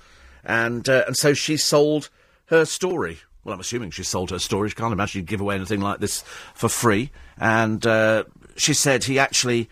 And, 0.43 0.87
uh, 0.89 1.03
and 1.05 1.15
so 1.15 1.33
she 1.33 1.57
sold 1.57 2.09
her 2.47 2.65
story. 2.65 3.19
Well, 3.43 3.53
I'm 3.53 3.59
assuming 3.59 3.91
she 3.91 4.03
sold 4.03 4.31
her 4.31 4.39
story. 4.39 4.69
She 4.69 4.75
can't 4.75 4.93
imagine 4.93 5.21
she'd 5.21 5.27
give 5.27 5.41
away 5.41 5.55
anything 5.55 5.81
like 5.81 5.99
this 5.99 6.23
for 6.53 6.69
free. 6.69 7.11
And 7.37 7.85
uh, 7.85 8.23
she 8.55 8.73
said 8.73 9.03
he 9.03 9.19
actually 9.19 9.69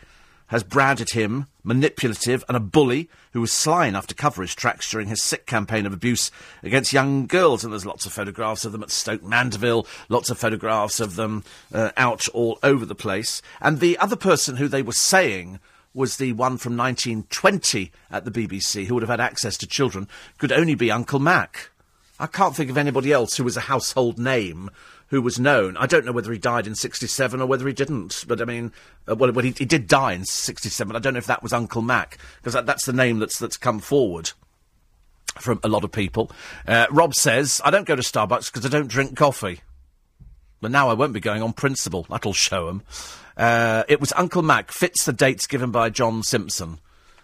has 0.52 0.64
branded 0.64 1.12
him 1.12 1.48
manipulative 1.64 2.44
and 2.48 2.58
a 2.58 2.60
bully 2.60 3.10
who 3.32 3.40
was 3.40 3.54
sly 3.54 3.88
enough 3.88 4.06
to 4.06 4.14
cover 4.14 4.42
his 4.42 4.54
tracks 4.54 4.92
during 4.92 5.08
his 5.08 5.24
sick 5.24 5.46
campaign 5.46 5.86
of 5.86 5.94
abuse 5.94 6.30
against 6.62 6.92
young 6.92 7.26
girls. 7.26 7.64
And 7.64 7.72
there's 7.72 7.86
lots 7.86 8.06
of 8.06 8.12
photographs 8.12 8.66
of 8.66 8.74
them 8.74 8.84
at 8.84 8.92
Stoke 8.92 9.24
Mandeville, 9.24 9.88
lots 10.10 10.30
of 10.30 10.38
photographs 10.38 11.00
of 11.00 11.16
them 11.16 11.46
uh, 11.74 11.92
out 11.96 12.28
all 12.30 12.60
over 12.64 12.86
the 12.86 12.94
place. 12.94 13.42
And 13.62 13.80
the 13.80 13.98
other 13.98 14.18
person 14.18 14.58
who 14.58 14.68
they 14.68 14.82
were 14.82 14.92
saying 14.92 15.60
was 15.94 16.18
the 16.18 16.34
one 16.34 16.58
from 16.58 16.76
1920 16.76 17.90
at 18.12 18.26
the 18.26 18.32
BBC 18.32 18.86
who 18.86 18.94
would 18.96 19.04
have 19.04 19.10
had 19.10 19.22
access 19.22 19.58
to 19.58 19.68
children 19.68 20.10
could 20.38 20.52
only 20.52 20.76
be 20.76 20.92
Uncle 20.92 21.20
Mac. 21.20 21.70
I 22.20 22.28
can't 22.28 22.56
think 22.56 22.70
of 22.70 22.78
anybody 22.78 23.14
else 23.14 23.38
who 23.38 23.46
was 23.46 23.56
a 23.56 23.62
household 23.62 24.20
name 24.20 24.70
who 25.12 25.22
was 25.22 25.40
known. 25.40 25.76
I 25.78 25.86
don't 25.86 26.06
know 26.06 26.14
whether 26.14 26.32
he 26.32 26.40
died 26.40 26.66
in 26.66 26.74
67 26.74 27.42
or 27.42 27.46
whether 27.46 27.68
he 27.68 27.74
didn't, 27.74 28.24
but 28.28 28.42
I 28.42 28.46
mean, 28.46 28.72
uh, 29.08 29.16
well, 29.16 29.32
well 29.32 29.44
he, 29.44 29.52
he, 29.52 29.66
did 29.66 29.86
die 29.86 30.14
in 30.14 30.24
67. 30.24 30.96
I 30.96 31.00
don't 31.00 31.14
know 31.14 31.20
if 31.20 31.28
that 31.28 31.44
was 31.44 31.52
Uncle 31.52 31.82
Mac, 31.82 32.18
because 32.38 32.54
that, 32.54 32.66
that's 32.66 32.86
the 32.86 32.94
name 32.94 33.20
that's, 33.20 33.38
that's 33.38 33.58
come 33.58 33.80
forward 33.80 34.32
from 35.38 35.60
a 35.64 35.68
lot 35.68 35.84
of 35.84 35.92
people. 35.92 36.32
Uh, 36.66 36.88
Rob 36.90 37.14
says, 37.14 37.62
I 37.66 37.72
don't 37.72 37.86
go 37.86 37.96
to 37.96 38.02
Starbucks 38.02 38.52
because 38.52 38.66
I 38.66 38.70
don't 38.70 38.88
drink 38.88 39.18
coffee. 39.18 39.60
But 40.62 40.72
now 40.72 40.90
I 40.90 40.94
won't 40.94 41.14
be 41.14 41.20
going 41.20 41.42
on 41.42 41.54
principle. 41.54 42.06
That'll 42.10 42.34
show 42.34 42.70
'em. 42.70 42.84
Uh, 43.36 43.84
it 43.90 44.00
was 44.00 44.14
Uncle 44.16 44.44
Mac, 44.44 44.72
fits 44.72 45.04
the 45.04 45.12
dates 45.12 45.46
given 45.48 45.72
by 45.72 45.90
John 45.90 46.24
Simpson. 46.24 46.80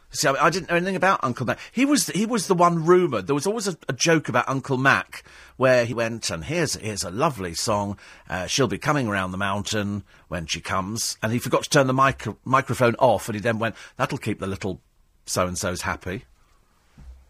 See, 0.09 0.27
I, 0.27 0.45
I, 0.45 0.49
didn't 0.49 0.69
know 0.69 0.77
anything 0.77 0.95
about 0.95 1.19
Uncle 1.23 1.45
Mac. 1.45 1.59
He 1.71 1.85
was 1.85 2.07
he 2.07 2.25
was 2.25 2.47
the 2.47 2.53
one 2.53 2.85
rumoured. 2.85 3.27
There 3.27 3.35
was 3.35 3.45
always 3.45 3.67
a, 3.67 3.77
a, 3.89 3.93
joke 3.93 4.29
about 4.29 4.47
Uncle 4.47 4.77
Mac 4.77 5.23
where 5.57 5.85
he 5.85 5.93
went 5.93 6.29
and 6.29 6.45
here's 6.45 6.75
here's 6.75 7.03
a 7.03 7.11
lovely 7.11 7.53
song. 7.53 7.97
Uh, 8.29 8.47
she'll 8.47 8.67
be 8.67 8.77
coming 8.77 9.07
around 9.07 9.31
the 9.31 9.37
mountain 9.37 10.03
when 10.29 10.45
she 10.45 10.61
comes, 10.61 11.17
and 11.21 11.33
he 11.33 11.39
forgot 11.39 11.63
to 11.63 11.69
turn 11.69 11.87
the 11.87 11.93
mic- 11.93 12.45
microphone 12.45 12.95
off, 12.95 13.27
and 13.27 13.35
he 13.35 13.41
then 13.41 13.59
went, 13.59 13.75
"That'll 13.97 14.17
keep 14.17 14.39
the 14.39 14.47
little 14.47 14.81
so 15.25 15.45
and 15.45 15.57
so's 15.57 15.81
happy." 15.81 16.23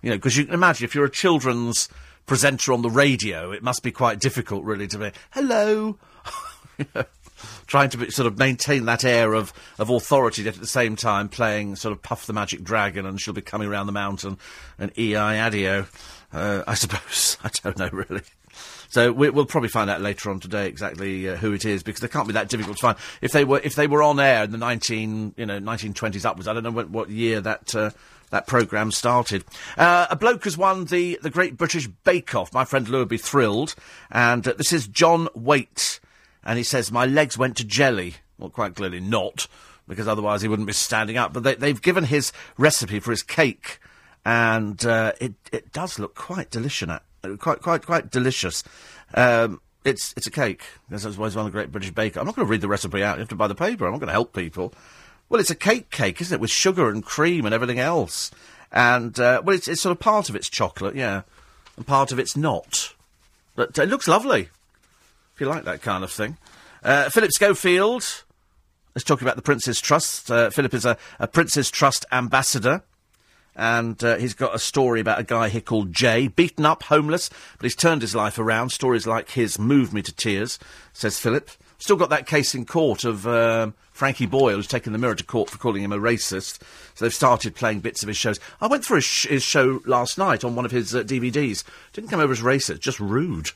You 0.04 0.12
know, 0.12 0.18
because 0.18 0.38
you 0.38 0.46
can 0.46 0.54
imagine 0.54 0.86
if 0.86 0.94
you're 0.94 1.06
a 1.06 1.10
children's 1.10 1.90
presenter 2.28 2.74
on 2.74 2.84
the 2.84 2.90
radio, 2.92 3.52
it 3.52 3.64
must 3.64 3.82
be 3.82 3.92
quite 3.92 4.20
difficult, 4.20 4.64
really, 4.64 4.88
to 4.88 5.00
be 5.00 5.12
hello. 5.32 5.98
trying 7.66 7.90
to 7.92 7.98
be, 7.98 8.10
sort 8.10 8.28
of 8.28 8.38
maintain 8.38 8.86
that 8.86 9.04
air 9.04 9.34
of, 9.34 9.54
of 9.80 9.90
authority, 9.90 10.44
yet 10.44 10.56
at 10.56 10.62
the 10.62 10.68
same 10.68 10.96
time 10.96 11.30
playing 11.30 11.76
sort 11.76 11.92
of 11.92 12.02
Puff 12.02 12.26
the 12.26 12.34
Magic 12.34 12.64
Dragon 12.64 13.06
and 13.06 13.20
she'll 13.20 13.34
be 13.34 13.42
coming 13.42 13.68
around 13.68 13.88
the 13.88 13.92
mountain 13.92 14.38
and 14.78 14.98
E.I. 14.98 15.40
Adio, 15.40 15.88
uh, 16.34 16.64
I 16.68 16.74
suppose. 16.74 17.38
I 17.44 17.50
don't 17.64 17.78
know, 17.78 17.90
really. 17.92 18.22
So 18.90 19.12
we, 19.12 19.30
will 19.30 19.46
probably 19.46 19.70
find 19.70 19.90
out 19.90 20.02
later 20.02 20.30
on 20.30 20.40
today 20.40 20.68
exactly 20.68 21.30
uh, 21.30 21.36
who 21.36 21.54
it 21.54 21.66
is 21.66 21.84
because 21.84 22.02
they 22.02 22.08
can't 22.08 22.28
be 22.28 22.34
that 22.34 22.50
difficult 22.50 22.78
to 22.78 22.82
find. 22.82 22.98
If 23.22 23.32
they 23.32 23.44
were 23.44 23.60
if 23.64 23.76
they 23.76 23.88
were 23.88 24.02
on 24.02 24.20
air 24.20 24.44
in 24.44 24.52
the 24.52 24.58
nineteen 24.58 25.34
you 25.38 25.46
know 25.46 25.60
nineteen 25.60 25.94
twenties 25.94 26.26
upwards, 26.26 26.48
I 26.48 26.54
don't 26.54 26.64
know 26.64 26.72
what, 26.72 26.90
what 26.90 27.10
year 27.10 27.42
that 27.42 27.76
uh, 27.76 27.92
that 28.30 28.48
programme 28.48 28.92
started. 28.92 29.46
Uh, 29.78 30.08
a 30.10 30.16
bloke 30.16 30.46
has 30.46 30.58
won 30.58 30.86
the 30.86 31.20
the 31.22 31.30
Great 31.30 31.58
British 31.58 31.88
Bake 31.88 32.34
Off. 32.36 32.54
My 32.54 32.66
friend 32.66 32.88
Lou 32.88 33.00
would 33.00 33.10
be 33.10 33.18
thrilled. 33.18 33.76
And 34.10 34.48
uh, 34.48 34.54
this 34.54 34.74
is 34.74 34.88
John 34.88 35.28
Whaite 35.36 36.00
and 36.44 36.58
he 36.58 36.64
says, 36.64 36.92
My 36.92 37.06
legs 37.06 37.38
went 37.38 37.58
to 37.58 37.66
jelly. 37.66 38.16
Well, 38.38 38.50
quite 38.50 38.76
clearly 38.76 39.00
not, 39.00 39.48
because 39.88 40.08
otherwise 40.08 40.42
he 40.42 40.48
wouldn't 40.48 40.68
be 40.68 40.74
standing 40.74 41.18
up. 41.18 41.34
But 41.34 41.60
they, 41.60 41.68
have 41.68 41.82
given 41.82 42.06
his 42.06 42.32
recipe 42.58 43.00
for 43.00 43.12
his 43.12 43.24
cake, 43.24 43.80
and 44.26 44.84
uh, 44.86 45.14
it, 45.20 45.34
it 45.52 45.72
does 45.72 46.00
look 46.00 46.16
quite 46.16 46.52
delicious. 46.52 47.00
Quite, 47.40 47.62
quite, 47.62 47.86
quite 47.86 48.12
delicious. 48.12 48.64
Um, 49.14 49.60
it's, 49.84 50.14
it's 50.18 50.28
a 50.28 50.32
cake. 50.32 50.64
That's 50.90 51.06
why 51.18 51.28
he's 51.28 51.36
one 51.36 51.46
of 51.46 51.52
the 51.52 51.58
great 51.58 51.72
British 51.72 51.92
bakers. 51.92 52.20
I'm 52.20 52.26
not 52.26 52.36
going 52.36 52.46
to 52.46 52.52
read 52.52 52.62
the 52.62 52.68
recipe 52.68 53.04
out. 53.04 53.18
You 53.18 53.22
have 53.22 53.30
to 53.30 53.36
buy 53.36 53.48
the 53.48 53.56
paper. 53.56 53.86
I'm 53.86 53.92
not 53.92 54.00
going 54.00 54.08
to 54.08 54.14
help 54.14 54.34
people. 54.34 54.74
Well, 55.30 55.42
it's 55.42 55.50
a 55.50 55.56
cake 55.56 55.90
cake, 55.90 56.22
isn't 56.22 56.36
it, 56.36 56.42
with 56.42 56.52
sugar 56.52 56.90
and 56.90 57.04
cream 57.04 57.46
and 57.46 57.54
everything 57.54 57.80
else. 57.80 58.32
And, 58.72 59.18
uh, 59.20 59.42
well, 59.44 59.56
it's, 59.56 59.68
it's 59.68 59.82
sort 59.82 59.92
of 59.92 60.00
part 60.00 60.30
of 60.30 60.36
it's 60.36 60.50
chocolate, 60.50 60.96
yeah, 60.96 61.24
and 61.76 61.88
part 61.88 62.12
of 62.12 62.20
it's 62.20 62.38
not. 62.38 62.94
But 63.56 63.78
it 63.78 63.90
looks 63.90 64.08
lovely 64.08 64.50
if 65.38 65.42
you 65.42 65.48
like 65.48 65.66
that 65.66 65.84
kind 65.84 66.04
of 66.04 66.12
thing. 66.12 66.36
Uh, 66.84 67.12
Philip 67.12 67.32
Schofield 67.32 68.24
is 68.96 69.04
talking 69.04 69.28
about 69.28 69.36
the 69.36 69.44
Prince's 69.44 69.80
Trust. 69.80 70.32
Uh, 70.32 70.50
Philip 70.50 70.74
is 70.74 70.84
a, 70.84 70.98
a 71.20 71.28
Prince's 71.28 71.70
Trust 71.70 72.08
ambassador. 72.12 72.82
And 73.56 74.04
uh, 74.04 74.18
he's 74.18 74.34
got 74.34 74.56
a 74.56 74.60
story 74.60 75.00
about 75.00 75.20
a 75.20 75.24
guy 75.24 75.50
here 75.50 75.62
called 75.62 75.94
Jay, 75.94 76.28
beaten 76.28 76.66
up, 76.66 76.82
homeless, 76.82 77.30
but 77.60 77.66
he's 77.66 77.76
turned 77.76 78.02
his 78.02 78.16
life 78.16 78.40
around. 78.40 78.72
Stories 78.72 79.06
like 79.06 79.30
his 79.30 79.60
move 79.60 79.94
me 79.94 80.02
to 80.02 80.12
tears, 80.12 80.58
says 80.92 81.20
Philip. 81.20 81.52
Still 81.78 81.98
got 81.98 82.10
that 82.10 82.26
case 82.26 82.56
in 82.56 82.66
court 82.66 83.04
of 83.04 83.28
um, 83.28 83.76
Frankie 83.92 84.26
Boyle, 84.26 84.56
who's 84.56 84.66
taken 84.66 84.92
the 84.92 84.98
mirror 84.98 85.14
to 85.14 85.24
court 85.24 85.52
for 85.52 85.60
calling 85.60 85.84
him 85.84 85.92
a 85.92 86.00
racist. 86.00 86.64
So 86.96 87.06
they've 87.06 87.14
started 87.14 87.54
playing 87.54 87.82
bits 87.82 88.02
of 88.02 88.08
his 88.08 88.18
shows. 88.18 88.40
I 88.60 88.66
went 88.66 88.84
through 88.84 88.98
his, 88.98 89.06
sh- 89.06 89.28
his 89.28 89.44
show 89.44 89.82
last 89.86 90.18
night 90.18 90.44
on 90.44 90.56
one 90.56 90.66
of 90.66 90.72
his 90.72 90.96
uh, 90.96 91.04
DVDs. 91.04 91.64
Didn't 91.94 92.10
come 92.10 92.22
over 92.22 92.34
as 92.34 92.42
racist, 92.42 92.80
just 92.80 93.00
rude 93.00 93.52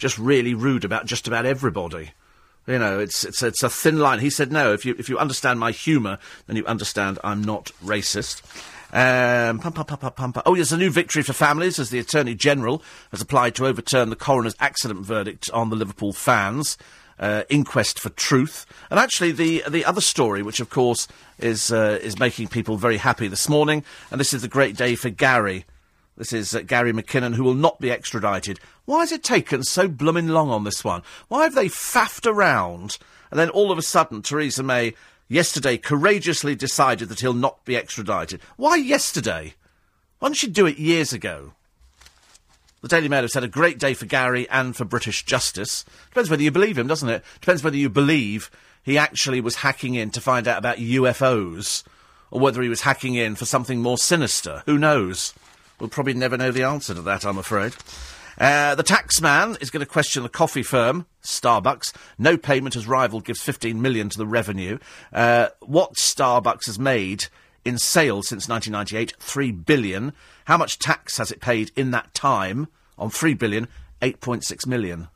just 0.00 0.18
really 0.18 0.54
rude 0.54 0.84
about 0.84 1.06
just 1.06 1.28
about 1.28 1.46
everybody. 1.46 2.10
You 2.66 2.78
know, 2.78 2.98
it's 2.98 3.24
it's 3.24 3.42
it's 3.42 3.62
a 3.62 3.70
thin 3.70 3.98
line. 3.98 4.18
He 4.18 4.30
said, 4.30 4.50
"No, 4.50 4.72
if 4.72 4.84
you 4.84 4.96
if 4.98 5.08
you 5.08 5.18
understand 5.18 5.60
my 5.60 5.70
humour, 5.70 6.18
then 6.46 6.56
you 6.56 6.66
understand 6.66 7.18
I'm 7.22 7.42
not 7.42 7.70
racist." 7.84 8.42
Um, 8.92 9.60
pum, 9.60 9.72
pum, 9.72 9.86
pum, 9.86 10.32
oh, 10.44 10.56
there's 10.56 10.72
a 10.72 10.76
new 10.76 10.90
victory 10.90 11.22
for 11.22 11.32
families 11.32 11.78
as 11.78 11.90
the 11.90 12.00
Attorney 12.00 12.34
General 12.34 12.82
has 13.12 13.20
applied 13.20 13.54
to 13.54 13.66
overturn 13.66 14.10
the 14.10 14.16
coroner's 14.16 14.56
accident 14.58 15.06
verdict 15.06 15.48
on 15.52 15.70
the 15.70 15.76
Liverpool 15.76 16.12
fans. 16.12 16.76
uh, 17.20 17.42
inquest 17.48 18.00
for 18.00 18.08
truth. 18.10 18.66
And 18.90 18.98
actually, 18.98 19.32
the 19.32 19.62
the 19.68 19.84
other 19.84 20.00
story, 20.00 20.42
which 20.42 20.58
of 20.58 20.70
course 20.70 21.06
is 21.38 21.70
uh, 21.70 21.98
is 22.02 22.18
making 22.18 22.48
people 22.48 22.76
very 22.76 22.96
happy 22.96 23.28
this 23.28 23.48
morning, 23.48 23.84
and 24.10 24.18
this 24.18 24.32
is 24.32 24.42
the 24.42 24.48
great 24.48 24.76
day 24.76 24.96
for 24.96 25.10
Gary. 25.10 25.66
This 26.20 26.34
is 26.34 26.54
uh, 26.54 26.60
Gary 26.60 26.92
McKinnon, 26.92 27.34
who 27.34 27.44
will 27.44 27.54
not 27.54 27.80
be 27.80 27.90
extradited. 27.90 28.60
Why 28.84 29.00
has 29.00 29.10
it 29.10 29.24
taken 29.24 29.62
so 29.62 29.88
blooming 29.88 30.28
long 30.28 30.50
on 30.50 30.64
this 30.64 30.84
one? 30.84 31.00
Why 31.28 31.44
have 31.44 31.54
they 31.54 31.68
faffed 31.68 32.30
around, 32.30 32.98
and 33.30 33.40
then 33.40 33.48
all 33.48 33.72
of 33.72 33.78
a 33.78 33.82
sudden 33.82 34.20
Theresa 34.20 34.62
May 34.62 34.92
yesterday 35.28 35.78
courageously 35.78 36.54
decided 36.54 37.08
that 37.08 37.20
he'll 37.20 37.32
not 37.32 37.64
be 37.64 37.74
extradited? 37.74 38.42
Why 38.58 38.76
yesterday? 38.76 39.54
Why 40.18 40.28
didn't 40.28 40.36
she 40.36 40.48
do 40.48 40.66
it 40.66 40.76
years 40.76 41.14
ago? 41.14 41.54
The 42.82 42.88
Daily 42.88 43.08
Mail 43.08 43.22
have 43.22 43.30
said 43.30 43.44
a 43.44 43.48
great 43.48 43.78
day 43.78 43.94
for 43.94 44.04
Gary 44.04 44.46
and 44.50 44.76
for 44.76 44.84
British 44.84 45.24
justice. 45.24 45.86
Depends 46.10 46.28
whether 46.28 46.42
you 46.42 46.50
believe 46.50 46.76
him, 46.76 46.86
doesn't 46.86 47.08
it? 47.08 47.24
Depends 47.40 47.64
whether 47.64 47.78
you 47.78 47.88
believe 47.88 48.50
he 48.82 48.98
actually 48.98 49.40
was 49.40 49.56
hacking 49.56 49.94
in 49.94 50.10
to 50.10 50.20
find 50.20 50.46
out 50.46 50.58
about 50.58 50.76
UFOs, 50.76 51.82
or 52.30 52.40
whether 52.40 52.60
he 52.60 52.68
was 52.68 52.82
hacking 52.82 53.14
in 53.14 53.36
for 53.36 53.46
something 53.46 53.80
more 53.80 53.96
sinister. 53.96 54.62
Who 54.66 54.76
knows? 54.76 55.32
We'll 55.80 55.88
probably 55.88 56.14
never 56.14 56.36
know 56.36 56.52
the 56.52 56.62
answer 56.62 56.94
to 56.94 57.02
that, 57.02 57.24
I'm 57.24 57.38
afraid. 57.38 57.74
Uh, 58.38 58.74
the 58.74 58.84
taxman 58.84 59.60
is 59.60 59.70
going 59.70 59.80
to 59.80 59.90
question 59.90 60.22
the 60.22 60.28
coffee 60.28 60.62
firm, 60.62 61.06
Starbucks. 61.22 61.92
No 62.18 62.36
payment 62.36 62.76
as 62.76 62.86
rival 62.86 63.20
gives 63.20 63.40
15 63.40 63.80
million 63.80 64.08
to 64.10 64.18
the 64.18 64.26
revenue. 64.26 64.78
Uh, 65.12 65.48
what 65.60 65.94
Starbucks 65.94 66.66
has 66.66 66.78
made 66.78 67.26
in 67.64 67.78
sales 67.78 68.28
since 68.28 68.48
1998, 68.48 69.14
3 69.18 69.52
billion. 69.52 70.12
How 70.44 70.56
much 70.56 70.78
tax 70.78 71.18
has 71.18 71.30
it 71.30 71.40
paid 71.40 71.70
in 71.76 71.90
that 71.90 72.14
time 72.14 72.68
on 72.98 73.10
3 73.10 73.34
billion? 73.34 73.66
8.6 74.02 74.66
million. 74.66 75.08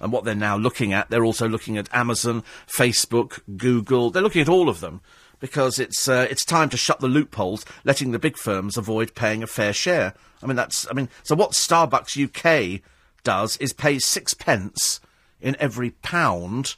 And 0.00 0.12
what 0.12 0.24
they're 0.24 0.34
now 0.34 0.56
looking 0.56 0.92
at, 0.92 1.10
they're 1.10 1.24
also 1.24 1.48
looking 1.48 1.76
at 1.76 1.92
Amazon, 1.92 2.44
Facebook, 2.68 3.40
Google. 3.56 4.10
They're 4.10 4.22
looking 4.22 4.42
at 4.42 4.48
all 4.48 4.68
of 4.68 4.80
them 4.80 5.00
because 5.40 5.78
it's 5.78 6.08
uh, 6.08 6.26
it's 6.30 6.44
time 6.44 6.68
to 6.70 6.76
shut 6.76 7.00
the 7.00 7.08
loopholes, 7.08 7.64
letting 7.84 8.10
the 8.10 8.18
big 8.18 8.36
firms 8.36 8.76
avoid 8.76 9.14
paying 9.14 9.42
a 9.42 9.46
fair 9.46 9.72
share. 9.72 10.14
I 10.42 10.46
mean, 10.46 10.56
that's 10.56 10.86
I 10.90 10.94
mean, 10.94 11.08
so 11.22 11.34
what 11.34 11.52
Starbucks 11.52 12.16
UK 12.16 12.80
does 13.24 13.56
is 13.58 13.72
pay 13.72 13.98
six 13.98 14.34
pence 14.34 15.00
in 15.40 15.56
every 15.60 15.90
pound 15.90 16.76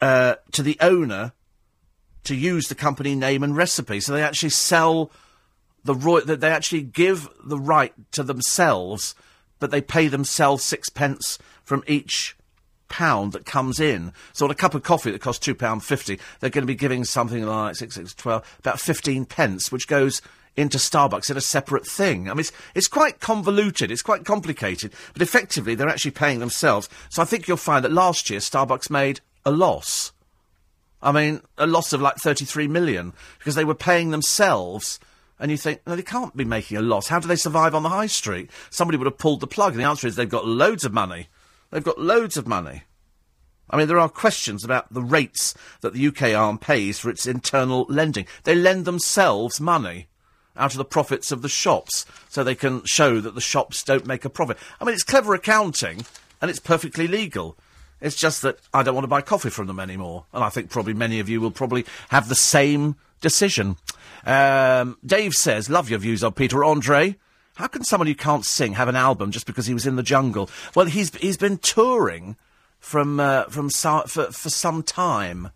uh, 0.00 0.36
to 0.52 0.62
the 0.62 0.76
owner 0.80 1.32
to 2.24 2.34
use 2.34 2.68
the 2.68 2.74
company 2.74 3.14
name 3.14 3.42
and 3.42 3.56
recipe. 3.56 4.00
So 4.00 4.12
they 4.12 4.22
actually 4.22 4.50
sell 4.50 5.10
the 5.84 5.94
roy- 5.94 6.22
they 6.22 6.50
actually 6.50 6.82
give 6.82 7.28
the 7.44 7.58
right 7.58 7.94
to 8.12 8.22
themselves, 8.22 9.14
but 9.58 9.70
they 9.70 9.80
pay 9.80 10.08
themselves 10.08 10.64
sixpence 10.64 11.38
from 11.62 11.84
each 11.86 12.36
pound 12.88 13.32
that 13.32 13.46
comes 13.46 13.80
in. 13.80 14.12
So 14.32 14.46
on 14.46 14.50
a 14.50 14.54
cup 14.54 14.74
of 14.74 14.82
coffee 14.82 15.10
that 15.10 15.20
costs 15.20 15.44
two 15.44 15.54
pound 15.54 15.84
fifty, 15.84 16.18
they're 16.40 16.50
going 16.50 16.62
to 16.62 16.66
be 16.66 16.74
giving 16.74 17.04
something 17.04 17.44
like 17.44 17.76
six 17.76 17.94
six 17.94 18.14
twelve, 18.14 18.44
about 18.58 18.80
fifteen 18.80 19.24
pence, 19.24 19.70
which 19.70 19.88
goes 19.88 20.22
into 20.56 20.78
Starbucks 20.78 21.30
in 21.30 21.36
a 21.36 21.42
separate 21.42 21.86
thing. 21.86 22.28
I 22.28 22.32
mean, 22.32 22.40
it's, 22.40 22.52
it's 22.74 22.88
quite 22.88 23.20
convoluted, 23.20 23.90
it's 23.90 24.02
quite 24.02 24.24
complicated, 24.24 24.92
but 25.12 25.22
effectively 25.22 25.74
they're 25.74 25.88
actually 25.88 26.12
paying 26.12 26.38
themselves. 26.38 26.88
So 27.10 27.22
I 27.22 27.26
think 27.26 27.46
you'll 27.46 27.58
find 27.58 27.84
that 27.84 27.92
last 27.92 28.30
year 28.30 28.40
Starbucks 28.40 28.90
made 28.90 29.20
a 29.44 29.50
loss. 29.50 30.12
I 31.02 31.12
mean, 31.12 31.42
a 31.58 31.66
loss 31.66 31.92
of 31.92 32.00
like 32.00 32.16
33 32.16 32.68
million 32.68 33.12
because 33.38 33.54
they 33.54 33.64
were 33.64 33.74
paying 33.74 34.10
themselves. 34.10 34.98
And 35.38 35.50
you 35.50 35.58
think, 35.58 35.82
no, 35.86 35.94
they 35.94 36.02
can't 36.02 36.34
be 36.34 36.46
making 36.46 36.78
a 36.78 36.82
loss. 36.82 37.08
How 37.08 37.18
do 37.18 37.28
they 37.28 37.36
survive 37.36 37.74
on 37.74 37.82
the 37.82 37.90
high 37.90 38.06
street? 38.06 38.50
Somebody 38.70 38.96
would 38.96 39.06
have 39.06 39.18
pulled 39.18 39.40
the 39.40 39.46
plug. 39.46 39.72
And 39.72 39.80
the 39.80 39.86
answer 39.86 40.06
is 40.06 40.16
they've 40.16 40.28
got 40.28 40.46
loads 40.46 40.84
of 40.84 40.94
money. 40.94 41.28
They've 41.70 41.84
got 41.84 41.98
loads 41.98 42.36
of 42.36 42.46
money. 42.46 42.82
I 43.68 43.76
mean, 43.76 43.88
there 43.88 43.98
are 43.98 44.08
questions 44.08 44.64
about 44.64 44.92
the 44.92 45.02
rates 45.02 45.54
that 45.80 45.92
the 45.92 46.06
UK 46.06 46.34
arm 46.34 46.58
pays 46.58 46.98
for 46.98 47.10
its 47.10 47.26
internal 47.26 47.86
lending. 47.88 48.26
They 48.44 48.54
lend 48.54 48.84
themselves 48.84 49.60
money 49.60 50.06
out 50.56 50.72
of 50.72 50.78
the 50.78 50.84
profits 50.84 51.32
of 51.32 51.42
the 51.42 51.48
shops 51.48 52.06
so 52.28 52.42
they 52.42 52.54
can 52.54 52.84
show 52.84 53.20
that 53.20 53.34
the 53.34 53.40
shops 53.40 53.82
don't 53.82 54.06
make 54.06 54.24
a 54.24 54.30
profit. 54.30 54.56
I 54.80 54.84
mean, 54.84 54.94
it's 54.94 55.02
clever 55.02 55.34
accounting 55.34 56.06
and 56.40 56.50
it's 56.50 56.60
perfectly 56.60 57.08
legal. 57.08 57.58
It's 58.00 58.16
just 58.16 58.42
that 58.42 58.58
I 58.72 58.82
don't 58.82 58.94
want 58.94 59.04
to 59.04 59.08
buy 59.08 59.22
coffee 59.22 59.50
from 59.50 59.66
them 59.66 59.80
anymore. 59.80 60.26
And 60.32 60.44
I 60.44 60.48
think 60.48 60.70
probably 60.70 60.94
many 60.94 61.18
of 61.18 61.28
you 61.28 61.40
will 61.40 61.50
probably 61.50 61.84
have 62.10 62.28
the 62.28 62.34
same 62.34 62.96
decision. 63.20 63.76
Um, 64.24 64.98
Dave 65.04 65.32
says, 65.32 65.70
love 65.70 65.90
your 65.90 65.98
views 65.98 66.22
on 66.22 66.32
Peter 66.32 66.62
Andre. 66.62 67.16
How 67.56 67.66
can 67.66 67.84
someone 67.84 68.06
who 68.06 68.14
can't 68.14 68.44
sing 68.44 68.74
have 68.74 68.88
an 68.88 68.96
album 68.96 69.30
just 69.30 69.46
because 69.46 69.66
he 69.66 69.74
was 69.74 69.86
in 69.86 69.96
the 69.96 70.02
jungle? 70.02 70.50
Well, 70.74 70.86
he's 70.86 71.14
he's 71.16 71.38
been 71.38 71.58
touring 71.58 72.36
from 72.78 73.18
uh, 73.18 73.44
from 73.44 73.70
for 73.70 74.30
for 74.30 74.50
some 74.50 74.82
time, 74.82 75.50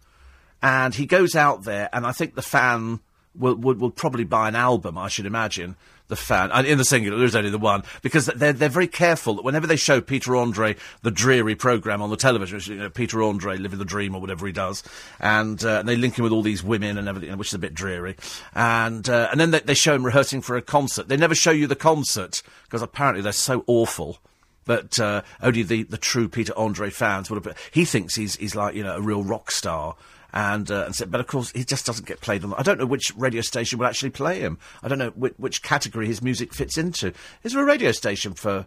and 0.63 0.95
he 0.95 1.07
goes 1.07 1.37
out 1.37 1.65
there, 1.65 1.91
and 1.93 2.07
I 2.07 2.13
think 2.13 2.35
the 2.35 2.43
fan 2.43 3.01
will 3.35 3.55
would 3.57 3.81
will 3.81 3.91
probably 3.91 4.25
buy 4.25 4.49
an 4.49 4.57
album. 4.57 4.97
I 4.97 5.09
should 5.09 5.27
imagine 5.27 5.77
the 6.11 6.17
fan, 6.17 6.51
and 6.53 6.67
in 6.67 6.77
the 6.77 6.85
singular, 6.85 7.19
there's 7.19 7.35
only 7.35 7.51
the 7.51 7.59
one, 7.59 7.83
because 8.03 8.27
they're, 8.27 8.53
they're 8.53 8.69
very 8.69 8.87
careful 8.87 9.37
that 9.37 9.45
whenever 9.45 9.67
they 9.67 9.77
show 9.77 10.01
Peter 10.01 10.37
Andre, 10.37 10.77
the 11.03 11.11
dreary 11.11 11.55
programme 11.55 12.03
on 12.03 12.11
the 12.11 12.17
television, 12.17 12.61
you 12.75 12.83
know, 12.83 12.91
Peter 12.91 13.23
Andre 13.23 13.57
living 13.57 13.79
the 13.79 13.85
dream 13.85 14.15
or 14.15 14.21
whatever 14.21 14.47
he 14.47 14.53
does, 14.53 14.83
and, 15.19 15.65
uh, 15.65 15.79
and 15.79 15.89
they 15.89 15.97
link 15.97 16.19
him 16.19 16.25
with 16.25 16.33
all 16.33 16.43
these 16.43 16.63
women 16.63 16.99
and 16.99 17.09
everything, 17.09 17.37
which 17.39 17.49
is 17.49 17.55
a 17.55 17.59
bit 17.59 17.75
dreary, 17.75 18.17
and, 18.55 19.09
uh, 19.09 19.29
and 19.31 19.41
then 19.41 19.51
they, 19.51 19.61
they 19.61 19.75
show 19.75 19.95
him 19.95 20.05
rehearsing 20.05 20.43
for 20.43 20.57
a 20.57 20.63
concert. 20.63 21.09
They 21.09 21.17
never 21.17 21.35
show 21.35 21.51
you 21.51 21.67
the 21.67 21.77
concert, 21.77 22.43
because 22.65 22.83
apparently 22.83 23.23
they're 23.23 23.33
so 23.33 23.65
awful 23.67 24.19
but 24.67 25.01
uh, 25.01 25.23
only 25.43 25.65
the, 25.65 25.83
the 25.83 25.99
true 25.99 26.29
Peter 26.29 26.53
Andre 26.57 26.91
fans 26.91 27.29
would 27.29 27.45
have. 27.45 27.57
He 27.73 27.85
thinks 27.85 28.15
he's 28.15 28.37
he's 28.37 28.55
like 28.55 28.77
you 28.77 28.85
know 28.85 28.95
a 28.95 29.01
real 29.01 29.25
rock 29.25 29.51
star, 29.51 29.97
and, 30.33 30.71
uh, 30.71 30.85
and 30.87 30.95
said, 30.95 31.11
but 31.11 31.21
of 31.21 31.27
course 31.27 31.51
he 31.53 31.65
just 31.65 31.87
doesn't 31.87 32.07
get 32.07 32.21
played 32.21 32.45
on. 32.45 32.55
I 32.55 32.63
don't 32.63 32.79
know 32.79 32.87
which 32.87 33.13
radio 33.17 33.41
station 33.41 33.79
will 33.79 33.87
actually 33.87 34.11
play 34.11 34.41
him. 34.41 34.59
I 34.83 34.89
don't 34.89 34.99
know 34.99 35.11
which, 35.11 35.35
which 35.37 35.63
category 35.63 36.07
his 36.07 36.23
music 36.23 36.55
fits 36.55 36.79
into. 36.79 37.13
Is 37.43 37.53
there 37.53 37.63
a 37.63 37.67
radio 37.67 37.93
station 37.93 38.35
for 38.35 38.67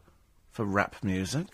for 0.52 0.66
rap 0.66 0.96
music? 1.04 1.48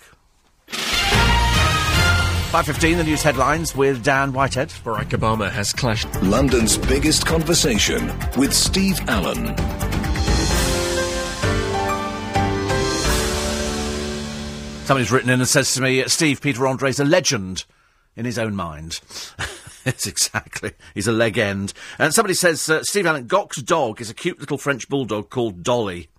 5.15, 2.49 2.97
the 2.97 3.03
news 3.03 3.21
headlines 3.21 3.75
with 3.75 4.03
Dan 4.03 4.33
Whitehead. 4.33 4.69
Barack 4.83 5.09
Obama 5.09 5.51
has 5.51 5.71
clashed. 5.71 6.07
London's 6.23 6.79
biggest 6.79 7.23
conversation 7.23 8.11
with 8.37 8.55
Steve 8.55 8.99
Allen. 9.07 9.55
Somebody's 14.85 15.11
written 15.11 15.29
in 15.29 15.39
and 15.39 15.47
says 15.47 15.71
to 15.75 15.81
me, 15.81 16.03
Steve, 16.07 16.41
Peter 16.41 16.65
Andre's 16.65 16.99
a 16.99 17.05
legend 17.05 17.65
in 18.19 18.25
his 18.25 18.37
own 18.37 18.55
mind. 18.55 18.99
Yes, 19.85 20.05
exactly. 20.07 20.73
He's 20.93 21.07
a 21.07 21.11
leg 21.13 21.37
end. 21.37 21.71
And 21.97 22.13
somebody 22.13 22.33
says, 22.33 22.69
uh, 22.69 22.83
Steve 22.83 23.05
Allen, 23.05 23.27
Gok's 23.27 23.61
dog 23.61 24.01
is 24.01 24.09
a 24.09 24.13
cute 24.13 24.37
little 24.37 24.57
French 24.57 24.89
bulldog 24.89 25.29
called 25.29 25.63
Dolly. 25.63 26.09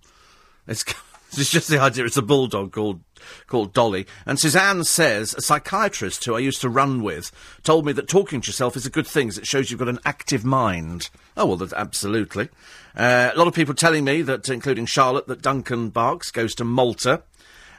It's, 0.67 0.83
it's 1.31 1.51
just 1.51 1.69
the 1.69 1.77
idea 1.79 2.05
it's 2.05 2.17
a 2.17 2.23
bulldog 2.23 2.71
called, 2.71 3.01
called 3.45 3.71
Dolly. 3.71 4.07
And 4.25 4.39
Suzanne 4.39 4.83
says, 4.83 5.35
a 5.35 5.41
psychiatrist 5.41 6.25
who 6.25 6.35
I 6.35 6.39
used 6.39 6.59
to 6.61 6.69
run 6.69 7.03
with 7.03 7.31
told 7.63 7.85
me 7.85 7.93
that 7.93 8.09
talking 8.09 8.41
to 8.41 8.47
yourself 8.47 8.75
is 8.75 8.87
a 8.87 8.89
good 8.89 9.07
thing, 9.07 9.29
as 9.29 9.37
it 9.37 9.45
shows 9.45 9.69
you've 9.69 9.79
got 9.79 9.87
an 9.87 9.99
active 10.05 10.43
mind. 10.43 11.11
Oh, 11.37 11.45
well, 11.45 11.57
that's 11.57 11.71
absolutely. 11.73 12.49
Uh, 12.97 13.29
a 13.33 13.37
lot 13.37 13.47
of 13.47 13.53
people 13.53 13.75
telling 13.75 14.03
me 14.03 14.23
that, 14.23 14.49
including 14.49 14.87
Charlotte, 14.87 15.27
that 15.27 15.43
Duncan 15.43 15.89
Barks 15.89 16.31
goes 16.31 16.55
to 16.55 16.65
Malta. 16.65 17.21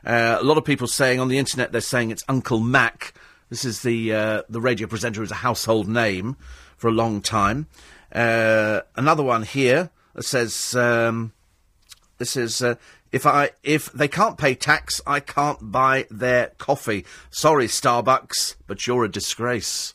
Uh, 0.06 0.38
a 0.40 0.44
lot 0.44 0.58
of 0.58 0.64
people 0.64 0.86
saying 0.86 1.20
on 1.20 1.28
the 1.28 1.38
internet 1.38 1.72
they're 1.72 1.80
saying 1.80 2.10
it's 2.10 2.24
Uncle 2.28 2.60
Mac 2.60 3.14
this 3.52 3.66
is 3.66 3.82
the 3.82 4.14
uh, 4.14 4.42
the 4.48 4.62
radio 4.62 4.86
presenter 4.86 5.20
who's 5.20 5.30
a 5.30 5.34
household 5.34 5.86
name 5.86 6.38
for 6.78 6.88
a 6.88 6.90
long 6.90 7.20
time. 7.20 7.66
Uh, 8.10 8.80
another 8.96 9.22
one 9.22 9.42
here 9.42 9.90
that 10.14 10.22
says 10.22 10.74
um, 10.74 11.34
this 12.16 12.34
is 12.34 12.62
uh, 12.62 12.76
if 13.12 13.26
I 13.26 13.50
if 13.62 13.92
they 13.92 14.08
can't 14.08 14.38
pay 14.38 14.54
tax, 14.54 15.02
I 15.06 15.20
can't 15.20 15.70
buy 15.70 16.06
their 16.10 16.52
coffee. 16.56 17.04
Sorry, 17.30 17.66
Starbucks, 17.66 18.56
but 18.66 18.86
you're 18.86 19.04
a 19.04 19.10
disgrace. 19.10 19.92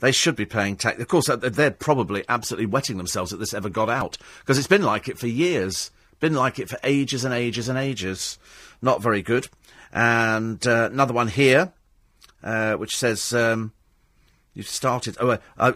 They 0.00 0.10
should 0.10 0.34
be 0.34 0.44
paying 0.44 0.74
tax. 0.74 1.00
Of 1.00 1.06
course, 1.06 1.30
they're 1.32 1.70
probably 1.70 2.24
absolutely 2.28 2.66
wetting 2.66 2.96
themselves 2.96 3.30
that 3.30 3.36
this 3.36 3.54
ever 3.54 3.68
got 3.68 3.88
out 3.88 4.18
because 4.40 4.58
it's 4.58 4.66
been 4.66 4.82
like 4.82 5.06
it 5.06 5.16
for 5.16 5.28
years, 5.28 5.92
been 6.18 6.34
like 6.34 6.58
it 6.58 6.68
for 6.68 6.78
ages 6.82 7.24
and 7.24 7.32
ages 7.32 7.68
and 7.68 7.78
ages. 7.78 8.36
Not 8.82 9.00
very 9.00 9.22
good. 9.22 9.46
And 9.92 10.66
uh, 10.66 10.88
another 10.90 11.14
one 11.14 11.28
here 11.28 11.72
uh, 12.42 12.74
which 12.74 12.96
says 12.96 13.32
um, 13.32 13.72
you've 14.54 14.68
started. 14.68 15.16
Oh, 15.20 15.30
uh, 15.30 15.38
uh, 15.58 15.72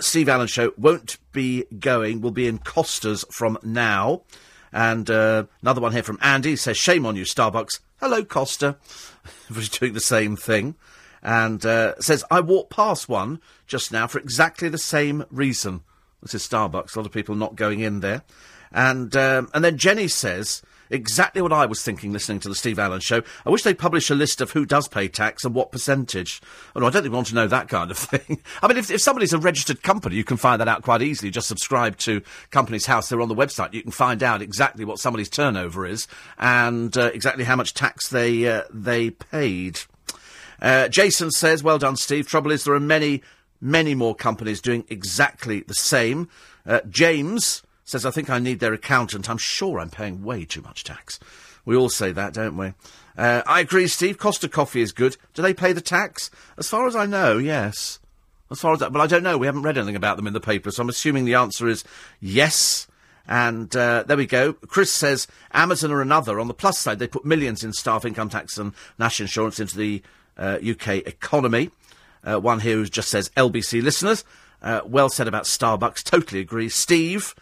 Steve 0.00 0.28
Allen 0.28 0.46
show 0.46 0.72
won't 0.76 1.18
be 1.32 1.64
going. 1.78 2.20
Will 2.20 2.30
be 2.30 2.46
in 2.46 2.58
Costas 2.58 3.24
from 3.30 3.58
now. 3.62 4.22
And 4.72 5.10
uh, 5.10 5.44
another 5.60 5.80
one 5.80 5.92
here 5.92 6.02
from 6.02 6.18
Andy 6.22 6.56
says, 6.56 6.76
"Shame 6.76 7.06
on 7.06 7.16
you, 7.16 7.24
Starbucks." 7.24 7.80
Hello, 8.00 8.24
Costa. 8.24 8.76
We're 9.50 9.62
doing 9.62 9.92
the 9.92 10.00
same 10.00 10.36
thing. 10.36 10.76
And 11.22 11.64
uh, 11.64 12.00
says, 12.00 12.24
"I 12.30 12.40
walked 12.40 12.70
past 12.70 13.08
one 13.08 13.40
just 13.66 13.92
now 13.92 14.06
for 14.06 14.18
exactly 14.18 14.68
the 14.68 14.78
same 14.78 15.24
reason." 15.30 15.82
This 16.22 16.34
is 16.34 16.48
Starbucks. 16.48 16.94
A 16.94 16.98
lot 16.98 17.06
of 17.06 17.12
people 17.12 17.34
not 17.34 17.56
going 17.56 17.80
in 17.80 18.00
there. 18.00 18.22
And 18.72 19.14
um, 19.16 19.50
and 19.52 19.64
then 19.64 19.76
Jenny 19.76 20.08
says, 20.08 20.62
Exactly 20.92 21.40
what 21.40 21.54
I 21.54 21.64
was 21.64 21.82
thinking 21.82 22.12
listening 22.12 22.38
to 22.40 22.50
the 22.50 22.54
Steve 22.54 22.78
Allen 22.78 23.00
show. 23.00 23.22
I 23.46 23.50
wish 23.50 23.62
they'd 23.62 23.78
publish 23.78 24.10
a 24.10 24.14
list 24.14 24.42
of 24.42 24.50
who 24.50 24.66
does 24.66 24.88
pay 24.88 25.08
tax 25.08 25.42
and 25.42 25.54
what 25.54 25.72
percentage. 25.72 26.42
Oh, 26.76 26.80
no, 26.80 26.86
I 26.86 26.90
don't 26.90 27.02
think 27.02 27.12
we 27.12 27.16
want 27.16 27.28
to 27.28 27.34
know 27.34 27.46
that 27.46 27.70
kind 27.70 27.90
of 27.90 27.96
thing. 27.98 28.42
I 28.62 28.68
mean, 28.68 28.76
if, 28.76 28.90
if 28.90 29.00
somebody's 29.00 29.32
a 29.32 29.38
registered 29.38 29.82
company, 29.82 30.16
you 30.16 30.24
can 30.24 30.36
find 30.36 30.60
that 30.60 30.68
out 30.68 30.82
quite 30.82 31.00
easily. 31.00 31.30
Just 31.30 31.48
subscribe 31.48 31.96
to 32.00 32.20
Companies 32.50 32.84
House. 32.84 33.08
They're 33.08 33.22
on 33.22 33.28
the 33.28 33.34
website. 33.34 33.72
You 33.72 33.82
can 33.82 33.90
find 33.90 34.22
out 34.22 34.42
exactly 34.42 34.84
what 34.84 34.98
somebody's 34.98 35.30
turnover 35.30 35.86
is 35.86 36.06
and 36.38 36.94
uh, 36.98 37.10
exactly 37.14 37.44
how 37.44 37.56
much 37.56 37.72
tax 37.72 38.08
they, 38.08 38.46
uh, 38.46 38.64
they 38.70 39.08
paid. 39.08 39.80
Uh, 40.60 40.88
Jason 40.88 41.30
says, 41.30 41.62
well 41.62 41.78
done, 41.78 41.96
Steve. 41.96 42.28
Trouble 42.28 42.52
is, 42.52 42.64
there 42.64 42.74
are 42.74 42.80
many, 42.80 43.22
many 43.62 43.94
more 43.94 44.14
companies 44.14 44.60
doing 44.60 44.84
exactly 44.90 45.60
the 45.60 45.74
same. 45.74 46.28
Uh, 46.66 46.80
James 46.90 47.62
says, 47.84 48.06
I 48.06 48.10
think 48.10 48.30
I 48.30 48.38
need 48.38 48.60
their 48.60 48.72
accountant. 48.72 49.28
I'm 49.28 49.38
sure 49.38 49.80
I'm 49.80 49.90
paying 49.90 50.22
way 50.22 50.44
too 50.44 50.62
much 50.62 50.84
tax. 50.84 51.18
We 51.64 51.76
all 51.76 51.88
say 51.88 52.12
that, 52.12 52.34
don't 52.34 52.56
we? 52.56 52.74
Uh, 53.16 53.42
I 53.46 53.60
agree, 53.60 53.86
Steve. 53.86 54.18
Costa 54.18 54.48
Coffee 54.48 54.80
is 54.80 54.92
good. 54.92 55.16
Do 55.34 55.42
they 55.42 55.54
pay 55.54 55.72
the 55.72 55.80
tax? 55.80 56.30
As 56.58 56.68
far 56.68 56.86
as 56.86 56.96
I 56.96 57.06
know, 57.06 57.38
yes. 57.38 58.00
As 58.50 58.60
far 58.60 58.72
as 58.72 58.80
that, 58.80 58.92
but 58.92 59.00
I 59.00 59.06
don't 59.06 59.22
know. 59.22 59.38
We 59.38 59.46
haven't 59.46 59.62
read 59.62 59.78
anything 59.78 59.96
about 59.96 60.16
them 60.16 60.26
in 60.26 60.32
the 60.32 60.40
paper, 60.40 60.70
so 60.70 60.82
I'm 60.82 60.88
assuming 60.88 61.24
the 61.24 61.34
answer 61.34 61.68
is 61.68 61.84
yes. 62.20 62.86
And 63.26 63.74
uh, 63.76 64.02
there 64.06 64.16
we 64.16 64.26
go. 64.26 64.52
Chris 64.52 64.92
says 64.92 65.26
Amazon 65.52 65.92
are 65.92 66.02
another. 66.02 66.40
On 66.40 66.48
the 66.48 66.54
plus 66.54 66.78
side, 66.78 66.98
they 66.98 67.06
put 67.06 67.24
millions 67.24 67.62
in 67.62 67.72
staff 67.72 68.04
income 68.04 68.28
tax 68.28 68.58
and 68.58 68.72
national 68.98 69.24
insurance 69.24 69.60
into 69.60 69.76
the 69.76 70.02
uh, 70.36 70.58
UK 70.62 71.06
economy. 71.06 71.70
Uh, 72.24 72.38
one 72.38 72.60
here 72.60 72.76
who 72.76 72.86
just 72.86 73.10
says 73.10 73.30
LBC 73.30 73.82
listeners. 73.82 74.24
Uh, 74.60 74.80
well 74.84 75.08
said 75.08 75.28
about 75.28 75.44
Starbucks. 75.44 76.02
Totally 76.02 76.40
agree. 76.40 76.68
Steve 76.68 77.34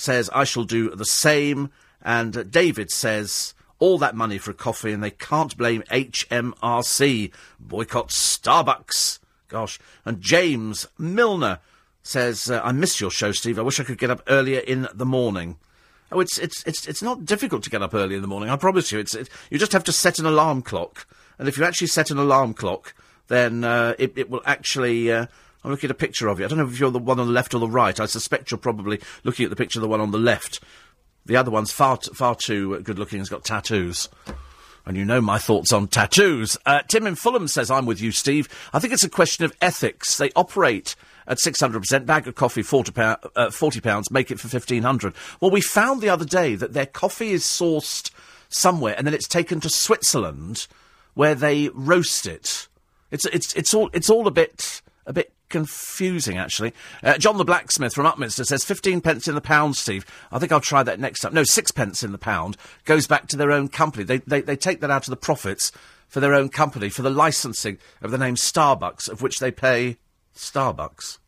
says, 0.00 0.30
I 0.32 0.44
shall 0.44 0.64
do 0.64 0.94
the 0.94 1.04
same. 1.04 1.70
And 2.02 2.36
uh, 2.36 2.42
David 2.42 2.90
says, 2.90 3.54
all 3.78 3.98
that 3.98 4.16
money 4.16 4.38
for 4.38 4.50
a 4.50 4.54
coffee 4.54 4.92
and 4.92 5.02
they 5.02 5.10
can't 5.10 5.56
blame 5.56 5.82
HMRC. 5.90 7.32
Boycott 7.58 8.08
Starbucks. 8.08 9.18
Gosh. 9.48 9.78
And 10.04 10.20
James 10.20 10.86
Milner 10.98 11.58
says, 12.02 12.50
uh, 12.50 12.60
I 12.64 12.72
miss 12.72 13.00
your 13.00 13.10
show, 13.10 13.32
Steve. 13.32 13.58
I 13.58 13.62
wish 13.62 13.78
I 13.78 13.84
could 13.84 13.98
get 13.98 14.10
up 14.10 14.22
earlier 14.26 14.60
in 14.60 14.88
the 14.94 15.06
morning. 15.06 15.58
Oh, 16.10 16.20
it's, 16.20 16.38
it's, 16.38 16.64
it's, 16.64 16.88
it's 16.88 17.02
not 17.02 17.24
difficult 17.24 17.62
to 17.64 17.70
get 17.70 17.82
up 17.82 17.94
early 17.94 18.16
in 18.16 18.22
the 18.22 18.28
morning. 18.28 18.48
I 18.48 18.56
promise 18.56 18.90
you. 18.90 18.98
It's, 18.98 19.14
it, 19.14 19.28
you 19.50 19.58
just 19.58 19.72
have 19.72 19.84
to 19.84 19.92
set 19.92 20.18
an 20.18 20.26
alarm 20.26 20.62
clock. 20.62 21.06
And 21.38 21.46
if 21.46 21.58
you 21.58 21.64
actually 21.64 21.86
set 21.86 22.10
an 22.10 22.18
alarm 22.18 22.54
clock, 22.54 22.94
then 23.28 23.64
uh, 23.64 23.94
it, 23.98 24.16
it 24.16 24.30
will 24.30 24.42
actually 24.44 25.12
uh, 25.12 25.26
I'm 25.62 25.70
looking 25.70 25.88
at 25.88 25.92
a 25.92 25.98
picture 25.98 26.28
of 26.28 26.38
you. 26.38 26.46
I 26.46 26.48
don't 26.48 26.58
know 26.58 26.66
if 26.66 26.80
you're 26.80 26.90
the 26.90 26.98
one 26.98 27.20
on 27.20 27.26
the 27.26 27.32
left 27.32 27.54
or 27.54 27.58
the 27.58 27.68
right. 27.68 27.98
I 27.98 28.06
suspect 28.06 28.50
you're 28.50 28.58
probably 28.58 29.00
looking 29.24 29.44
at 29.44 29.50
the 29.50 29.56
picture 29.56 29.78
of 29.78 29.82
the 29.82 29.88
one 29.88 30.00
on 30.00 30.10
the 30.10 30.18
left. 30.18 30.60
The 31.26 31.36
other 31.36 31.50
one's 31.50 31.70
far, 31.70 31.98
t- 31.98 32.10
far 32.14 32.34
too 32.34 32.80
good 32.80 32.98
looking. 32.98 33.18
Has 33.18 33.28
got 33.28 33.44
tattoos. 33.44 34.08
And 34.86 34.96
you 34.96 35.04
know 35.04 35.20
my 35.20 35.38
thoughts 35.38 35.72
on 35.72 35.88
tattoos. 35.88 36.56
Uh, 36.64 36.80
Tim 36.88 37.06
in 37.06 37.14
Fulham 37.14 37.46
says, 37.48 37.70
I'm 37.70 37.84
with 37.84 38.00
you, 38.00 38.12
Steve. 38.12 38.48
I 38.72 38.78
think 38.78 38.94
it's 38.94 39.04
a 39.04 39.10
question 39.10 39.44
of 39.44 39.52
ethics. 39.60 40.16
They 40.16 40.30
operate 40.34 40.96
at 41.26 41.38
600%, 41.38 42.06
bag 42.06 42.26
of 42.26 42.34
coffee, 42.34 42.62
40, 42.62 42.92
pound, 42.92 43.18
uh, 43.36 43.50
40 43.50 43.80
pounds, 43.80 44.10
make 44.10 44.30
it 44.30 44.40
for 44.40 44.48
1500 44.48 45.14
Well, 45.40 45.50
we 45.50 45.60
found 45.60 46.00
the 46.00 46.08
other 46.08 46.24
day 46.24 46.54
that 46.54 46.72
their 46.72 46.86
coffee 46.86 47.30
is 47.30 47.44
sourced 47.44 48.10
somewhere 48.48 48.94
and 48.96 49.06
then 49.06 49.14
it's 49.14 49.28
taken 49.28 49.60
to 49.60 49.68
Switzerland 49.68 50.66
where 51.14 51.34
they 51.34 51.68
roast 51.68 52.26
it. 52.26 52.66
It's, 53.10 53.26
it's, 53.26 53.54
it's, 53.54 53.74
all, 53.74 53.90
it's 53.92 54.08
all 54.08 54.26
a 54.26 54.32
bit, 54.32 54.82
a 55.06 55.12
bit 55.12 55.32
confusing, 55.50 56.38
actually. 56.38 56.72
Uh, 57.02 57.18
John 57.18 57.36
the 57.36 57.44
Blacksmith 57.44 57.94
from 57.94 58.06
Upminster 58.06 58.46
says 58.46 58.64
15 58.64 59.02
pence 59.02 59.28
in 59.28 59.34
the 59.34 59.40
pound, 59.40 59.76
Steve. 59.76 60.06
I 60.32 60.38
think 60.38 60.52
I'll 60.52 60.60
try 60.60 60.82
that 60.82 60.98
next 60.98 61.20
time. 61.20 61.34
No, 61.34 61.44
sixpence 61.44 62.02
in 62.02 62.12
the 62.12 62.18
pound 62.18 62.56
goes 62.84 63.06
back 63.06 63.26
to 63.28 63.36
their 63.36 63.52
own 63.52 63.68
company. 63.68 64.04
They, 64.04 64.18
they, 64.18 64.40
they 64.40 64.56
take 64.56 64.80
that 64.80 64.90
out 64.90 65.06
of 65.06 65.10
the 65.10 65.16
profits 65.16 65.70
for 66.08 66.20
their 66.20 66.34
own 66.34 66.48
company, 66.48 66.88
for 66.88 67.02
the 67.02 67.10
licensing 67.10 67.78
of 68.00 68.10
the 68.10 68.18
name 68.18 68.34
Starbucks, 68.34 69.08
of 69.08 69.22
which 69.22 69.38
they 69.38 69.50
pay 69.50 69.98
Starbucks. 70.34 71.18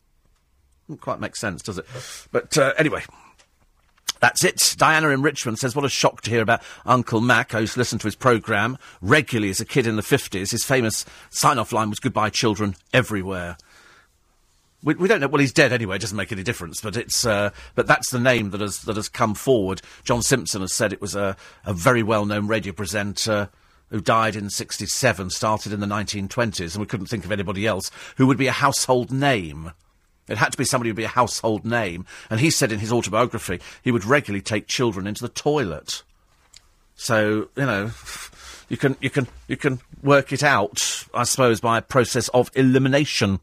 Doesn't 0.87 1.01
quite 1.01 1.19
make 1.19 1.35
sense, 1.35 1.61
does 1.61 1.77
it? 1.77 1.85
But 2.31 2.57
uh, 2.57 2.73
anyway, 2.77 3.03
that's 4.23 4.43
it. 4.43 4.75
Diana 4.77 5.09
in 5.09 5.21
Richmond 5.21 5.59
says, 5.59 5.75
What 5.75 5.83
a 5.85 5.89
shock 5.89 6.21
to 6.21 6.29
hear 6.29 6.41
about 6.41 6.61
Uncle 6.85 7.21
Mac. 7.21 7.53
I 7.53 7.59
used 7.59 7.73
to 7.73 7.79
listen 7.79 7.99
to 7.99 8.07
his 8.07 8.15
programme 8.15 8.77
regularly 9.01 9.49
as 9.49 9.59
a 9.59 9.65
kid 9.65 9.85
in 9.85 9.97
the 9.97 10.01
50s. 10.01 10.51
His 10.51 10.63
famous 10.63 11.05
sign 11.29 11.57
off 11.57 11.73
line 11.73 11.89
was 11.89 11.99
Goodbye, 11.99 12.29
children, 12.29 12.75
everywhere. 12.93 13.57
We, 14.83 14.95
we, 14.95 15.07
don't 15.07 15.21
know. 15.21 15.27
Well, 15.27 15.39
he's 15.39 15.53
dead 15.53 15.71
anyway. 15.71 15.95
It 15.95 16.01
doesn't 16.01 16.17
make 16.17 16.31
any 16.31 16.43
difference. 16.43 16.81
But 16.81 16.97
it's 16.97 17.25
uh, 17.25 17.51
but 17.75 17.87
that's 17.87 18.09
the 18.09 18.19
name 18.19 18.49
that 18.51 18.61
has 18.61 18.79
that 18.81 18.95
has 18.95 19.09
come 19.09 19.33
forward. 19.33 19.81
John 20.03 20.21
Simpson 20.21 20.61
has 20.61 20.73
said 20.73 20.91
it 20.91 21.01
was 21.01 21.15
a, 21.15 21.35
a 21.65 21.73
very 21.73 22.03
well 22.03 22.25
known 22.25 22.47
radio 22.47 22.73
presenter 22.73 23.49
who 23.89 24.01
died 24.01 24.35
in 24.35 24.49
'67, 24.49 25.29
started 25.29 25.71
in 25.71 25.79
the 25.79 25.85
1920s, 25.85 26.73
and 26.73 26.81
we 26.81 26.87
couldn't 26.87 27.07
think 27.07 27.25
of 27.25 27.31
anybody 27.31 27.65
else 27.65 27.91
who 28.17 28.27
would 28.27 28.37
be 28.37 28.47
a 28.47 28.51
household 28.51 29.11
name. 29.11 29.71
It 30.27 30.37
had 30.37 30.53
to 30.53 30.57
be 30.57 30.65
somebody 30.65 30.89
who 30.89 30.93
would 30.93 30.97
be 30.97 31.03
a 31.03 31.09
household 31.09 31.65
name. 31.65 32.05
And 32.29 32.39
he 32.39 32.49
said 32.49 32.71
in 32.71 32.79
his 32.79 32.93
autobiography 32.93 33.59
he 33.81 33.91
would 33.91 34.05
regularly 34.05 34.41
take 34.41 34.67
children 34.67 35.07
into 35.07 35.21
the 35.21 35.29
toilet. 35.29 36.03
So 36.95 37.49
you 37.55 37.65
know 37.65 37.91
you 38.69 38.77
can 38.77 38.97
you 38.99 39.09
can 39.09 39.27
you 39.47 39.57
can 39.57 39.79
work 40.03 40.31
it 40.31 40.43
out, 40.43 41.05
I 41.13 41.23
suppose, 41.23 41.61
by 41.61 41.77
a 41.77 41.81
process 41.81 42.27
of 42.29 42.51
elimination. 42.55 43.39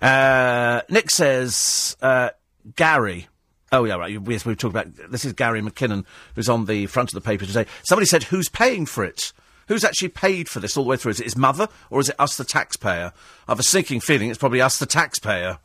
Uh, 0.00 0.82
Nick 0.88 1.10
says 1.10 1.96
uh, 2.00 2.30
Gary. 2.76 3.28
Oh 3.72 3.84
yeah, 3.84 3.96
right. 3.96 4.18
Yes, 4.28 4.46
we've 4.46 4.56
talked 4.56 4.74
about 4.74 5.10
this. 5.10 5.24
Is 5.24 5.32
Gary 5.32 5.60
McKinnon 5.60 6.04
who's 6.34 6.48
on 6.48 6.66
the 6.66 6.86
front 6.86 7.10
of 7.10 7.14
the 7.14 7.20
paper 7.20 7.44
today? 7.44 7.66
Somebody 7.82 8.06
said, 8.06 8.24
"Who's 8.24 8.48
paying 8.48 8.86
for 8.86 9.04
it?" 9.04 9.32
Who's 9.68 9.84
actually 9.84 10.10
paid 10.10 10.48
for 10.48 10.60
this 10.60 10.76
all 10.76 10.84
the 10.84 10.90
way 10.90 10.96
through? 10.96 11.10
Is 11.10 11.20
it 11.20 11.24
his 11.24 11.36
mother 11.36 11.68
or 11.90 11.98
is 11.98 12.08
it 12.08 12.14
us, 12.20 12.36
the 12.36 12.44
taxpayer? 12.44 13.12
I 13.48 13.50
have 13.50 13.58
a 13.58 13.64
sinking 13.64 14.00
feeling 14.00 14.30
it's 14.30 14.38
probably 14.38 14.60
us, 14.60 14.78
the 14.78 14.86
taxpayer. 14.86 15.58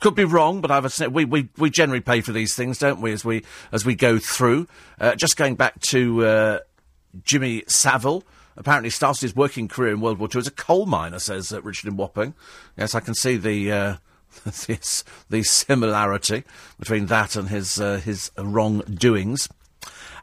Could 0.00 0.14
be 0.14 0.24
wrong, 0.24 0.60
but 0.60 0.70
I 0.70 0.74
have 0.74 1.00
a, 1.00 1.08
we, 1.08 1.24
we, 1.24 1.48
we 1.56 1.70
generally 1.70 2.02
pay 2.02 2.20
for 2.20 2.32
these 2.32 2.54
things, 2.54 2.78
don't 2.78 3.00
we, 3.00 3.12
as 3.12 3.24
we, 3.24 3.44
as 3.72 3.84
we 3.84 3.94
go 3.94 4.18
through. 4.18 4.68
Uh, 5.00 5.14
just 5.14 5.36
going 5.36 5.56
back 5.56 5.80
to 5.88 6.24
uh, 6.24 6.58
Jimmy 7.24 7.64
Savile 7.66 8.24
apparently 8.58 8.90
started 8.90 9.22
his 9.22 9.36
working 9.36 9.68
career 9.68 9.92
in 9.92 10.00
World 10.00 10.18
War 10.18 10.28
II 10.32 10.40
as 10.40 10.46
a 10.46 10.52
coal 10.52 10.84
miner, 10.84 11.18
says 11.18 11.52
uh, 11.52 11.62
Richard 11.62 11.88
in 11.88 11.96
Wapping. 11.96 12.34
Yes, 12.76 12.94
I 12.94 13.00
can 13.00 13.14
see 13.14 13.36
the, 13.36 13.72
uh, 13.72 13.96
the 15.30 15.42
similarity 15.42 16.44
between 16.78 17.06
that 17.06 17.36
and 17.36 17.48
his, 17.48 17.80
uh, 17.80 17.98
his 17.98 18.30
wrongdoings. 18.36 19.48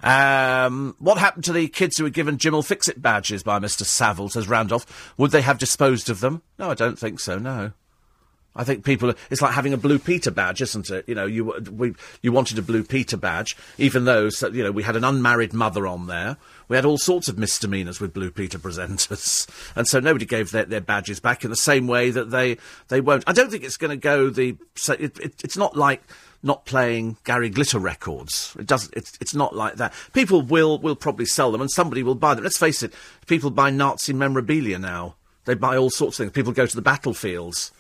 Um, 0.04 0.96
what 1.00 1.18
happened 1.18 1.46
to 1.46 1.54
the 1.54 1.68
kids 1.68 1.98
who 1.98 2.04
were 2.04 2.10
given 2.12 2.38
Jim'll 2.38 2.62
Fix 2.62 2.88
It 2.88 3.02
badges 3.02 3.42
by 3.42 3.60
Mr. 3.60 3.84
Savile, 3.84 4.30
says 4.30 4.48
Randolph? 4.48 5.14
Would 5.18 5.32
they 5.32 5.42
have 5.42 5.58
disposed 5.58 6.10
of 6.10 6.20
them? 6.20 6.44
No, 6.60 6.70
I 6.70 6.76
don't 6.76 7.00
think 7.00 7.20
so, 7.20 7.40
no. 7.40 7.72
I 8.56 8.64
think 8.64 8.86
people. 8.86 9.14
It's 9.30 9.42
like 9.42 9.54
having 9.54 9.74
a 9.74 9.78
Blue 9.78 10.00
Peter 10.00 10.32
badge, 10.32 10.62
isn't 10.62 10.90
it? 10.90 11.10
You 11.10 11.16
know, 11.16 11.26
you 11.26 11.54
we 11.72 11.94
you 12.22 12.32
wanted 12.32 12.58
a 12.58 12.62
Blue 12.62 12.84
Peter 12.84 13.18
badge, 13.18 13.58
even 13.78 14.06
though 14.06 14.30
you 14.54 14.64
know 14.64 14.72
we 14.72 14.84
had 14.84 14.96
an 14.96 15.04
unmarried 15.04 15.54
mother 15.54 15.86
on 15.86 16.08
there. 16.08 16.38
We 16.68 16.76
had 16.76 16.86
all 16.86 16.98
sorts 16.98 17.28
of 17.28 17.38
misdemeanours 17.38 18.00
with 18.00 18.14
Blue 18.14 18.32
Peter 18.32 18.58
presenters, 18.58 19.48
and 19.76 19.88
so 19.88 20.00
nobody 20.00 20.26
gave 20.26 20.52
their, 20.52 20.66
their 20.66 20.82
badges 20.82 21.20
back 21.20 21.44
in 21.44 21.50
the 21.50 21.56
same 21.56 21.88
way 21.88 22.12
that 22.12 22.32
they 22.32 22.58
they 22.88 23.02
won't. 23.02 23.24
I 23.28 23.34
don't 23.34 23.52
think 23.52 23.64
it's 23.64 23.78
going 23.78 23.92
to 23.92 23.98
go 23.98 24.30
the. 24.30 24.58
So 24.76 24.94
it, 24.94 25.20
it, 25.20 25.44
it's 25.44 25.58
not 25.58 25.76
like 25.76 26.04
not 26.44 26.66
playing 26.66 27.18
Gary 27.24 27.50
Glitter 27.50 27.80
records. 27.80 28.56
It 28.60 28.68
doesn't. 28.68 28.94
It's 28.96 29.18
it's 29.22 29.36
not 29.36 29.56
like 29.56 29.76
that. 29.76 29.94
People 30.14 30.42
will 30.42 30.80
will 30.80 30.96
probably 30.96 31.26
sell 31.26 31.52
them, 31.52 31.62
and 31.62 31.72
somebody 31.72 32.04
will 32.04 32.16
buy 32.16 32.34
them. 32.34 32.44
Let's 32.44 32.58
face 32.58 32.84
it. 32.84 32.94
People 33.28 33.52
buy 33.52 33.70
Nazi 33.70 34.14
memorabilia 34.14 34.80
now. 34.80 35.16
They 35.46 35.54
buy 35.54 35.78
all 35.78 35.90
sorts 35.90 36.20
of 36.20 36.24
things. 36.24 36.34
People 36.34 36.54
go 36.54 36.66
to 36.66 36.76
the 36.76 36.82
battlefields 36.82 37.72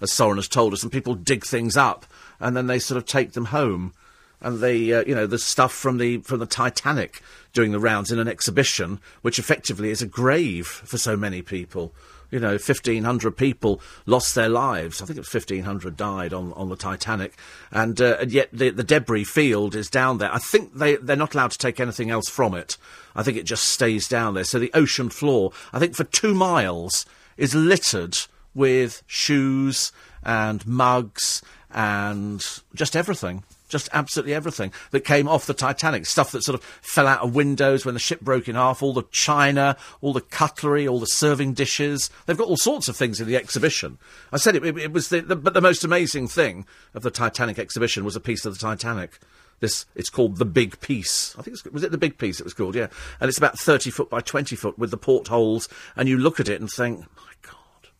as 0.00 0.12
Soren 0.12 0.36
has 0.36 0.48
told 0.48 0.72
us, 0.72 0.82
and 0.82 0.92
people 0.92 1.14
dig 1.14 1.44
things 1.44 1.76
up 1.76 2.04
and 2.40 2.56
then 2.56 2.66
they 2.66 2.78
sort 2.78 2.98
of 2.98 3.06
take 3.06 3.32
them 3.32 3.46
home. 3.46 3.92
And 4.40 4.60
they, 4.60 4.92
uh, 4.92 5.04
you 5.06 5.14
know, 5.14 5.26
the 5.26 5.38
stuff 5.38 5.72
from 5.72 5.96
the 5.96 6.18
from 6.18 6.40
the 6.40 6.46
Titanic 6.46 7.22
doing 7.54 7.72
the 7.72 7.80
rounds 7.80 8.12
in 8.12 8.18
an 8.18 8.28
exhibition, 8.28 9.00
which 9.22 9.38
effectively 9.38 9.90
is 9.90 10.02
a 10.02 10.06
grave 10.06 10.66
for 10.66 10.98
so 10.98 11.16
many 11.16 11.40
people. 11.40 11.94
You 12.30 12.40
know, 12.40 12.52
1,500 12.52 13.36
people 13.36 13.80
lost 14.06 14.34
their 14.34 14.48
lives. 14.48 15.00
I 15.00 15.06
think 15.06 15.16
it 15.16 15.20
was 15.20 15.32
1,500 15.32 15.96
died 15.96 16.32
on, 16.32 16.52
on 16.54 16.68
the 16.68 16.76
Titanic. 16.76 17.34
And, 17.70 18.00
uh, 18.00 18.16
and 18.20 18.32
yet 18.32 18.48
the, 18.52 18.70
the 18.70 18.82
debris 18.82 19.24
field 19.24 19.76
is 19.76 19.88
down 19.88 20.18
there. 20.18 20.34
I 20.34 20.38
think 20.38 20.74
they, 20.74 20.96
they're 20.96 21.14
not 21.14 21.34
allowed 21.34 21.52
to 21.52 21.58
take 21.58 21.78
anything 21.78 22.10
else 22.10 22.28
from 22.28 22.54
it. 22.54 22.76
I 23.14 23.22
think 23.22 23.36
it 23.36 23.44
just 23.44 23.66
stays 23.66 24.08
down 24.08 24.34
there. 24.34 24.44
So 24.44 24.58
the 24.58 24.72
ocean 24.74 25.10
floor, 25.10 25.52
I 25.72 25.78
think 25.78 25.94
for 25.94 26.04
two 26.04 26.34
miles, 26.34 27.06
is 27.36 27.54
littered 27.54 28.18
with 28.52 29.02
shoes 29.06 29.92
and 30.24 30.66
mugs 30.66 31.40
and 31.70 32.44
just 32.74 32.96
everything. 32.96 33.44
Just 33.74 33.88
absolutely 33.92 34.34
everything 34.34 34.72
that 34.92 35.00
came 35.00 35.26
off 35.26 35.46
the 35.46 35.52
Titanic. 35.52 36.06
Stuff 36.06 36.30
that 36.30 36.44
sort 36.44 36.54
of 36.54 36.64
fell 36.64 37.08
out 37.08 37.22
of 37.22 37.34
windows 37.34 37.84
when 37.84 37.94
the 37.94 37.98
ship 37.98 38.20
broke 38.20 38.48
in 38.48 38.54
half, 38.54 38.84
all 38.84 38.92
the 38.92 39.02
china, 39.10 39.76
all 40.00 40.12
the 40.12 40.20
cutlery, 40.20 40.86
all 40.86 41.00
the 41.00 41.06
serving 41.06 41.54
dishes. 41.54 42.08
They've 42.26 42.38
got 42.38 42.46
all 42.46 42.56
sorts 42.56 42.88
of 42.88 42.96
things 42.96 43.20
in 43.20 43.26
the 43.26 43.34
exhibition. 43.34 43.98
I 44.30 44.36
said 44.36 44.54
it, 44.54 44.64
it, 44.64 44.78
it 44.78 44.92
was 44.92 45.08
the, 45.08 45.22
the, 45.22 45.34
but 45.34 45.54
the 45.54 45.60
most 45.60 45.82
amazing 45.82 46.28
thing 46.28 46.66
of 46.94 47.02
the 47.02 47.10
Titanic 47.10 47.58
exhibition 47.58 48.04
was 48.04 48.14
a 48.14 48.20
piece 48.20 48.44
of 48.44 48.52
the 48.54 48.60
Titanic. 48.60 49.18
This 49.58 49.86
it's 49.96 50.08
called 50.08 50.36
the 50.36 50.44
Big 50.44 50.80
Piece. 50.80 51.34
I 51.36 51.42
think 51.42 51.58
was 51.72 51.82
it 51.82 51.90
the 51.90 51.98
Big 51.98 52.16
Piece 52.16 52.38
it 52.38 52.44
was 52.44 52.54
called, 52.54 52.76
yeah. 52.76 52.86
And 53.18 53.28
it's 53.28 53.38
about 53.38 53.58
thirty 53.58 53.90
foot 53.90 54.08
by 54.08 54.20
twenty 54.20 54.54
foot 54.54 54.78
with 54.78 54.92
the 54.92 54.96
portholes, 54.96 55.68
and 55.96 56.08
you 56.08 56.16
look 56.16 56.38
at 56.38 56.48
it 56.48 56.60
and 56.60 56.70
think, 56.70 57.00
my 57.00 57.32
God, 57.42 57.90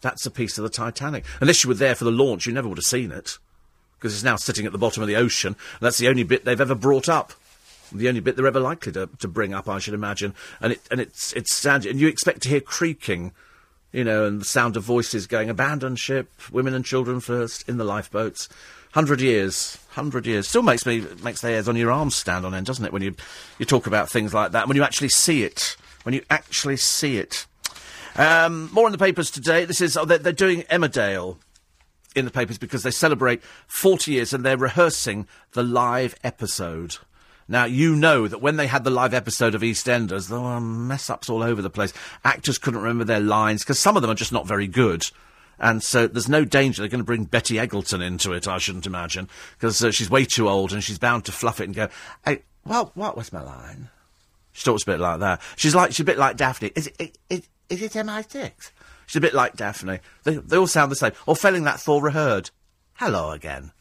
that's 0.00 0.26
a 0.26 0.30
piece 0.30 0.58
of 0.58 0.62
the 0.62 0.70
Titanic. 0.70 1.24
Unless 1.40 1.64
you 1.64 1.68
were 1.68 1.74
there 1.74 1.96
for 1.96 2.04
the 2.04 2.12
launch, 2.12 2.46
you 2.46 2.52
never 2.52 2.68
would 2.68 2.78
have 2.78 2.84
seen 2.84 3.10
it 3.10 3.40
because 3.98 4.14
it's 4.14 4.24
now 4.24 4.36
sitting 4.36 4.66
at 4.66 4.72
the 4.72 4.78
bottom 4.78 5.02
of 5.02 5.08
the 5.08 5.16
ocean. 5.16 5.56
That's 5.80 5.98
the 5.98 6.08
only 6.08 6.22
bit 6.22 6.44
they've 6.44 6.60
ever 6.60 6.74
brought 6.74 7.08
up. 7.08 7.32
The 7.90 8.08
only 8.08 8.20
bit 8.20 8.36
they're 8.36 8.46
ever 8.46 8.60
likely 8.60 8.92
to, 8.92 9.08
to 9.18 9.28
bring 9.28 9.54
up, 9.54 9.68
I 9.68 9.78
should 9.78 9.94
imagine. 9.94 10.34
And 10.60 10.74
it 10.74 10.80
and 10.90 11.00
it's 11.00 11.32
it's 11.32 11.54
sad. 11.54 11.86
And 11.86 11.98
you 11.98 12.06
expect 12.08 12.42
to 12.42 12.48
hear 12.48 12.60
creaking, 12.60 13.32
you 13.92 14.04
know, 14.04 14.26
and 14.26 14.40
the 14.40 14.44
sound 14.44 14.76
of 14.76 14.84
voices 14.84 15.26
going, 15.26 15.48
"Abandon 15.48 15.96
ship, 15.96 16.30
women 16.52 16.74
and 16.74 16.84
children 16.84 17.20
first 17.20 17.68
in 17.68 17.78
the 17.78 17.84
lifeboats." 17.84 18.48
Hundred 18.92 19.20
years, 19.20 19.78
hundred 19.90 20.26
years. 20.26 20.48
Still 20.48 20.62
makes 20.62 20.84
me 20.84 21.04
makes 21.22 21.40
the 21.40 21.48
hairs 21.48 21.68
on 21.68 21.76
your 21.76 21.90
arms 21.90 22.14
stand 22.14 22.44
on 22.44 22.54
end, 22.54 22.66
doesn't 22.66 22.84
it? 22.84 22.92
When 22.92 23.02
you 23.02 23.14
you 23.58 23.64
talk 23.64 23.86
about 23.86 24.10
things 24.10 24.34
like 24.34 24.52
that, 24.52 24.68
when 24.68 24.76
you 24.76 24.82
actually 24.82 25.10
see 25.10 25.42
it, 25.42 25.76
when 26.02 26.14
you 26.14 26.22
actually 26.30 26.76
see 26.76 27.18
it. 27.18 27.46
Um, 28.16 28.68
more 28.72 28.86
in 28.86 28.92
the 28.92 28.98
papers 28.98 29.30
today. 29.30 29.64
This 29.64 29.80
is 29.80 29.96
oh, 29.96 30.04
they're, 30.04 30.18
they're 30.18 30.32
doing 30.32 30.62
Emmerdale 30.62 31.36
in 32.18 32.24
the 32.24 32.30
papers 32.30 32.58
because 32.58 32.82
they 32.82 32.90
celebrate 32.90 33.42
40 33.66 34.12
years 34.12 34.32
and 34.32 34.44
they're 34.44 34.56
rehearsing 34.56 35.26
the 35.52 35.62
live 35.62 36.14
episode. 36.22 36.96
Now, 37.48 37.64
you 37.64 37.96
know 37.96 38.28
that 38.28 38.42
when 38.42 38.56
they 38.56 38.66
had 38.66 38.84
the 38.84 38.90
live 38.90 39.14
episode 39.14 39.54
of 39.54 39.62
EastEnders, 39.62 40.28
there 40.28 40.40
were 40.40 40.60
mess 40.60 41.08
ups 41.08 41.30
all 41.30 41.42
over 41.42 41.62
the 41.62 41.70
place. 41.70 41.94
Actors 42.22 42.58
couldn't 42.58 42.82
remember 42.82 43.04
their 43.04 43.20
lines 43.20 43.62
because 43.62 43.78
some 43.78 43.96
of 43.96 44.02
them 44.02 44.10
are 44.10 44.14
just 44.14 44.32
not 44.32 44.46
very 44.46 44.66
good. 44.66 45.06
And 45.58 45.82
so 45.82 46.06
there's 46.06 46.28
no 46.28 46.44
danger 46.44 46.82
they're 46.82 46.90
going 46.90 47.00
to 47.00 47.04
bring 47.04 47.24
Betty 47.24 47.54
Eagleton 47.54 48.04
into 48.04 48.32
it, 48.32 48.46
I 48.46 48.58
shouldn't 48.58 48.86
imagine, 48.86 49.28
because 49.56 49.82
uh, 49.82 49.90
she's 49.90 50.10
way 50.10 50.24
too 50.24 50.48
old 50.48 50.72
and 50.72 50.84
she's 50.84 50.98
bound 50.98 51.24
to 51.24 51.32
fluff 51.32 51.60
it 51.60 51.64
and 51.64 51.74
go, 51.74 51.88
hey, 52.24 52.42
well, 52.64 52.92
what 52.94 53.16
was 53.16 53.32
my 53.32 53.42
line? 53.42 53.88
She 54.52 54.64
talks 54.64 54.82
a 54.82 54.86
bit 54.86 55.00
like 55.00 55.20
that. 55.20 55.40
She's 55.56 55.74
like, 55.74 55.92
she's 55.92 56.00
a 56.00 56.04
bit 56.04 56.18
like 56.18 56.36
Daphne. 56.36 56.70
Is 56.74 56.90
it, 56.98 57.18
is, 57.30 57.48
is 57.70 57.82
it 57.82 57.92
MI6? 57.92 58.50
She's 59.08 59.16
a 59.16 59.22
bit 59.22 59.32
like 59.32 59.56
Daphne. 59.56 60.00
They, 60.24 60.36
they 60.36 60.58
all 60.58 60.66
sound 60.66 60.92
the 60.92 60.96
same. 60.96 61.12
Or 61.24 61.34
failing 61.34 61.64
that, 61.64 61.80
Thora 61.80 62.12
Hird. 62.12 62.50
Hello 62.96 63.30
again. 63.30 63.72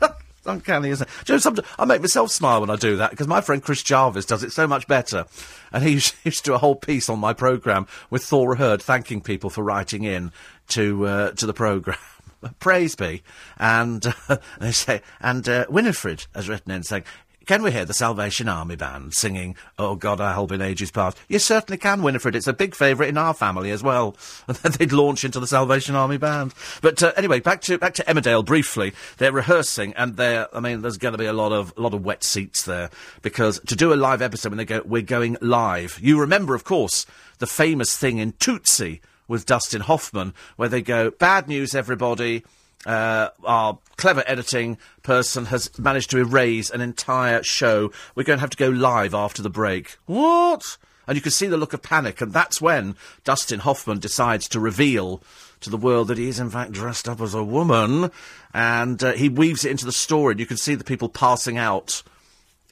Uncanny, 0.46 0.88
isn't 0.88 1.06
it? 1.06 1.26
Do 1.26 1.34
you 1.34 1.38
know, 1.38 1.62
I 1.78 1.84
make 1.84 2.00
myself 2.00 2.30
smile 2.30 2.60
when 2.62 2.70
I 2.70 2.76
do 2.76 2.96
that 2.96 3.10
because 3.10 3.28
my 3.28 3.42
friend 3.42 3.62
Chris 3.62 3.82
Jarvis 3.82 4.24
does 4.24 4.42
it 4.42 4.52
so 4.52 4.66
much 4.66 4.88
better. 4.88 5.26
And 5.70 5.84
he 5.84 5.90
used, 5.92 6.14
he 6.24 6.30
used 6.30 6.46
to 6.46 6.52
do 6.52 6.54
a 6.54 6.58
whole 6.58 6.76
piece 6.76 7.10
on 7.10 7.18
my 7.18 7.34
programme 7.34 7.86
with 8.08 8.24
Thora 8.24 8.56
Hird 8.56 8.80
thanking 8.80 9.20
people 9.20 9.50
for 9.50 9.62
writing 9.62 10.04
in 10.04 10.32
to, 10.68 11.06
uh, 11.06 11.32
to 11.32 11.44
the 11.44 11.52
programme. 11.52 11.98
Praise 12.58 12.96
be. 12.96 13.22
And 13.58 14.06
uh, 14.30 14.38
they 14.60 14.72
say, 14.72 15.02
and 15.20 15.46
uh, 15.46 15.66
Winifred 15.68 16.24
has 16.34 16.48
written 16.48 16.72
in 16.72 16.84
saying, 16.84 17.04
can 17.48 17.62
we 17.62 17.72
hear 17.72 17.86
the 17.86 17.94
Salvation 17.94 18.46
Army 18.46 18.76
band 18.76 19.14
singing 19.14 19.56
Oh 19.78 19.96
God, 19.96 20.20
I 20.20 20.34
Hope 20.34 20.52
in 20.52 20.60
Ages 20.60 20.90
Past? 20.90 21.16
You 21.28 21.38
certainly 21.38 21.78
can, 21.78 22.02
Winifred. 22.02 22.36
It's 22.36 22.46
a 22.46 22.52
big 22.52 22.74
favourite 22.74 23.08
in 23.08 23.16
our 23.16 23.32
family 23.32 23.70
as 23.70 23.82
well. 23.82 24.16
And 24.48 24.56
then 24.58 24.72
they'd 24.72 24.92
launch 24.92 25.24
into 25.24 25.40
the 25.40 25.46
Salvation 25.46 25.94
Army 25.94 26.18
band. 26.18 26.52
But 26.82 27.02
uh, 27.02 27.12
anyway, 27.16 27.40
back 27.40 27.62
to 27.62 27.78
back 27.78 27.94
to 27.94 28.04
Emmerdale 28.04 28.44
briefly. 28.44 28.92
They're 29.16 29.32
rehearsing, 29.32 29.94
and 29.94 30.16
they're. 30.16 30.54
I 30.54 30.60
mean, 30.60 30.82
there's 30.82 30.98
going 30.98 31.12
to 31.12 31.18
be 31.18 31.24
a 31.24 31.32
lot 31.32 31.52
of 31.52 31.72
a 31.76 31.80
lot 31.80 31.94
of 31.94 32.04
wet 32.04 32.22
seats 32.22 32.64
there 32.64 32.90
because 33.22 33.60
to 33.60 33.76
do 33.76 33.94
a 33.94 33.96
live 33.96 34.20
episode 34.20 34.50
when 34.50 34.58
they 34.58 34.66
go, 34.66 34.82
we're 34.84 35.00
going 35.00 35.38
live. 35.40 35.98
You 36.02 36.20
remember, 36.20 36.54
of 36.54 36.64
course, 36.64 37.06
the 37.38 37.46
famous 37.46 37.96
thing 37.96 38.18
in 38.18 38.32
Tootsie 38.32 39.00
with 39.26 39.46
Dustin 39.46 39.80
Hoffman, 39.82 40.34
where 40.56 40.68
they 40.68 40.82
go, 40.82 41.10
"Bad 41.12 41.48
news, 41.48 41.74
everybody." 41.74 42.44
Uh, 42.86 43.30
our 43.44 43.78
clever 43.96 44.22
editing 44.26 44.78
person 45.02 45.46
has 45.46 45.76
managed 45.78 46.10
to 46.10 46.18
erase 46.18 46.70
an 46.70 46.80
entire 46.80 47.42
show. 47.42 47.92
We're 48.14 48.24
going 48.24 48.38
to 48.38 48.42
have 48.42 48.50
to 48.50 48.56
go 48.56 48.68
live 48.68 49.14
after 49.14 49.42
the 49.42 49.50
break. 49.50 49.98
What? 50.06 50.76
And 51.06 51.16
you 51.16 51.22
can 51.22 51.32
see 51.32 51.46
the 51.46 51.56
look 51.56 51.72
of 51.72 51.82
panic, 51.82 52.20
and 52.20 52.32
that's 52.32 52.60
when 52.60 52.94
Dustin 53.24 53.60
Hoffman 53.60 53.98
decides 53.98 54.46
to 54.48 54.60
reveal 54.60 55.22
to 55.60 55.70
the 55.70 55.76
world 55.76 56.08
that 56.08 56.18
he 56.18 56.28
is 56.28 56.38
in 56.38 56.50
fact 56.50 56.72
dressed 56.72 57.08
up 57.08 57.20
as 57.20 57.34
a 57.34 57.42
woman, 57.42 58.10
and 58.52 59.02
uh, 59.02 59.12
he 59.12 59.28
weaves 59.28 59.64
it 59.64 59.70
into 59.70 59.86
the 59.86 59.92
story. 59.92 60.32
And 60.32 60.40
you 60.40 60.46
can 60.46 60.58
see 60.58 60.74
the 60.74 60.84
people 60.84 61.08
passing 61.08 61.56
out 61.56 62.02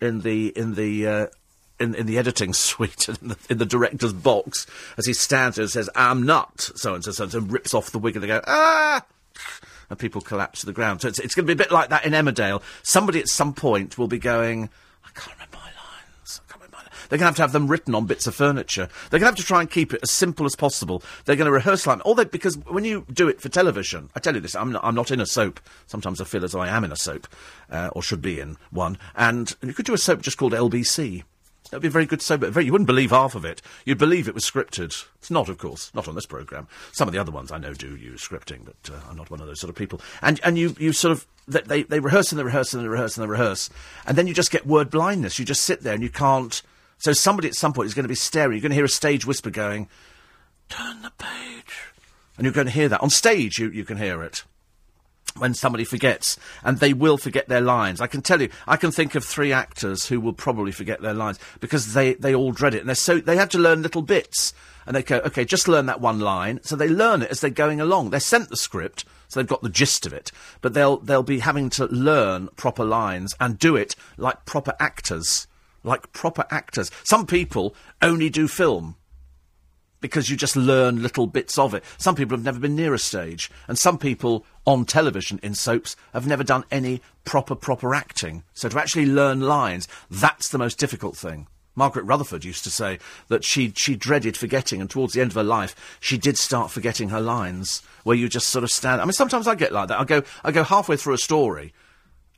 in 0.00 0.20
the 0.20 0.48
in 0.48 0.74
the. 0.74 1.06
Uh, 1.06 1.26
in, 1.78 1.94
in 1.94 2.06
the 2.06 2.16
editing 2.16 2.52
suite, 2.54 3.06
in 3.06 3.28
the, 3.28 3.36
in 3.50 3.58
the 3.58 3.66
director's 3.66 4.14
box, 4.14 4.66
as 4.96 5.04
he 5.04 5.12
stands 5.12 5.56
there 5.56 5.64
and 5.64 5.70
says, 5.70 5.90
I'm 5.94 6.22
not 6.22 6.58
so 6.74 6.94
and 6.94 7.04
so, 7.04 7.10
so 7.10 7.24
and 7.24 7.32
so, 7.32 7.40
rips 7.40 7.74
off 7.74 7.90
the 7.90 7.98
wig 7.98 8.16
and 8.16 8.22
they 8.22 8.28
go, 8.28 8.40
ah! 8.46 9.04
And 9.90 9.98
people 9.98 10.20
collapse 10.20 10.60
to 10.60 10.66
the 10.66 10.72
ground. 10.72 11.02
So 11.02 11.08
it's, 11.08 11.18
it's 11.18 11.34
going 11.34 11.46
to 11.46 11.54
be 11.54 11.60
a 11.60 11.64
bit 11.64 11.72
like 11.72 11.90
that 11.90 12.04
in 12.04 12.12
Emmerdale. 12.12 12.62
Somebody 12.82 13.20
at 13.20 13.28
some 13.28 13.54
point 13.54 13.98
will 13.98 14.08
be 14.08 14.18
going, 14.18 14.70
I 15.04 15.08
can't 15.18 15.32
remember 15.34 15.56
my 15.58 15.64
lines. 15.64 16.40
I 16.44 16.52
can't 16.52 16.60
remember 16.60 16.76
my 16.76 16.82
lines. 16.82 17.06
They're 17.08 17.18
going 17.18 17.26
to 17.26 17.26
have 17.26 17.36
to 17.36 17.42
have 17.42 17.52
them 17.52 17.68
written 17.68 17.94
on 17.94 18.06
bits 18.06 18.26
of 18.26 18.34
furniture. 18.34 18.88
They're 19.10 19.20
going 19.20 19.32
to 19.32 19.36
have 19.36 19.36
to 19.36 19.44
try 19.44 19.60
and 19.60 19.70
keep 19.70 19.92
it 19.92 20.00
as 20.02 20.10
simple 20.10 20.46
as 20.46 20.56
possible. 20.56 21.02
They're 21.24 21.36
going 21.36 21.46
to 21.46 21.52
rehearse 21.52 21.86
like, 21.86 22.04
all 22.04 22.14
they, 22.14 22.24
because 22.24 22.58
when 22.58 22.84
you 22.84 23.06
do 23.12 23.28
it 23.28 23.40
for 23.40 23.48
television, 23.48 24.10
I 24.14 24.20
tell 24.20 24.34
you 24.34 24.40
this, 24.40 24.56
I'm 24.56 24.72
not, 24.72 24.84
I'm 24.84 24.94
not 24.94 25.10
in 25.10 25.20
a 25.20 25.26
soap. 25.26 25.60
Sometimes 25.86 26.20
I 26.20 26.24
feel 26.24 26.44
as 26.44 26.52
though 26.52 26.60
I 26.60 26.68
am 26.68 26.84
in 26.84 26.92
a 26.92 26.96
soap, 26.96 27.26
uh, 27.70 27.90
or 27.92 28.02
should 28.02 28.22
be 28.22 28.40
in 28.40 28.56
one. 28.70 28.98
And 29.14 29.54
you 29.62 29.74
could 29.74 29.86
do 29.86 29.94
a 29.94 29.98
soap 29.98 30.22
just 30.22 30.38
called 30.38 30.52
LBC. 30.52 31.24
That'd 31.70 31.82
be 31.82 31.88
a 31.88 31.90
very 31.90 32.06
good 32.06 32.22
soap. 32.22 32.42
Very, 32.42 32.64
you 32.64 32.72
wouldn't 32.72 32.86
believe 32.86 33.10
half 33.10 33.34
of 33.34 33.44
it. 33.44 33.60
You'd 33.84 33.98
believe 33.98 34.28
it 34.28 34.34
was 34.34 34.44
scripted. 34.44 35.04
It's 35.16 35.30
not, 35.30 35.48
of 35.48 35.58
course, 35.58 35.90
not 35.94 36.06
on 36.06 36.14
this 36.14 36.26
programme. 36.26 36.68
Some 36.92 37.08
of 37.08 37.12
the 37.12 37.20
other 37.20 37.32
ones 37.32 37.50
I 37.50 37.58
know 37.58 37.74
do 37.74 37.96
use 37.96 38.26
scripting, 38.26 38.64
but 38.64 38.92
uh, 38.92 38.98
I'm 39.08 39.16
not 39.16 39.30
one 39.30 39.40
of 39.40 39.46
those 39.46 39.60
sort 39.60 39.70
of 39.70 39.76
people. 39.76 40.00
And 40.22 40.40
and 40.44 40.56
you, 40.56 40.76
you 40.78 40.92
sort 40.92 41.12
of 41.12 41.26
they, 41.48 41.82
they 41.82 42.00
rehearse 42.00 42.32
and 42.32 42.38
they 42.38 42.44
rehearse 42.44 42.74
and 42.74 42.82
they 42.82 42.88
rehearse 42.88 43.16
and 43.16 43.24
they 43.24 43.30
rehearse, 43.30 43.70
and 44.06 44.16
then 44.16 44.26
you 44.26 44.34
just 44.34 44.50
get 44.50 44.66
word 44.66 44.90
blindness. 44.90 45.38
You 45.38 45.44
just 45.44 45.64
sit 45.64 45.82
there 45.82 45.94
and 45.94 46.02
you 46.02 46.10
can't. 46.10 46.62
So 46.98 47.12
somebody 47.12 47.48
at 47.48 47.54
some 47.54 47.72
point 47.72 47.86
is 47.86 47.94
going 47.94 48.04
to 48.04 48.08
be 48.08 48.14
staring. 48.14 48.52
You're 48.52 48.62
going 48.62 48.70
to 48.70 48.76
hear 48.76 48.84
a 48.84 48.88
stage 48.88 49.26
whisper 49.26 49.50
going, 49.50 49.88
"Turn 50.68 51.02
the 51.02 51.12
page," 51.18 51.92
and 52.36 52.44
you're 52.44 52.54
going 52.54 52.66
to 52.66 52.72
hear 52.72 52.88
that 52.88 53.02
on 53.02 53.10
stage. 53.10 53.58
You 53.58 53.70
you 53.70 53.84
can 53.84 53.98
hear 53.98 54.22
it 54.22 54.44
when 55.38 55.54
somebody 55.54 55.84
forgets, 55.84 56.38
and 56.64 56.78
they 56.78 56.92
will 56.92 57.18
forget 57.18 57.48
their 57.48 57.60
lines. 57.60 58.00
I 58.00 58.06
can 58.06 58.22
tell 58.22 58.40
you, 58.40 58.48
I 58.66 58.76
can 58.76 58.90
think 58.90 59.14
of 59.14 59.24
three 59.24 59.52
actors 59.52 60.06
who 60.06 60.20
will 60.20 60.32
probably 60.32 60.72
forget 60.72 61.02
their 61.02 61.14
lines 61.14 61.38
because 61.60 61.94
they, 61.94 62.14
they 62.14 62.34
all 62.34 62.52
dread 62.52 62.74
it, 62.74 62.80
and 62.80 62.88
they're 62.88 62.94
so 62.94 63.18
they 63.18 63.36
have 63.36 63.50
to 63.50 63.58
learn 63.58 63.82
little 63.82 64.02
bits, 64.02 64.52
and 64.86 64.94
they 64.94 65.02
go, 65.02 65.18
okay, 65.18 65.44
just 65.44 65.68
learn 65.68 65.86
that 65.86 66.00
one 66.00 66.20
line. 66.20 66.60
So 66.62 66.76
they 66.76 66.88
learn 66.88 67.22
it 67.22 67.30
as 67.30 67.40
they're 67.40 67.50
going 67.50 67.80
along. 67.80 68.10
They're 68.10 68.20
sent 68.20 68.48
the 68.48 68.56
script, 68.56 69.04
so 69.28 69.40
they've 69.40 69.48
got 69.48 69.62
the 69.62 69.68
gist 69.68 70.06
of 70.06 70.12
it, 70.12 70.30
but 70.60 70.74
they'll 70.74 70.98
they'll 70.98 71.22
be 71.22 71.40
having 71.40 71.70
to 71.70 71.86
learn 71.86 72.48
proper 72.56 72.84
lines 72.84 73.34
and 73.40 73.58
do 73.58 73.76
it 73.76 73.96
like 74.16 74.44
proper 74.46 74.74
actors, 74.78 75.46
like 75.82 76.12
proper 76.12 76.44
actors. 76.50 76.90
Some 77.04 77.26
people 77.26 77.74
only 78.00 78.30
do 78.30 78.48
film 78.48 78.96
because 80.00 80.30
you 80.30 80.36
just 80.36 80.56
learn 80.56 81.02
little 81.02 81.26
bits 81.26 81.58
of 81.58 81.74
it. 81.74 81.82
Some 81.98 82.14
people 82.14 82.36
have 82.36 82.44
never 82.44 82.60
been 82.60 82.76
near 82.76 82.94
a 82.94 82.98
stage, 82.98 83.50
and 83.66 83.78
some 83.78 83.98
people 83.98 84.44
on 84.66 84.84
television 84.84 85.40
in 85.42 85.54
soaps 85.54 85.96
have 86.12 86.26
never 86.26 86.44
done 86.44 86.64
any 86.70 87.00
proper, 87.24 87.54
proper 87.54 87.94
acting. 87.94 88.42
So 88.52 88.68
to 88.68 88.78
actually 88.78 89.06
learn 89.06 89.40
lines, 89.40 89.88
that's 90.10 90.48
the 90.48 90.58
most 90.58 90.78
difficult 90.78 91.16
thing. 91.16 91.46
Margaret 91.76 92.04
Rutherford 92.04 92.44
used 92.44 92.64
to 92.64 92.70
say 92.70 92.98
that 93.28 93.44
she 93.44 93.72
she 93.76 93.96
dreaded 93.96 94.36
forgetting, 94.36 94.80
and 94.80 94.88
towards 94.88 95.12
the 95.12 95.20
end 95.20 95.30
of 95.30 95.36
her 95.36 95.44
life, 95.44 95.98
she 96.00 96.16
did 96.16 96.38
start 96.38 96.70
forgetting 96.70 97.10
her 97.10 97.20
lines. 97.20 97.82
Where 98.02 98.16
you 98.16 98.28
just 98.28 98.48
sort 98.48 98.64
of 98.64 98.70
stand. 98.70 99.00
I 99.00 99.04
mean, 99.04 99.12
sometimes 99.12 99.46
I 99.46 99.54
get 99.54 99.72
like 99.72 99.88
that. 99.88 100.00
I 100.00 100.04
go 100.04 100.22
I 100.42 100.52
go 100.52 100.64
halfway 100.64 100.96
through 100.96 101.14
a 101.14 101.18
story, 101.18 101.74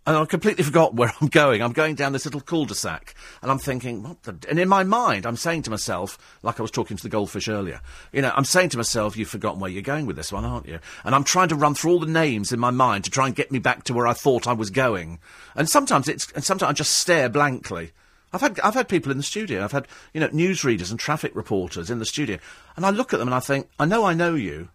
and 0.09 0.17
I 0.17 0.25
completely 0.25 0.65
forgot 0.65 0.95
where 0.95 1.13
I'm 1.21 1.29
going. 1.29 1.61
I'm 1.61 1.75
going 1.75 1.95
down 1.95 2.15
this 2.15 2.25
little 2.25 2.41
cul-de-sac, 2.41 3.15
and 3.43 3.51
I'm 3.51 3.59
thinking, 3.59 4.03
what 4.03 4.23
the... 4.23 4.39
And 4.49 4.59
in 4.59 4.67
my 4.67 4.83
mind, 4.83 5.27
I'm 5.27 5.37
saying 5.37 5.65
to 5.65 5.71
myself, 5.71 6.17
like 6.43 6.59
I 6.59 6.63
was 6.63 6.71
talking 6.71 6.97
to 6.97 7.03
the 7.03 7.11
goldfish 7.11 7.47
earlier, 7.47 7.83
you 8.11 8.23
know, 8.23 8.33
I'm 8.35 8.47
saying 8.47 8.71
to 8.71 8.79
myself, 8.79 9.19
you've 9.19 9.29
forgotten 9.29 9.61
where 9.61 9.71
you're 9.71 9.83
going 9.83 10.07
with 10.07 10.17
this 10.17 10.33
one, 10.33 10.47
aren't 10.47 10.67
you? 10.67 10.79
And 11.05 11.15
I'm 11.15 11.25
trying 11.25 11.51
to 11.51 11.57
run 11.57 11.75
through 11.75 11.91
all 11.91 12.01
the 12.01 12.07
names 12.07 12.53
in 12.53 12.59
my 12.59 12.71
mind 12.71 13.05
to 13.05 13.11
try 13.11 13.27
and 13.27 13.37
get 13.37 13.53
me 13.53 13.59
back 13.59 13.85
to 13.85 13.93
where 13.93 14.07
I 14.07 14.15
thought 14.15 14.47
I 14.47 14.55
was 14.55 14.71
going. 14.71 15.19
And 15.55 15.69
sometimes 15.69 16.09
it's, 16.09 16.33
and 16.33 16.43
sometimes 16.43 16.71
I 16.71 16.73
just 16.73 16.95
stare 16.95 17.29
blankly. 17.29 17.93
I've 18.33 18.41
had, 18.41 18.59
I've 18.61 18.73
had 18.73 18.89
people 18.89 19.13
in 19.13 19.19
the 19.19 19.23
studio. 19.23 19.63
I've 19.63 19.73
had, 19.73 19.89
you 20.15 20.21
know, 20.21 20.29
newsreaders 20.29 20.91
and 20.91 20.99
traffic 20.99 21.37
reporters 21.37 21.91
in 21.91 21.99
the 21.99 22.07
studio. 22.07 22.39
And 22.77 22.87
I 22.87 22.91
look 22.91 23.13
at 23.13 23.19
them 23.19 23.29
and 23.29 23.35
I 23.35 23.41
think, 23.41 23.69
I 23.79 23.85
know 23.85 24.07
I 24.07 24.15
know 24.15 24.35
you, 24.35 24.71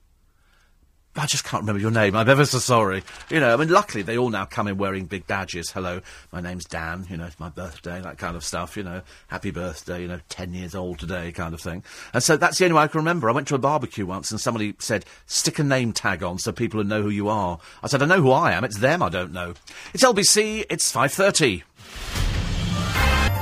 I 1.16 1.28
just 1.28 1.44
can't 1.44 1.62
remember 1.62 1.80
your 1.80 1.92
name. 1.92 2.16
I'm 2.16 2.28
ever 2.28 2.44
so 2.44 2.58
sorry. 2.58 3.04
You 3.30 3.40
know, 3.40 3.54
I 3.54 3.58
mean, 3.58 3.70
luckily 3.70 4.02
they 4.02 4.18
all 4.18 4.30
now 4.30 4.46
come 4.46 4.68
in 4.68 4.78
wearing 4.78 5.06
big 5.06 5.28
badges. 5.28 5.70
Hello, 5.70 6.02
my 6.32 6.42
name's 6.42 6.66
Dan. 6.66 7.06
You 7.08 7.18
know, 7.18 7.26
it's 7.26 7.40
my 7.40 7.50
birthday, 7.50 8.02
that 8.02 8.18
kind 8.18 8.36
of 8.36 8.44
stuff. 8.44 8.76
You 8.76 8.82
know, 8.84 9.02
happy 9.28 9.52
birthday. 9.52 10.02
You 10.02 10.08
know, 10.08 10.20
ten 10.30 10.56
years 10.56 10.74
old 10.74 10.98
today, 10.98 11.32
kind 11.32 11.54
of 11.54 11.62
thing. 11.62 11.84
And 12.14 12.24
so 12.24 12.36
that's 12.36 12.58
the 12.58 12.66
only 12.66 12.76
way 12.76 12.84
I 12.84 12.88
can 12.88 12.98
remember. 12.98 13.30
I 13.30 13.34
went 13.34 13.48
to 13.50 13.56
a 13.56 13.60
barbecue 13.60 14.08
once, 14.08 14.32
and 14.32 14.42
somebody 14.42 14.74
said, 14.80 15.06
"Stick 15.28 15.60
a 15.60 15.64
name 15.64 15.94
tag 15.94 16.24
on 16.24 16.40
so 16.40 16.52
people 16.52 16.80
will 16.80 16.86
know 16.86 17.04
who 17.04 17.10
you 17.10 17.30
are." 17.30 17.60
I 17.84 17.88
said, 17.88 18.02
"I 18.02 18.08
know 18.08 18.22
who 18.22 18.32
I 18.32 18.54
am. 18.54 18.64
It's 18.64 18.80
them. 18.80 19.04
I 19.04 19.10
don't 19.10 19.34
know." 19.34 19.54
It's 19.94 20.04
LBC. 20.04 20.66
It's 20.70 20.92
five 20.92 21.14
thirty. 21.14 21.64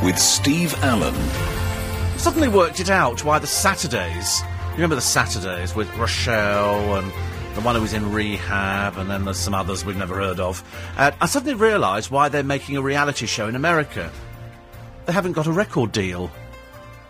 With 0.03 0.19
Steve 0.19 0.75
Allen. 0.83 1.15
Suddenly 2.17 2.49
worked 2.49 2.81
it 2.81 2.89
out 2.89 3.23
why 3.23 3.39
the 3.39 3.47
Saturdays. 3.47 4.41
You 4.41 4.77
remember 4.77 4.95
the 4.95 5.01
Saturdays 5.01 5.73
with 5.73 5.93
Rochelle 5.97 6.95
and 6.95 7.11
the 7.55 7.61
one 7.61 7.75
who 7.75 7.81
was 7.81 7.93
in 7.93 8.11
rehab, 8.11 8.97
and 8.97 9.09
then 9.09 9.25
there's 9.25 9.37
some 9.37 9.53
others 9.53 9.83
we've 9.83 9.97
never 9.97 10.15
heard 10.15 10.39
of. 10.39 10.63
Uh, 10.97 11.11
I 11.19 11.25
suddenly 11.25 11.55
realised 11.55 12.09
why 12.09 12.29
they're 12.29 12.43
making 12.43 12.77
a 12.77 12.81
reality 12.81 13.25
show 13.25 13.47
in 13.47 13.55
America. 13.55 14.11
They 15.05 15.13
haven't 15.13 15.33
got 15.33 15.47
a 15.47 15.51
record 15.51 15.91
deal. 15.91 16.31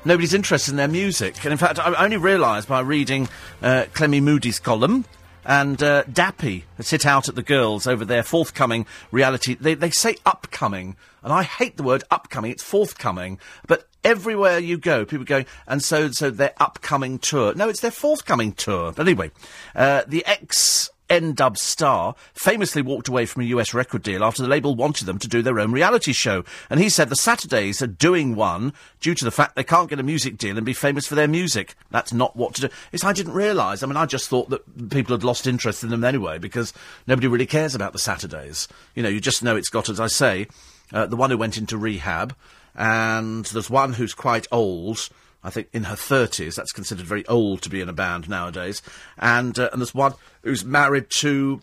Nobody's 0.03 0.33
interested 0.33 0.71
in 0.71 0.77
their 0.77 0.87
music. 0.87 1.43
And 1.43 1.51
in 1.51 1.57
fact, 1.57 1.77
I 1.77 1.93
only 2.03 2.17
realised 2.17 2.67
by 2.67 2.79
reading 2.79 3.29
uh, 3.61 3.85
Clemmie 3.93 4.21
Moodie's 4.21 4.59
column 4.59 5.05
and 5.45 5.81
uh, 5.81 6.03
Dappy 6.03 6.63
has 6.77 6.89
hit 6.89 7.05
out 7.05 7.27
at 7.27 7.35
the 7.35 7.43
girls 7.43 7.87
over 7.87 8.05
their 8.05 8.23
forthcoming 8.23 8.85
reality. 9.11 9.55
They, 9.55 9.73
they 9.73 9.89
say 9.89 10.15
upcoming, 10.25 10.95
and 11.23 11.33
I 11.33 11.43
hate 11.43 11.77
the 11.77 11.83
word 11.83 12.03
upcoming. 12.11 12.51
It's 12.51 12.63
forthcoming, 12.63 13.39
but 13.67 13.87
everywhere 14.03 14.59
you 14.59 14.77
go, 14.77 15.05
people 15.05 15.25
going, 15.25 15.45
and 15.67 15.83
so 15.83 16.11
so 16.11 16.29
their 16.29 16.53
upcoming 16.59 17.19
tour. 17.19 17.53
No, 17.53 17.69
it's 17.69 17.81
their 17.81 17.91
forthcoming 17.91 18.53
tour. 18.53 18.91
But 18.91 19.07
anyway, 19.07 19.31
uh, 19.75 20.03
the 20.07 20.25
ex 20.25 20.89
N-Dubz 21.11 21.57
star 21.57 22.15
famously 22.33 22.81
walked 22.81 23.09
away 23.09 23.25
from 23.25 23.41
a 23.41 23.45
US 23.47 23.73
record 23.73 24.01
deal 24.01 24.23
after 24.23 24.41
the 24.41 24.47
label 24.47 24.75
wanted 24.75 25.05
them 25.05 25.19
to 25.19 25.27
do 25.27 25.41
their 25.41 25.59
own 25.59 25.73
reality 25.73 26.13
show. 26.13 26.45
And 26.69 26.79
he 26.79 26.87
said 26.87 27.09
the 27.09 27.17
Saturdays 27.17 27.81
are 27.81 27.87
doing 27.87 28.33
one 28.33 28.71
due 29.01 29.13
to 29.15 29.25
the 29.25 29.31
fact 29.31 29.57
they 29.57 29.63
can't 29.65 29.89
get 29.89 29.99
a 29.99 30.03
music 30.03 30.37
deal 30.37 30.55
and 30.55 30.65
be 30.65 30.71
famous 30.71 31.05
for 31.05 31.15
their 31.15 31.27
music. 31.27 31.75
That's 31.89 32.13
not 32.13 32.37
what 32.37 32.55
to 32.55 32.61
do. 32.61 32.69
It's 32.93 33.03
I 33.03 33.11
didn't 33.11 33.33
realise. 33.33 33.83
I 33.83 33.87
mean, 33.87 33.97
I 33.97 34.05
just 34.05 34.29
thought 34.29 34.49
that 34.51 34.89
people 34.89 35.13
had 35.13 35.25
lost 35.25 35.47
interest 35.47 35.83
in 35.83 35.89
them 35.89 36.05
anyway 36.05 36.37
because 36.37 36.71
nobody 37.07 37.27
really 37.27 37.45
cares 37.45 37.75
about 37.75 37.91
the 37.91 37.99
Saturdays. 37.99 38.69
You 38.95 39.03
know, 39.03 39.09
you 39.09 39.19
just 39.19 39.43
know 39.43 39.57
it's 39.57 39.69
got, 39.69 39.89
as 39.89 39.99
I 39.99 40.07
say, 40.07 40.47
uh, 40.93 41.07
the 41.07 41.17
one 41.17 41.29
who 41.29 41.37
went 41.37 41.57
into 41.57 41.77
rehab, 41.77 42.33
and 42.75 43.45
there's 43.45 43.69
one 43.69 43.93
who's 43.93 44.13
quite 44.13 44.47
old 44.51 45.09
I 45.43 45.49
think 45.49 45.69
in 45.73 45.85
her 45.85 45.95
30s. 45.95 46.55
That's 46.55 46.71
considered 46.71 47.05
very 47.05 47.25
old 47.27 47.61
to 47.63 47.69
be 47.69 47.81
in 47.81 47.89
a 47.89 47.93
band 47.93 48.29
nowadays. 48.29 48.81
And, 49.17 49.57
uh, 49.57 49.69
and 49.71 49.81
there's 49.81 49.93
one 49.93 50.13
who's 50.43 50.63
married 50.63 51.07
to 51.17 51.61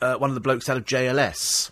uh, 0.00 0.16
one 0.16 0.30
of 0.30 0.34
the 0.34 0.40
blokes 0.40 0.68
out 0.68 0.76
of 0.76 0.84
JLS. 0.84 1.70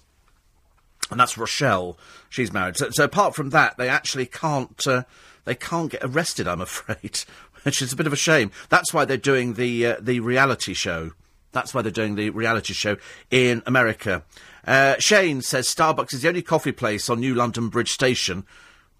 And 1.11 1.19
that's 1.19 1.37
Rochelle. 1.37 1.99
She's 2.29 2.53
married. 2.53 2.77
So, 2.77 2.91
so 2.91 3.05
apart 3.05 3.35
from 3.35 3.51
that, 3.51 3.77
they 3.77 3.89
actually 3.89 4.27
can't, 4.27 4.87
uh, 4.87 5.03
they 5.45 5.57
can't 5.57 5.91
get 5.91 6.05
arrested, 6.05 6.47
I'm 6.47 6.61
afraid. 6.61 7.21
Which 7.65 7.83
is 7.83 7.93
a 7.93 7.97
bit 7.97 8.07
of 8.07 8.13
a 8.13 8.17
shame. 8.17 8.53
That's 8.69 8.95
why 8.95 9.05
they're 9.05 9.17
doing 9.17 9.55
the, 9.55 9.87
uh, 9.87 9.97
the 10.01 10.21
reality 10.21 10.73
show. 10.73 11.11
That's 11.53 11.75
why 11.75 11.83
they're 11.83 11.91
doing 11.91 12.15
the 12.15 12.31
reality 12.31 12.73
show 12.73 12.97
in 13.31 13.63
America. 13.67 14.23
Uh, 14.65 14.95
Shane 15.01 15.43
says 15.43 15.67
Starbucks 15.67 16.15
is 16.15 16.23
the 16.23 16.29
only 16.29 16.43
coffee 16.43 16.73
place 16.73 17.11
on 17.11 17.19
New 17.19 17.35
London 17.35 17.69
Bridge 17.69 17.91
Station, 17.91 18.47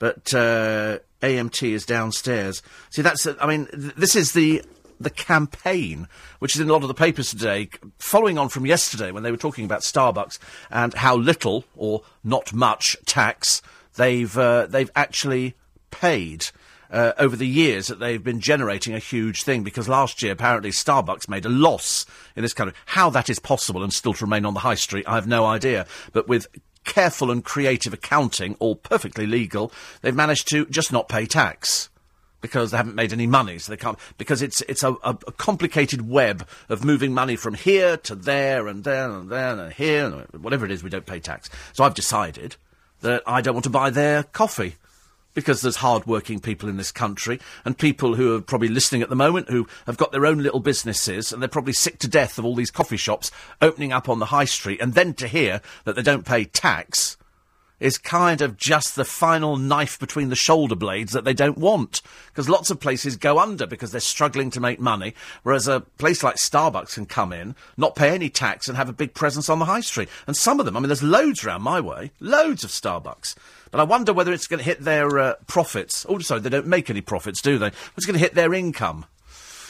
but 0.01 0.35
uh, 0.35 0.99
AMT 1.23 1.63
is 1.63 1.87
downstairs. 1.87 2.63
See, 2.89 3.03
that's, 3.03 3.29
I 3.41 3.47
mean, 3.47 3.67
th- 3.67 3.95
this 3.95 4.17
is 4.17 4.33
the, 4.33 4.65
the 4.99 5.11
campaign, 5.11 6.09
which 6.41 6.57
is 6.57 6.61
in 6.61 6.69
a 6.69 6.73
lot 6.73 6.83
of 6.83 6.89
the 6.89 6.95
papers 6.95 7.31
today, 7.31 7.69
following 7.99 8.39
on 8.39 8.49
from 8.49 8.67
yesterday 8.67 9.13
when 9.13 9.23
they 9.23 9.31
were 9.31 9.37
talking 9.37 9.65
about 9.65 9.83
Starbucks 9.83 10.41
and 10.71 10.95
how 10.95 11.17
little 11.17 11.65
or 11.77 12.03
not 12.25 12.53
much 12.53 12.97
tax 13.05 13.63
they've, 13.95 14.37
uh, 14.37 14.67
they've 14.67 14.91
actually 14.97 15.55
paid. 15.93 16.47
Uh, 16.93 17.13
over 17.19 17.37
the 17.37 17.47
years 17.47 17.87
that 17.87 18.01
they've 18.01 18.25
been 18.25 18.41
generating 18.41 18.95
a 18.95 18.99
huge 18.99 19.45
thing 19.45 19.63
because 19.63 19.89
last 19.89 20.25
year 20.25 20.33
apparently 20.33 20.73
Starbucks 20.73 21.29
made 21.29 21.47
a 21.47 21.49
loss 21.49 22.05
in 22.35 22.43
this 22.43 22.53
country. 22.53 22.77
How 22.85 23.11
that 23.11 23.31
is 23.31 23.39
possible 23.39 23.85
and 23.85 23.93
still 23.93 24.13
to 24.15 24.25
remain 24.25 24.45
on 24.45 24.55
the 24.55 24.59
high 24.61 24.75
street, 24.75 25.07
I 25.07 25.15
have 25.15 25.29
no 25.29 25.47
idea. 25.47 25.87
But 26.13 26.27
with 26.27 26.49
careful 26.85 27.31
and 27.31 27.45
creative 27.45 27.93
accounting, 27.93 28.57
all 28.59 28.77
perfectly 28.77 29.27
legal, 29.27 29.73
they've 30.03 30.15
managed 30.15 30.49
to 30.49 30.67
just 30.67 30.93
not 30.93 31.09
pay 31.09 31.27
tax 31.27 31.89
because 32.41 32.71
they 32.71 32.77
haven't 32.77 32.95
made 32.95 33.13
any 33.13 33.27
money, 33.27 33.59
so 33.59 33.71
they 33.71 33.77
can't. 33.77 33.99
Because 34.19 34.43
it's 34.43 34.63
it's 34.63 34.83
a, 34.83 34.93
a, 35.03 35.17
a, 35.27 35.33
complicated 35.33 36.09
web 36.09 36.47
of 36.69 36.85
moving 36.85 37.13
money 37.13 37.37
from 37.37 37.55
here 37.55 37.97
to 37.99 38.15
there 38.15 38.67
and 38.67 38.85
there 38.85 39.11
and 39.11 39.29
there 39.31 39.59
and 39.59 39.73
here, 39.73 40.07
and 40.33 40.43
whatever 40.43 40.65
it 40.65 40.71
is, 40.71 40.83
we 40.83 40.91
don't 40.91 41.07
pay 41.07 41.21
tax. 41.21 41.51
So 41.73 41.85
I've 41.85 41.95
decided 41.95 42.57
that 43.01 43.23
I 43.27 43.41
don't 43.41 43.55
want 43.55 43.65
to 43.65 43.71
buy 43.71 43.91
their 43.91 44.23
coffee 44.23 44.77
because 45.35 45.61
there's 45.61 45.77
hard-working 45.77 46.41
people 46.41 46.69
in 46.69 46.77
this 46.77 46.93
country 46.93 47.41
and 47.65 47.79
people 47.79 48.15
who 48.15 48.35
are 48.35 48.41
probably 48.41 48.69
listening 48.69 49.03
at 49.03 49.09
the 49.09 49.17
moment 49.17 49.49
who 49.49 49.67
have 49.87 49.97
got 49.97 50.13
their 50.13 50.27
own 50.27 50.39
little 50.43 50.61
businesses 50.61 51.33
and 51.33 51.41
they're 51.41 51.49
probably 51.49 51.73
sick 51.73 51.99
to 51.99 52.09
death 52.09 52.39
of 52.39 52.45
all 52.45 52.55
these 52.55 52.71
coffee 52.71 52.97
shops 52.97 53.31
opening 53.61 53.93
up 53.93 54.09
on 54.09 54.19
the 54.19 54.27
high 54.27 54.45
street 54.45 54.81
and 54.81 54.95
then 54.95 55.15
to 55.15 55.29
hear 55.29 55.61
that 55.85 55.95
they 55.97 56.03
don't 56.03 56.27
pay 56.27 56.45
tax 56.45 57.17
is 57.81 57.99
kind 57.99 58.41
of 58.43 58.57
just 58.57 58.95
the 58.95 59.05
final 59.05 59.57
knife 59.57 59.99
between 59.99 60.29
the 60.29 60.37
shoulder 60.37 60.77
blades 60.77 61.13
that 61.13 61.25
they 61.25 61.35
don't 61.35 61.59
want. 61.59 62.03
Because 62.29 62.49
lots 62.49 62.71
of 62.71 62.79
places 62.79 63.17
go 63.17 63.39
under 63.39 63.67
because 63.67 63.91
they're 63.91 64.01
struggling 64.01 64.51
to 64.51 64.61
make 64.61 64.79
money, 64.79 65.15
whereas 65.43 65.67
a 65.67 65.81
place 65.81 66.23
like 66.23 66.37
Starbucks 66.37 66.95
can 66.95 67.07
come 67.07 67.33
in, 67.33 67.57
not 67.77 67.97
pay 67.97 68.11
any 68.11 68.29
tax, 68.29 68.69
and 68.69 68.77
have 68.77 68.89
a 68.89 68.93
big 68.93 69.15
presence 69.15 69.49
on 69.49 69.59
the 69.59 69.65
high 69.65 69.81
street. 69.81 70.09
And 70.27 70.37
some 70.37 70.61
of 70.61 70.67
them, 70.67 70.77
I 70.77 70.81
mean, 70.81 70.89
there's 70.89 71.03
loads 71.03 71.45
around 71.45 71.63
my 71.63 71.81
way, 71.81 72.13
loads 72.21 72.63
of 72.63 72.71
Starbucks. 72.71 73.35
But 73.71 73.81
I 73.81 73.85
wonder 73.85 74.13
whether 74.13 74.33
it's 74.33 74.47
going 74.47 74.59
to 74.59 74.65
hit 74.65 74.81
their 74.81 75.19
uh, 75.19 75.35
profits. 75.47 76.05
Oh, 76.09 76.19
sorry, 76.19 76.41
they 76.41 76.51
don't 76.51 76.67
make 76.67 76.91
any 76.91 77.01
profits, 77.01 77.41
do 77.41 77.59
they? 77.59 77.69
It's 77.97 78.07
going 78.07 78.15
to 78.15 78.21
hit 78.21 78.35
their 78.35 78.53
income. 78.53 79.07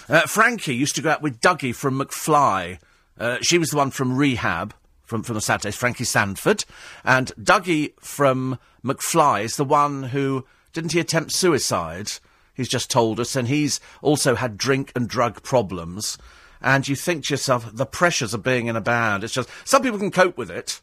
Uh, 0.08 0.22
Frankie 0.22 0.74
used 0.74 0.96
to 0.96 1.02
go 1.02 1.10
out 1.10 1.22
with 1.22 1.40
Dougie 1.40 1.74
from 1.74 1.98
McFly. 1.98 2.78
Uh, 3.18 3.38
she 3.42 3.58
was 3.58 3.70
the 3.70 3.76
one 3.76 3.90
from 3.90 4.16
Rehab, 4.16 4.74
from, 5.10 5.24
from 5.24 5.34
the 5.34 5.40
Saturdays, 5.40 5.74
Frankie 5.74 6.04
Sandford. 6.04 6.64
And 7.04 7.32
Dougie 7.34 7.92
from 7.98 8.60
McFly 8.84 9.42
is 9.42 9.56
the 9.56 9.64
one 9.64 10.04
who, 10.04 10.46
didn't 10.72 10.92
he 10.92 11.00
attempt 11.00 11.32
suicide? 11.32 12.12
He's 12.54 12.68
just 12.68 12.90
told 12.90 13.18
us, 13.18 13.34
and 13.34 13.48
he's 13.48 13.80
also 14.02 14.36
had 14.36 14.56
drink 14.56 14.92
and 14.94 15.08
drug 15.08 15.42
problems. 15.42 16.16
And 16.62 16.86
you 16.86 16.94
think 16.94 17.24
to 17.24 17.34
yourself, 17.34 17.68
the 17.74 17.86
pressures 17.86 18.34
of 18.34 18.44
being 18.44 18.68
in 18.68 18.76
a 18.76 18.80
band, 18.80 19.24
it's 19.24 19.34
just, 19.34 19.48
some 19.64 19.82
people 19.82 19.98
can 19.98 20.12
cope 20.12 20.38
with 20.38 20.50
it, 20.50 20.80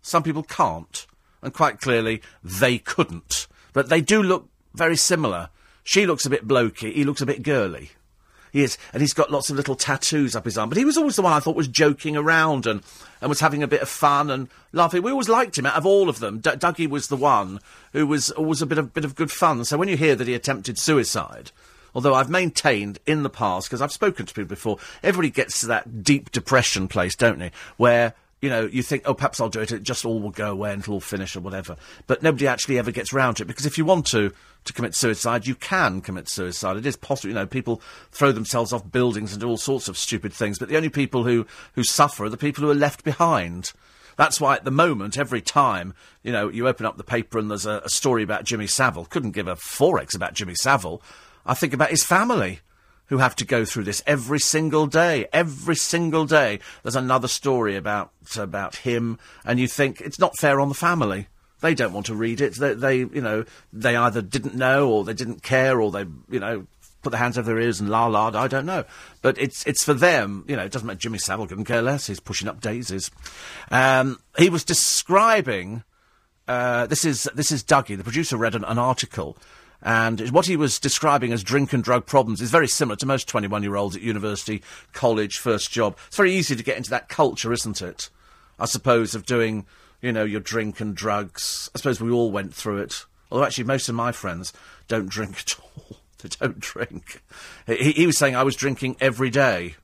some 0.00 0.22
people 0.22 0.42
can't 0.42 1.06
and 1.42 1.52
quite 1.52 1.80
clearly 1.80 2.22
they 2.42 2.78
couldn't. 2.78 3.46
But 3.74 3.90
they 3.90 4.00
do 4.00 4.22
look 4.22 4.48
very 4.74 4.96
similar. 4.96 5.50
She 5.84 6.06
looks 6.06 6.24
a 6.24 6.30
bit 6.30 6.48
blokey, 6.48 6.94
he 6.94 7.04
looks 7.04 7.20
a 7.20 7.26
bit 7.26 7.42
girly. 7.42 7.90
He 8.56 8.62
is, 8.62 8.78
and 8.94 9.02
he's 9.02 9.12
got 9.12 9.30
lots 9.30 9.50
of 9.50 9.56
little 9.56 9.74
tattoos 9.74 10.34
up 10.34 10.46
his 10.46 10.56
arm. 10.56 10.70
But 10.70 10.78
he 10.78 10.86
was 10.86 10.96
always 10.96 11.16
the 11.16 11.20
one 11.20 11.34
I 11.34 11.40
thought 11.40 11.56
was 11.56 11.68
joking 11.68 12.16
around 12.16 12.66
and, 12.66 12.80
and 13.20 13.28
was 13.28 13.40
having 13.40 13.62
a 13.62 13.68
bit 13.68 13.82
of 13.82 13.88
fun 13.90 14.30
and 14.30 14.48
laughing. 14.72 15.02
We 15.02 15.10
always 15.10 15.28
liked 15.28 15.58
him 15.58 15.66
out 15.66 15.76
of 15.76 15.84
all 15.84 16.08
of 16.08 16.20
them. 16.20 16.38
D- 16.38 16.52
Dougie 16.52 16.88
was 16.88 17.08
the 17.08 17.18
one 17.18 17.60
who 17.92 18.06
was 18.06 18.30
always 18.30 18.62
a 18.62 18.66
bit 18.66 18.78
of 18.78 18.94
bit 18.94 19.04
of 19.04 19.14
good 19.14 19.30
fun. 19.30 19.66
So 19.66 19.76
when 19.76 19.88
you 19.88 19.98
hear 19.98 20.16
that 20.16 20.26
he 20.26 20.32
attempted 20.32 20.78
suicide, 20.78 21.50
although 21.94 22.14
I've 22.14 22.30
maintained 22.30 22.98
in 23.04 23.24
the 23.24 23.28
past 23.28 23.68
because 23.68 23.82
I've 23.82 23.92
spoken 23.92 24.24
to 24.24 24.32
people 24.32 24.48
before, 24.48 24.78
everybody 25.02 25.28
gets 25.28 25.60
to 25.60 25.66
that 25.66 26.02
deep 26.02 26.32
depression 26.32 26.88
place, 26.88 27.14
don't 27.14 27.38
they, 27.38 27.50
where 27.76 28.14
you 28.40 28.50
know, 28.50 28.66
you 28.66 28.82
think, 28.82 29.02
oh, 29.06 29.14
perhaps 29.14 29.40
I'll 29.40 29.48
do 29.48 29.60
it, 29.60 29.72
it 29.72 29.82
just 29.82 30.04
all 30.04 30.20
will 30.20 30.30
go 30.30 30.50
away 30.50 30.72
and 30.72 30.82
it'll 30.82 30.94
all 30.94 31.00
finish 31.00 31.36
or 31.36 31.40
whatever. 31.40 31.76
But 32.06 32.22
nobody 32.22 32.46
actually 32.46 32.78
ever 32.78 32.90
gets 32.90 33.12
round 33.12 33.38
to 33.38 33.44
it, 33.44 33.46
because 33.46 33.66
if 33.66 33.78
you 33.78 33.84
want 33.84 34.06
to, 34.08 34.32
to 34.64 34.72
commit 34.72 34.94
suicide, 34.94 35.46
you 35.46 35.54
can 35.54 36.00
commit 36.00 36.28
suicide. 36.28 36.76
It 36.76 36.86
is 36.86 36.96
possible, 36.96 37.30
you 37.30 37.34
know, 37.34 37.46
people 37.46 37.80
throw 38.10 38.32
themselves 38.32 38.72
off 38.72 38.90
buildings 38.90 39.32
and 39.32 39.40
do 39.40 39.48
all 39.48 39.56
sorts 39.56 39.88
of 39.88 39.96
stupid 39.96 40.32
things, 40.32 40.58
but 40.58 40.68
the 40.68 40.76
only 40.76 40.90
people 40.90 41.24
who, 41.24 41.46
who 41.74 41.82
suffer 41.82 42.24
are 42.24 42.30
the 42.30 42.36
people 42.36 42.62
who 42.62 42.70
are 42.70 42.74
left 42.74 43.04
behind. 43.04 43.72
That's 44.16 44.40
why 44.40 44.56
at 44.56 44.64
the 44.64 44.70
moment, 44.70 45.18
every 45.18 45.40
time, 45.40 45.94
you 46.22 46.32
know, 46.32 46.48
you 46.48 46.68
open 46.68 46.86
up 46.86 46.96
the 46.96 47.04
paper 47.04 47.38
and 47.38 47.50
there's 47.50 47.66
a, 47.66 47.82
a 47.84 47.90
story 47.90 48.22
about 48.22 48.44
Jimmy 48.44 48.66
Savile, 48.66 49.06
couldn't 49.06 49.32
give 49.32 49.48
a 49.48 49.56
forex 49.56 50.14
about 50.14 50.34
Jimmy 50.34 50.54
Savile, 50.54 51.02
I 51.46 51.54
think 51.54 51.72
about 51.72 51.90
his 51.90 52.04
family 52.04 52.60
who 53.08 53.18
have 53.18 53.36
to 53.36 53.44
go 53.44 53.64
through 53.64 53.84
this 53.84 54.02
every 54.06 54.38
single 54.38 54.86
day. 54.86 55.26
Every 55.32 55.76
single 55.76 56.26
day, 56.26 56.58
there's 56.82 56.96
another 56.96 57.28
story 57.28 57.76
about 57.76 58.10
about 58.36 58.76
him, 58.76 59.18
and 59.44 59.58
you 59.60 59.68
think 59.68 60.00
it's 60.00 60.18
not 60.18 60.36
fair 60.38 60.60
on 60.60 60.68
the 60.68 60.74
family. 60.74 61.28
They 61.60 61.74
don't 61.74 61.92
want 61.92 62.06
to 62.06 62.14
read 62.14 62.40
it. 62.40 62.54
They, 62.56 62.74
they, 62.74 62.98
you 62.98 63.22
know, 63.22 63.44
they 63.72 63.96
either 63.96 64.20
didn't 64.20 64.54
know, 64.54 64.90
or 64.90 65.04
they 65.04 65.14
didn't 65.14 65.42
care, 65.42 65.80
or 65.80 65.90
they, 65.90 66.04
you 66.28 66.38
know, 66.38 66.66
put 67.02 67.10
their 67.10 67.20
hands 67.20 67.38
over 67.38 67.46
their 67.46 67.60
ears 67.60 67.80
and 67.80 67.88
la 67.88 68.06
la. 68.06 68.28
I 68.34 68.48
don't 68.48 68.66
know, 68.66 68.84
but 69.22 69.38
it's 69.38 69.64
it's 69.66 69.84
for 69.84 69.94
them. 69.94 70.44
You 70.48 70.56
know, 70.56 70.64
it 70.64 70.72
doesn't 70.72 70.86
matter. 70.86 70.98
Jimmy 70.98 71.18
Savile 71.18 71.46
couldn't 71.46 71.64
care 71.64 71.82
less. 71.82 72.08
He's 72.08 72.20
pushing 72.20 72.48
up 72.48 72.60
daisies. 72.60 73.10
Um, 73.70 74.18
he 74.36 74.50
was 74.50 74.64
describing. 74.64 75.84
Uh, 76.48 76.86
this 76.86 77.04
is 77.04 77.28
this 77.34 77.50
is 77.50 77.64
Dougie. 77.64 77.96
The 77.96 78.04
producer 78.04 78.36
read 78.36 78.54
an, 78.54 78.64
an 78.64 78.78
article 78.78 79.36
and 79.82 80.30
what 80.30 80.46
he 80.46 80.56
was 80.56 80.78
describing 80.78 81.32
as 81.32 81.42
drink 81.42 81.72
and 81.72 81.84
drug 81.84 82.06
problems 82.06 82.40
is 82.40 82.50
very 82.50 82.68
similar 82.68 82.96
to 82.96 83.06
most 83.06 83.28
21 83.28 83.62
year 83.62 83.76
olds 83.76 83.96
at 83.96 84.02
university, 84.02 84.62
college, 84.92 85.38
first 85.38 85.70
job. 85.70 85.96
It's 86.06 86.16
very 86.16 86.32
easy 86.32 86.56
to 86.56 86.62
get 86.62 86.76
into 86.76 86.90
that 86.90 87.08
culture, 87.08 87.52
isn't 87.52 87.82
it? 87.82 88.10
I 88.58 88.64
suppose, 88.64 89.14
of 89.14 89.26
doing, 89.26 89.66
you 90.00 90.12
know, 90.12 90.24
your 90.24 90.40
drink 90.40 90.80
and 90.80 90.94
drugs. 90.94 91.70
I 91.74 91.78
suppose 91.78 92.00
we 92.00 92.10
all 92.10 92.30
went 92.30 92.54
through 92.54 92.78
it. 92.78 93.04
Although 93.30 93.44
actually, 93.44 93.64
most 93.64 93.88
of 93.88 93.94
my 93.94 94.12
friends 94.12 94.52
don't 94.88 95.08
drink 95.08 95.36
at 95.38 95.54
all. 95.60 95.98
they 96.22 96.28
don't 96.40 96.58
drink. 96.58 97.22
He, 97.66 97.92
he 97.92 98.06
was 98.06 98.16
saying 98.16 98.34
I 98.34 98.44
was 98.44 98.56
drinking 98.56 98.96
every 99.00 99.30
day. 99.30 99.74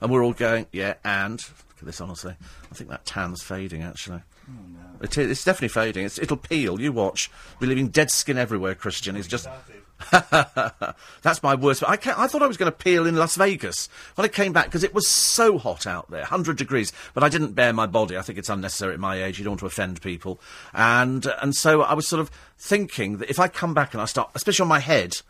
And 0.00 0.10
we're 0.10 0.24
all 0.24 0.34
going, 0.34 0.66
yeah, 0.72 0.94
and. 1.04 1.40
Look 1.40 1.78
at 1.80 1.86
this, 1.86 2.00
honestly. 2.00 2.34
I 2.70 2.74
think 2.74 2.90
that 2.90 3.06
tan's 3.06 3.42
fading, 3.42 3.82
actually. 3.82 4.22
Oh. 4.50 4.75
It 5.02 5.16
is, 5.18 5.30
it's 5.30 5.44
definitely 5.44 5.68
fading. 5.68 6.04
It's, 6.04 6.18
it'll 6.18 6.36
peel. 6.36 6.80
You 6.80 6.92
watch. 6.92 7.30
We're 7.60 7.68
leaving 7.68 7.88
dead 7.88 8.10
skin 8.10 8.38
everywhere, 8.38 8.74
Christian. 8.74 9.16
He's 9.16 9.28
just. 9.28 9.48
That's 10.10 11.42
my 11.42 11.54
worst. 11.54 11.82
I, 11.82 11.92
I 11.94 12.26
thought 12.26 12.42
I 12.42 12.46
was 12.46 12.58
going 12.58 12.70
to 12.70 12.76
peel 12.76 13.06
in 13.06 13.16
Las 13.16 13.36
Vegas 13.36 13.88
when 14.14 14.26
I 14.26 14.28
came 14.28 14.52
back 14.52 14.66
because 14.66 14.84
it 14.84 14.94
was 14.94 15.08
so 15.08 15.56
hot 15.56 15.86
out 15.86 16.10
there, 16.10 16.20
100 16.20 16.56
degrees. 16.58 16.92
But 17.14 17.24
I 17.24 17.28
didn't 17.28 17.54
bare 17.54 17.72
my 17.72 17.86
body. 17.86 18.16
I 18.16 18.22
think 18.22 18.38
it's 18.38 18.50
unnecessary 18.50 18.92
at 18.94 19.00
my 19.00 19.22
age. 19.22 19.38
You 19.38 19.44
don't 19.44 19.52
want 19.52 19.60
to 19.60 19.66
offend 19.66 20.02
people. 20.02 20.38
And, 20.74 21.26
and 21.40 21.54
so 21.54 21.82
I 21.82 21.94
was 21.94 22.06
sort 22.06 22.20
of 22.20 22.30
thinking 22.58 23.18
that 23.18 23.30
if 23.30 23.40
I 23.40 23.48
come 23.48 23.72
back 23.72 23.94
and 23.94 24.02
I 24.02 24.04
start, 24.04 24.30
especially 24.34 24.64
on 24.64 24.68
my 24.68 24.80
head, 24.80 25.22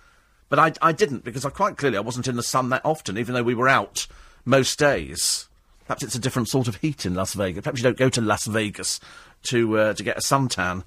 but 0.49 0.59
I, 0.59 0.73
I 0.83 0.93
didn't 0.93 1.25
because 1.25 1.45
I 1.45 1.51
quite 1.51 1.77
clearly 1.77 1.99
I 1.99 2.03
wasn't 2.03 2.29
in 2.29 2.37
the 2.37 2.43
sun 2.43 2.69
that 2.71 2.85
often, 2.85 3.19
even 3.19 3.35
though 3.35 3.43
we 3.43 3.55
were 3.55 3.69
out 3.69 4.07
most 4.45 4.79
days. 4.79 5.49
Perhaps 5.87 6.03
it's 6.03 6.15
a 6.15 6.21
different 6.21 6.49
sort 6.49 6.69
of 6.69 6.77
heat 6.77 7.07
in 7.07 7.15
Las 7.15 7.35
Vegas. 7.35 7.63
Perhaps 7.63 7.79
you 7.79 7.85
don't 7.85 7.97
go 7.97 8.09
to 8.09 8.21
Las 8.21 8.47
Vegas 8.47 9.01
to 9.45 9.79
uh, 9.79 9.95
to 9.95 10.03
get 10.03 10.17
a 10.17 10.21
suntan. 10.21 10.85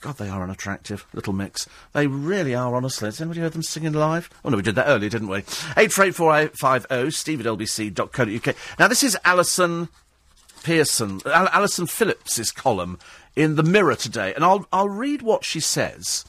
God, 0.00 0.16
they 0.16 0.30
are 0.30 0.42
unattractive. 0.42 1.06
Little 1.12 1.34
mix. 1.34 1.68
They 1.92 2.06
really 2.06 2.54
are, 2.54 2.74
honestly. 2.74 3.06
Has 3.06 3.20
anybody 3.20 3.40
heard 3.40 3.52
them 3.52 3.62
singing 3.62 3.92
live? 3.92 4.30
Oh, 4.42 4.48
no, 4.48 4.56
we 4.56 4.62
did 4.62 4.74
that 4.76 4.88
earlier, 4.88 5.10
didn't 5.10 5.28
we? 5.28 5.42
8484850, 5.42 7.12
steve 7.12 7.40
at 7.40 7.46
lbc.co.uk. 7.46 8.56
Now, 8.78 8.88
this 8.88 9.02
is 9.02 9.18
Allison 9.24 9.90
Pearson, 10.62 11.20
Al- 11.26 11.48
Alison 11.48 11.86
Phillips' 11.86 12.50
column 12.50 12.98
in 13.36 13.56
The 13.56 13.62
Mirror 13.62 13.96
today, 13.96 14.32
and 14.34 14.42
I'll, 14.42 14.66
I'll 14.72 14.88
read 14.88 15.20
what 15.20 15.44
she 15.44 15.60
says 15.60 16.24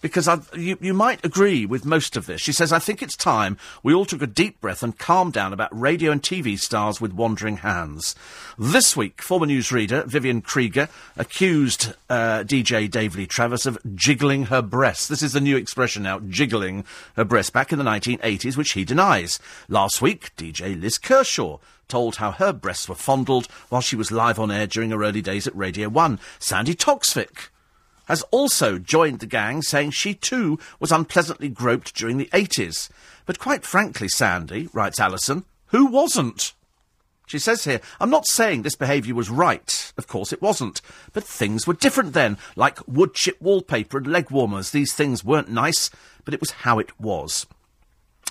because 0.00 0.28
I, 0.28 0.38
you, 0.54 0.76
you 0.80 0.94
might 0.94 1.24
agree 1.24 1.66
with 1.66 1.84
most 1.84 2.16
of 2.16 2.26
this. 2.26 2.40
She 2.40 2.52
says, 2.52 2.72
I 2.72 2.78
think 2.78 3.02
it's 3.02 3.16
time 3.16 3.56
we 3.82 3.94
all 3.94 4.04
took 4.04 4.22
a 4.22 4.26
deep 4.26 4.60
breath 4.60 4.82
and 4.82 4.98
calmed 4.98 5.32
down 5.32 5.52
about 5.52 5.78
radio 5.78 6.10
and 6.10 6.22
TV 6.22 6.58
stars 6.58 7.00
with 7.00 7.12
wandering 7.12 7.58
hands. 7.58 8.14
This 8.58 8.96
week, 8.96 9.22
former 9.22 9.46
newsreader 9.46 10.04
Vivien 10.06 10.42
Creegor 10.42 10.88
accused 11.16 11.94
uh, 12.08 12.44
DJ 12.44 12.90
Dave 12.90 13.16
Lee 13.16 13.26
Travis 13.26 13.66
of 13.66 13.78
jiggling 13.94 14.46
her 14.46 14.62
breasts. 14.62 15.08
This 15.08 15.22
is 15.22 15.32
the 15.32 15.40
new 15.40 15.56
expression 15.56 16.02
now, 16.02 16.20
jiggling 16.20 16.84
her 17.16 17.24
breasts, 17.24 17.50
back 17.50 17.72
in 17.72 17.78
the 17.78 17.84
1980s, 17.84 18.56
which 18.56 18.72
he 18.72 18.84
denies. 18.84 19.38
Last 19.68 20.02
week, 20.02 20.34
DJ 20.36 20.80
Liz 20.80 20.98
Kershaw 20.98 21.58
told 21.88 22.16
how 22.16 22.32
her 22.32 22.52
breasts 22.52 22.88
were 22.88 22.94
fondled 22.94 23.46
while 23.68 23.80
she 23.80 23.96
was 23.96 24.10
live 24.10 24.38
on 24.38 24.50
air 24.50 24.66
during 24.66 24.90
her 24.90 25.04
early 25.04 25.22
days 25.22 25.46
at 25.46 25.56
Radio 25.56 25.88
1. 25.88 26.18
Sandi 26.38 26.74
Toksvig 26.74 27.48
has 28.06 28.22
also 28.30 28.78
joined 28.78 29.20
the 29.20 29.26
gang, 29.26 29.62
saying 29.62 29.90
she 29.90 30.14
too 30.14 30.58
was 30.80 30.90
unpleasantly 30.90 31.48
groped 31.48 31.94
during 31.94 32.16
the 32.16 32.30
80s. 32.32 32.88
But 33.26 33.38
quite 33.38 33.64
frankly, 33.64 34.08
Sandi, 34.08 34.68
writes 34.72 34.98
Alison, 34.98 35.44
who 35.66 35.86
wasn't? 35.86 36.52
She 37.26 37.40
says 37.40 37.64
here, 37.64 37.80
I'm 38.00 38.10
not 38.10 38.28
saying 38.28 38.62
this 38.62 38.76
behaviour 38.76 39.14
was 39.14 39.28
right. 39.28 39.92
Of 39.98 40.06
course 40.06 40.32
it 40.32 40.40
wasn't. 40.40 40.80
But 41.12 41.24
things 41.24 41.66
were 41.66 41.74
different 41.74 42.12
then, 42.12 42.38
like 42.54 42.86
wood 42.86 43.14
chip 43.14 43.40
wallpaper 43.40 43.98
and 43.98 44.06
leg 44.06 44.30
warmers. 44.30 44.70
These 44.70 44.94
things 44.94 45.24
weren't 45.24 45.48
nice, 45.48 45.90
but 46.24 46.34
it 46.34 46.40
was 46.40 46.52
how 46.52 46.78
it 46.78 46.98
was. 47.00 47.46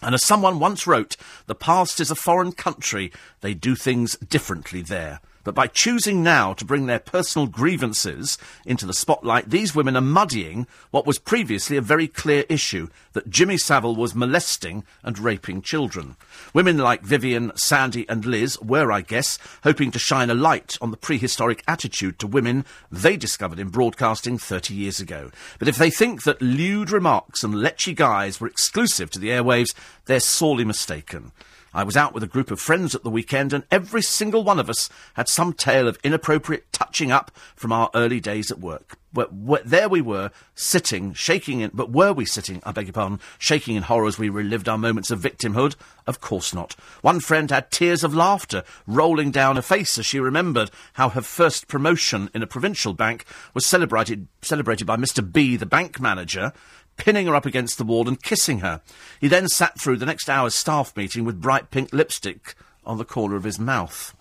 And 0.01 0.15
as 0.15 0.25
someone 0.25 0.59
once 0.59 0.87
wrote, 0.87 1.17
the 1.47 1.55
past 1.55 1.99
is 1.99 2.09
a 2.09 2.15
foreign 2.15 2.53
country. 2.53 3.11
They 3.41 3.53
do 3.53 3.75
things 3.75 4.15
differently 4.17 4.81
there. 4.81 5.19
But 5.45 5.55
by 5.55 5.67
choosing 5.67 6.23
now 6.23 6.53
to 6.53 6.65
bring 6.65 6.87
their 6.87 6.99
personal 6.99 7.47
grievances 7.47 8.37
into 8.65 8.85
the 8.85 8.93
spotlight, 8.93 9.51
these 9.51 9.75
women 9.75 9.95
are 9.95 10.01
muddying 10.01 10.65
what 10.89 11.05
was 11.05 11.19
previously 11.19 11.77
a 11.77 11.81
very 11.81 12.07
clear 12.07 12.45
issue 12.49 12.89
that 13.13 13.29
Jimmy 13.29 13.55
Savile 13.55 13.95
was 13.95 14.15
molesting 14.15 14.83
and 15.03 15.19
raping 15.19 15.61
children. 15.61 16.17
Women 16.53 16.79
like 16.79 17.03
Vivien, 17.03 17.51
Sandi, 17.55 18.09
and 18.09 18.25
Liz 18.25 18.59
were, 18.59 18.91
I 18.91 19.01
guess, 19.01 19.37
hoping 19.63 19.91
to 19.91 19.99
shine 19.99 20.31
a 20.31 20.33
light 20.33 20.79
on 20.81 20.89
the 20.89 20.97
prehistoric 20.97 21.63
attitude 21.67 22.17
to 22.19 22.27
women 22.27 22.65
they 22.91 23.15
discovered 23.15 23.59
in 23.59 23.69
broadcasting 23.69 24.39
30 24.39 24.73
years 24.73 24.99
ago. 24.99 25.29
But 25.59 25.67
if 25.67 25.77
they 25.77 25.91
think 25.91 26.23
that 26.23 26.41
lewd 26.41 26.89
remarks 26.89 27.43
and 27.43 27.53
lechy 27.53 27.95
guys 27.95 28.41
were 28.41 28.47
exclusive 28.47 29.11
to 29.11 29.19
the 29.19 29.29
airwaves, 29.29 29.75
they're 30.05 30.19
sorely 30.19 30.65
mistaken. 30.65 31.31
I 31.75 31.83
was 31.83 31.97
out 31.97 32.13
with 32.13 32.23
a 32.23 32.27
group 32.27 32.51
of 32.51 32.59
friends 32.61 32.95
at 32.95 33.03
the 33.03 33.09
weekend, 33.09 33.51
and 33.51 33.65
every 33.69 34.01
single 34.01 34.45
one 34.45 34.59
of 34.59 34.69
us 34.69 34.89
had 35.15 35.27
some 35.27 35.51
tale 35.51 35.89
of 35.89 35.99
inappropriate 36.05 36.71
touching 36.71 37.11
up 37.11 37.31
from 37.53 37.73
our 37.73 37.89
early 37.93 38.21
days 38.21 38.49
at 38.49 38.61
work. 38.61 38.97
there 39.65 39.89
we 39.89 39.99
were, 39.99 40.31
sitting, 40.53 41.13
shaking 41.13 41.59
in, 41.59 41.71
but 41.73 41.91
were 41.91 42.13
we 42.13 42.25
sitting, 42.25 42.61
I 42.65 42.71
beg 42.71 42.85
your 42.85 42.93
pardon, 42.93 43.19
shaking 43.37 43.75
in 43.75 43.83
horror 43.83 44.07
as 44.07 44.17
we 44.17 44.29
relived 44.29 44.69
our 44.69 44.77
moments 44.77 45.11
of 45.11 45.19
victimhood? 45.19 45.75
Of 46.07 46.21
course 46.21 46.53
not. 46.53 46.77
One 47.01 47.19
friend 47.19 47.51
had 47.51 47.71
tears 47.71 48.05
of 48.05 48.15
laughter 48.15 48.63
rolling 48.87 49.31
down 49.31 49.57
her 49.57 49.61
face 49.61 49.97
as 49.97 50.05
she 50.05 50.19
remembered 50.21 50.71
how 50.93 51.09
her 51.09 51.21
first 51.21 51.67
promotion 51.67 52.29
in 52.33 52.41
a 52.41 52.47
provincial 52.47 52.93
bank 52.93 53.25
was 53.53 53.65
celebrated, 53.65 54.29
celebrated 54.41 54.87
by 54.87 54.95
Mr. 54.95 55.29
B, 55.29 55.57
the 55.57 55.65
bank 55.65 55.99
manager, 55.99 56.53
pinning 56.97 57.27
her 57.27 57.35
up 57.35 57.45
against 57.45 57.77
the 57.77 57.83
wall 57.83 58.07
and 58.07 58.21
kissing 58.21 58.59
her. 58.59 58.81
He 59.19 59.27
then 59.27 59.47
sat 59.47 59.79
through 59.79 59.97
the 59.97 60.05
next 60.05 60.29
hour's 60.29 60.55
staff 60.55 60.95
meeting 60.95 61.23
with 61.23 61.41
bright 61.41 61.71
pink 61.71 61.93
lipstick 61.93 62.55
on 62.85 62.97
the 62.97 63.05
corner 63.05 63.35
of 63.35 63.43
his 63.43 63.59
mouth. 63.59 64.15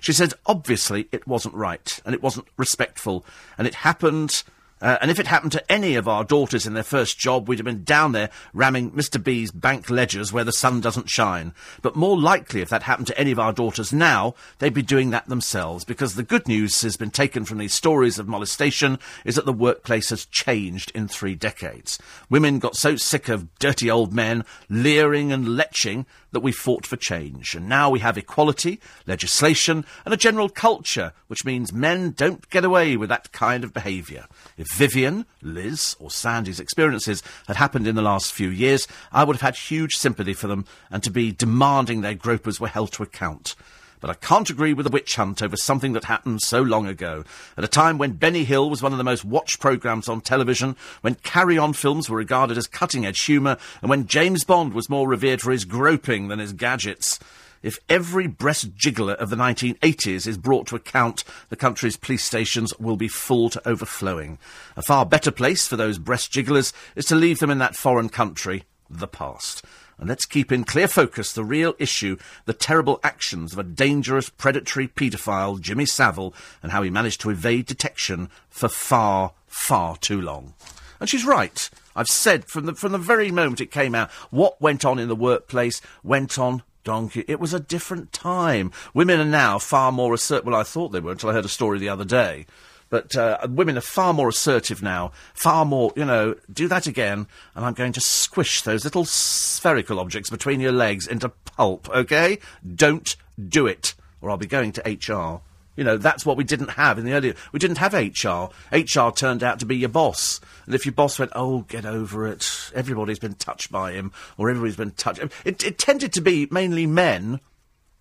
She 0.00 0.12
said, 0.12 0.34
obviously, 0.46 1.08
it 1.10 1.26
wasn't 1.26 1.54
right, 1.54 2.00
and 2.04 2.14
it 2.14 2.22
wasn't 2.22 2.46
respectful, 2.56 3.24
and 3.56 3.66
it 3.66 3.76
happened 3.76 4.44
uh, 4.80 4.98
and 5.00 5.10
if 5.10 5.18
it 5.18 5.26
happened 5.26 5.52
to 5.52 5.72
any 5.72 5.94
of 5.94 6.08
our 6.08 6.24
daughters 6.24 6.66
in 6.66 6.74
their 6.74 6.82
first 6.82 7.18
job, 7.18 7.48
we'd 7.48 7.58
have 7.58 7.64
been 7.64 7.84
down 7.84 8.12
there 8.12 8.30
ramming 8.52 8.90
Mr. 8.92 9.22
B's 9.22 9.50
bank 9.50 9.90
ledgers 9.90 10.32
where 10.32 10.44
the 10.44 10.52
sun 10.52 10.80
doesn't 10.80 11.10
shine. 11.10 11.52
But 11.82 11.96
more 11.96 12.18
likely, 12.18 12.60
if 12.60 12.68
that 12.70 12.84
happened 12.84 13.08
to 13.08 13.18
any 13.18 13.32
of 13.32 13.38
our 13.38 13.52
daughters 13.52 13.92
now, 13.92 14.34
they'd 14.58 14.74
be 14.74 14.82
doing 14.82 15.10
that 15.10 15.28
themselves, 15.28 15.84
because 15.84 16.14
the 16.14 16.22
good 16.22 16.46
news 16.46 16.82
has 16.82 16.96
been 16.96 17.10
taken 17.10 17.44
from 17.44 17.58
these 17.58 17.74
stories 17.74 18.18
of 18.18 18.28
molestation 18.28 18.98
is 19.24 19.34
that 19.34 19.46
the 19.46 19.52
workplace 19.52 20.10
has 20.10 20.26
changed 20.26 20.92
in 20.94 21.08
three 21.08 21.34
decades. 21.34 21.98
Women 22.30 22.58
got 22.58 22.76
so 22.76 22.96
sick 22.96 23.28
of 23.28 23.58
dirty 23.58 23.90
old 23.90 24.12
men 24.12 24.44
leering 24.68 25.32
and 25.32 25.46
leching 25.46 26.06
that 26.32 26.40
we 26.40 26.52
fought 26.52 26.86
for 26.86 26.96
change. 26.96 27.54
And 27.54 27.68
now 27.68 27.90
we 27.90 28.00
have 28.00 28.18
equality, 28.18 28.80
legislation, 29.06 29.84
and 30.04 30.12
a 30.12 30.18
general 30.18 30.48
culture, 30.48 31.12
which 31.26 31.44
means 31.44 31.72
men 31.72 32.12
don't 32.12 32.48
get 32.50 32.64
away 32.64 32.96
with 32.96 33.08
that 33.08 33.32
kind 33.32 33.64
of 33.64 33.72
behaviour. 33.72 34.26
If 34.56 34.66
Vivien, 34.72 35.26
Liz, 35.42 35.96
or 35.98 36.10
Sandi's 36.10 36.60
experiences 36.60 37.22
had 37.46 37.56
happened 37.56 37.86
in 37.86 37.94
the 37.94 38.02
last 38.02 38.32
few 38.32 38.50
years, 38.50 38.86
I 39.12 39.24
would 39.24 39.36
have 39.36 39.42
had 39.42 39.56
huge 39.56 39.94
sympathy 39.94 40.34
for 40.34 40.46
them 40.46 40.64
and 40.90 41.02
to 41.02 41.10
be 41.10 41.32
demanding 41.32 42.00
their 42.00 42.14
gropers 42.14 42.60
were 42.60 42.68
held 42.68 42.92
to 42.92 43.02
account. 43.02 43.54
But 44.00 44.10
I 44.10 44.14
can't 44.14 44.50
agree 44.50 44.74
with 44.74 44.86
a 44.86 44.90
witch 44.90 45.16
hunt 45.16 45.42
over 45.42 45.56
something 45.56 45.92
that 45.92 46.04
happened 46.04 46.42
so 46.42 46.62
long 46.62 46.86
ago. 46.86 47.24
At 47.56 47.64
a 47.64 47.68
time 47.68 47.98
when 47.98 48.12
Benny 48.12 48.44
Hill 48.44 48.70
was 48.70 48.82
one 48.82 48.92
of 48.92 48.98
the 48.98 49.04
most 49.04 49.24
watched 49.24 49.60
programmes 49.60 50.08
on 50.08 50.20
television, 50.20 50.76
when 51.00 51.16
Carry 51.16 51.58
On 51.58 51.72
films 51.72 52.08
were 52.08 52.16
regarded 52.16 52.56
as 52.56 52.66
cutting 52.66 53.04
edge 53.04 53.22
humour, 53.24 53.56
and 53.82 53.90
when 53.90 54.06
James 54.06 54.44
Bond 54.44 54.72
was 54.72 54.88
more 54.88 55.08
revered 55.08 55.40
for 55.40 55.50
his 55.50 55.64
groping 55.64 56.28
than 56.28 56.38
his 56.38 56.52
gadgets. 56.52 57.18
If 57.62 57.80
every 57.88 58.28
breast 58.28 58.76
jiggler 58.76 59.14
of 59.14 59.30
the 59.30 59.36
1980s 59.36 60.28
is 60.28 60.38
brought 60.38 60.68
to 60.68 60.76
account, 60.76 61.24
the 61.48 61.56
country's 61.56 61.96
police 61.96 62.24
stations 62.24 62.72
will 62.78 62.96
be 62.96 63.08
full 63.08 63.50
to 63.50 63.68
overflowing. 63.68 64.38
A 64.76 64.82
far 64.82 65.04
better 65.04 65.32
place 65.32 65.66
for 65.66 65.76
those 65.76 65.98
breast 65.98 66.30
jigglers 66.30 66.72
is 66.94 67.04
to 67.06 67.16
leave 67.16 67.40
them 67.40 67.50
in 67.50 67.58
that 67.58 67.74
foreign 67.74 68.10
country, 68.10 68.62
the 68.88 69.08
past. 69.08 69.64
And 69.98 70.08
let's 70.08 70.24
keep 70.24 70.52
in 70.52 70.64
clear 70.64 70.86
focus 70.86 71.32
the 71.32 71.44
real 71.44 71.74
issue, 71.78 72.16
the 72.44 72.52
terrible 72.52 73.00
actions 73.02 73.52
of 73.52 73.58
a 73.58 73.64
dangerous 73.64 74.30
predatory 74.30 74.86
paedophile, 74.86 75.60
Jimmy 75.60 75.86
Savile, 75.86 76.32
and 76.62 76.70
how 76.70 76.82
he 76.82 76.90
managed 76.90 77.20
to 77.22 77.30
evade 77.30 77.66
detection 77.66 78.30
for 78.48 78.68
far, 78.68 79.32
far 79.48 79.96
too 79.96 80.20
long. 80.20 80.54
And 81.00 81.08
she's 81.08 81.24
right. 81.24 81.68
I've 81.96 82.06
said 82.06 82.46
from 82.46 82.66
the, 82.66 82.74
from 82.74 82.92
the 82.92 82.98
very 82.98 83.32
moment 83.32 83.60
it 83.60 83.72
came 83.72 83.94
out, 83.94 84.10
what 84.30 84.60
went 84.60 84.84
on 84.84 85.00
in 85.00 85.08
the 85.08 85.16
workplace 85.16 85.80
went 86.04 86.38
on 86.38 86.62
donkey. 86.84 87.24
It 87.26 87.40
was 87.40 87.52
a 87.52 87.60
different 87.60 88.12
time. 88.12 88.70
Women 88.94 89.20
are 89.20 89.24
now 89.24 89.58
far 89.58 89.90
more 89.90 90.14
assertive. 90.14 90.46
Well, 90.46 90.60
I 90.60 90.62
thought 90.62 90.88
they 90.88 91.00
were 91.00 91.12
until 91.12 91.30
I 91.30 91.34
heard 91.34 91.44
a 91.44 91.48
story 91.48 91.78
the 91.78 91.88
other 91.88 92.04
day 92.04 92.46
but 92.90 93.16
uh, 93.16 93.46
women 93.48 93.76
are 93.76 93.82
far 93.82 94.12
more 94.12 94.28
assertive 94.28 94.82
now, 94.82 95.12
far 95.34 95.64
more, 95.64 95.92
you 95.96 96.04
know, 96.04 96.34
do 96.52 96.68
that 96.68 96.86
again, 96.86 97.26
and 97.54 97.64
I'm 97.64 97.74
going 97.74 97.92
to 97.92 98.00
squish 98.00 98.62
those 98.62 98.84
little 98.84 99.04
spherical 99.04 100.00
objects 100.00 100.30
between 100.30 100.60
your 100.60 100.72
legs 100.72 101.06
into 101.06 101.28
pulp, 101.28 101.88
okay? 101.90 102.38
Don't 102.74 103.16
do 103.48 103.66
it, 103.66 103.94
or 104.20 104.30
I'll 104.30 104.36
be 104.36 104.46
going 104.46 104.72
to 104.72 104.82
HR. 104.82 105.42
You 105.76 105.84
know, 105.84 105.96
that's 105.96 106.26
what 106.26 106.36
we 106.36 106.42
didn't 106.42 106.70
have 106.70 106.98
in 106.98 107.04
the 107.04 107.12
earlier. 107.12 107.34
We 107.52 107.60
didn't 107.60 107.78
have 107.78 107.94
HR. 107.94 108.48
HR 108.74 109.10
turned 109.10 109.44
out 109.44 109.60
to 109.60 109.66
be 109.66 109.76
your 109.76 109.88
boss. 109.88 110.40
And 110.66 110.74
if 110.74 110.84
your 110.84 110.92
boss 110.92 111.20
went, 111.20 111.30
oh, 111.36 111.60
get 111.60 111.86
over 111.86 112.26
it, 112.26 112.72
everybody's 112.74 113.20
been 113.20 113.34
touched 113.34 113.70
by 113.70 113.92
him, 113.92 114.10
or 114.36 114.50
everybody's 114.50 114.74
been 114.74 114.90
touched. 114.90 115.22
It, 115.44 115.62
it 115.62 115.78
tended 115.78 116.12
to 116.14 116.20
be 116.20 116.48
mainly 116.50 116.84
men 116.84 117.38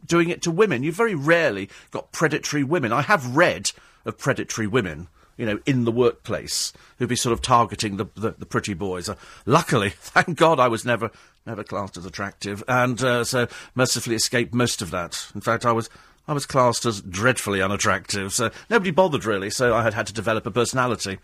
doing 0.03 0.29
it 0.29 0.41
to 0.43 0.51
women. 0.51 0.81
You 0.81 0.91
very 0.91 1.13
rarely 1.13 1.69
got 1.91 2.11
predatory 2.11 2.63
women. 2.63 2.91
I 2.91 3.03
have 3.03 3.35
read 3.35 3.67
of 4.07 4.17
predatory 4.17 4.65
women, 4.65 5.07
you 5.37 5.45
know, 5.45 5.59
in 5.65 5.83
the 5.85 5.91
workplace 5.91 6.73
who'd 6.97 7.09
be 7.09 7.15
sort 7.15 7.33
of 7.33 7.41
targeting 7.41 7.97
the, 7.97 8.05
the, 8.15 8.31
the 8.31 8.45
pretty 8.45 8.73
boys. 8.73 9.07
Uh, 9.07 9.15
luckily, 9.45 9.89
thank 9.95 10.37
God, 10.37 10.59
I 10.59 10.67
was 10.67 10.83
never 10.85 11.11
never 11.45 11.63
classed 11.63 11.95
as 11.97 12.05
attractive, 12.05 12.63
and 12.67 13.01
uh, 13.03 13.23
so 13.23 13.47
mercifully 13.75 14.15
escaped 14.15 14.53
most 14.53 14.81
of 14.81 14.91
that. 14.91 15.27
In 15.35 15.41
fact, 15.41 15.65
I 15.65 15.71
was 15.71 15.89
I 16.27 16.33
was 16.33 16.45
classed 16.45 16.85
as 16.85 17.01
dreadfully 17.01 17.61
unattractive, 17.61 18.33
so 18.33 18.49
nobody 18.69 18.91
bothered 18.91 19.25
really. 19.25 19.49
So 19.49 19.75
I 19.75 19.83
had 19.83 19.93
had 19.93 20.07
to 20.07 20.13
develop 20.13 20.45
a 20.45 20.51
personality. 20.51 21.19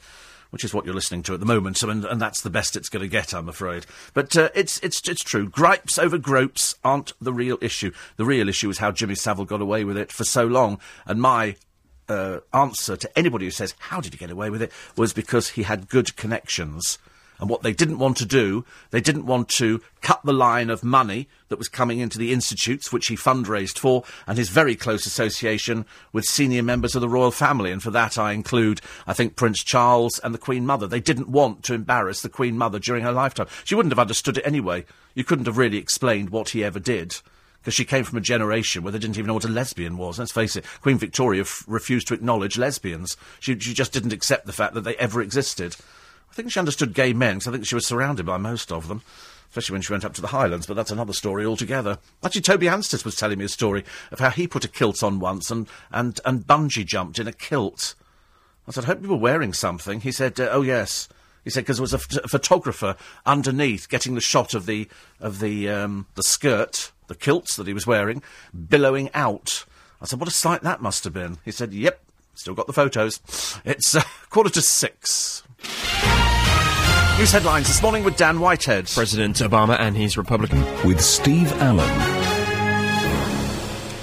which 0.51 0.63
is 0.63 0.71
what 0.71 0.85
you're 0.85 0.93
listening 0.93 1.23
to 1.23 1.33
at 1.33 1.39
the 1.39 1.47
moment, 1.47 1.81
and, 1.81 2.05
and 2.05 2.21
that's 2.21 2.41
the 2.41 2.49
best 2.51 2.75
it's 2.75 2.87
going 2.87 3.01
to 3.01 3.07
get, 3.07 3.33
I'm 3.33 3.49
afraid. 3.49 3.87
But 4.13 4.37
uh, 4.37 4.49
it's 4.53 4.79
it's 4.81 5.01
it's 5.09 5.23
true. 5.23 5.49
Gripes 5.49 5.97
over 5.97 6.19
gropes 6.19 6.75
aren't 6.83 7.13
the 7.19 7.33
real 7.33 7.57
issue. 7.59 7.91
The 8.17 8.25
real 8.25 8.47
issue 8.47 8.69
is 8.69 8.77
how 8.77 8.91
Jimmy 8.91 9.15
Savile 9.15 9.45
got 9.45 9.61
away 9.61 9.83
with 9.83 9.97
it 9.97 10.11
for 10.11 10.23
so 10.23 10.45
long, 10.45 10.79
and 11.07 11.19
my 11.19 11.55
uh, 12.09 12.39
answer 12.53 12.95
to 12.97 13.17
anybody 13.17 13.45
who 13.45 13.51
says, 13.51 13.75
How 13.79 14.01
did 14.01 14.13
he 14.13 14.17
get 14.17 14.31
away 14.31 14.49
with 14.49 14.61
it? 14.61 14.71
was 14.95 15.13
because 15.13 15.49
he 15.49 15.63
had 15.63 15.89
good 15.89 16.15
connections. 16.15 16.97
And 17.39 17.49
what 17.49 17.63
they 17.63 17.73
didn't 17.73 17.99
want 17.99 18.17
to 18.17 18.25
do, 18.25 18.63
they 18.91 19.01
didn't 19.01 19.25
want 19.25 19.49
to 19.49 19.81
cut 20.01 20.21
the 20.23 20.31
line 20.31 20.69
of 20.69 20.83
money 20.83 21.27
that 21.49 21.57
was 21.57 21.67
coming 21.67 21.99
into 21.99 22.17
the 22.17 22.31
institutes, 22.31 22.93
which 22.93 23.07
he 23.07 23.17
fundraised 23.17 23.77
for, 23.77 24.03
and 24.27 24.37
his 24.37 24.49
very 24.49 24.75
close 24.75 25.05
association 25.05 25.85
with 26.13 26.25
senior 26.25 26.63
members 26.63 26.95
of 26.95 27.01
the 27.01 27.09
royal 27.09 27.31
family. 27.31 27.71
And 27.71 27.83
for 27.83 27.91
that, 27.91 28.17
I 28.17 28.31
include, 28.31 28.81
I 29.07 29.13
think, 29.13 29.35
Prince 29.35 29.63
Charles 29.63 30.19
and 30.19 30.33
the 30.33 30.39
Queen 30.39 30.65
Mother. 30.65 30.87
They 30.87 31.01
didn't 31.01 31.27
want 31.27 31.63
to 31.63 31.73
embarrass 31.73 32.21
the 32.21 32.29
Queen 32.29 32.57
Mother 32.57 32.79
during 32.79 33.03
her 33.03 33.11
lifetime. 33.11 33.47
She 33.65 33.75
wouldn't 33.75 33.91
have 33.91 33.99
understood 33.99 34.37
it 34.37 34.47
anyway. 34.47 34.85
You 35.15 35.23
couldn't 35.23 35.47
have 35.47 35.57
really 35.57 35.77
explained 35.77 36.29
what 36.29 36.49
he 36.49 36.63
ever 36.63 36.79
did 36.79 37.17
because 37.63 37.73
she 37.73 37.85
came 37.85 38.03
from 38.03 38.17
a 38.17 38.21
generation 38.21 38.83
where 38.83 38.91
they 38.91 38.99
didn't 38.99 39.17
even 39.17 39.27
know 39.27 39.35
what 39.35 39.45
a 39.45 39.47
lesbian 39.47 39.97
was. 39.97 40.19
Let's 40.19 40.33
face 40.33 40.57
it, 40.57 40.65
Queen 40.81 40.97
Victoria 40.97 41.43
f- 41.43 41.63
refused 41.65 42.09
to 42.09 42.13
acknowledge 42.13 42.57
lesbians. 42.57 43.15
She, 43.39 43.57
she 43.57 43.73
just 43.73 43.93
didn't 43.93 44.11
accept 44.11 44.45
the 44.45 44.51
fact 44.51 44.73
that 44.73 44.81
they 44.81 44.97
ever 44.97 45.21
existed. 45.21 45.77
I 46.29 46.33
think 46.33 46.51
she 46.51 46.59
understood 46.59 46.93
gay 46.93 47.13
men 47.13 47.35
because 47.35 47.47
I 47.47 47.51
think 47.51 47.65
she 47.65 47.75
was 47.75 47.87
surrounded 47.87 48.25
by 48.25 48.35
most 48.35 48.69
of 48.69 48.89
them. 48.89 49.01
Especially 49.49 49.75
when 49.75 49.81
she 49.83 49.93
went 49.93 50.03
up 50.03 50.15
to 50.15 50.21
the 50.21 50.27
Highlands, 50.27 50.65
but 50.65 50.73
that's 50.73 50.89
another 50.89 51.13
story 51.13 51.45
altogether. 51.45 51.99
Actually, 52.23 52.41
Toby 52.41 52.65
Anstis 52.65 53.05
was 53.05 53.15
telling 53.15 53.37
me 53.37 53.45
a 53.45 53.49
story 53.49 53.85
of 54.11 54.19
how 54.19 54.31
he 54.31 54.47
put 54.47 54.65
a 54.65 54.67
kilt 54.67 55.03
on 55.03 55.19
once 55.19 55.51
and, 55.51 55.67
and, 55.91 56.19
and 56.25 56.47
bungee 56.47 56.83
jumped 56.83 57.19
in 57.19 57.27
a 57.27 57.31
kilt. 57.31 57.93
I 58.67 58.71
said, 58.71 58.85
I 58.85 58.87
hope 58.87 59.03
you 59.03 59.09
were 59.09 59.15
wearing 59.15 59.53
something. 59.53 60.01
He 60.01 60.11
said, 60.11 60.39
uh, 60.39 60.49
oh 60.51 60.63
yes. 60.63 61.07
He 61.43 61.49
said 61.49 61.65
because 61.65 61.77
there 61.77 61.83
was 61.83 61.93
a, 61.93 61.99
ph- 61.99 62.21
a 62.23 62.27
photographer 62.27 62.95
underneath 63.25 63.89
getting 63.89 64.15
the 64.15 64.21
shot 64.21 64.53
of 64.53 64.65
the 64.65 64.87
of 65.19 65.39
the 65.39 65.69
um, 65.69 66.07
the 66.15 66.23
skirt, 66.23 66.91
the 67.07 67.15
kilts 67.15 67.55
that 67.55 67.67
he 67.67 67.73
was 67.73 67.87
wearing, 67.87 68.21
billowing 68.69 69.09
out. 69.13 69.65
I 70.01 70.05
said, 70.05 70.19
what 70.19 70.27
a 70.27 70.31
sight 70.31 70.61
that 70.63 70.81
must 70.81 71.03
have 71.05 71.13
been. 71.13 71.37
He 71.45 71.51
said, 71.51 71.73
yep, 71.73 72.01
still 72.35 72.53
got 72.53 72.67
the 72.67 72.73
photos. 72.73 73.19
It's 73.63 73.95
uh, 73.95 74.01
quarter 74.29 74.49
to 74.51 74.61
six. 74.61 75.43
News 77.17 77.31
headlines 77.31 77.67
this 77.67 77.81
morning 77.81 78.03
with 78.03 78.17
Dan 78.17 78.39
Whitehead. 78.39 78.87
President 78.87 79.37
Obama 79.37 79.79
and 79.79 79.95
his 79.95 80.17
Republican. 80.17 80.61
With 80.85 80.99
Steve 80.99 81.51
Allen. 81.61 81.89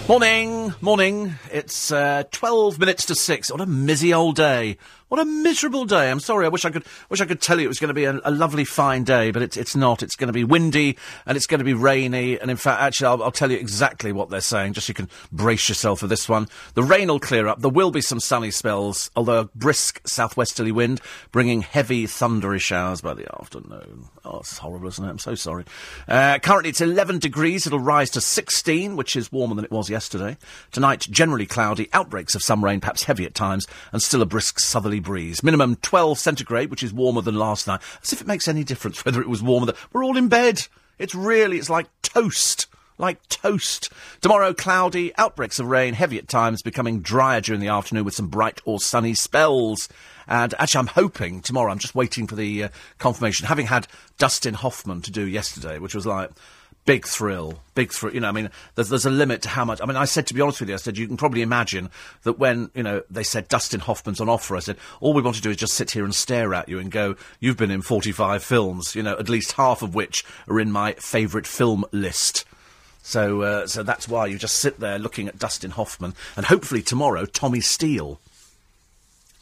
Morning, 0.08 0.74
morning. 0.80 1.34
It's 1.52 1.92
uh, 1.92 2.24
twelve 2.30 2.78
minutes 2.78 3.06
to 3.06 3.14
six. 3.14 3.50
What 3.50 3.60
a 3.60 3.66
mizzy 3.66 4.12
old 4.12 4.36
day. 4.36 4.76
What 5.10 5.18
a 5.18 5.24
miserable 5.24 5.86
day. 5.86 6.08
I'm 6.08 6.20
sorry. 6.20 6.46
I 6.46 6.50
wish 6.50 6.64
I 6.64 6.70
could 6.70 6.84
wish 7.08 7.20
I 7.20 7.26
could 7.26 7.40
tell 7.40 7.58
you 7.58 7.64
it 7.64 7.68
was 7.68 7.80
going 7.80 7.88
to 7.88 7.94
be 7.94 8.04
a, 8.04 8.20
a 8.22 8.30
lovely, 8.30 8.64
fine 8.64 9.02
day, 9.02 9.32
but 9.32 9.42
it's 9.42 9.56
it's 9.56 9.74
not. 9.74 10.04
It's 10.04 10.14
going 10.14 10.28
to 10.28 10.32
be 10.32 10.44
windy 10.44 10.96
and 11.26 11.36
it's 11.36 11.46
going 11.46 11.58
to 11.58 11.64
be 11.64 11.74
rainy. 11.74 12.38
And 12.38 12.48
in 12.48 12.56
fact, 12.56 12.80
actually, 12.80 13.08
I'll, 13.08 13.24
I'll 13.24 13.32
tell 13.32 13.50
you 13.50 13.58
exactly 13.58 14.12
what 14.12 14.30
they're 14.30 14.40
saying, 14.40 14.74
just 14.74 14.86
so 14.86 14.92
you 14.92 14.94
can 14.94 15.08
brace 15.32 15.68
yourself 15.68 15.98
for 15.98 16.06
this 16.06 16.28
one. 16.28 16.46
The 16.74 16.84
rain 16.84 17.08
will 17.08 17.18
clear 17.18 17.48
up. 17.48 17.60
There 17.60 17.68
will 17.68 17.90
be 17.90 18.00
some 18.00 18.20
sunny 18.20 18.52
spells, 18.52 19.10
although 19.16 19.40
a 19.40 19.44
brisk 19.46 20.00
southwesterly 20.06 20.70
wind, 20.70 21.00
bringing 21.32 21.62
heavy 21.62 22.06
thundery 22.06 22.60
showers 22.60 23.00
by 23.00 23.14
the 23.14 23.26
afternoon. 23.40 24.04
Oh, 24.24 24.38
it's 24.38 24.58
horrible, 24.58 24.86
isn't 24.86 25.04
it? 25.04 25.08
I'm 25.08 25.18
so 25.18 25.34
sorry. 25.34 25.64
Uh, 26.06 26.38
currently, 26.38 26.70
it's 26.70 26.80
11 26.80 27.18
degrees. 27.18 27.66
It'll 27.66 27.80
rise 27.80 28.10
to 28.10 28.20
16, 28.20 28.94
which 28.94 29.16
is 29.16 29.32
warmer 29.32 29.56
than 29.56 29.64
it 29.64 29.72
was 29.72 29.90
yesterday. 29.90 30.36
Tonight, 30.70 31.00
generally 31.10 31.46
cloudy, 31.46 31.88
outbreaks 31.92 32.36
of 32.36 32.42
some 32.42 32.64
rain, 32.64 32.78
perhaps 32.78 33.02
heavy 33.02 33.24
at 33.24 33.34
times, 33.34 33.66
and 33.92 34.00
still 34.00 34.22
a 34.22 34.26
brisk 34.26 34.60
southerly 34.60 34.99
breeze. 35.02 35.42
Minimum 35.42 35.76
12 35.76 36.18
centigrade, 36.18 36.70
which 36.70 36.82
is 36.82 36.92
warmer 36.92 37.20
than 37.20 37.34
last 37.34 37.66
night. 37.66 37.80
As 38.02 38.12
if 38.12 38.20
it 38.20 38.26
makes 38.26 38.48
any 38.48 38.64
difference 38.64 39.04
whether 39.04 39.20
it 39.20 39.28
was 39.28 39.42
warmer 39.42 39.66
than... 39.66 39.76
We're 39.92 40.04
all 40.04 40.16
in 40.16 40.28
bed. 40.28 40.66
It's 40.98 41.14
really, 41.14 41.58
it's 41.58 41.70
like 41.70 41.86
toast. 42.02 42.66
Like 42.98 43.26
toast. 43.28 43.90
Tomorrow, 44.20 44.52
cloudy, 44.52 45.16
outbreaks 45.16 45.58
of 45.58 45.66
rain, 45.66 45.94
heavy 45.94 46.18
at 46.18 46.28
times, 46.28 46.62
becoming 46.62 47.00
drier 47.00 47.40
during 47.40 47.60
the 47.60 47.68
afternoon 47.68 48.04
with 48.04 48.14
some 48.14 48.28
bright 48.28 48.60
or 48.66 48.78
sunny 48.78 49.14
spells. 49.14 49.88
And 50.28 50.54
actually, 50.58 50.80
I'm 50.80 50.86
hoping 50.88 51.40
tomorrow, 51.40 51.72
I'm 51.72 51.78
just 51.78 51.94
waiting 51.94 52.26
for 52.26 52.36
the 52.36 52.64
uh, 52.64 52.68
confirmation, 52.98 53.46
having 53.46 53.66
had 53.66 53.88
Dustin 54.18 54.54
Hoffman 54.54 55.00
to 55.02 55.10
do 55.10 55.26
yesterday, 55.26 55.78
which 55.78 55.94
was 55.94 56.06
like, 56.06 56.30
big 56.84 57.06
thrill, 57.06 57.60
big 57.74 57.92
thrill. 57.92 58.14
You 58.14 58.20
know, 58.20 58.28
I 58.28 58.32
mean, 58.32 58.50
there's, 58.74 58.88
there's 58.88 59.06
a 59.06 59.10
limit 59.10 59.42
to 59.42 59.48
how 59.48 59.64
much. 59.64 59.80
I 59.82 59.86
mean, 59.86 59.96
I 59.96 60.04
said 60.04 60.26
to 60.28 60.34
be 60.34 60.40
honest 60.40 60.60
with 60.60 60.68
you, 60.68 60.74
I 60.74 60.78
said 60.78 60.98
you 60.98 61.06
can 61.06 61.16
probably 61.16 61.42
imagine 61.42 61.90
that 62.22 62.38
when 62.38 62.70
you 62.74 62.82
know 62.82 63.02
they 63.10 63.22
said 63.22 63.48
Dustin 63.48 63.80
Hoffman's 63.80 64.20
on 64.20 64.28
offer, 64.28 64.56
I 64.56 64.60
said 64.60 64.76
all 65.00 65.12
we 65.12 65.22
want 65.22 65.36
to 65.36 65.42
do 65.42 65.50
is 65.50 65.56
just 65.56 65.74
sit 65.74 65.92
here 65.92 66.04
and 66.04 66.14
stare 66.14 66.54
at 66.54 66.68
you 66.68 66.78
and 66.78 66.90
go, 66.90 67.16
you've 67.38 67.56
been 67.56 67.70
in 67.70 67.82
45 67.82 68.42
films, 68.42 68.94
you 68.94 69.02
know, 69.02 69.16
at 69.18 69.28
least 69.28 69.52
half 69.52 69.82
of 69.82 69.94
which 69.94 70.24
are 70.48 70.60
in 70.60 70.72
my 70.72 70.92
favourite 70.94 71.46
film 71.46 71.84
list. 71.92 72.44
So, 73.02 73.42
uh, 73.42 73.66
so 73.66 73.82
that's 73.82 74.08
why 74.08 74.26
you 74.26 74.38
just 74.38 74.58
sit 74.58 74.78
there 74.78 74.98
looking 74.98 75.26
at 75.26 75.38
Dustin 75.38 75.70
Hoffman, 75.72 76.14
and 76.36 76.46
hopefully 76.46 76.82
tomorrow 76.82 77.24
Tommy 77.24 77.60
Steele. 77.60 78.20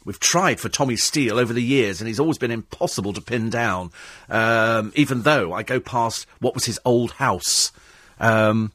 We've 0.09 0.19
tried 0.19 0.59
for 0.59 0.69
Tommy 0.69 0.95
Steele 0.95 1.37
over 1.37 1.53
the 1.53 1.61
years, 1.61 2.01
and 2.01 2.07
he's 2.07 2.19
always 2.19 2.39
been 2.39 2.49
impossible 2.49 3.13
to 3.13 3.21
pin 3.21 3.51
down. 3.51 3.91
Um, 4.27 4.91
even 4.95 5.21
though 5.21 5.53
I 5.53 5.61
go 5.61 5.79
past 5.79 6.25
what 6.39 6.55
was 6.55 6.65
his 6.65 6.79
old 6.83 7.11
house, 7.11 7.71
um, 8.19 8.71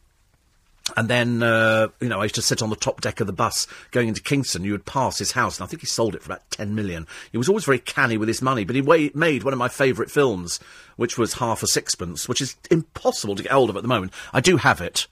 and 0.96 1.08
then 1.08 1.42
uh, 1.42 1.88
you 2.00 2.08
know 2.08 2.20
I 2.20 2.26
used 2.26 2.36
to 2.36 2.40
sit 2.40 2.62
on 2.62 2.70
the 2.70 2.76
top 2.76 3.00
deck 3.00 3.18
of 3.18 3.26
the 3.26 3.32
bus 3.32 3.66
going 3.90 4.06
into 4.06 4.22
Kingston. 4.22 4.62
You 4.62 4.70
would 4.70 4.86
pass 4.86 5.18
his 5.18 5.32
house, 5.32 5.58
and 5.58 5.64
I 5.64 5.66
think 5.66 5.80
he 5.80 5.88
sold 5.88 6.14
it 6.14 6.22
for 6.22 6.30
about 6.30 6.48
ten 6.52 6.76
million. 6.76 7.04
He 7.32 7.36
was 7.36 7.48
always 7.48 7.64
very 7.64 7.80
canny 7.80 8.16
with 8.16 8.28
his 8.28 8.40
money, 8.40 8.62
but 8.64 8.76
he 8.76 8.82
wa- 8.82 9.10
made 9.12 9.42
one 9.42 9.52
of 9.52 9.58
my 9.58 9.66
favourite 9.66 10.12
films, 10.12 10.60
which 10.94 11.18
was 11.18 11.34
Half 11.34 11.64
a 11.64 11.66
Sixpence, 11.66 12.28
which 12.28 12.40
is 12.40 12.54
impossible 12.70 13.34
to 13.34 13.42
get 13.42 13.50
hold 13.50 13.70
of 13.70 13.76
at 13.76 13.82
the 13.82 13.88
moment. 13.88 14.12
I 14.32 14.40
do 14.40 14.56
have 14.56 14.80
it. 14.80 15.08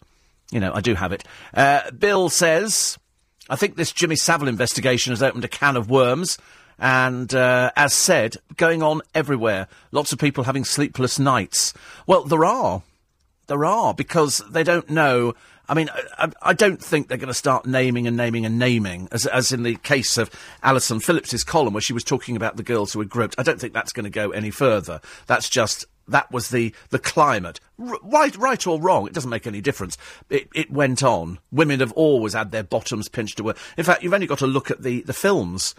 You 0.53 0.61
know, 0.61 0.73
I 0.73 0.82
do 0.82 0.94
have 0.94 1.11
it. 1.11 1.24
Uh, 1.53 1.90
Bill 1.90 2.28
says. 2.28 2.97
I 3.53 3.57
think 3.57 3.77
this 3.77 3.93
Jimmy 3.93 4.16
Savile 4.16 4.49
investigation 4.49 5.12
has 5.12 5.23
opened 5.23 5.45
a 5.45 5.49
can 5.49 5.77
of 5.77 5.91
worms. 5.91 6.39
And 6.79 7.33
uh, 7.35 7.70
as 7.77 7.93
said, 7.93 8.39
going 8.57 8.83
on 8.83 9.03
everywhere. 9.15 9.69
Lots 9.93 10.11
of 10.11 10.19
people 10.19 10.45
having 10.45 10.65
sleepless 10.65 11.19
nights. 11.19 11.74
Well, 12.07 12.24
there 12.24 12.47
are. 12.47 12.83
There 13.49 13.66
are, 13.66 13.93
because 13.93 14.39
they 14.51 14.65
don't 14.65 14.89
know. 14.89 15.35
I 15.69 15.74
mean, 15.74 15.91
I, 16.16 16.33
I 16.41 16.55
don't 16.55 16.83
think 16.83 17.09
they're 17.09 17.19
going 17.19 17.29
to 17.29 17.35
start 17.35 17.66
naming 17.66 18.07
and 18.07 18.16
naming 18.16 18.47
and 18.47 18.59
naming, 18.59 19.09
as, 19.12 19.27
as 19.27 19.53
in 19.53 19.65
the 19.65 19.77
case 19.77 20.16
of 20.16 20.31
Alison 20.62 20.99
Phillips's 20.99 21.45
column, 21.45 21.74
where 21.74 21.83
she 21.83 21.93
was 21.93 22.05
talking 22.05 22.37
about 22.37 22.57
the 22.57 22.62
girls 22.62 22.93
who 22.93 23.01
were 23.01 23.05
groped. 23.05 23.35
I 23.37 23.43
don't 23.43 23.61
think 23.61 23.74
that's 23.74 23.93
going 23.93 24.05
to 24.05 24.11
go 24.11 24.31
any 24.31 24.51
further. 24.51 25.03
That's 25.27 25.51
just 25.51 25.85
that 26.09 26.31
was 26.31 26.51
the, 26.51 26.74
the 26.91 26.99
climate. 26.99 27.61
R- 27.79 27.99
right, 28.03 28.37
right 28.37 28.66
or 28.66 28.81
wrong, 28.81 29.07
it 29.07 29.12
doesn't 29.12 29.31
make 29.31 29.47
any 29.47 29.61
difference. 29.61 29.97
It, 30.31 30.49
it 30.55 30.70
went 30.70 31.03
on. 31.03 31.39
Women 31.51 31.81
have 31.81 31.93
always 31.93 32.35
had 32.35 32.51
their 32.51 32.62
bottoms 32.62 33.09
pinched 33.09 33.41
away. 33.41 33.55
In 33.77 33.85
fact, 33.85 34.03
you've 34.03 34.15
only 34.15 34.27
got 34.27 34.39
to 34.41 34.47
look 34.47 34.70
at 34.70 34.83
the, 34.83 35.03
the 35.03 35.12
films. 35.12 35.74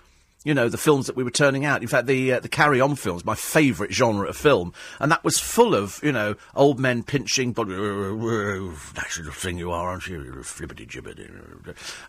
You 0.45 0.53
know, 0.53 0.67
the 0.67 0.77
films 0.77 1.07
that 1.07 1.15
we 1.15 1.23
were 1.23 1.31
turning 1.31 1.63
out. 1.63 1.81
In 1.81 1.87
fact, 1.87 2.05
the, 2.05 2.33
uh, 2.33 2.39
the 2.41 2.49
Carry 2.49 2.81
On 2.81 2.95
films, 2.95 3.23
my 3.23 3.33
favourite 3.33 3.93
genre 3.93 4.27
of 4.27 4.35
film. 4.35 4.73
And 4.99 5.09
that 5.09 5.23
was 5.23 5.39
full 5.39 5.73
of, 5.73 6.01
you 6.03 6.11
know, 6.11 6.35
old 6.53 6.81
men 6.81 7.03
pinching, 7.03 7.53
that's 7.53 7.67
the 7.67 9.31
thing 9.33 9.57
you 9.57 9.71
are, 9.71 9.87
aren't 9.87 10.07
you? 10.07 10.43
Flippity 10.43 10.85
gibbity. 10.85 11.29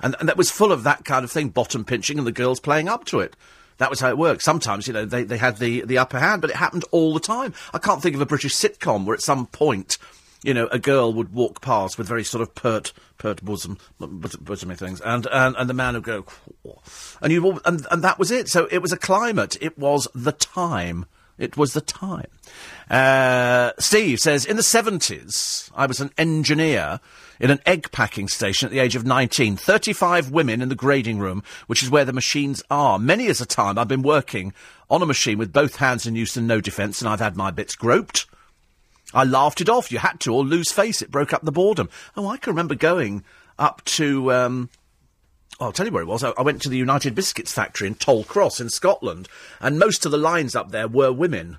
And, 0.01 0.17
and 0.19 0.29
that 0.29 0.37
was 0.37 0.51
full 0.51 0.73
of 0.73 0.83
that 0.83 1.05
kind 1.05 1.25
of 1.25 1.31
thing, 1.31 1.51
bottom 1.51 1.85
pinching 1.85 2.19
and 2.19 2.27
the 2.27 2.33
girls 2.33 2.59
playing 2.59 2.89
up 2.89 3.05
to 3.05 3.21
it. 3.21 3.37
That 3.79 3.91
was 3.91 4.01
how 4.01 4.09
it 4.09 4.19
worked. 4.19 4.43
Sometimes, 4.43 4.87
you 4.87 4.93
know, 4.93 5.05
they, 5.05 5.25
they 5.25 5.39
had 5.39 5.59
the, 5.59 5.83
the 5.83 5.99
upper 5.99 6.19
hand, 6.19 6.41
but 6.41 6.51
it 6.51 6.57
happened 6.57 6.85
all 6.91 7.15
the 7.15 7.21
time. 7.21 7.55
I 7.73 7.79
can't 7.79 8.03
think 8.03 8.15
of 8.15 8.21
a 8.21 8.27
British 8.27 8.55
sitcom 8.55 9.05
where 9.05 9.15
at 9.15 9.23
some 9.23 9.47
point, 9.47 9.99
you 10.43 10.55
know, 10.55 10.67
a 10.69 10.79
girl 10.79 11.13
would 11.13 11.33
walk 11.33 11.61
past 11.61 11.97
with 11.99 12.07
very 12.07 12.23
sort 12.23 12.43
of 12.43 12.55
pert, 12.55 12.93
pert 13.19 13.43
bosom, 13.43 13.79
bosomy 14.01 14.77
things, 14.77 15.01
and, 15.01 15.27
and, 15.33 15.57
and 15.57 15.71
the 15.71 15.75
man 15.75 15.95
would 15.95 16.05
go, 16.05 16.25
and 17.23 17.33
you, 17.33 17.61
and, 17.65 17.87
and 17.91 18.05
that 18.05 18.19
was 18.19 18.31
it. 18.31 18.49
So 18.49 18.69
it 18.71 18.79
was 18.79 18.93
a 18.93 18.99
climate. 18.99 19.57
It 19.61 19.79
was 19.79 20.07
the 20.15 20.33
time. 20.33 21.07
It 21.39 21.57
was 21.57 21.73
the 21.73 21.81
time. 21.81 22.29
Uh, 22.89 23.73
Steve 23.79 24.21
says, 24.21 24.45
in 24.45 24.57
the 24.57 24.63
70s, 24.63 25.71
I 25.75 25.87
was 25.87 26.01
an 26.01 26.11
engineer 26.17 27.01
in 27.41 27.51
an 27.51 27.61
egg 27.67 27.91
packing 27.91 28.29
station 28.29 28.67
at 28.67 28.73
the 28.73 28.79
age 28.79 28.95
of 28.95 29.05
19. 29.05 29.57
35 29.57 30.31
women 30.31 30.63
in 30.63 30.69
the 30.69 30.75
grading 30.75 31.19
room, 31.19 31.43
which 31.67 31.83
is 31.83 31.91
where 31.91 32.05
the 32.05 32.13
machines 32.13 32.63
are. 32.71 32.99
Many 32.99 33.27
as 33.27 33.41
a 33.41 33.47
time 33.47 33.79
I've 33.79 33.89
been 33.89 34.03
working 34.03 34.53
on 34.89 35.03
a 35.03 35.07
machine 35.07 35.39
with 35.39 35.53
both 35.53 35.77
hands 35.77 36.07
in 36.07 36.15
use 36.15 36.37
and 36.37 36.47
no 36.47 36.61
defence, 36.61 37.01
and 37.01 37.09
I've 37.09 37.21
had 37.21 37.37
my 37.37 37.51
bits 37.51 37.75
groped. 37.75 38.27
I 39.13 39.25
laughed 39.25 39.61
it 39.61 39.69
off. 39.69 39.91
You 39.91 39.99
had 39.99 40.21
to, 40.21 40.33
or 40.33 40.45
lose 40.45 40.71
face. 40.71 41.03
It 41.03 41.11
broke 41.11 41.33
up 41.33 41.43
the 41.43 41.53
boredom. 41.53 41.89
Oh, 42.17 42.29
I 42.29 42.37
can 42.37 42.53
remember 42.53 42.75
going 42.75 43.25
up 43.59 43.85
to. 43.85 44.33
Um, 44.33 44.71
I'll 45.61 45.73
tell 45.73 45.87
you 45.87 45.93
where 45.93 46.03
it 46.03 46.09
was. 46.09 46.25
I, 46.25 46.31
I 46.37 46.43
went 46.43 46.63
to 46.63 46.69
the 46.69 46.77
United 46.77 47.15
Biscuits 47.15 47.53
factory 47.53 47.87
in 47.87 47.95
Tollcross 47.95 48.61
in 48.61 48.71
Scotland, 48.71 49.29
and 49.61 49.79
most 49.79 50.05
of 50.05 50.13
the 50.13 50.19
lines 50.19 50.57
up 50.57 50.71
there 50.71 50.89
were 50.89 51.13
women. 51.13 51.59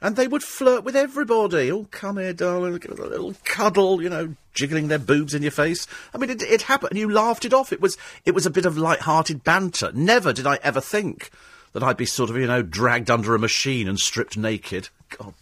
And 0.00 0.16
they 0.16 0.26
would 0.26 0.42
flirt 0.42 0.82
with 0.82 0.96
everybody. 0.96 1.70
Oh, 1.70 1.86
come 1.90 2.18
here, 2.18 2.32
darling, 2.32 2.76
give 2.78 2.90
us 2.90 2.98
a 2.98 3.06
little 3.06 3.34
cuddle, 3.44 4.02
you 4.02 4.08
know, 4.08 4.34
jiggling 4.52 4.88
their 4.88 4.98
boobs 4.98 5.32
in 5.32 5.42
your 5.42 5.52
face. 5.52 5.86
I 6.12 6.18
mean, 6.18 6.30
it, 6.30 6.42
it 6.42 6.62
happened, 6.62 6.90
and 6.90 6.98
you 6.98 7.08
laughed 7.08 7.44
it 7.44 7.54
off. 7.54 7.72
It 7.72 7.80
was, 7.80 7.96
it 8.24 8.34
was 8.34 8.44
a 8.44 8.50
bit 8.50 8.66
of 8.66 8.76
light-hearted 8.76 9.44
banter. 9.44 9.92
Never 9.94 10.32
did 10.32 10.46
I 10.46 10.58
ever 10.62 10.80
think 10.80 11.30
that 11.72 11.82
I'd 11.82 11.96
be 11.96 12.06
sort 12.06 12.30
of, 12.30 12.36
you 12.36 12.46
know, 12.46 12.62
dragged 12.62 13.10
under 13.10 13.34
a 13.34 13.38
machine 13.38 13.88
and 13.88 13.98
stripped 13.98 14.36
naked. 14.36 14.88
God. 15.16 15.34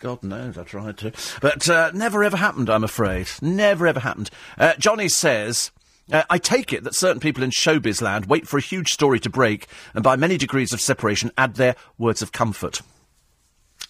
God 0.00 0.22
knows, 0.22 0.58
I 0.58 0.64
tried 0.64 0.98
to. 0.98 1.12
But 1.40 1.66
uh, 1.68 1.90
never 1.94 2.22
ever 2.22 2.36
happened, 2.36 2.68
I'm 2.68 2.84
afraid. 2.84 3.28
Never 3.40 3.86
ever 3.86 4.00
happened. 4.00 4.30
Uh, 4.58 4.74
Johnny 4.78 5.08
says. 5.08 5.70
Uh, 6.12 6.22
I 6.28 6.38
take 6.38 6.72
it 6.72 6.84
that 6.84 6.94
certain 6.94 7.20
people 7.20 7.42
in 7.42 7.50
showbiz 7.50 8.02
land 8.02 8.26
wait 8.26 8.46
for 8.46 8.58
a 8.58 8.62
huge 8.62 8.92
story 8.92 9.18
to 9.20 9.30
break 9.30 9.66
and 9.94 10.04
by 10.04 10.16
many 10.16 10.36
degrees 10.36 10.72
of 10.72 10.80
separation 10.80 11.30
add 11.38 11.54
their 11.54 11.76
words 11.96 12.20
of 12.20 12.32
comfort. 12.32 12.82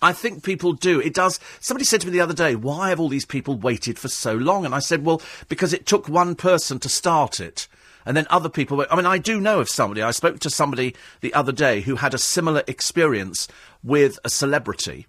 I 0.00 0.12
think 0.12 0.44
people 0.44 0.74
do. 0.74 1.00
It 1.00 1.14
does. 1.14 1.40
Somebody 1.60 1.84
said 1.84 2.00
to 2.02 2.06
me 2.06 2.12
the 2.12 2.20
other 2.20 2.34
day, 2.34 2.56
why 2.56 2.90
have 2.90 3.00
all 3.00 3.08
these 3.08 3.24
people 3.24 3.56
waited 3.56 3.98
for 3.98 4.08
so 4.08 4.34
long? 4.34 4.64
And 4.64 4.74
I 4.74 4.78
said, 4.78 5.04
well, 5.04 5.22
because 5.48 5.72
it 5.72 5.86
took 5.86 6.08
one 6.08 6.34
person 6.34 6.78
to 6.80 6.88
start 6.88 7.40
it. 7.40 7.68
And 8.06 8.16
then 8.16 8.26
other 8.28 8.50
people, 8.50 8.84
I 8.90 8.96
mean, 8.96 9.06
I 9.06 9.18
do 9.18 9.40
know 9.40 9.60
of 9.60 9.68
somebody, 9.68 10.02
I 10.02 10.10
spoke 10.10 10.38
to 10.40 10.50
somebody 10.50 10.94
the 11.22 11.32
other 11.32 11.52
day 11.52 11.80
who 11.80 11.96
had 11.96 12.12
a 12.12 12.18
similar 12.18 12.62
experience 12.66 13.48
with 13.82 14.18
a 14.24 14.28
celebrity 14.28 15.06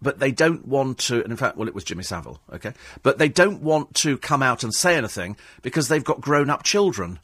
but 0.00 0.18
they 0.18 0.30
don't 0.30 0.66
want 0.66 0.98
to, 0.98 1.22
and 1.22 1.30
in 1.30 1.36
fact, 1.36 1.56
well, 1.56 1.68
it 1.68 1.74
was 1.74 1.84
Jimmy 1.84 2.02
Savile, 2.02 2.40
okay? 2.52 2.72
But 3.02 3.18
they 3.18 3.28
don't 3.28 3.62
want 3.62 3.94
to 3.96 4.18
come 4.18 4.42
out 4.42 4.62
and 4.62 4.74
say 4.74 4.96
anything 4.96 5.36
because 5.62 5.88
they've 5.88 6.04
got 6.04 6.20
grown 6.20 6.50
up 6.50 6.62
children. 6.62 7.18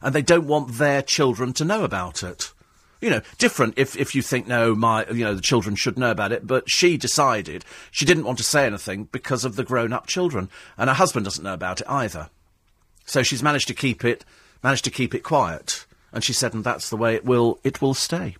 And 0.00 0.14
they 0.14 0.22
don't 0.22 0.46
want 0.46 0.74
their 0.74 1.02
children 1.02 1.52
to 1.54 1.64
know 1.64 1.84
about 1.84 2.22
it. 2.22 2.52
You 3.00 3.10
know, 3.10 3.20
different 3.38 3.74
if, 3.76 3.96
if 3.96 4.14
you 4.14 4.22
think, 4.22 4.46
no, 4.46 4.74
my, 4.74 5.06
you 5.06 5.24
know, 5.24 5.34
the 5.34 5.40
children 5.40 5.74
should 5.74 5.98
know 5.98 6.10
about 6.10 6.32
it, 6.32 6.46
but 6.46 6.70
she 6.70 6.96
decided 6.96 7.64
she 7.90 8.04
didn't 8.04 8.24
want 8.24 8.38
to 8.38 8.44
say 8.44 8.66
anything 8.66 9.08
because 9.10 9.44
of 9.44 9.56
the 9.56 9.64
grown 9.64 9.92
up 9.92 10.06
children. 10.06 10.48
And 10.76 10.88
her 10.88 10.94
husband 10.94 11.24
doesn't 11.24 11.42
know 11.42 11.54
about 11.54 11.80
it 11.80 11.88
either. 11.88 12.30
So 13.06 13.22
she's 13.22 13.42
managed 13.42 13.68
to 13.68 13.74
keep 13.74 14.04
it, 14.04 14.24
managed 14.62 14.84
to 14.84 14.90
keep 14.90 15.14
it 15.14 15.24
quiet. 15.24 15.84
And 16.12 16.22
she 16.22 16.32
said, 16.32 16.54
and 16.54 16.62
that's 16.62 16.90
the 16.90 16.96
way 16.96 17.14
it 17.14 17.24
will, 17.24 17.58
it 17.64 17.82
will 17.82 17.94
stay. 17.94 18.36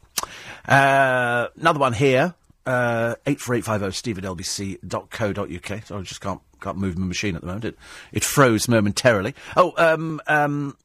Uh, 0.68 1.48
another 1.56 1.80
one 1.80 1.94
here 1.94 2.34
uh, 2.66 3.14
84850 3.26 3.96
steve 3.96 4.18
at 4.18 4.24
lbc.co.uk. 4.24 5.86
So 5.86 5.98
I 5.98 6.02
just 6.02 6.20
can't, 6.20 6.40
can't 6.60 6.78
move 6.78 6.98
my 6.98 7.06
machine 7.06 7.34
at 7.34 7.42
the 7.42 7.46
moment. 7.46 7.64
It, 7.64 7.78
it 8.12 8.24
froze 8.24 8.68
momentarily. 8.68 9.34
Oh, 9.56 9.72
um, 9.76 10.20
um, 10.26 10.76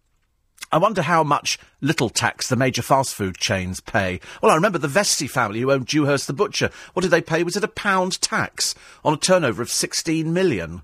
I 0.72 0.78
wonder 0.78 1.02
how 1.02 1.24
much 1.24 1.58
little 1.80 2.10
tax 2.10 2.50
the 2.50 2.56
major 2.56 2.82
fast 2.82 3.16
food 3.16 3.38
chains 3.38 3.80
pay. 3.80 4.20
Well, 4.42 4.52
I 4.52 4.56
remember 4.56 4.78
the 4.78 4.90
Vestey 4.90 5.30
family 5.30 5.62
who 5.62 5.72
owned 5.72 5.88
Dewhurst 5.88 6.28
the 6.28 6.34
Butcher. 6.34 6.70
What 6.94 7.04
did 7.04 7.12
they 7.12 7.22
pay? 7.22 7.44
Was 7.44 7.56
it 7.56 7.64
a 7.64 7.70
pound 7.70 8.20
tax 8.22 8.76
on 9.06 9.14
a 9.14 9.18
turnover 9.18 9.62
of 9.62 9.70
16 9.70 10.34
million? 10.34 10.82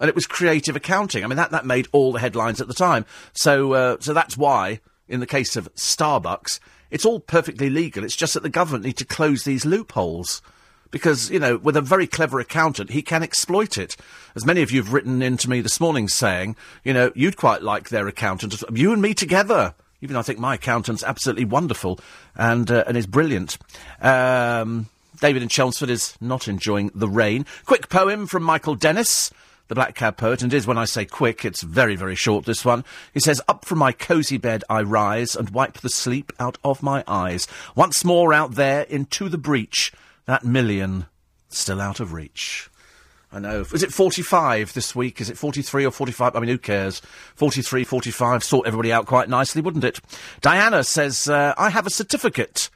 And 0.00 0.08
it 0.08 0.14
was 0.14 0.26
creative 0.26 0.76
accounting. 0.76 1.24
I 1.24 1.26
mean, 1.26 1.36
that, 1.36 1.50
that 1.50 1.66
made 1.66 1.88
all 1.92 2.12
the 2.12 2.20
headlines 2.20 2.60
at 2.60 2.68
the 2.68 2.74
time. 2.74 3.04
So, 3.32 3.72
uh, 3.72 3.96
so 4.00 4.14
that's 4.14 4.36
why, 4.36 4.80
in 5.08 5.20
the 5.20 5.26
case 5.26 5.56
of 5.56 5.74
Starbucks, 5.74 6.60
it's 6.90 7.04
all 7.04 7.20
perfectly 7.20 7.70
legal. 7.70 8.04
It's 8.04 8.16
just 8.16 8.34
that 8.34 8.42
the 8.42 8.48
government 8.48 8.84
need 8.84 8.96
to 8.98 9.04
close 9.04 9.44
these 9.44 9.66
loopholes. 9.66 10.42
Because, 10.90 11.30
you 11.30 11.38
know, 11.38 11.58
with 11.58 11.76
a 11.76 11.82
very 11.82 12.06
clever 12.06 12.40
accountant, 12.40 12.90
he 12.90 13.02
can 13.02 13.22
exploit 13.22 13.76
it. 13.76 13.94
As 14.34 14.46
many 14.46 14.62
of 14.62 14.70
you 14.70 14.82
have 14.82 14.92
written 14.92 15.20
in 15.20 15.36
to 15.38 15.50
me 15.50 15.60
this 15.60 15.80
morning 15.80 16.08
saying, 16.08 16.56
you 16.82 16.94
know, 16.94 17.12
you'd 17.14 17.36
quite 17.36 17.62
like 17.62 17.90
their 17.90 18.08
accountant, 18.08 18.62
you 18.72 18.92
and 18.92 19.02
me 19.02 19.12
together. 19.12 19.74
Even 20.00 20.14
though 20.14 20.20
I 20.20 20.22
think 20.22 20.38
my 20.38 20.54
accountant's 20.54 21.02
absolutely 21.02 21.44
wonderful 21.44 21.98
and, 22.36 22.70
uh, 22.70 22.84
and 22.86 22.96
is 22.96 23.06
brilliant. 23.06 23.58
Um, 24.00 24.88
David 25.20 25.42
in 25.42 25.48
Chelmsford 25.48 25.90
is 25.90 26.16
not 26.20 26.48
enjoying 26.48 26.90
the 26.94 27.08
rain. 27.08 27.44
Quick 27.66 27.88
poem 27.88 28.26
from 28.26 28.42
Michael 28.44 28.76
Dennis 28.76 29.30
the 29.68 29.74
Black 29.74 29.94
Cab 29.94 30.16
poet, 30.16 30.42
and 30.42 30.52
it 30.52 30.56
is 30.56 30.66
when 30.66 30.78
I 30.78 30.86
say 30.86 31.04
quick, 31.04 31.44
it's 31.44 31.62
very, 31.62 31.94
very 31.94 32.14
short, 32.14 32.46
this 32.46 32.64
one. 32.64 32.84
He 33.14 33.20
says, 33.20 33.40
Up 33.48 33.64
from 33.64 33.78
my 33.78 33.92
cosy 33.92 34.38
bed 34.38 34.64
I 34.68 34.82
rise 34.82 35.36
and 35.36 35.50
wipe 35.50 35.78
the 35.78 35.90
sleep 35.90 36.32
out 36.40 36.58
of 36.64 36.82
my 36.82 37.04
eyes. 37.06 37.46
Once 37.74 38.04
more 38.04 38.32
out 38.32 38.52
there 38.54 38.82
into 38.82 39.28
the 39.28 39.38
breach, 39.38 39.92
that 40.24 40.44
million 40.44 41.06
still 41.48 41.80
out 41.80 42.00
of 42.00 42.12
reach. 42.12 42.70
I 43.30 43.40
know. 43.40 43.60
Is 43.60 43.82
it 43.82 43.92
45 43.92 44.72
this 44.72 44.96
week? 44.96 45.20
Is 45.20 45.28
it 45.28 45.36
43 45.36 45.84
or 45.84 45.90
45? 45.90 46.34
I 46.34 46.40
mean, 46.40 46.48
who 46.48 46.56
cares? 46.56 47.02
43, 47.34 47.84
45, 47.84 48.42
sort 48.42 48.66
everybody 48.66 48.90
out 48.90 49.04
quite 49.04 49.28
nicely, 49.28 49.60
wouldn't 49.60 49.84
it? 49.84 50.00
Diana 50.40 50.82
says, 50.82 51.28
uh, 51.28 51.52
I 51.58 51.68
have 51.68 51.86
a 51.86 51.90
certificate 51.90 52.70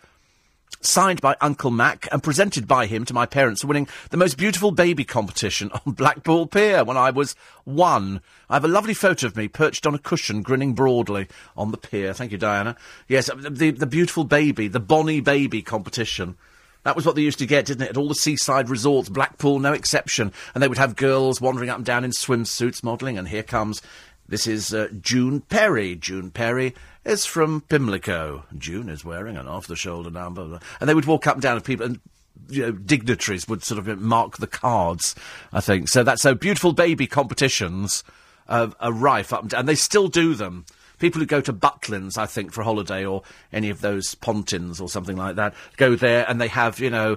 signed 0.85 1.21
by 1.21 1.37
Uncle 1.41 1.71
Mac 1.71 2.09
and 2.13 2.23
presented 2.23 2.67
by 2.67 2.87
him 2.87 3.05
to 3.05 3.15
my 3.15 3.27
parents, 3.27 3.65
winning 3.65 3.89
the 4.11 4.17
most 4.17 4.37
beautiful 4.37 4.71
baby 4.71 5.05
competition 5.05 5.71
on 5.87 5.93
Blackpool 5.93 6.47
Pier 6.47 6.85
when 6.85 6.97
I 6.97 7.11
was 7.11 7.35
one. 7.65 8.21
I 8.51 8.55
have 8.55 8.65
a 8.65 8.69
lovely 8.69 8.95
photo 8.95 9.27
of 9.27 9.37
me 9.37 9.49
perched 9.49 9.87
on 9.87 9.95
a 9.95 9.99
cushion, 9.99 10.43
grinning 10.43 10.75
broadly 10.75 11.29
on 11.57 11.71
the 11.71 11.79
pier. 11.79 12.13
Thank 12.13 12.33
you, 12.33 12.39
Diana. 12.39 12.77
Yes, 13.09 13.31
the, 13.35 13.71
the 13.71 13.87
beautiful 13.87 14.25
baby, 14.25 14.69
the 14.69 14.81
Bonnie 14.81 15.21
Baby 15.21 15.63
competition. 15.63 16.37
That 16.85 16.97
was 16.97 17.07
what 17.07 17.15
they 17.15 17.23
used 17.23 17.39
to 17.39 17.47
get, 17.47 17.67
didn't 17.67 17.85
it? 17.85 17.91
At 17.91 17.97
all 17.97 18.09
the 18.09 18.15
seaside 18.15 18.69
resorts, 18.69 19.09
Blackpool 19.09 19.61
no 19.61 19.73
exception. 19.73 20.33
And 20.55 20.63
they 20.63 20.69
would 20.69 20.79
have 20.79 20.97
girls 20.97 21.41
wandering 21.41 21.71
up 21.71 21.77
and 21.77 21.87
down 21.87 22.05
in 22.05 22.11
swimsuits 22.11 22.83
modelling. 22.83 23.19
And 23.19 23.29
here 23.29 23.45
comes, 23.45 23.81
this 24.29 24.47
is 24.47 24.75
uh, 24.75 24.89
June 25.01 25.43
Perry. 25.43 25.95
June 25.95 26.31
Perry 26.31 26.75
is 27.05 27.27
from 27.27 27.63
Pimlico. 27.63 28.45
June 28.57 28.89
is 28.89 29.05
wearing 29.05 29.37
an 29.37 29.49
off-the-shoulder 29.49 30.11
number. 30.11 30.61
And 30.81 30.89
they 30.89 30.95
would 30.95 31.07
walk 31.07 31.27
up 31.27 31.35
and 31.35 31.43
down 31.43 31.57
and 31.57 31.65
people, 31.65 31.87
and 31.87 32.01
you 32.49 32.63
know, 32.63 32.73
dignitaries 32.73 33.49
would 33.49 33.65
sort 33.65 33.79
of 33.79 34.01
mark 34.01 34.39
the 34.39 34.47
cards, 34.47 35.15
I 35.53 35.61
think. 35.61 35.89
So 35.89 36.03
that's 36.03 36.23
so 36.23 36.35
beautiful 36.35 36.73
baby 36.73 37.07
competitions 37.07 38.05
are 38.49 38.93
rife 38.93 39.33
up 39.33 39.45
and, 39.45 39.55
and 39.55 39.69
they 39.69 39.75
still 39.75 40.09
do 40.09 40.35
them. 40.35 40.67
People 40.99 41.21
who 41.21 41.27
go 41.27 41.41
to 41.41 41.53
Butlins, 41.53 42.19
I 42.19 42.27
think, 42.27 42.53
for 42.53 42.61
a 42.61 42.65
holiday 42.65 43.05
or 43.05 43.23
any 43.53 43.71
of 43.71 43.81
those 43.81 44.15
pontins 44.15 44.81
or 44.81 44.89
something 44.89 45.17
like 45.17 45.37
that, 45.37 45.55
go 45.77 45.97
there 45.97 46.29
and 46.29 46.41
they 46.41 46.49
have, 46.49 46.79
you 46.79 46.91
know, 46.91 47.17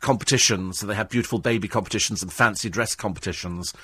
competitions. 0.00 0.78
So 0.78 0.86
they 0.86 0.94
have 0.94 1.08
beautiful 1.08 1.38
baby 1.38 1.68
competitions 1.68 2.22
and 2.22 2.32
fancy 2.32 2.70
dress 2.70 2.94
competitions. 2.94 3.74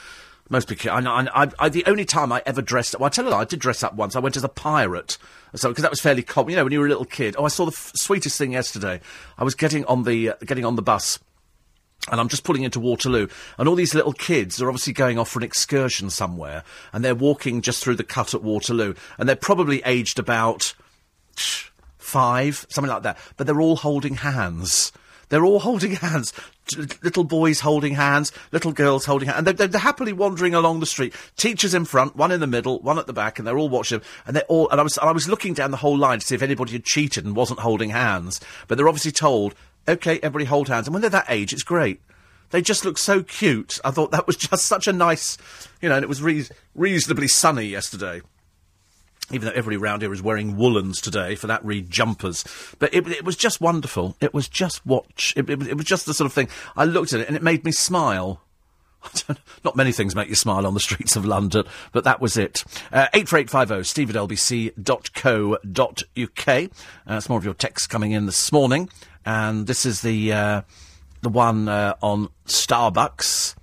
Most 0.50 0.68
people, 0.68 0.90
I, 0.90 1.00
I, 1.00 1.50
I, 1.58 1.68
the 1.68 1.84
only 1.86 2.06
time 2.06 2.32
I 2.32 2.42
ever 2.46 2.62
dressed 2.62 2.94
up, 2.94 3.00
well, 3.00 3.06
I 3.06 3.10
tell 3.10 3.26
you, 3.26 3.32
I 3.32 3.44
did 3.44 3.60
dress 3.60 3.82
up 3.82 3.94
once. 3.94 4.16
I 4.16 4.20
went 4.20 4.36
as 4.36 4.44
a 4.44 4.48
pirate, 4.48 5.18
so 5.54 5.68
because 5.68 5.82
that 5.82 5.90
was 5.90 6.00
fairly 6.00 6.22
common. 6.22 6.50
You 6.50 6.56
know, 6.56 6.64
when 6.64 6.72
you 6.72 6.80
were 6.80 6.86
a 6.86 6.88
little 6.88 7.04
kid. 7.04 7.34
Oh, 7.38 7.44
I 7.44 7.48
saw 7.48 7.66
the 7.66 7.72
f- 7.72 7.92
sweetest 7.94 8.38
thing 8.38 8.52
yesterday. 8.52 9.00
I 9.36 9.44
was 9.44 9.54
getting 9.54 9.84
on 9.84 10.04
the 10.04 10.30
uh, 10.30 10.34
getting 10.46 10.64
on 10.64 10.76
the 10.76 10.82
bus, 10.82 11.18
and 12.10 12.18
I'm 12.18 12.28
just 12.28 12.44
pulling 12.44 12.62
into 12.62 12.80
Waterloo, 12.80 13.28
and 13.58 13.68
all 13.68 13.74
these 13.74 13.94
little 13.94 14.14
kids 14.14 14.62
are 14.62 14.68
obviously 14.68 14.94
going 14.94 15.18
off 15.18 15.28
for 15.28 15.38
an 15.38 15.44
excursion 15.44 16.08
somewhere, 16.08 16.64
and 16.94 17.04
they're 17.04 17.14
walking 17.14 17.60
just 17.60 17.84
through 17.84 17.96
the 17.96 18.04
cut 18.04 18.32
at 18.32 18.42
Waterloo, 18.42 18.94
and 19.18 19.28
they're 19.28 19.36
probably 19.36 19.82
aged 19.84 20.18
about 20.18 20.72
five, 21.98 22.64
something 22.70 22.90
like 22.90 23.02
that, 23.02 23.18
but 23.36 23.46
they're 23.46 23.60
all 23.60 23.76
holding 23.76 24.14
hands. 24.14 24.92
They're 25.28 25.44
all 25.44 25.60
holding 25.60 25.92
hands. 25.96 26.32
Little 27.02 27.24
boys 27.24 27.60
holding 27.60 27.94
hands, 27.94 28.30
little 28.52 28.72
girls 28.72 29.06
holding 29.06 29.28
hands. 29.28 29.38
And 29.38 29.46
they're, 29.46 29.66
they're, 29.66 29.80
happily 29.80 30.12
wandering 30.12 30.54
along 30.54 30.80
the 30.80 30.86
street. 30.86 31.14
Teachers 31.36 31.72
in 31.74 31.84
front, 31.84 32.16
one 32.16 32.30
in 32.30 32.40
the 32.40 32.46
middle, 32.46 32.80
one 32.80 32.98
at 32.98 33.06
the 33.06 33.12
back, 33.12 33.38
and 33.38 33.46
they're 33.46 33.58
all 33.58 33.68
watching. 33.68 34.02
And 34.26 34.36
they're 34.36 34.44
all, 34.44 34.68
and 34.70 34.80
I 34.80 34.82
was, 34.82 34.98
I 34.98 35.12
was 35.12 35.28
looking 35.28 35.54
down 35.54 35.70
the 35.70 35.78
whole 35.78 35.96
line 35.96 36.20
to 36.20 36.26
see 36.26 36.34
if 36.34 36.42
anybody 36.42 36.72
had 36.72 36.84
cheated 36.84 37.24
and 37.24 37.34
wasn't 37.34 37.60
holding 37.60 37.90
hands. 37.90 38.40
But 38.66 38.76
they're 38.76 38.88
obviously 38.88 39.12
told, 39.12 39.54
okay, 39.86 40.18
everybody 40.22 40.44
hold 40.44 40.68
hands. 40.68 40.86
And 40.86 40.94
when 40.94 41.00
they're 41.00 41.10
that 41.10 41.26
age, 41.28 41.52
it's 41.52 41.62
great. 41.62 42.00
They 42.50 42.62
just 42.62 42.84
look 42.84 42.98
so 42.98 43.22
cute. 43.22 43.78
I 43.84 43.90
thought 43.90 44.10
that 44.10 44.26
was 44.26 44.36
just 44.50 44.66
such 44.66 44.86
a 44.86 44.92
nice, 44.92 45.38
you 45.80 45.88
know, 45.88 45.96
and 45.96 46.02
it 46.02 46.08
was 46.08 46.22
re- 46.22 46.48
reasonably 46.74 47.28
sunny 47.28 47.64
yesterday 47.64 48.20
even 49.30 49.46
though 49.46 49.54
everybody 49.54 49.76
around 49.76 50.02
here 50.02 50.12
is 50.12 50.22
wearing 50.22 50.56
woolens 50.56 51.00
today, 51.00 51.34
for 51.34 51.46
that 51.46 51.64
read 51.64 51.90
jumpers. 51.90 52.44
But 52.78 52.94
it, 52.94 53.06
it 53.08 53.24
was 53.24 53.36
just 53.36 53.60
wonderful. 53.60 54.16
It 54.20 54.32
was 54.32 54.48
just 54.48 54.84
watch. 54.86 55.34
It, 55.36 55.50
it, 55.50 55.62
it, 55.66 55.76
was 55.76 55.86
just 55.86 56.06
the 56.06 56.14
sort 56.14 56.26
of 56.26 56.32
thing. 56.32 56.48
I 56.76 56.84
looked 56.84 57.12
at 57.12 57.20
it 57.20 57.28
and 57.28 57.36
it 57.36 57.42
made 57.42 57.64
me 57.64 57.72
smile. 57.72 58.40
Not 59.64 59.76
many 59.76 59.92
things 59.92 60.16
make 60.16 60.28
you 60.28 60.34
smile 60.34 60.66
on 60.66 60.74
the 60.74 60.80
streets 60.80 61.14
of 61.16 61.24
London, 61.24 61.64
but 61.92 62.04
that 62.04 62.20
was 62.20 62.36
it. 62.36 62.64
Uh, 62.92 63.06
84850 63.14 63.84
steve 63.84 64.10
at 64.10 64.16
lbc.co.uk. 64.16 64.70
Uh, 67.06 67.20
more 67.28 67.38
of 67.38 67.44
your 67.44 67.54
texts 67.54 67.86
coming 67.86 68.12
in 68.12 68.26
this 68.26 68.50
morning. 68.50 68.88
And 69.24 69.66
this 69.66 69.86
is 69.86 70.02
the, 70.02 70.32
uh, 70.32 70.62
the 71.22 71.28
one 71.28 71.68
uh, 71.68 71.94
on 72.02 72.28
Starbucks 72.46 73.54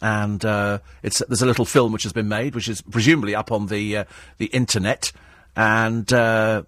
and 0.00 0.44
uh, 0.44 0.78
it's 1.02 1.22
there's 1.28 1.42
a 1.42 1.46
little 1.46 1.64
film 1.64 1.92
which 1.92 2.02
has 2.04 2.12
been 2.12 2.28
made, 2.28 2.54
which 2.54 2.68
is 2.68 2.82
presumably 2.82 3.34
up 3.34 3.50
on 3.52 3.66
the 3.66 3.98
uh, 3.98 4.04
the 4.38 4.46
internet, 4.46 5.12
and 5.56 6.12
uh, 6.12 6.62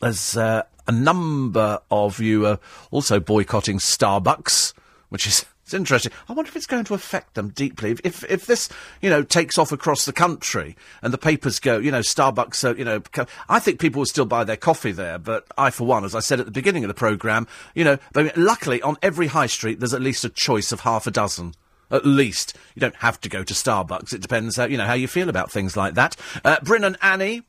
there's 0.00 0.36
uh, 0.36 0.62
a 0.86 0.92
number 0.92 1.80
of 1.90 2.20
you 2.20 2.46
are 2.46 2.58
also 2.90 3.20
boycotting 3.20 3.78
Starbucks, 3.78 4.72
which 5.08 5.26
is. 5.26 5.44
It's 5.66 5.74
interesting. 5.74 6.12
I 6.28 6.32
wonder 6.32 6.48
if 6.48 6.54
it's 6.54 6.64
going 6.64 6.84
to 6.84 6.94
affect 6.94 7.34
them 7.34 7.48
deeply. 7.48 7.90
If, 7.90 8.00
if, 8.04 8.30
if 8.30 8.46
this, 8.46 8.68
you 9.02 9.10
know, 9.10 9.24
takes 9.24 9.58
off 9.58 9.72
across 9.72 10.04
the 10.04 10.12
country 10.12 10.76
and 11.02 11.12
the 11.12 11.18
papers 11.18 11.58
go, 11.58 11.78
you 11.78 11.90
know, 11.90 12.02
Starbucks, 12.02 12.62
uh, 12.62 12.76
you 12.76 12.84
know, 12.84 13.02
I 13.48 13.58
think 13.58 13.80
people 13.80 13.98
will 13.98 14.06
still 14.06 14.26
buy 14.26 14.44
their 14.44 14.56
coffee 14.56 14.92
there. 14.92 15.18
But 15.18 15.44
I, 15.58 15.70
for 15.70 15.84
one, 15.84 16.04
as 16.04 16.14
I 16.14 16.20
said 16.20 16.38
at 16.38 16.46
the 16.46 16.52
beginning 16.52 16.84
of 16.84 16.88
the 16.88 16.94
programme, 16.94 17.48
you 17.74 17.82
know, 17.82 17.98
luckily 18.36 18.80
on 18.80 18.96
every 19.02 19.26
high 19.26 19.48
street 19.48 19.80
there's 19.80 19.92
at 19.92 20.00
least 20.00 20.24
a 20.24 20.28
choice 20.28 20.70
of 20.70 20.82
half 20.82 21.08
a 21.08 21.10
dozen. 21.10 21.52
At 21.90 22.04
least. 22.04 22.56
You 22.74 22.80
don't 22.80 22.96
have 22.96 23.20
to 23.20 23.28
go 23.28 23.44
to 23.44 23.54
Starbucks. 23.54 24.12
It 24.12 24.20
depends, 24.20 24.56
how, 24.56 24.64
you 24.64 24.76
know, 24.76 24.86
how 24.86 24.94
you 24.94 25.08
feel 25.08 25.28
about 25.28 25.50
things 25.50 25.76
like 25.76 25.94
that. 25.94 26.16
Uh, 26.44 26.58
Bryn 26.62 26.84
and 26.84 26.96
Annie 27.00 27.42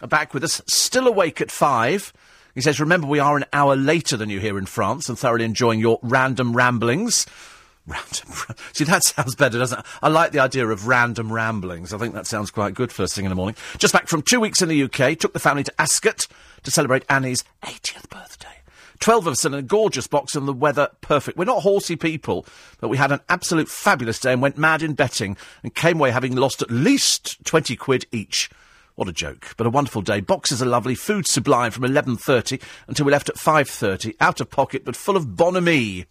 are 0.00 0.08
back 0.08 0.34
with 0.34 0.44
us, 0.44 0.62
still 0.66 1.06
awake 1.06 1.40
at 1.40 1.50
five. 1.50 2.12
He 2.54 2.60
says, 2.60 2.80
remember, 2.80 3.06
we 3.06 3.18
are 3.18 3.36
an 3.36 3.44
hour 3.52 3.76
later 3.76 4.16
than 4.16 4.30
you 4.30 4.40
here 4.40 4.58
in 4.58 4.66
France 4.66 5.08
and 5.08 5.18
thoroughly 5.18 5.44
enjoying 5.44 5.80
your 5.80 5.98
random 6.02 6.54
ramblings. 6.54 7.26
Random. 7.84 8.32
See, 8.72 8.84
that 8.84 9.02
sounds 9.02 9.34
better, 9.34 9.58
doesn't 9.58 9.80
it? 9.80 9.86
I 10.00 10.08
like 10.08 10.30
the 10.30 10.38
idea 10.38 10.68
of 10.68 10.86
random 10.86 11.32
ramblings. 11.32 11.92
I 11.92 11.98
think 11.98 12.14
that 12.14 12.28
sounds 12.28 12.52
quite 12.52 12.74
good 12.74 12.92
first 12.92 13.16
thing 13.16 13.24
in 13.24 13.28
the 13.28 13.34
morning. 13.34 13.56
Just 13.78 13.92
back 13.92 14.06
from 14.06 14.22
two 14.22 14.38
weeks 14.38 14.62
in 14.62 14.68
the 14.68 14.84
UK, 14.84 15.18
took 15.18 15.32
the 15.32 15.40
family 15.40 15.64
to 15.64 15.80
Ascot 15.80 16.28
to 16.62 16.70
celebrate 16.70 17.04
Annie's 17.08 17.42
80th 17.64 18.08
birthday. 18.08 18.61
12 19.02 19.26
of 19.26 19.32
us 19.32 19.44
in 19.44 19.52
a 19.52 19.62
gorgeous 19.62 20.06
box 20.06 20.36
and 20.36 20.46
the 20.46 20.52
weather 20.52 20.88
perfect. 21.00 21.36
We're 21.36 21.44
not 21.44 21.64
horsey 21.64 21.96
people, 21.96 22.46
but 22.78 22.86
we 22.86 22.96
had 22.96 23.10
an 23.10 23.18
absolute 23.28 23.68
fabulous 23.68 24.20
day 24.20 24.32
and 24.32 24.40
went 24.40 24.56
mad 24.56 24.80
in 24.80 24.94
betting 24.94 25.36
and 25.64 25.74
came 25.74 25.98
away 25.98 26.12
having 26.12 26.36
lost 26.36 26.62
at 26.62 26.70
least 26.70 27.44
20 27.44 27.74
quid 27.74 28.06
each. 28.12 28.48
What 28.94 29.08
a 29.08 29.12
joke, 29.12 29.54
but 29.56 29.66
a 29.66 29.70
wonderful 29.70 30.02
day. 30.02 30.20
Boxes 30.20 30.62
are 30.62 30.66
lovely, 30.66 30.94
food 30.94 31.26
sublime 31.26 31.72
from 31.72 31.82
11.30 31.82 32.62
until 32.86 33.04
we 33.04 33.10
left 33.10 33.28
at 33.28 33.34
5.30, 33.34 34.14
out 34.20 34.40
of 34.40 34.50
pocket 34.50 34.84
but 34.84 34.94
full 34.94 35.16
of 35.16 35.34
bonhomie 35.34 36.06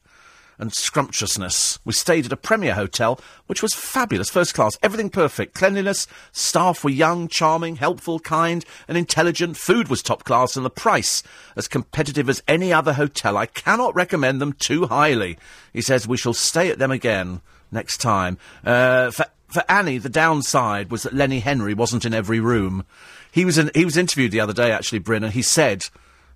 and 0.62 0.72
scrumptiousness. 0.72 1.80
We 1.84 1.92
stayed 1.92 2.28
at 2.28 2.32
a 2.32 2.38
Premier 2.38 2.76
Hotel, 2.76 3.20
which 3.48 3.64
was 3.64 3.74
fabulous, 3.74 4.30
first 4.30 4.54
class, 4.54 4.78
everything 4.84 5.10
perfect. 5.10 5.56
Cleanliness, 5.56 6.08
staff 6.32 6.84
were 6.84 6.92
young, 6.92 7.28
charming, 7.28 7.78
helpful, 7.78 8.20
kind, 8.20 8.64
and 8.88 8.96
intelligent. 8.96 9.58
Food 9.58 9.90
was 9.90 10.04
top 10.04 10.24
class, 10.24 10.56
and 10.56 10.64
the 10.64 10.70
price 10.70 11.24
as 11.58 11.68
competitive 11.68 12.30
as 12.30 12.44
any 12.48 12.72
other 12.72 12.94
hotel. 12.94 13.38
I 13.38 13.48
cannot 13.48 13.96
recommend 13.96 14.40
them 14.40 14.54
too 14.54 14.86
highly. 14.86 15.38
He 15.74 15.82
says 15.82 16.08
we 16.08 16.18
shall 16.18 16.34
stay 16.34 16.70
at 16.70 16.78
them 16.78 16.92
again 16.92 17.42
next 17.72 17.98
time. 17.98 18.38
Uh, 18.64 19.10
for, 19.10 19.26
for 19.48 19.64
Annie, 19.68 19.98
the 19.98 20.10
downside 20.10 20.92
was 20.92 21.04
that 21.04 21.14
Lenny 21.14 21.40
Henry 21.40 21.74
wasn't 21.74 22.06
in 22.06 22.14
every 22.14 22.40
room. 22.40 22.86
He 23.32 23.46
was 23.46 23.58
in, 23.58 23.72
he 23.74 23.84
was 23.84 23.98
interviewed 23.98 24.32
the 24.32 24.42
other 24.42 24.54
day, 24.54 24.72
actually, 24.72 25.00
Bryn, 25.00 25.24
and 25.24 25.34
he 25.34 25.42
said 25.42 25.90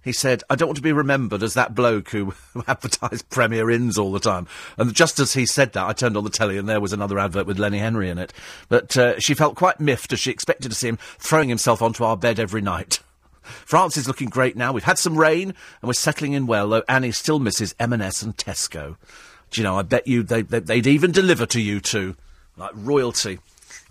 he 0.06 0.12
said, 0.12 0.44
I 0.52 0.56
don't 0.56 0.68
want 0.68 0.78
to 0.78 0.84
be 0.84 0.94
remembered 0.94 1.42
as 1.42 1.56
that 1.56 1.74
bloke 1.74 2.12
who 2.12 2.36
advertised 2.68 3.28
Premier 3.32 3.72
Inns 3.72 3.98
all 3.98 4.12
the 4.12 4.20
time. 4.20 4.48
And 4.78 4.94
just 4.94 5.20
as 5.20 5.34
he 5.34 5.48
said 5.48 5.74
that, 5.74 5.88
I 5.88 5.94
turned 5.94 6.16
on 6.16 6.24
the 6.24 6.30
telly 6.30 6.60
and 6.60 6.70
there 6.70 6.80
was 6.80 6.94
another 6.94 7.18
advert 7.18 7.48
with 7.48 7.58
Lenny 7.58 7.80
Henry 7.80 8.08
in 8.12 8.20
it. 8.20 8.32
But 8.70 8.96
uh, 8.96 9.20
she 9.20 9.34
felt 9.34 9.56
quite 9.56 9.80
miffed 9.80 10.14
as 10.14 10.20
she 10.20 10.30
expected 10.30 10.70
to 10.70 10.76
see 10.76 10.90
him 10.90 11.00
throwing 11.18 11.50
himself 11.50 11.82
onto 11.82 12.04
our 12.04 12.16
bed 12.16 12.40
every 12.40 12.62
night. 12.62 13.00
France 13.42 13.98
is 13.98 14.08
looking 14.08 14.30
great 14.30 14.56
now. 14.56 14.72
We've 14.72 14.84
had 14.84 15.00
some 15.00 15.18
rain 15.18 15.50
and 15.50 15.88
we're 15.88 15.94
settling 15.94 16.34
in 16.34 16.46
well, 16.46 16.70
though 16.70 16.84
Annie 16.88 17.12
still 17.12 17.40
misses 17.40 17.74
M&S 17.80 18.22
and 18.22 18.38
Tesco. 18.38 18.98
Do 19.50 19.62
you 19.62 19.64
know, 19.64 19.80
I 19.80 19.82
bet 19.82 20.06
you 20.06 20.22
they, 20.22 20.44
they, 20.44 20.76
would 20.76 20.88
even 20.88 21.12
deliver 21.14 21.48
to 21.48 21.60
you 21.60 21.80
two, 21.80 22.16
like 22.58 22.72
royalty. 22.76 23.40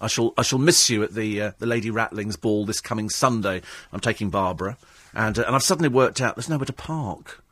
I 0.00 0.06
shall, 0.06 0.32
I 0.38 0.42
shall 0.42 0.60
miss 0.60 0.88
you 0.88 1.02
at 1.02 1.14
the, 1.14 1.40
uh, 1.40 1.52
the 1.58 1.66
Lady 1.66 1.90
Ratling's 1.90 2.36
ball 2.36 2.66
this 2.66 2.80
coming 2.80 3.10
Sunday. 3.10 3.62
I'm 3.92 4.00
taking 4.00 4.30
Barbara. 4.30 4.76
And, 5.14 5.38
uh, 5.38 5.44
and 5.46 5.54
I've 5.54 5.62
suddenly 5.62 5.88
worked 5.88 6.20
out 6.20 6.36
there's 6.36 6.48
nowhere 6.48 6.66
to 6.66 6.72
park. 6.72 7.42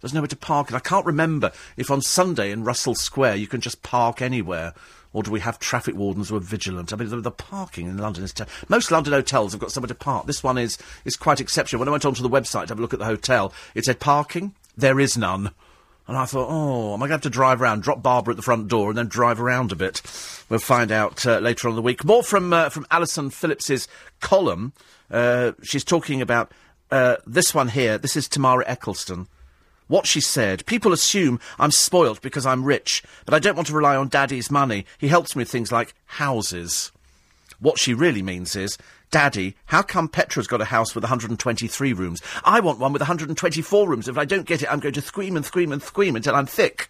There's 0.00 0.14
nowhere 0.14 0.28
to 0.28 0.36
park. 0.36 0.68
And 0.68 0.76
I 0.76 0.80
can't 0.80 1.06
remember 1.06 1.52
if 1.76 1.90
on 1.90 2.00
Sunday 2.00 2.50
in 2.50 2.64
Russell 2.64 2.94
Square 2.94 3.36
you 3.36 3.46
can 3.46 3.60
just 3.60 3.82
park 3.82 4.22
anywhere. 4.22 4.72
Or 5.12 5.24
do 5.24 5.32
we 5.32 5.40
have 5.40 5.58
traffic 5.58 5.96
wardens 5.96 6.28
who 6.28 6.36
are 6.36 6.40
vigilant? 6.40 6.92
I 6.92 6.96
mean, 6.96 7.08
the, 7.08 7.20
the 7.20 7.32
parking 7.32 7.86
in 7.86 7.98
London 7.98 8.22
is... 8.22 8.32
Ter- 8.32 8.46
Most 8.68 8.92
London 8.92 9.12
hotels 9.12 9.52
have 9.52 9.60
got 9.60 9.72
somewhere 9.72 9.88
to 9.88 9.94
park. 9.94 10.26
This 10.26 10.44
one 10.44 10.56
is, 10.56 10.78
is 11.04 11.16
quite 11.16 11.40
exceptional. 11.40 11.80
When 11.80 11.88
I 11.88 11.90
went 11.90 12.04
onto 12.04 12.22
the 12.22 12.30
website 12.30 12.66
to 12.66 12.68
have 12.68 12.78
a 12.78 12.82
look 12.82 12.92
at 12.92 13.00
the 13.00 13.06
hotel, 13.06 13.52
it 13.74 13.84
said 13.84 13.98
parking. 13.98 14.54
There 14.76 15.00
is 15.00 15.18
none. 15.18 15.50
And 16.06 16.16
I 16.16 16.26
thought, 16.26 16.48
oh, 16.48 16.94
am 16.94 17.02
I 17.02 17.08
going 17.08 17.08
to 17.08 17.14
have 17.14 17.20
to 17.22 17.30
drive 17.30 17.60
around, 17.60 17.82
drop 17.82 18.02
Barbara 18.02 18.32
at 18.32 18.36
the 18.36 18.42
front 18.42 18.68
door, 18.68 18.88
and 18.88 18.98
then 18.98 19.08
drive 19.08 19.40
around 19.40 19.72
a 19.72 19.76
bit? 19.76 20.00
We'll 20.48 20.60
find 20.60 20.92
out 20.92 21.26
uh, 21.26 21.38
later 21.38 21.68
on 21.68 21.74
the 21.74 21.82
week. 21.82 22.04
More 22.04 22.22
from 22.22 22.52
uh, 22.52 22.68
from 22.68 22.86
Alison 22.90 23.30
Phillips's 23.30 23.86
column. 24.20 24.72
Uh, 25.10 25.52
she's 25.62 25.84
talking 25.84 26.20
about 26.20 26.52
uh, 26.90 27.16
this 27.26 27.54
one 27.54 27.68
here, 27.68 27.98
this 27.98 28.16
is 28.16 28.28
Tamara 28.28 28.64
Ecclestone. 28.64 29.26
What 29.88 30.06
she 30.06 30.20
said, 30.20 30.64
people 30.66 30.92
assume 30.92 31.40
I'm 31.58 31.72
spoilt 31.72 32.22
because 32.22 32.46
I'm 32.46 32.64
rich, 32.64 33.02
but 33.24 33.34
I 33.34 33.40
don't 33.40 33.56
want 33.56 33.66
to 33.68 33.74
rely 33.74 33.96
on 33.96 34.08
Daddy's 34.08 34.50
money. 34.50 34.86
He 34.98 35.08
helps 35.08 35.34
me 35.34 35.40
with 35.40 35.50
things 35.50 35.72
like 35.72 35.94
houses. 36.06 36.92
What 37.58 37.78
she 37.78 37.92
really 37.92 38.22
means 38.22 38.54
is, 38.54 38.78
Daddy, 39.10 39.56
how 39.66 39.82
come 39.82 40.08
Petra's 40.08 40.46
got 40.46 40.60
a 40.60 40.66
house 40.66 40.94
with 40.94 41.02
123 41.02 41.92
rooms? 41.92 42.22
I 42.44 42.60
want 42.60 42.78
one 42.78 42.92
with 42.92 43.02
124 43.02 43.88
rooms. 43.88 44.06
If 44.06 44.16
I 44.16 44.24
don't 44.24 44.46
get 44.46 44.62
it, 44.62 44.72
I'm 44.72 44.78
going 44.78 44.94
to 44.94 45.02
scream 45.02 45.36
and 45.36 45.44
scream 45.44 45.72
and 45.72 45.82
scream 45.82 46.14
until 46.14 46.36
I'm 46.36 46.46
thick. 46.46 46.88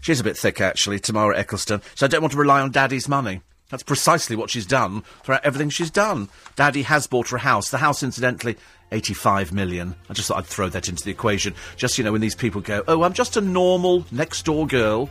She's 0.00 0.20
a 0.20 0.24
bit 0.24 0.38
thick, 0.38 0.60
actually, 0.60 0.98
Tamara 0.98 1.42
Ecclestone, 1.42 1.82
so 1.94 2.06
I 2.06 2.08
don't 2.08 2.22
want 2.22 2.32
to 2.32 2.38
rely 2.38 2.62
on 2.62 2.70
Daddy's 2.70 3.08
money. 3.08 3.42
That's 3.70 3.82
precisely 3.82 4.36
what 4.36 4.50
she's 4.50 4.66
done 4.66 5.02
throughout 5.22 5.44
everything 5.44 5.70
she's 5.70 5.90
done. 5.90 6.28
Daddy 6.56 6.82
has 6.82 7.06
bought 7.06 7.28
her 7.28 7.36
a 7.36 7.40
house. 7.40 7.70
The 7.70 7.78
house, 7.78 8.02
incidentally, 8.02 8.56
85 8.92 9.52
million. 9.52 9.94
I 10.08 10.12
just 10.12 10.28
thought 10.28 10.38
I'd 10.38 10.46
throw 10.46 10.68
that 10.68 10.88
into 10.88 11.04
the 11.04 11.10
equation. 11.10 11.54
Just, 11.76 11.96
you 11.96 12.04
know, 12.04 12.12
when 12.12 12.20
these 12.20 12.34
people 12.34 12.60
go, 12.60 12.82
oh, 12.88 13.02
I'm 13.02 13.12
just 13.12 13.36
a 13.36 13.40
normal 13.40 14.04
next 14.10 14.44
door 14.44 14.66
girl. 14.66 15.08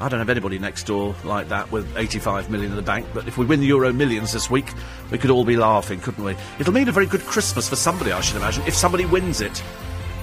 I 0.00 0.08
don't 0.08 0.18
have 0.18 0.28
anybody 0.28 0.58
next 0.58 0.84
door 0.84 1.14
like 1.24 1.48
that 1.48 1.70
with 1.70 1.96
85 1.96 2.50
million 2.50 2.70
in 2.72 2.76
the 2.76 2.82
bank, 2.82 3.06
but 3.14 3.28
if 3.28 3.38
we 3.38 3.46
win 3.46 3.60
the 3.60 3.66
Euro 3.66 3.92
Millions 3.92 4.32
this 4.32 4.50
week, 4.50 4.66
we 5.12 5.18
could 5.18 5.30
all 5.30 5.44
be 5.44 5.56
laughing, 5.56 6.00
couldn't 6.00 6.24
we? 6.24 6.36
It'll 6.58 6.74
mean 6.74 6.88
a 6.88 6.92
very 6.92 7.06
good 7.06 7.20
Christmas 7.20 7.68
for 7.68 7.76
somebody, 7.76 8.10
I 8.10 8.20
should 8.20 8.36
imagine, 8.36 8.64
if 8.66 8.74
somebody 8.74 9.06
wins 9.06 9.40
it. 9.40 9.62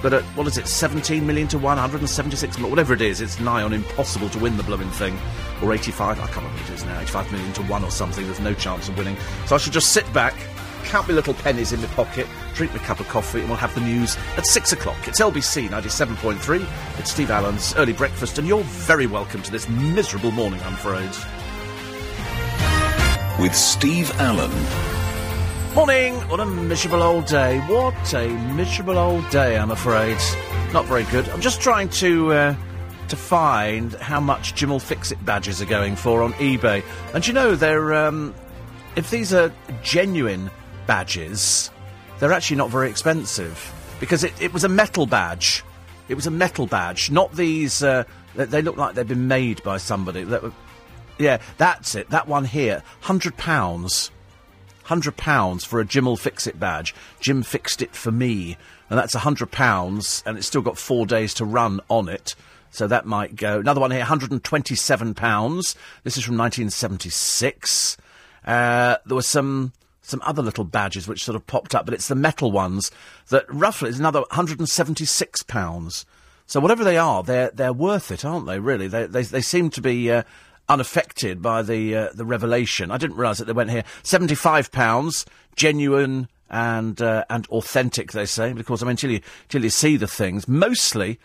But 0.02 0.12
at, 0.14 0.24
what 0.36 0.48
is 0.48 0.58
it, 0.58 0.66
17 0.66 1.24
million 1.24 1.46
to 1.48 1.58
176 1.58 2.56
million, 2.58 2.70
whatever 2.70 2.92
it 2.92 3.00
is, 3.00 3.20
it's 3.20 3.38
nigh 3.38 3.62
on 3.62 3.72
impossible 3.72 4.28
to 4.30 4.38
win 4.40 4.56
the 4.56 4.64
blooming 4.64 4.90
thing. 4.90 5.16
Or 5.62 5.72
85, 5.72 6.18
I 6.18 6.26
can't 6.26 6.36
remember 6.36 6.58
what 6.60 6.70
it 6.70 6.74
is 6.74 6.84
now, 6.84 7.00
85 7.00 7.32
million 7.32 7.52
to 7.52 7.62
1 7.62 7.84
or 7.84 7.90
something, 7.90 8.24
there's 8.26 8.40
no 8.40 8.52
chance 8.52 8.88
of 8.88 8.98
winning. 8.98 9.16
So 9.46 9.54
I 9.54 9.58
should 9.58 9.72
just 9.72 9.92
sit 9.92 10.12
back, 10.12 10.34
count 10.84 11.06
my 11.06 11.14
little 11.14 11.34
pennies 11.34 11.72
in 11.72 11.80
my 11.80 11.86
pocket, 11.88 12.26
drink 12.54 12.72
my 12.72 12.80
cup 12.80 12.98
of 12.98 13.08
coffee, 13.08 13.40
and 13.40 13.48
we'll 13.48 13.58
have 13.58 13.74
the 13.76 13.80
news 13.80 14.16
at 14.36 14.44
6 14.44 14.72
o'clock. 14.72 15.06
It's 15.06 15.20
LBC 15.20 15.68
97.3, 15.68 16.98
it's 16.98 17.12
Steve 17.12 17.30
Allen's 17.30 17.72
Early 17.76 17.92
Breakfast, 17.92 18.38
and 18.38 18.48
you're 18.48 18.64
very 18.64 19.06
welcome 19.06 19.40
to 19.42 19.52
this 19.52 19.68
miserable 19.68 20.32
morning, 20.32 20.60
I'm 20.64 20.74
afraid. 20.74 21.10
With 23.40 23.54
Steve 23.54 24.10
Allen. 24.18 25.01
Morning! 25.74 26.14
What 26.28 26.38
a 26.38 26.44
miserable 26.44 27.02
old 27.02 27.24
day. 27.24 27.58
What 27.60 28.12
a 28.12 28.28
miserable 28.54 28.98
old 28.98 29.26
day, 29.30 29.56
I'm 29.56 29.70
afraid. 29.70 30.18
Not 30.74 30.84
very 30.84 31.04
good. 31.04 31.26
I'm 31.30 31.40
just 31.40 31.62
trying 31.62 31.88
to. 31.90 32.32
Uh, 32.32 32.56
to 33.08 33.16
find 33.16 33.92
how 33.94 34.20
much 34.20 34.54
Jim 34.54 34.70
will 34.70 34.78
fix 34.78 35.12
it 35.12 35.22
badges 35.22 35.60
are 35.60 35.66
going 35.66 35.96
for 35.96 36.22
on 36.22 36.32
eBay. 36.34 36.82
And 37.12 37.26
you 37.26 37.34
know, 37.34 37.54
they're 37.54 37.92
um, 37.92 38.34
if 38.96 39.10
these 39.10 39.34
are 39.34 39.52
genuine 39.82 40.50
badges, 40.86 41.70
they're 42.20 42.32
actually 42.32 42.56
not 42.56 42.70
very 42.70 42.88
expensive 42.88 43.72
because 44.00 44.24
it, 44.24 44.32
it 44.40 44.52
was 44.54 44.64
a 44.64 44.68
metal 44.68 45.04
badge. 45.04 45.62
It 46.08 46.14
was 46.14 46.26
a 46.26 46.30
metal 46.30 46.66
badge, 46.66 47.10
not 47.10 47.32
these. 47.34 47.82
Uh, 47.82 48.04
they, 48.34 48.46
they, 48.46 48.62
look 48.62 48.78
like 48.78 48.94
they've 48.94 49.06
been 49.06 49.28
made 49.28 49.62
by 49.62 49.76
somebody. 49.76 50.24
That, 50.24 50.52
yeah, 51.18 51.38
that's 51.58 51.94
it. 51.94 52.08
That 52.10 52.28
one 52.28 52.46
here, 52.46 52.82
hundred 53.00 53.36
pounds. 54.92 55.02
Hundred 55.02 55.16
pounds 55.16 55.64
for 55.64 55.80
a 55.80 55.84
Jim 55.86 56.04
will 56.04 56.16
fix 56.16 56.46
it 56.46 56.60
badge. 56.60 56.94
Jim 57.18 57.42
fixed 57.42 57.80
it 57.80 57.94
for 57.94 58.12
me, 58.12 58.58
and 58.90 58.98
that's 58.98 59.14
a 59.14 59.20
hundred 59.20 59.50
pounds, 59.50 60.22
and 60.26 60.36
it's 60.36 60.46
still 60.46 60.60
got 60.60 60.76
four 60.76 61.06
days 61.06 61.32
to 61.34 61.44
run 61.44 61.80
on 61.88 62.08
it. 62.08 62.34
So 62.70 62.86
that 62.86 63.06
might 63.06 63.36
go. 63.36 63.60
Another 63.60 63.80
one 63.80 63.90
here, 63.90 64.04
£127. 64.04 65.76
This 66.04 66.16
is 66.16 66.24
from 66.24 66.36
1976. 66.36 67.96
Uh, 68.44 68.96
there 69.06 69.14
were 69.14 69.22
some 69.22 69.72
some 70.02 70.20
other 70.24 70.42
little 70.42 70.64
badges 70.64 71.08
which 71.08 71.24
sort 71.24 71.36
of 71.36 71.46
popped 71.46 71.74
up, 71.74 71.84
but 71.84 71.94
it's 71.94 72.08
the 72.08 72.14
metal 72.14 72.50
ones 72.50 72.90
that 73.28 73.44
roughly 73.48 73.88
is 73.88 73.98
another 73.98 74.20
176 74.20 75.42
pounds. 75.44 76.04
So 76.46 76.60
whatever 76.60 76.84
they 76.84 76.98
are, 76.98 77.22
they're 77.22 77.50
they're 77.54 77.72
worth 77.72 78.10
it, 78.10 78.24
aren't 78.24 78.46
they? 78.46 78.58
Really, 78.58 78.88
they 78.88 79.06
they, 79.06 79.22
they 79.22 79.40
seem 79.40 79.70
to 79.70 79.80
be 79.80 80.10
uh, 80.10 80.24
unaffected 80.68 81.42
by 81.42 81.62
the 81.62 81.96
uh, 81.96 82.08
the 82.14 82.24
revelation. 82.24 82.90
I 82.90 82.98
didn't 82.98 83.16
realise 83.16 83.38
that 83.38 83.46
they 83.46 83.52
went 83.52 83.70
here. 83.70 83.84
75 84.02 84.72
pounds, 84.72 85.26
genuine 85.56 86.28
and 86.50 87.00
uh, 87.00 87.24
and 87.28 87.46
authentic. 87.48 88.12
They 88.12 88.26
say 88.26 88.52
because 88.52 88.82
I 88.82 88.86
mean, 88.86 88.92
until 88.92 89.10
you 89.10 89.20
till 89.48 89.64
you 89.64 89.70
see 89.70 89.96
the 89.96 90.06
things, 90.06 90.46
mostly 90.46 91.18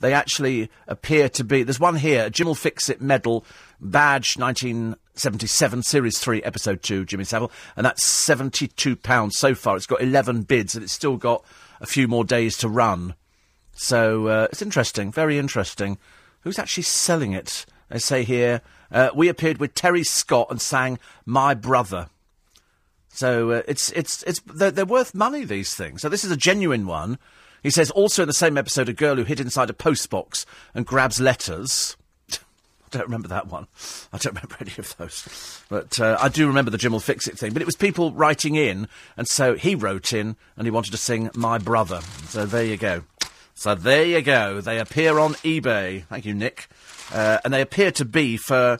they 0.00 0.12
actually 0.12 0.70
appear 0.88 1.28
to 1.28 1.44
be. 1.44 1.62
There's 1.62 1.78
one 1.78 1.96
here, 1.96 2.28
Jim 2.30 2.46
will 2.46 2.54
fix 2.54 2.88
it 2.88 3.00
medal, 3.00 3.44
badge 3.80 4.36
1977, 4.38 5.82
series 5.82 6.18
3, 6.18 6.42
episode 6.42 6.82
2, 6.82 7.04
Jimmy 7.04 7.24
Savile, 7.24 7.52
and 7.76 7.84
that's 7.84 8.02
£72 8.02 9.32
so 9.32 9.54
far. 9.54 9.76
It's 9.76 9.86
got 9.86 10.00
11 10.00 10.42
bids 10.42 10.74
and 10.74 10.82
it's 10.82 10.92
still 10.92 11.16
got 11.16 11.44
a 11.80 11.86
few 11.86 12.08
more 12.08 12.24
days 12.24 12.56
to 12.58 12.68
run. 12.68 13.14
So 13.72 14.26
uh, 14.26 14.48
it's 14.50 14.62
interesting, 14.62 15.12
very 15.12 15.38
interesting. 15.38 15.98
Who's 16.40 16.58
actually 16.58 16.84
selling 16.84 17.32
it? 17.32 17.66
They 17.90 17.98
say 17.98 18.24
here, 18.24 18.62
uh, 18.92 19.10
we 19.14 19.28
appeared 19.28 19.58
with 19.58 19.74
Terry 19.74 20.04
Scott 20.04 20.48
and 20.50 20.60
sang 20.60 20.98
My 21.24 21.54
Brother. 21.54 22.08
So 23.08 23.50
uh, 23.50 23.62
it's 23.66 23.90
it's 23.92 24.22
it's 24.22 24.40
they're, 24.46 24.70
they're 24.70 24.86
worth 24.86 25.14
money 25.14 25.44
these 25.44 25.74
things. 25.74 26.02
So 26.02 26.08
this 26.08 26.24
is 26.24 26.30
a 26.30 26.36
genuine 26.36 26.86
one. 26.86 27.18
He 27.62 27.70
says 27.70 27.90
also 27.90 28.22
in 28.22 28.28
the 28.28 28.32
same 28.32 28.56
episode, 28.56 28.88
a 28.88 28.94
girl 28.94 29.16
who 29.16 29.24
hid 29.24 29.40
inside 29.40 29.68
a 29.68 29.74
postbox 29.74 30.46
and 30.74 30.86
grabs 30.86 31.20
letters. 31.20 31.96
I 32.32 32.36
don't 32.90 33.02
remember 33.02 33.28
that 33.28 33.48
one. 33.48 33.66
I 34.12 34.18
don't 34.18 34.34
remember 34.34 34.56
any 34.60 34.72
of 34.78 34.96
those. 34.96 35.62
But 35.68 36.00
uh, 36.00 36.16
I 36.20 36.28
do 36.28 36.46
remember 36.46 36.70
the 36.70 36.78
Jim 36.78 36.92
will 36.92 37.00
fix 37.00 37.28
it 37.28 37.38
thing. 37.38 37.52
But 37.52 37.62
it 37.62 37.66
was 37.66 37.76
people 37.76 38.12
writing 38.12 38.54
in, 38.54 38.88
and 39.16 39.28
so 39.28 39.54
he 39.54 39.74
wrote 39.74 40.12
in 40.12 40.36
and 40.56 40.66
he 40.66 40.70
wanted 40.70 40.92
to 40.92 40.96
sing 40.96 41.30
My 41.34 41.58
Brother. 41.58 42.00
So 42.28 42.46
there 42.46 42.64
you 42.64 42.76
go. 42.76 43.02
So 43.54 43.74
there 43.74 44.06
you 44.06 44.22
go. 44.22 44.62
They 44.62 44.78
appear 44.78 45.18
on 45.18 45.34
eBay. 45.34 46.04
Thank 46.04 46.24
you, 46.24 46.32
Nick. 46.32 46.68
Uh, 47.12 47.38
and 47.44 47.52
they 47.52 47.60
appear 47.60 47.90
to 47.92 48.04
be 48.04 48.36
for 48.36 48.78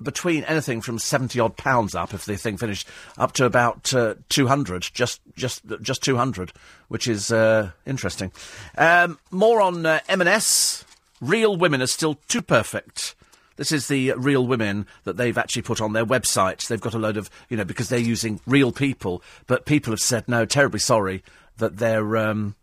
between 0.00 0.44
anything 0.44 0.80
from 0.80 0.98
70 0.98 1.40
odd 1.40 1.56
pounds 1.56 1.94
up 1.94 2.14
if 2.14 2.24
the 2.24 2.36
thing 2.36 2.56
finished 2.56 2.86
up 3.16 3.32
to 3.32 3.44
about 3.44 3.92
uh, 3.92 4.14
200 4.28 4.82
just 4.94 5.20
just 5.34 5.62
just 5.82 6.04
200 6.04 6.52
which 6.86 7.08
is 7.08 7.32
uh, 7.32 7.70
interesting. 7.84 8.30
Um, 8.76 9.18
more 9.30 9.60
on 9.60 9.84
uh, 9.84 10.00
M&S 10.08 10.84
real 11.20 11.56
women 11.56 11.82
are 11.82 11.86
still 11.86 12.14
too 12.28 12.42
perfect. 12.42 13.14
This 13.56 13.72
is 13.72 13.88
the 13.88 14.12
real 14.12 14.46
women 14.46 14.86
that 15.02 15.16
they've 15.16 15.36
actually 15.36 15.62
put 15.62 15.80
on 15.80 15.92
their 15.92 16.06
website. 16.06 16.66
They've 16.68 16.80
got 16.80 16.94
a 16.94 16.98
load 16.98 17.16
of, 17.16 17.28
you 17.48 17.56
know, 17.56 17.64
because 17.64 17.88
they're 17.88 17.98
using 17.98 18.40
real 18.46 18.70
people, 18.70 19.20
but 19.48 19.66
people 19.66 19.92
have 19.92 20.00
said 20.00 20.28
no, 20.28 20.44
terribly 20.44 20.78
sorry 20.78 21.24
that 21.56 21.78
they're 21.78 22.16
um, 22.16 22.54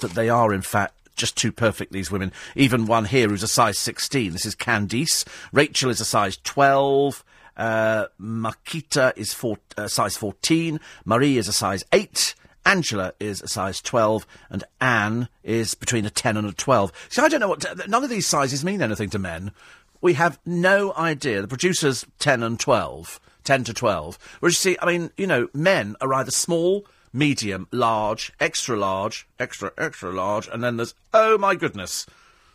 that 0.00 0.12
they 0.12 0.30
are 0.30 0.54
in 0.54 0.62
fact 0.62 0.94
just 1.20 1.36
too 1.36 1.52
perfect, 1.52 1.92
these 1.92 2.10
women. 2.10 2.32
Even 2.56 2.86
one 2.86 3.04
here 3.04 3.28
who's 3.28 3.42
a 3.42 3.48
size 3.48 3.78
16. 3.78 4.32
This 4.32 4.46
is 4.46 4.56
Candice. 4.56 5.24
Rachel 5.52 5.90
is 5.90 6.00
a 6.00 6.04
size 6.04 6.38
12. 6.38 7.24
Uh, 7.56 8.06
Makita 8.20 9.16
is 9.16 9.34
four, 9.34 9.58
uh, 9.76 9.86
size 9.86 10.16
14. 10.16 10.80
Marie 11.04 11.36
is 11.36 11.46
a 11.46 11.52
size 11.52 11.84
8. 11.92 12.34
Angela 12.64 13.12
is 13.20 13.42
a 13.42 13.48
size 13.48 13.80
12. 13.80 14.26
And 14.48 14.64
Anne 14.80 15.28
is 15.44 15.74
between 15.74 16.06
a 16.06 16.10
10 16.10 16.36
and 16.36 16.48
a 16.48 16.52
12. 16.52 16.92
See, 17.10 17.22
I 17.22 17.28
don't 17.28 17.40
know 17.40 17.48
what. 17.48 17.88
None 17.88 18.02
of 18.02 18.10
these 18.10 18.26
sizes 18.26 18.64
mean 18.64 18.82
anything 18.82 19.10
to 19.10 19.18
men. 19.18 19.52
We 20.00 20.14
have 20.14 20.38
no 20.46 20.94
idea. 20.94 21.42
The 21.42 21.48
producer's 21.48 22.06
10 22.18 22.42
and 22.42 22.58
12. 22.58 23.20
10 23.44 23.64
to 23.64 23.74
12. 23.74 24.18
Whereas 24.40 24.54
you 24.54 24.72
see, 24.72 24.78
I 24.80 24.86
mean, 24.86 25.10
you 25.16 25.26
know, 25.26 25.48
men 25.52 25.96
are 26.00 26.14
either 26.14 26.30
small 26.30 26.86
medium, 27.12 27.66
large, 27.72 28.32
extra 28.40 28.76
large, 28.76 29.26
extra, 29.38 29.72
extra 29.76 30.12
large, 30.12 30.48
and 30.48 30.62
then 30.62 30.76
there's, 30.76 30.94
oh 31.12 31.38
my 31.38 31.54
goodness. 31.54 32.06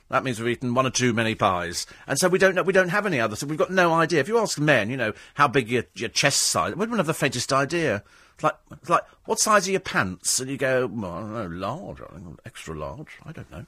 That 0.10 0.24
means 0.24 0.40
we've 0.40 0.58
eaten 0.58 0.76
one 0.76 0.86
or 0.86 0.92
two 0.92 1.14
many 1.14 1.34
pies. 1.34 1.88
And 2.08 2.20
so 2.20 2.30
we 2.30 2.38
don't 2.38 2.54
know, 2.54 2.62
we 2.62 2.74
don't 2.74 2.90
have 2.90 3.08
any 3.08 3.20
others. 3.20 3.40
So 3.40 3.48
we've 3.48 3.58
got 3.58 3.72
no 3.72 3.92
idea. 3.94 4.20
If 4.20 4.28
you 4.28 4.38
ask 4.38 4.60
men, 4.60 4.90
you 4.90 4.98
know, 4.98 5.14
how 5.34 5.48
big 5.48 5.68
your, 5.68 5.86
your 5.96 6.10
chest 6.10 6.44
size, 6.44 6.74
we 6.74 6.80
wouldn't 6.80 6.98
have 6.98 7.08
the 7.08 7.14
faintest 7.14 7.52
idea. 7.52 8.04
It's 8.36 8.44
like, 8.44 8.56
it's 8.72 8.90
like, 8.90 9.04
what 9.26 9.40
size 9.40 9.68
are 9.68 9.72
your 9.72 9.80
pants? 9.80 10.40
And 10.40 10.50
you 10.50 10.58
go, 10.58 10.86
well, 10.86 11.12
I 11.12 11.22
don't 11.22 11.34
know, 11.34 11.68
large, 11.68 12.00
extra 12.46 12.78
large, 12.78 13.18
I 13.26 13.32
don't 13.32 13.50
know. 13.50 13.66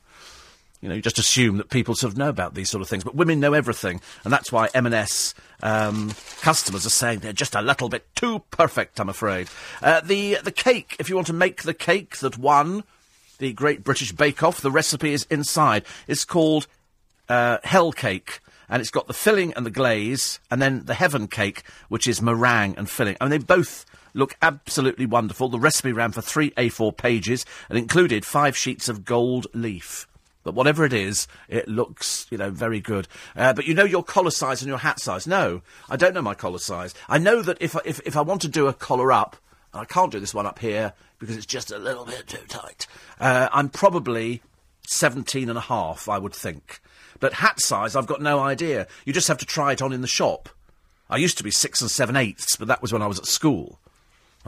You 0.81 0.89
know, 0.89 0.95
you 0.95 1.01
just 1.01 1.17
assume 1.17 1.57
that 1.57 1.69
people 1.69 1.95
sort 1.95 2.11
of 2.13 2.17
know 2.17 2.29
about 2.29 2.53
these 2.53 2.69
sort 2.69 2.81
of 2.81 2.87
things, 2.87 3.03
but 3.03 3.15
women 3.15 3.39
know 3.39 3.53
everything, 3.53 3.99
and 4.23 4.31
that's 4.31 4.51
why 4.51 4.69
M&S 4.75 5.33
um, 5.63 6.11
customers 6.41 6.85
are 6.85 6.91
saying 6.91 7.19
they're 7.19 7.33
just 7.33 7.55
a 7.55 7.61
little 7.61 7.89
bit 7.89 8.05
too 8.15 8.43
perfect. 8.51 8.99
I'm 8.99 9.09
afraid. 9.09 9.47
Uh, 9.81 10.01
the 10.01 10.37
the 10.43 10.51
cake, 10.51 10.95
if 10.99 11.09
you 11.09 11.15
want 11.15 11.27
to 11.27 11.33
make 11.33 11.63
the 11.63 11.73
cake 11.73 12.17
that 12.17 12.37
won 12.37 12.83
the 13.39 13.53
Great 13.53 13.83
British 13.83 14.11
Bake 14.11 14.43
Off, 14.43 14.61
the 14.61 14.71
recipe 14.71 15.13
is 15.13 15.25
inside. 15.29 15.83
It's 16.07 16.25
called 16.25 16.67
uh, 17.29 17.57
Hell 17.63 17.91
Cake. 17.91 18.39
And 18.69 18.81
it's 18.81 18.91
got 18.91 19.07
the 19.07 19.13
filling 19.13 19.53
and 19.53 19.65
the 19.65 19.71
glaze, 19.71 20.41
and 20.51 20.61
then 20.61 20.83
the 20.83 20.93
heaven 20.93 21.29
cake, 21.29 21.63
which 21.87 22.05
is 22.05 22.21
meringue 22.21 22.75
and 22.77 22.89
filling. 22.89 23.15
I 23.21 23.23
mean, 23.23 23.29
they 23.29 23.37
both 23.37 23.85
look 24.13 24.35
absolutely 24.41 25.05
wonderful. 25.05 25.47
The 25.47 25.57
recipe 25.57 25.93
ran 25.93 26.11
for 26.11 26.21
three 26.21 26.51
A4 26.51 26.97
pages 26.97 27.45
and 27.69 27.77
included 27.77 28.25
five 28.25 28.57
sheets 28.57 28.89
of 28.89 29.05
gold 29.05 29.47
leaf. 29.53 30.05
But 30.47 30.55
whatever 30.55 30.85
it 30.85 30.93
is, 30.93 31.27
it 31.49 31.67
looks, 31.67 32.25
you 32.29 32.37
know, 32.37 32.49
very 32.49 32.79
good. 32.79 33.09
Uh, 33.35 33.51
but 33.51 33.67
you 33.67 33.73
know 33.73 33.83
your 33.83 34.01
collar 34.01 34.31
size 34.31 34.61
and 34.61 34.69
your 34.69 34.77
hat 34.77 34.97
size. 34.97 35.27
No, 35.27 35.61
I 35.89 35.97
don't 35.97 36.13
know 36.13 36.21
my 36.21 36.35
collar 36.35 36.57
size. 36.57 36.93
I 37.09 37.17
know 37.17 37.41
that 37.41 37.57
if 37.59 37.75
I, 37.75 37.81
if, 37.83 37.99
if 38.05 38.15
I 38.15 38.21
want 38.21 38.43
to 38.43 38.47
do 38.47 38.67
a 38.67 38.73
collar 38.73 39.11
up, 39.11 39.35
and 39.73 39.81
I 39.81 39.83
can't 39.83 40.09
do 40.09 40.21
this 40.21 40.33
one 40.33 40.45
up 40.45 40.59
here 40.59 40.93
because 41.19 41.35
it's 41.35 41.45
just 41.45 41.69
a 41.69 41.77
little 41.77 42.05
bit 42.05 42.27
too 42.27 42.45
tight, 42.47 42.87
uh, 43.19 43.49
I'm 43.51 43.67
probably 43.67 44.41
17 44.87 45.49
and 45.49 45.57
a 45.57 45.61
half, 45.63 46.07
I 46.07 46.17
would 46.17 46.33
think. 46.33 46.79
But 47.19 47.33
hat 47.33 47.59
size, 47.59 47.93
I've 47.97 48.07
got 48.07 48.21
no 48.21 48.39
idea. 48.39 48.87
You 49.03 49.11
just 49.11 49.27
have 49.27 49.39
to 49.39 49.45
try 49.45 49.73
it 49.73 49.81
on 49.81 49.91
in 49.91 49.99
the 49.99 50.07
shop. 50.07 50.47
I 51.09 51.17
used 51.17 51.37
to 51.39 51.43
be 51.43 51.51
six 51.51 51.81
and 51.81 51.91
seven 51.91 52.15
eighths, 52.15 52.55
but 52.55 52.69
that 52.69 52.81
was 52.81 52.93
when 52.93 53.01
I 53.01 53.07
was 53.07 53.19
at 53.19 53.25
school. 53.25 53.81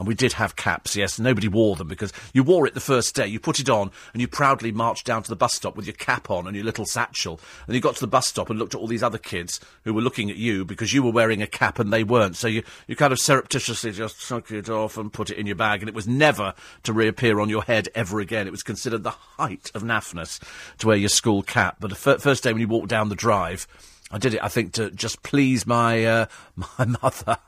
And 0.00 0.08
we 0.08 0.14
did 0.14 0.32
have 0.32 0.56
caps, 0.56 0.96
yes. 0.96 1.18
Nobody 1.18 1.46
wore 1.46 1.76
them 1.76 1.86
because 1.86 2.10
you 2.32 2.42
wore 2.42 2.66
it 2.66 2.72
the 2.72 2.80
first 2.80 3.14
day. 3.14 3.26
You 3.26 3.38
put 3.38 3.60
it 3.60 3.68
on 3.68 3.90
and 4.14 4.22
you 4.22 4.28
proudly 4.28 4.72
marched 4.72 5.04
down 5.04 5.22
to 5.22 5.28
the 5.28 5.36
bus 5.36 5.52
stop 5.52 5.76
with 5.76 5.84
your 5.84 5.94
cap 5.94 6.30
on 6.30 6.46
and 6.46 6.56
your 6.56 6.64
little 6.64 6.86
satchel. 6.86 7.38
And 7.66 7.74
you 7.74 7.82
got 7.82 7.96
to 7.96 8.00
the 8.00 8.06
bus 8.06 8.26
stop 8.26 8.48
and 8.48 8.58
looked 8.58 8.74
at 8.74 8.80
all 8.80 8.86
these 8.86 9.02
other 9.02 9.18
kids 9.18 9.60
who 9.84 9.92
were 9.92 10.00
looking 10.00 10.30
at 10.30 10.38
you 10.38 10.64
because 10.64 10.94
you 10.94 11.02
were 11.02 11.12
wearing 11.12 11.42
a 11.42 11.46
cap 11.46 11.78
and 11.78 11.92
they 11.92 12.02
weren't. 12.02 12.36
So 12.36 12.48
you, 12.48 12.62
you 12.86 12.96
kind 12.96 13.12
of 13.12 13.20
surreptitiously 13.20 13.92
just 13.92 14.26
took 14.26 14.50
it 14.50 14.70
off 14.70 14.96
and 14.96 15.12
put 15.12 15.28
it 15.28 15.36
in 15.36 15.46
your 15.46 15.56
bag. 15.56 15.82
And 15.82 15.88
it 15.90 15.94
was 15.94 16.08
never 16.08 16.54
to 16.84 16.94
reappear 16.94 17.38
on 17.38 17.50
your 17.50 17.62
head 17.62 17.90
ever 17.94 18.20
again. 18.20 18.46
It 18.46 18.52
was 18.52 18.62
considered 18.62 19.02
the 19.02 19.10
height 19.10 19.70
of 19.74 19.82
naffness 19.82 20.40
to 20.78 20.86
wear 20.86 20.96
your 20.96 21.10
school 21.10 21.42
cap. 21.42 21.76
But 21.78 21.90
the 21.90 22.18
first 22.18 22.42
day 22.42 22.54
when 22.54 22.62
you 22.62 22.68
walked 22.68 22.88
down 22.88 23.10
the 23.10 23.14
drive, 23.14 23.66
I 24.10 24.18
did 24.18 24.34
it, 24.34 24.40
I 24.42 24.48
think, 24.48 24.72
to 24.72 24.90
just 24.90 25.22
please 25.22 25.66
my 25.66 26.04
uh, 26.04 26.26
my 26.78 26.84
mother. 27.02 27.38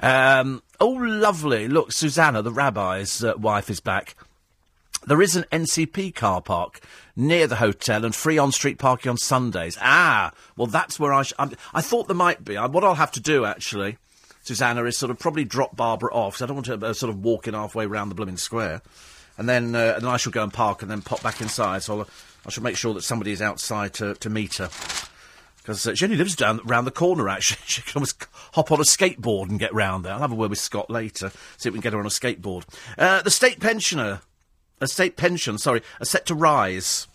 um, 0.00 0.62
oh, 0.80 0.90
lovely! 0.90 1.68
Look, 1.68 1.92
Susanna, 1.92 2.42
the 2.42 2.52
rabbi's 2.52 3.24
uh, 3.24 3.34
wife, 3.36 3.68
is 3.68 3.80
back. 3.80 4.16
There 5.06 5.20
is 5.20 5.36
an 5.36 5.44
NCP 5.52 6.14
car 6.14 6.40
park 6.40 6.80
near 7.14 7.46
the 7.46 7.56
hotel 7.56 8.04
and 8.04 8.14
free 8.14 8.38
on-street 8.38 8.78
parking 8.78 9.10
on 9.10 9.18
Sundays. 9.18 9.76
Ah, 9.80 10.32
well, 10.56 10.66
that's 10.66 10.98
where 10.98 11.12
I. 11.12 11.22
Sh- 11.22 11.34
I 11.38 11.80
thought 11.80 12.06
there 12.06 12.16
might 12.16 12.44
be. 12.44 12.56
what 12.56 12.84
I'll 12.84 12.94
have 12.94 13.12
to 13.12 13.20
do, 13.20 13.44
actually, 13.44 13.98
Susanna, 14.44 14.84
is 14.84 14.96
sort 14.96 15.10
of 15.10 15.18
probably 15.18 15.44
drop 15.44 15.76
Barbara 15.76 16.12
off. 16.14 16.36
So 16.36 16.44
I 16.44 16.48
don't 16.48 16.56
want 16.56 16.66
to 16.66 16.86
uh, 16.86 16.92
sort 16.94 17.10
of 17.10 17.22
walk 17.22 17.48
in 17.48 17.54
halfway 17.54 17.84
around 17.84 18.08
the 18.08 18.14
blooming 18.14 18.36
square, 18.36 18.82
and 19.36 19.48
then 19.48 19.74
uh, 19.74 19.94
and 19.96 20.04
then 20.04 20.10
I 20.10 20.16
shall 20.16 20.32
go 20.32 20.44
and 20.44 20.52
park 20.52 20.80
and 20.80 20.90
then 20.90 21.02
pop 21.02 21.22
back 21.22 21.40
inside. 21.40 21.82
So 21.82 22.00
I'll, 22.00 22.08
I 22.46 22.50
shall 22.50 22.62
make 22.62 22.76
sure 22.76 22.94
that 22.94 23.02
somebody 23.02 23.32
is 23.32 23.42
outside 23.42 23.94
to, 23.94 24.14
to 24.14 24.30
meet 24.30 24.56
her. 24.56 24.68
Because 25.64 25.86
uh, 25.86 26.06
lives 26.06 26.36
down 26.36 26.60
round 26.64 26.86
the 26.86 26.90
corner, 26.90 27.26
actually. 27.26 27.62
She 27.66 27.80
can 27.80 27.92
almost 27.96 28.26
hop 28.52 28.70
on 28.70 28.80
a 28.80 28.84
skateboard 28.84 29.48
and 29.48 29.58
get 29.58 29.72
round 29.72 30.04
there. 30.04 30.12
I'll 30.12 30.20
have 30.20 30.30
a 30.30 30.34
word 30.34 30.50
with 30.50 30.58
Scott 30.58 30.90
later, 30.90 31.32
see 31.56 31.70
if 31.70 31.72
we 31.72 31.78
can 31.78 31.80
get 31.80 31.94
her 31.94 31.98
on 31.98 32.06
a 32.06 32.10
skateboard. 32.10 32.64
Uh, 32.98 33.22
the 33.22 33.30
state 33.30 33.60
pensioner, 33.60 34.20
a 34.80 34.86
state 34.86 35.16
pension, 35.16 35.56
sorry, 35.56 35.80
are 36.00 36.04
set 36.04 36.26
to 36.26 36.34
rise 36.34 37.08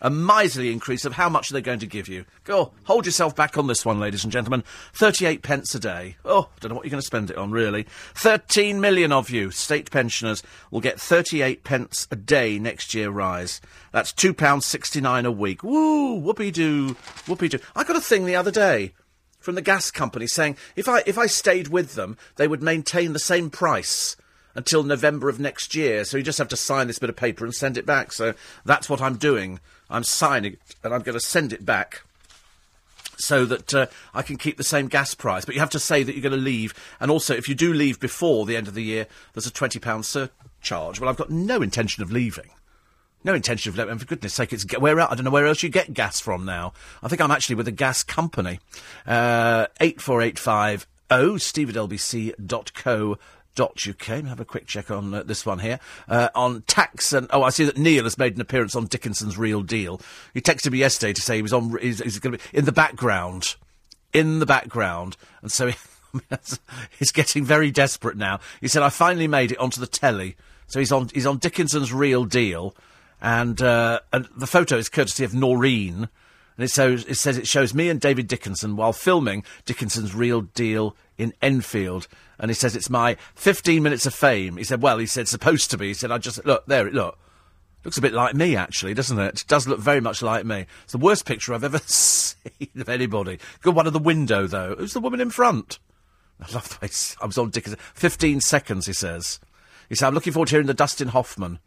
a 0.00 0.10
miserly 0.10 0.72
increase 0.72 1.04
of 1.04 1.14
how 1.14 1.28
much 1.28 1.50
they're 1.50 1.60
going 1.60 1.78
to 1.80 1.86
give 1.86 2.08
you. 2.08 2.24
Go, 2.44 2.72
hold 2.84 3.06
yourself 3.06 3.36
back 3.36 3.58
on 3.58 3.66
this 3.66 3.84
one, 3.84 4.00
ladies 4.00 4.24
and 4.24 4.32
gentlemen. 4.32 4.64
38 4.94 5.42
pence 5.42 5.74
a 5.74 5.80
day. 5.80 6.16
Oh, 6.24 6.48
don't 6.60 6.70
know 6.70 6.76
what 6.76 6.84
you're 6.84 6.90
going 6.90 7.00
to 7.00 7.06
spend 7.06 7.30
it 7.30 7.36
on, 7.36 7.50
really. 7.50 7.86
13 8.14 8.80
million 8.80 9.12
of 9.12 9.30
you, 9.30 9.50
state 9.50 9.90
pensioners, 9.90 10.42
will 10.70 10.80
get 10.80 11.00
38 11.00 11.64
pence 11.64 12.06
a 12.10 12.16
day 12.16 12.58
next 12.58 12.94
year 12.94 13.10
rise. 13.10 13.60
That's 13.92 14.12
£2.69 14.12 15.24
a 15.24 15.30
week. 15.30 15.62
Woo, 15.62 16.20
whoopee-doo, 16.20 16.96
whoopee-doo. 17.26 17.60
I 17.76 17.84
got 17.84 17.96
a 17.96 18.00
thing 18.00 18.26
the 18.26 18.36
other 18.36 18.50
day 18.50 18.94
from 19.38 19.54
the 19.54 19.62
gas 19.62 19.90
company 19.90 20.26
saying 20.26 20.56
if 20.76 20.88
I, 20.88 21.02
if 21.06 21.18
I 21.18 21.26
stayed 21.26 21.68
with 21.68 21.94
them, 21.94 22.16
they 22.36 22.46
would 22.46 22.62
maintain 22.62 23.12
the 23.12 23.18
same 23.18 23.50
price 23.50 24.16
until 24.54 24.82
November 24.82 25.28
of 25.28 25.40
next 25.40 25.74
year. 25.74 26.04
So 26.04 26.16
you 26.16 26.22
just 26.22 26.38
have 26.38 26.48
to 26.48 26.56
sign 26.56 26.86
this 26.86 26.98
bit 26.98 27.10
of 27.10 27.16
paper 27.16 27.44
and 27.44 27.54
send 27.54 27.78
it 27.78 27.86
back. 27.86 28.12
So 28.12 28.34
that's 28.64 28.88
what 28.88 29.00
I'm 29.00 29.16
doing. 29.16 29.60
I'm 29.90 30.04
signing 30.04 30.54
it 30.54 30.76
and 30.82 30.94
I'm 30.94 31.02
going 31.02 31.18
to 31.18 31.24
send 31.24 31.52
it 31.52 31.64
back 31.64 32.02
so 33.16 33.44
that 33.44 33.74
uh, 33.74 33.86
I 34.14 34.22
can 34.22 34.36
keep 34.36 34.56
the 34.56 34.64
same 34.64 34.88
gas 34.88 35.14
price. 35.14 35.44
But 35.44 35.54
you 35.54 35.60
have 35.60 35.70
to 35.70 35.78
say 35.78 36.02
that 36.02 36.14
you're 36.14 36.22
going 36.22 36.32
to 36.32 36.38
leave. 36.38 36.74
And 37.00 37.10
also, 37.10 37.34
if 37.34 37.48
you 37.48 37.54
do 37.54 37.72
leave 37.72 38.00
before 38.00 38.46
the 38.46 38.56
end 38.56 38.68
of 38.68 38.74
the 38.74 38.82
year, 38.82 39.06
there's 39.34 39.46
a 39.46 39.50
£20 39.50 40.04
surcharge. 40.04 41.00
Well, 41.00 41.10
I've 41.10 41.16
got 41.16 41.30
no 41.30 41.62
intention 41.62 42.02
of 42.02 42.10
leaving. 42.10 42.50
No 43.22 43.34
intention 43.34 43.70
of 43.70 43.76
leaving. 43.76 43.98
For 43.98 44.06
goodness 44.06 44.34
sake, 44.34 44.52
it's 44.52 44.64
where 44.78 44.98
I 44.98 45.14
don't 45.14 45.24
know 45.24 45.30
where 45.30 45.46
else 45.46 45.62
you 45.62 45.68
get 45.68 45.92
gas 45.92 46.20
from 46.20 46.46
now. 46.46 46.72
I 47.02 47.08
think 47.08 47.20
I'm 47.20 47.30
actually 47.30 47.56
with 47.56 47.68
a 47.68 47.72
gas 47.72 48.02
company. 48.02 48.60
Uh, 49.06 49.66
eight 49.80 50.00
four 50.00 50.22
eight 50.22 50.38
five 50.38 50.86
oh 51.10 51.36
steve 51.36 51.68
at 51.68 51.74
lbc.co 51.74 53.18
uk. 53.58 54.04
Have 54.04 54.40
a 54.40 54.44
quick 54.44 54.66
check 54.66 54.90
on 54.90 55.14
uh, 55.14 55.22
this 55.22 55.44
one 55.44 55.58
here. 55.58 55.78
Uh, 56.08 56.28
on 56.34 56.62
tax 56.62 57.12
and 57.12 57.26
oh, 57.30 57.42
I 57.42 57.50
see 57.50 57.64
that 57.64 57.76
Neil 57.76 58.04
has 58.04 58.18
made 58.18 58.34
an 58.34 58.40
appearance 58.40 58.74
on 58.74 58.86
Dickinson's 58.86 59.36
Real 59.36 59.62
Deal. 59.62 60.00
He 60.34 60.40
texted 60.40 60.72
me 60.72 60.78
yesterday 60.78 61.12
to 61.12 61.20
say 61.20 61.36
he 61.36 61.42
was 61.42 61.52
on. 61.52 61.76
He's, 61.80 62.00
he's 62.00 62.18
going 62.18 62.38
to 62.38 62.38
be 62.38 62.58
in 62.58 62.64
the 62.64 62.72
background, 62.72 63.56
in 64.12 64.38
the 64.38 64.46
background, 64.46 65.16
and 65.42 65.50
so 65.50 65.68
he, 65.68 65.76
he's 66.98 67.12
getting 67.12 67.44
very 67.44 67.70
desperate 67.70 68.16
now. 68.16 68.40
He 68.60 68.68
said, 68.68 68.82
"I 68.82 68.88
finally 68.88 69.28
made 69.28 69.52
it 69.52 69.58
onto 69.58 69.80
the 69.80 69.86
telly." 69.86 70.36
So 70.66 70.78
he's 70.78 70.92
on. 70.92 71.08
He's 71.12 71.26
on 71.26 71.38
Dickinson's 71.38 71.92
Real 71.92 72.24
Deal, 72.24 72.74
and 73.20 73.60
uh, 73.60 74.00
and 74.12 74.28
the 74.36 74.46
photo 74.46 74.76
is 74.76 74.88
courtesy 74.88 75.24
of 75.24 75.34
Noreen. 75.34 76.08
And 76.60 76.68
it, 76.68 77.08
it 77.08 77.16
says 77.16 77.38
it 77.38 77.48
shows 77.48 77.72
me 77.72 77.88
and 77.88 77.98
David 77.98 78.28
Dickinson 78.28 78.76
while 78.76 78.92
filming 78.92 79.44
Dickinson's 79.64 80.14
Real 80.14 80.42
Deal 80.42 80.94
in 81.16 81.32
Enfield 81.40 82.06
and 82.40 82.50
he 82.50 82.54
says 82.54 82.74
it's 82.74 82.90
my 82.90 83.16
15 83.34 83.82
minutes 83.82 84.06
of 84.06 84.14
fame. 84.14 84.56
He 84.56 84.64
said, 84.64 84.82
well, 84.82 84.98
he 84.98 85.06
said 85.06 85.28
supposed 85.28 85.70
to 85.70 85.78
be. 85.78 85.88
He 85.88 85.94
said, 85.94 86.10
I 86.10 86.18
just 86.18 86.44
look 86.46 86.66
there, 86.66 86.86
it 86.86 86.94
look. 86.94 87.18
Looks 87.84 87.98
a 87.98 88.02
bit 88.02 88.12
like 88.12 88.34
me, 88.34 88.56
actually, 88.56 88.94
doesn't 88.94 89.18
it? 89.18 89.42
It 89.42 89.46
does 89.46 89.68
look 89.68 89.78
very 89.78 90.00
much 90.00 90.22
like 90.22 90.44
me. 90.44 90.66
It's 90.82 90.92
the 90.92 90.98
worst 90.98 91.26
picture 91.26 91.54
I've 91.54 91.64
ever 91.64 91.78
seen 91.86 92.68
of 92.78 92.88
anybody. 92.88 93.38
Good 93.60 93.74
one 93.74 93.86
of 93.86 93.92
the 93.92 93.98
window, 93.98 94.46
though. 94.46 94.74
Who's 94.76 94.92
the 94.92 95.00
woman 95.00 95.20
in 95.20 95.30
front? 95.30 95.78
I 96.40 96.52
love 96.52 96.68
the 96.68 96.86
way 96.86 96.90
I 97.22 97.26
was 97.26 97.38
on 97.38 97.50
Dickens. 97.50 97.76
15 97.94 98.40
seconds, 98.40 98.86
he 98.86 98.92
says. 98.92 99.38
He 99.88 99.94
said, 99.94 100.08
I'm 100.08 100.14
looking 100.14 100.32
forward 100.32 100.48
to 100.48 100.54
hearing 100.54 100.66
the 100.66 100.74
Dustin 100.74 101.08
Hoffman. 101.08 101.58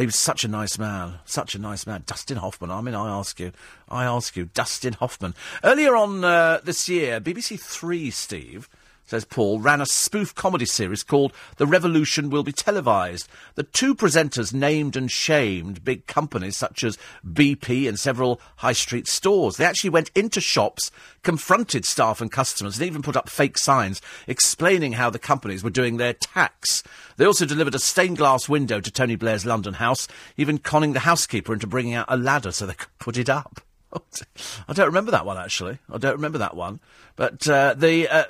He 0.00 0.06
was 0.06 0.16
such 0.16 0.44
a 0.44 0.48
nice 0.48 0.78
man. 0.78 1.18
Such 1.26 1.54
a 1.54 1.58
nice 1.58 1.86
man. 1.86 2.04
Dustin 2.06 2.38
Hoffman. 2.38 2.70
I 2.70 2.80
mean, 2.80 2.94
I 2.94 3.10
ask 3.10 3.38
you. 3.38 3.52
I 3.86 4.04
ask 4.04 4.34
you. 4.34 4.46
Dustin 4.46 4.94
Hoffman. 4.94 5.34
Earlier 5.62 5.94
on 5.94 6.24
uh, 6.24 6.60
this 6.64 6.88
year, 6.88 7.20
BBC 7.20 7.60
Three, 7.60 8.10
Steve, 8.10 8.66
says 9.10 9.24
Paul, 9.24 9.58
ran 9.58 9.80
a 9.80 9.86
spoof 9.86 10.36
comedy 10.36 10.64
series 10.64 11.02
called 11.02 11.32
The 11.56 11.66
Revolution 11.66 12.30
Will 12.30 12.44
Be 12.44 12.52
Televised. 12.52 13.28
The 13.56 13.64
two 13.64 13.96
presenters 13.96 14.54
named 14.54 14.96
and 14.96 15.10
shamed 15.10 15.84
big 15.84 16.06
companies 16.06 16.56
such 16.56 16.84
as 16.84 16.96
BP 17.26 17.88
and 17.88 17.98
several 17.98 18.40
high 18.58 18.72
street 18.72 19.08
stores. 19.08 19.56
They 19.56 19.64
actually 19.64 19.90
went 19.90 20.12
into 20.14 20.40
shops, 20.40 20.92
confronted 21.24 21.84
staff 21.84 22.20
and 22.20 22.30
customers, 22.30 22.78
and 22.78 22.86
even 22.86 23.02
put 23.02 23.16
up 23.16 23.28
fake 23.28 23.58
signs 23.58 24.00
explaining 24.28 24.92
how 24.92 25.10
the 25.10 25.18
companies 25.18 25.64
were 25.64 25.70
doing 25.70 25.96
their 25.96 26.12
tax. 26.12 26.84
They 27.16 27.26
also 27.26 27.46
delivered 27.46 27.74
a 27.74 27.80
stained 27.80 28.18
glass 28.18 28.48
window 28.48 28.80
to 28.80 28.92
Tony 28.92 29.16
Blair's 29.16 29.44
London 29.44 29.74
house, 29.74 30.06
even 30.36 30.58
conning 30.58 30.92
the 30.92 31.00
housekeeper 31.00 31.52
into 31.52 31.66
bringing 31.66 31.94
out 31.94 32.06
a 32.08 32.16
ladder 32.16 32.52
so 32.52 32.64
they 32.64 32.74
could 32.74 32.96
put 33.00 33.18
it 33.18 33.28
up. 33.28 33.60
I 34.68 34.72
don't 34.72 34.86
remember 34.86 35.10
that 35.10 35.26
one 35.26 35.36
actually. 35.36 35.78
I 35.92 35.98
don't 35.98 36.14
remember 36.14 36.38
that 36.38 36.54
one. 36.54 36.78
But 37.16 37.48
uh, 37.48 37.74
the 37.74 38.08
uh, 38.08 38.24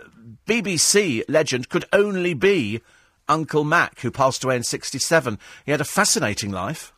BBC 0.50 1.22
legend 1.28 1.68
could 1.68 1.84
only 1.92 2.34
be 2.34 2.80
Uncle 3.28 3.62
Mac, 3.62 4.00
who 4.00 4.10
passed 4.10 4.42
away 4.42 4.56
in 4.56 4.64
'67. 4.64 5.38
He 5.64 5.70
had 5.70 5.80
a 5.80 5.84
fascinating 5.84 6.50
life 6.50 6.92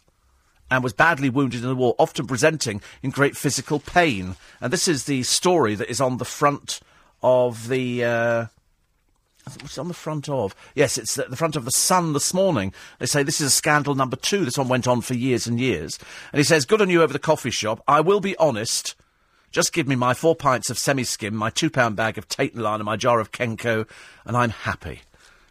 and 0.71 0.83
was 0.83 0.95
badly 0.95 1.29
wounded 1.29 1.61
in 1.61 1.69
the 1.69 1.77
war, 1.77 1.95
often 1.99 2.27
presenting 2.27 2.81
in 3.03 3.11
great 3.11 3.37
physical 3.37 3.79
pain. 3.79 4.37
And 4.63 4.73
this 4.73 4.89
is 4.89 5.05
the 5.05 5.23
story 5.25 5.75
that 5.75 5.91
is 5.91 6.01
on 6.01 6.17
the 6.17 6.25
front 6.25 6.81
of 7.23 7.69
the. 7.69 8.03
Uh, 8.03 8.47
it's 9.63 9.77
on 9.77 9.89
the 9.89 9.95
front 9.95 10.31
of. 10.31 10.55
Yes, 10.75 10.97
it's 10.97 11.17
the 11.17 11.37
front 11.37 11.55
of 11.55 11.67
the 11.67 11.73
Sun 11.73 12.15
this 12.15 12.33
morning. 12.33 12.73
They 13.01 13.07
say 13.07 13.23
this 13.23 13.43
is 13.43 13.49
a 13.49 13.51
scandal 13.51 13.95
number 13.95 14.17
two. 14.17 14.47
This 14.47 14.57
one 14.57 14.69
went 14.69 14.89
on 14.89 15.03
for 15.03 15.13
years 15.13 15.47
and 15.47 15.61
years. 15.61 15.99
And 16.33 16.39
he 16.39 16.45
says, 16.45 16.65
Good 16.65 16.81
on 16.81 16.89
you 16.89 17.03
over 17.03 17.13
the 17.13 17.19
coffee 17.19 17.51
shop. 17.51 17.83
I 17.87 18.01
will 18.01 18.21
be 18.21 18.35
honest. 18.39 18.95
Just 19.53 19.75
give 19.75 19.87
me 19.87 19.97
my 19.97 20.15
four 20.15 20.35
pints 20.35 20.71
of 20.71 20.79
semi 20.79 21.05
skim, 21.05 21.37
my 21.37 21.51
two 21.51 21.69
pound 21.69 21.95
bag 21.95 22.17
of 22.17 22.27
Tate 22.27 22.55
and 22.55 22.63
Lyle, 22.63 22.77
and 22.77 22.85
my 22.85 22.97
jar 22.97 23.21
of 23.21 23.33
Kenco, 23.33 23.87
and 24.25 24.35
I'm 24.35 24.49
happy. 24.49 25.03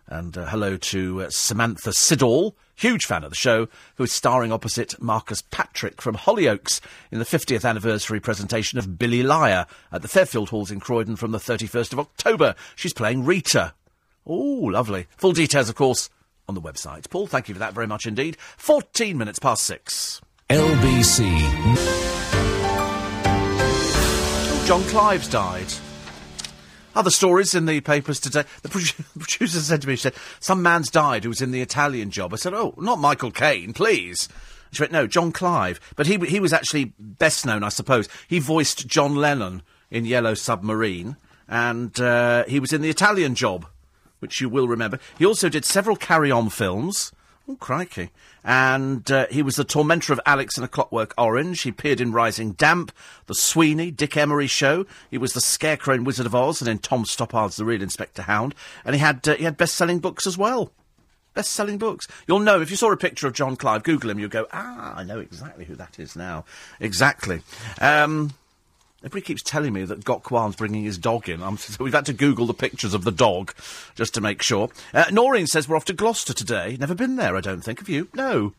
And 0.07 0.35
uh, 0.35 0.47
hello 0.47 0.75
to 0.75 1.21
uh, 1.21 1.29
Samantha 1.29 1.93
Siddall, 1.93 2.55
huge 2.75 3.05
fan 3.05 3.23
of 3.23 3.29
the 3.29 3.35
show, 3.35 3.67
who 3.95 4.03
is 4.03 4.11
starring 4.11 4.51
opposite 4.51 4.99
Marcus 4.99 5.43
Patrick 5.43 6.01
from 6.01 6.15
Hollyoaks 6.15 6.81
in 7.11 7.19
the 7.19 7.25
50th 7.25 7.63
anniversary 7.63 8.19
presentation 8.19 8.79
of 8.79 8.97
Billy 8.97 9.21
Liar 9.21 9.67
at 9.91 10.01
the 10.01 10.07
Fairfield 10.07 10.49
Halls 10.49 10.71
in 10.71 10.79
Croydon 10.79 11.15
from 11.15 11.31
the 11.31 11.37
31st 11.37 11.93
of 11.93 11.99
October. 11.99 12.55
She's 12.75 12.93
playing 12.93 13.23
Rita. 13.23 13.75
Oh, 14.25 14.33
lovely. 14.33 15.05
Full 15.17 15.33
details, 15.33 15.69
of 15.69 15.75
course, 15.75 16.09
on 16.49 16.55
the 16.55 16.61
website. 16.61 17.07
Paul, 17.11 17.27
thank 17.27 17.47
you 17.47 17.53
for 17.53 17.59
that 17.59 17.75
very 17.75 17.87
much 17.87 18.07
indeed. 18.07 18.35
14 18.57 19.15
minutes 19.15 19.37
past 19.37 19.63
six. 19.63 20.19
LBC. 20.49 22.10
John 24.71 24.83
Clive's 24.83 25.27
died. 25.27 25.67
Other 26.95 27.09
stories 27.09 27.53
in 27.53 27.65
the 27.65 27.81
papers 27.81 28.21
today. 28.21 28.45
The 28.61 28.69
producer 28.69 29.59
said 29.59 29.81
to 29.81 29.87
me, 29.89 29.97
she 29.97 30.03
said, 30.03 30.13
some 30.39 30.63
man's 30.63 30.89
died 30.89 31.25
who 31.25 31.29
was 31.29 31.41
in 31.41 31.51
the 31.51 31.59
Italian 31.59 32.09
job. 32.09 32.31
I 32.31 32.37
said, 32.37 32.53
oh, 32.53 32.73
not 32.77 32.97
Michael 32.97 33.31
Caine, 33.31 33.73
please. 33.73 34.29
She 34.71 34.81
went, 34.81 34.93
no, 34.93 35.07
John 35.07 35.33
Clive. 35.33 35.81
But 35.97 36.07
he, 36.07 36.15
he 36.19 36.39
was 36.39 36.53
actually 36.53 36.93
best 36.97 37.45
known, 37.45 37.65
I 37.65 37.67
suppose. 37.67 38.07
He 38.29 38.39
voiced 38.39 38.87
John 38.87 39.17
Lennon 39.17 39.61
in 39.89 40.05
Yellow 40.05 40.35
Submarine, 40.35 41.17
and 41.49 41.99
uh, 41.99 42.45
he 42.45 42.61
was 42.61 42.71
in 42.71 42.81
the 42.81 42.89
Italian 42.89 43.35
job, 43.35 43.65
which 44.19 44.39
you 44.39 44.47
will 44.47 44.69
remember. 44.69 44.99
He 45.19 45.25
also 45.25 45.49
did 45.49 45.65
several 45.65 45.97
carry-on 45.97 46.49
films. 46.49 47.11
Oh, 47.47 47.55
crikey. 47.55 48.11
And 48.43 49.09
uh, 49.11 49.27
he 49.29 49.41
was 49.41 49.55
the 49.55 49.63
tormentor 49.63 50.13
of 50.13 50.21
Alex 50.25 50.57
in 50.57 50.63
A 50.63 50.67
Clockwork 50.67 51.13
Orange. 51.17 51.61
He 51.61 51.69
appeared 51.69 51.99
in 51.99 52.13
Rising 52.13 52.53
Damp, 52.53 52.91
The 53.25 53.35
Sweeney, 53.35 53.91
Dick 53.91 54.15
Emery 54.15 54.47
Show. 54.47 54.85
He 55.09 55.17
was 55.17 55.33
the 55.33 55.41
Scarecrow 55.41 55.95
in 55.95 56.03
Wizard 56.03 56.25
of 56.25 56.35
Oz 56.35 56.61
and 56.61 56.69
in 56.69 56.79
Tom 56.79 57.05
Stoppard's 57.05 57.57
The 57.57 57.65
Real 57.65 57.81
Inspector 57.81 58.21
Hound. 58.21 58.55
And 58.85 58.95
he 58.95 59.01
had, 59.01 59.27
uh, 59.27 59.35
he 59.35 59.43
had 59.43 59.57
best-selling 59.57 59.99
books 59.99 60.25
as 60.25 60.37
well. 60.37 60.71
Best-selling 61.33 61.77
books. 61.77 62.07
You'll 62.27 62.39
know, 62.39 62.61
if 62.61 62.69
you 62.69 62.77
saw 62.77 62.91
a 62.91 62.97
picture 62.97 63.27
of 63.27 63.33
John 63.33 63.55
Clive, 63.55 63.83
Google 63.83 64.11
him, 64.11 64.19
you'll 64.19 64.29
go, 64.29 64.47
ah, 64.53 64.93
I 64.95 65.03
know 65.03 65.19
exactly 65.19 65.65
who 65.65 65.75
that 65.75 65.99
is 65.99 66.15
now. 66.15 66.45
Exactly. 66.79 67.41
Um, 67.79 68.33
Everybody 69.03 69.21
keeps 69.21 69.41
telling 69.41 69.73
me 69.73 69.83
that 69.85 70.05
Gok 70.05 70.29
Wan's 70.29 70.55
bringing 70.55 70.83
his 70.83 70.97
dog 70.97 71.27
in. 71.27 71.41
Um, 71.41 71.57
so 71.59 71.83
we've 71.83 71.93
had 71.93 72.05
to 72.05 72.13
Google 72.13 72.45
the 72.45 72.53
pictures 72.53 72.93
of 72.93 73.03
the 73.03 73.11
dog 73.11 73.53
just 73.95 74.13
to 74.13 74.21
make 74.21 74.41
sure. 74.41 74.69
Uh, 74.93 75.05
Noreen 75.11 75.47
says 75.47 75.67
we're 75.67 75.75
off 75.75 75.85
to 75.85 75.93
Gloucester 75.93 76.33
today. 76.33 76.77
Never 76.79 76.95
been 76.95 77.15
there, 77.15 77.35
I 77.35 77.41
don't 77.41 77.61
think. 77.61 77.79
Have 77.79 77.89
you? 77.89 78.09
No. 78.13 78.53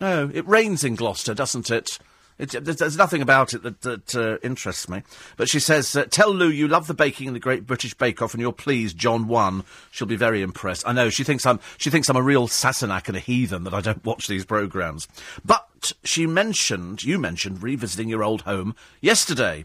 No. 0.00 0.30
It 0.32 0.46
rains 0.46 0.84
in 0.84 0.94
Gloucester, 0.94 1.34
doesn't 1.34 1.70
it? 1.70 1.98
It, 2.40 2.52
there's, 2.64 2.78
there's 2.78 2.96
nothing 2.96 3.20
about 3.20 3.52
it 3.52 3.62
that, 3.64 3.82
that 3.82 4.14
uh, 4.14 4.38
interests 4.42 4.88
me. 4.88 5.02
But 5.36 5.50
she 5.50 5.60
says, 5.60 5.94
uh, 5.94 6.04
tell 6.04 6.32
Lou 6.32 6.48
you 6.48 6.68
love 6.68 6.86
the 6.86 6.94
baking 6.94 7.28
in 7.28 7.34
the 7.34 7.40
Great 7.40 7.66
British 7.66 7.92
Bake 7.92 8.22
Off 8.22 8.32
and 8.32 8.40
you're 8.40 8.52
pleased 8.52 8.96
John 8.96 9.28
won. 9.28 9.64
She'll 9.90 10.06
be 10.06 10.16
very 10.16 10.40
impressed. 10.40 10.88
I 10.88 10.92
know, 10.92 11.10
she 11.10 11.22
thinks 11.22 11.44
I'm, 11.44 11.60
she 11.76 11.90
thinks 11.90 12.08
I'm 12.08 12.16
a 12.16 12.22
real 12.22 12.48
Sassenach 12.48 13.08
and 13.08 13.16
a 13.16 13.20
heathen 13.20 13.64
that 13.64 13.74
I 13.74 13.82
don't 13.82 14.04
watch 14.06 14.26
these 14.26 14.46
programmes. 14.46 15.06
But 15.44 15.92
she 16.02 16.26
mentioned, 16.26 17.04
you 17.04 17.18
mentioned 17.18 17.62
revisiting 17.62 18.08
your 18.08 18.24
old 18.24 18.42
home 18.42 18.74
yesterday. 19.02 19.64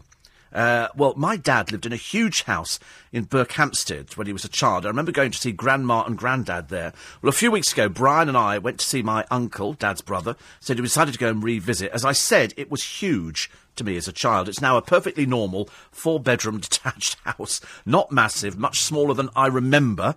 Uh, 0.56 0.88
well, 0.96 1.12
my 1.18 1.36
dad 1.36 1.70
lived 1.70 1.84
in 1.84 1.92
a 1.92 1.96
huge 1.96 2.44
house 2.44 2.78
in 3.12 3.26
Berkhamsted 3.26 4.16
when 4.16 4.26
he 4.26 4.32
was 4.32 4.46
a 4.46 4.48
child. 4.48 4.86
I 4.86 4.88
remember 4.88 5.12
going 5.12 5.30
to 5.30 5.38
see 5.38 5.52
Grandma 5.52 6.04
and 6.04 6.16
Grandad 6.16 6.70
there. 6.70 6.94
Well, 7.20 7.28
a 7.28 7.32
few 7.32 7.50
weeks 7.50 7.74
ago, 7.74 7.90
Brian 7.90 8.30
and 8.30 8.38
I 8.38 8.56
went 8.56 8.80
to 8.80 8.86
see 8.86 9.02
my 9.02 9.26
uncle, 9.30 9.74
Dad's 9.74 10.00
brother, 10.00 10.34
so 10.60 10.72
we 10.72 10.80
decided 10.80 11.12
to 11.12 11.20
go 11.20 11.28
and 11.28 11.42
revisit. 11.42 11.92
As 11.92 12.06
I 12.06 12.12
said, 12.12 12.54
it 12.56 12.70
was 12.70 12.82
huge 12.82 13.50
to 13.76 13.84
me 13.84 13.98
as 13.98 14.08
a 14.08 14.12
child. 14.12 14.48
It's 14.48 14.62
now 14.62 14.78
a 14.78 14.82
perfectly 14.82 15.26
normal 15.26 15.68
four-bedroom 15.92 16.58
detached 16.60 17.18
house. 17.24 17.60
Not 17.84 18.10
massive, 18.10 18.56
much 18.56 18.80
smaller 18.80 19.12
than 19.12 19.28
I 19.36 19.48
remember. 19.48 20.14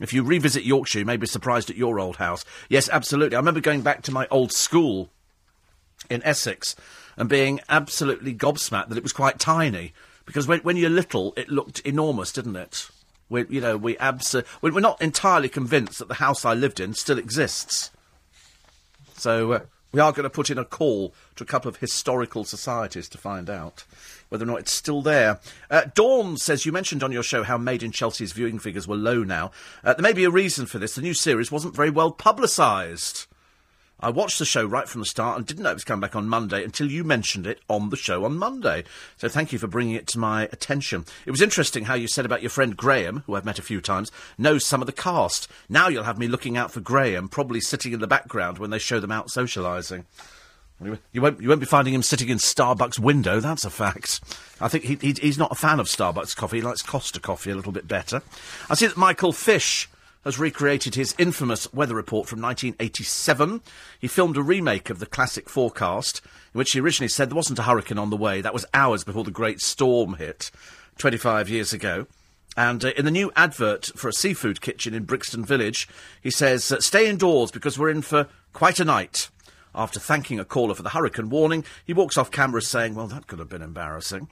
If 0.00 0.12
you 0.12 0.22
revisit 0.22 0.64
Yorkshire, 0.64 0.98
you 0.98 1.06
may 1.06 1.16
be 1.16 1.26
surprised 1.26 1.70
at 1.70 1.76
your 1.76 1.98
old 1.98 2.16
house. 2.16 2.44
Yes, 2.68 2.90
absolutely. 2.90 3.36
I 3.36 3.40
remember 3.40 3.60
going 3.60 3.80
back 3.80 4.02
to 4.02 4.12
my 4.12 4.28
old 4.30 4.52
school 4.52 5.08
in 6.10 6.22
Essex 6.24 6.76
and 7.18 7.28
being 7.28 7.60
absolutely 7.68 8.34
gobsmacked 8.34 8.88
that 8.88 8.96
it 8.96 9.02
was 9.02 9.12
quite 9.12 9.38
tiny. 9.38 9.92
Because 10.24 10.46
when, 10.46 10.60
when 10.60 10.76
you're 10.76 10.88
little, 10.88 11.34
it 11.36 11.48
looked 11.50 11.80
enormous, 11.80 12.32
didn't 12.32 12.56
it? 12.56 12.88
We, 13.28 13.44
you 13.48 13.60
know, 13.60 13.76
we 13.76 13.96
we- 14.62 14.70
we're 14.70 14.80
not 14.80 15.02
entirely 15.02 15.48
convinced 15.50 15.98
that 15.98 16.08
the 16.08 16.14
house 16.14 16.44
I 16.44 16.54
lived 16.54 16.80
in 16.80 16.94
still 16.94 17.18
exists. 17.18 17.90
So 19.16 19.52
uh, 19.52 19.60
we 19.92 20.00
are 20.00 20.12
going 20.12 20.24
to 20.24 20.30
put 20.30 20.48
in 20.48 20.58
a 20.58 20.64
call 20.64 21.12
to 21.36 21.44
a 21.44 21.46
couple 21.46 21.68
of 21.68 21.76
historical 21.78 22.44
societies 22.44 23.08
to 23.10 23.18
find 23.18 23.50
out 23.50 23.84
whether 24.28 24.44
or 24.44 24.46
not 24.46 24.60
it's 24.60 24.70
still 24.72 25.02
there. 25.02 25.40
Uh, 25.70 25.86
Dawn 25.94 26.36
says 26.36 26.66
you 26.66 26.72
mentioned 26.72 27.02
on 27.02 27.12
your 27.12 27.22
show 27.22 27.42
how 27.42 27.58
Made 27.58 27.82
in 27.82 27.90
Chelsea's 27.92 28.32
viewing 28.32 28.58
figures 28.58 28.86
were 28.86 28.96
low 28.96 29.24
now. 29.24 29.50
Uh, 29.82 29.94
there 29.94 30.02
may 30.02 30.12
be 30.12 30.24
a 30.24 30.30
reason 30.30 30.66
for 30.66 30.78
this. 30.78 30.94
The 30.94 31.02
new 31.02 31.14
series 31.14 31.50
wasn't 31.50 31.74
very 31.74 31.90
well 31.90 32.10
publicised. 32.10 33.26
I 34.00 34.10
watched 34.10 34.38
the 34.38 34.44
show 34.44 34.64
right 34.64 34.88
from 34.88 35.00
the 35.00 35.06
start 35.06 35.38
and 35.38 35.46
didn't 35.46 35.64
know 35.64 35.70
it 35.70 35.74
was 35.74 35.84
coming 35.84 36.00
back 36.00 36.14
on 36.14 36.28
Monday 36.28 36.62
until 36.62 36.88
you 36.88 37.02
mentioned 37.02 37.48
it 37.48 37.60
on 37.68 37.90
the 37.90 37.96
show 37.96 38.24
on 38.24 38.38
Monday. 38.38 38.84
So 39.16 39.28
thank 39.28 39.52
you 39.52 39.58
for 39.58 39.66
bringing 39.66 39.96
it 39.96 40.06
to 40.08 40.20
my 40.20 40.44
attention. 40.52 41.04
It 41.26 41.32
was 41.32 41.42
interesting 41.42 41.86
how 41.86 41.94
you 41.94 42.06
said 42.06 42.24
about 42.24 42.40
your 42.40 42.50
friend 42.50 42.76
Graham, 42.76 43.24
who 43.26 43.34
I've 43.34 43.44
met 43.44 43.58
a 43.58 43.62
few 43.62 43.80
times, 43.80 44.12
knows 44.38 44.64
some 44.64 44.80
of 44.80 44.86
the 44.86 44.92
cast. 44.92 45.48
Now 45.68 45.88
you'll 45.88 46.04
have 46.04 46.18
me 46.18 46.28
looking 46.28 46.56
out 46.56 46.70
for 46.70 46.80
Graham, 46.80 47.28
probably 47.28 47.60
sitting 47.60 47.92
in 47.92 47.98
the 47.98 48.06
background 48.06 48.58
when 48.58 48.70
they 48.70 48.78
show 48.78 49.00
them 49.00 49.10
out 49.10 49.28
socialising. 49.28 50.04
You 50.80 51.20
won't, 51.20 51.40
you 51.40 51.48
won't 51.48 51.58
be 51.58 51.66
finding 51.66 51.92
him 51.92 52.04
sitting 52.04 52.28
in 52.28 52.38
Starbucks 52.38 53.00
window, 53.00 53.40
that's 53.40 53.64
a 53.64 53.70
fact. 53.70 54.20
I 54.60 54.68
think 54.68 54.84
he, 54.84 54.94
he, 54.94 55.12
he's 55.20 55.38
not 55.38 55.50
a 55.50 55.56
fan 55.56 55.80
of 55.80 55.86
Starbucks 55.88 56.36
coffee, 56.36 56.58
he 56.58 56.62
likes 56.62 56.82
Costa 56.82 57.18
coffee 57.18 57.50
a 57.50 57.56
little 57.56 57.72
bit 57.72 57.88
better. 57.88 58.22
I 58.70 58.76
see 58.76 58.86
that 58.86 58.96
Michael 58.96 59.32
Fish 59.32 59.88
has 60.24 60.38
recreated 60.38 60.94
his 60.94 61.14
infamous 61.18 61.72
weather 61.72 61.94
report 61.94 62.28
from 62.28 62.40
1987. 62.40 63.60
He 63.98 64.08
filmed 64.08 64.36
a 64.36 64.42
remake 64.42 64.90
of 64.90 64.98
the 64.98 65.06
classic 65.06 65.48
forecast, 65.48 66.20
in 66.52 66.58
which 66.58 66.72
he 66.72 66.80
originally 66.80 67.08
said 67.08 67.30
there 67.30 67.36
wasn't 67.36 67.58
a 67.58 67.62
hurricane 67.62 67.98
on 67.98 68.10
the 68.10 68.16
way. 68.16 68.40
That 68.40 68.54
was 68.54 68.66
hours 68.74 69.04
before 69.04 69.24
the 69.24 69.30
great 69.30 69.60
storm 69.60 70.14
hit, 70.14 70.50
25 70.98 71.48
years 71.48 71.72
ago. 71.72 72.06
And 72.56 72.84
uh, 72.84 72.92
in 72.96 73.04
the 73.04 73.10
new 73.10 73.30
advert 73.36 73.86
for 73.94 74.08
a 74.08 74.12
seafood 74.12 74.60
kitchen 74.60 74.92
in 74.92 75.04
Brixton 75.04 75.44
Village, 75.44 75.88
he 76.20 76.30
says, 76.30 76.72
uh, 76.72 76.80
Stay 76.80 77.08
indoors 77.08 77.52
because 77.52 77.78
we're 77.78 77.90
in 77.90 78.02
for 78.02 78.26
quite 78.52 78.80
a 78.80 78.84
night. 78.84 79.28
After 79.74 80.00
thanking 80.00 80.40
a 80.40 80.44
caller 80.44 80.74
for 80.74 80.82
the 80.82 80.88
hurricane 80.88 81.30
warning, 81.30 81.64
he 81.84 81.92
walks 81.92 82.18
off 82.18 82.32
camera 82.32 82.60
saying, 82.60 82.96
Well, 82.96 83.06
that 83.06 83.28
could 83.28 83.38
have 83.38 83.48
been 83.48 83.62
embarrassing. 83.62 84.28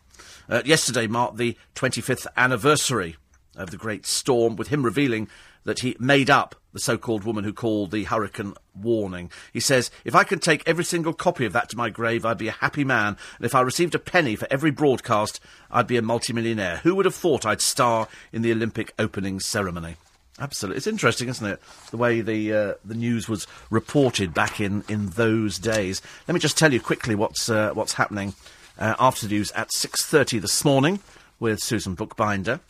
Uh, 0.48 0.62
yesterday 0.64 1.06
marked 1.06 1.36
the 1.36 1.56
25th 1.76 2.26
anniversary 2.36 3.16
of 3.54 3.70
the 3.70 3.76
great 3.76 4.06
storm, 4.06 4.56
with 4.56 4.68
him 4.68 4.82
revealing 4.82 5.28
that 5.66 5.80
he 5.80 5.94
made 6.00 6.30
up 6.30 6.54
the 6.72 6.80
so-called 6.80 7.24
woman 7.24 7.44
who 7.44 7.52
called 7.52 7.90
the 7.90 8.04
hurricane 8.04 8.54
warning. 8.74 9.30
He 9.52 9.60
says, 9.60 9.90
if 10.04 10.14
I 10.14 10.24
could 10.24 10.42
take 10.42 10.62
every 10.66 10.84
single 10.84 11.12
copy 11.12 11.44
of 11.44 11.52
that 11.52 11.68
to 11.70 11.76
my 11.76 11.90
grave, 11.90 12.24
I'd 12.24 12.38
be 12.38 12.48
a 12.48 12.52
happy 12.52 12.84
man. 12.84 13.16
And 13.36 13.46
if 13.46 13.54
I 13.54 13.60
received 13.60 13.94
a 13.94 13.98
penny 13.98 14.36
for 14.36 14.48
every 14.50 14.70
broadcast, 14.70 15.40
I'd 15.70 15.86
be 15.86 15.96
a 15.96 16.02
multimillionaire. 16.02 16.78
Who 16.78 16.94
would 16.94 17.04
have 17.04 17.14
thought 17.14 17.46
I'd 17.46 17.60
star 17.60 18.08
in 18.32 18.42
the 18.42 18.52
Olympic 18.52 18.92
opening 18.98 19.40
ceremony? 19.40 19.96
Absolutely, 20.38 20.76
it's 20.76 20.86
interesting, 20.86 21.30
isn't 21.30 21.46
it? 21.46 21.62
The 21.90 21.96
way 21.96 22.20
the 22.20 22.52
uh, 22.52 22.74
the 22.84 22.94
news 22.94 23.26
was 23.26 23.46
reported 23.70 24.34
back 24.34 24.60
in, 24.60 24.84
in 24.86 25.08
those 25.08 25.58
days. 25.58 26.02
Let 26.28 26.34
me 26.34 26.40
just 26.40 26.58
tell 26.58 26.74
you 26.74 26.80
quickly 26.80 27.14
what's 27.14 27.48
uh, 27.48 27.70
what's 27.72 27.94
happening 27.94 28.34
uh, 28.78 28.96
after 28.98 29.26
the 29.26 29.34
news 29.34 29.50
at 29.52 29.72
six 29.72 30.04
thirty 30.04 30.38
this 30.38 30.62
morning 30.62 31.00
with 31.40 31.60
Susan 31.60 31.94
Bookbinder. 31.94 32.60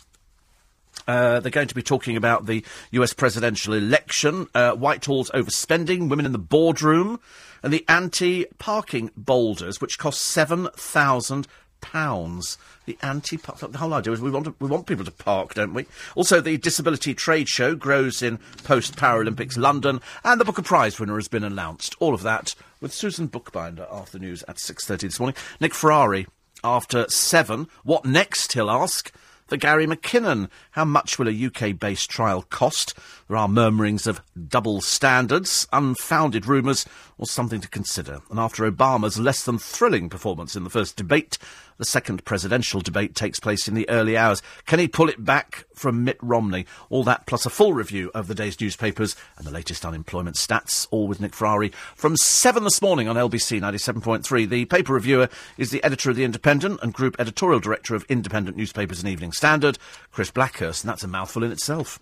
Uh, 1.07 1.41
they're 1.41 1.51
going 1.51 1.69
to 1.69 1.74
be 1.74 1.83
talking 1.83 2.16
about 2.16 2.47
the 2.47 2.65
US 2.93 3.12
presidential 3.12 3.74
election, 3.74 4.47
uh, 4.55 4.73
Whitehall's 4.73 5.31
overspending, 5.31 6.09
women 6.09 6.27
in 6.27 6.33
the 6.33 6.39
boardroom, 6.39 7.20
and 7.62 7.73
the 7.73 7.85
anti-parking 7.89 9.11
boulders, 9.16 9.81
which 9.81 9.99
cost 9.99 10.20
seven 10.23 10.69
thousand 10.77 11.47
pounds. 11.81 12.59
The 12.85 12.99
anti 13.03 13.37
the 13.37 13.78
whole 13.78 13.95
idea 13.95 14.12
is 14.12 14.20
we 14.20 14.31
want 14.31 14.47
to, 14.47 14.55
we 14.61 14.69
want 14.69 14.87
people 14.87 15.05
to 15.05 15.11
park, 15.11 15.55
don't 15.55 15.74
we? 15.74 15.87
Also, 16.15 16.41
the 16.41 16.57
disability 16.57 17.15
trade 17.15 17.49
show 17.49 17.74
grows 17.74 18.23
in 18.23 18.39
post 18.65 18.97
Paralympics 18.97 19.57
London, 19.57 20.01
and 20.24 20.41
the 20.41 20.45
Booker 20.45 20.62
Prize 20.62 20.99
winner 20.99 21.16
has 21.16 21.28
been 21.28 21.45
announced. 21.45 21.95
All 21.99 22.15
of 22.15 22.23
that 22.23 22.55
with 22.81 22.93
Susan 22.93 23.27
Bookbinder 23.27 23.87
after 23.91 24.19
news 24.19 24.45
at 24.49 24.59
six 24.59 24.85
thirty 24.85 25.07
this 25.07 25.19
morning. 25.19 25.37
Nick 25.61 25.74
Ferrari 25.74 26.27
after 26.62 27.09
seven. 27.09 27.69
What 27.85 28.05
next? 28.05 28.53
He'll 28.53 28.70
ask 28.70 29.12
for 29.47 29.56
Gary 29.56 29.86
McKinnon. 29.86 30.48
How 30.73 30.85
much 30.85 31.18
will 31.18 31.28
a 31.28 31.47
UK 31.47 31.78
based 31.78 32.10
trial 32.10 32.43
cost? 32.43 32.94
There 33.28 33.36
are 33.36 33.48
murmurings 33.48 34.06
of 34.06 34.20
double 34.48 34.81
standards, 34.81 35.66
unfounded 35.73 36.47
rumours, 36.47 36.86
or 37.19 37.27
something 37.27 37.61
to 37.61 37.69
consider. 37.69 38.21
And 38.31 38.39
after 38.39 38.71
Obama's 38.71 39.19
less 39.19 39.45
than 39.45 39.59
thrilling 39.59 40.09
performance 40.09 40.55
in 40.55 40.65
the 40.65 40.71
first 40.71 40.97
debate, 40.97 41.39
the 41.79 41.85
second 41.85 42.25
presidential 42.25 42.81
debate 42.81 43.15
takes 43.15 43.41
place 43.41 43.69
in 43.69 43.75
the 43.75 43.89
early 43.89 44.17
hours. 44.17 44.43
Can 44.67 44.79
he 44.79 44.89
pull 44.89 45.09
it 45.09 45.25
back 45.25 45.65
from 45.75 46.05
Mitt 46.05 46.19
Romney? 46.23 46.67
All 46.91 47.05
that 47.05 47.27
plus 47.27 47.47
a 47.47 47.51
full 47.51 47.75
review 47.75 48.11
of 48.15 48.29
the 48.29 48.35
day's 48.35 48.61
newspapers 48.61 49.17
and 49.37 49.47
the 49.47 49.51
latest 49.51 49.85
unemployment 49.85 50.37
stats, 50.37 50.87
all 50.91 51.07
with 51.07 51.21
Nick 51.21 51.35
Ferrari 51.35 51.71
from 51.95 52.17
7 52.17 52.65
this 52.65 52.83
morning 52.83 53.09
on 53.09 53.17
LBC 53.17 53.61
97.3. 53.61 54.49
The 54.49 54.65
paper 54.67 54.93
reviewer 54.95 55.29
is 55.57 55.71
the 55.71 55.83
editor 55.85 56.11
of 56.11 56.17
The 56.17 56.25
Independent 56.25 56.81
and 56.83 56.93
group 56.93 57.17
editorial 57.19 57.61
director 57.61 57.95
of 57.95 58.05
Independent 58.09 58.57
Newspapers 58.57 59.01
and 59.01 59.09
Evening 59.09 59.33
Standard, 59.33 59.79
Chris 60.13 60.31
Blackhurst, 60.31 60.83
and 60.83 60.91
that's 60.91 61.05
a 61.05 61.09
mouthful 61.09 61.45
in 61.45 61.53
itself. 61.53 61.99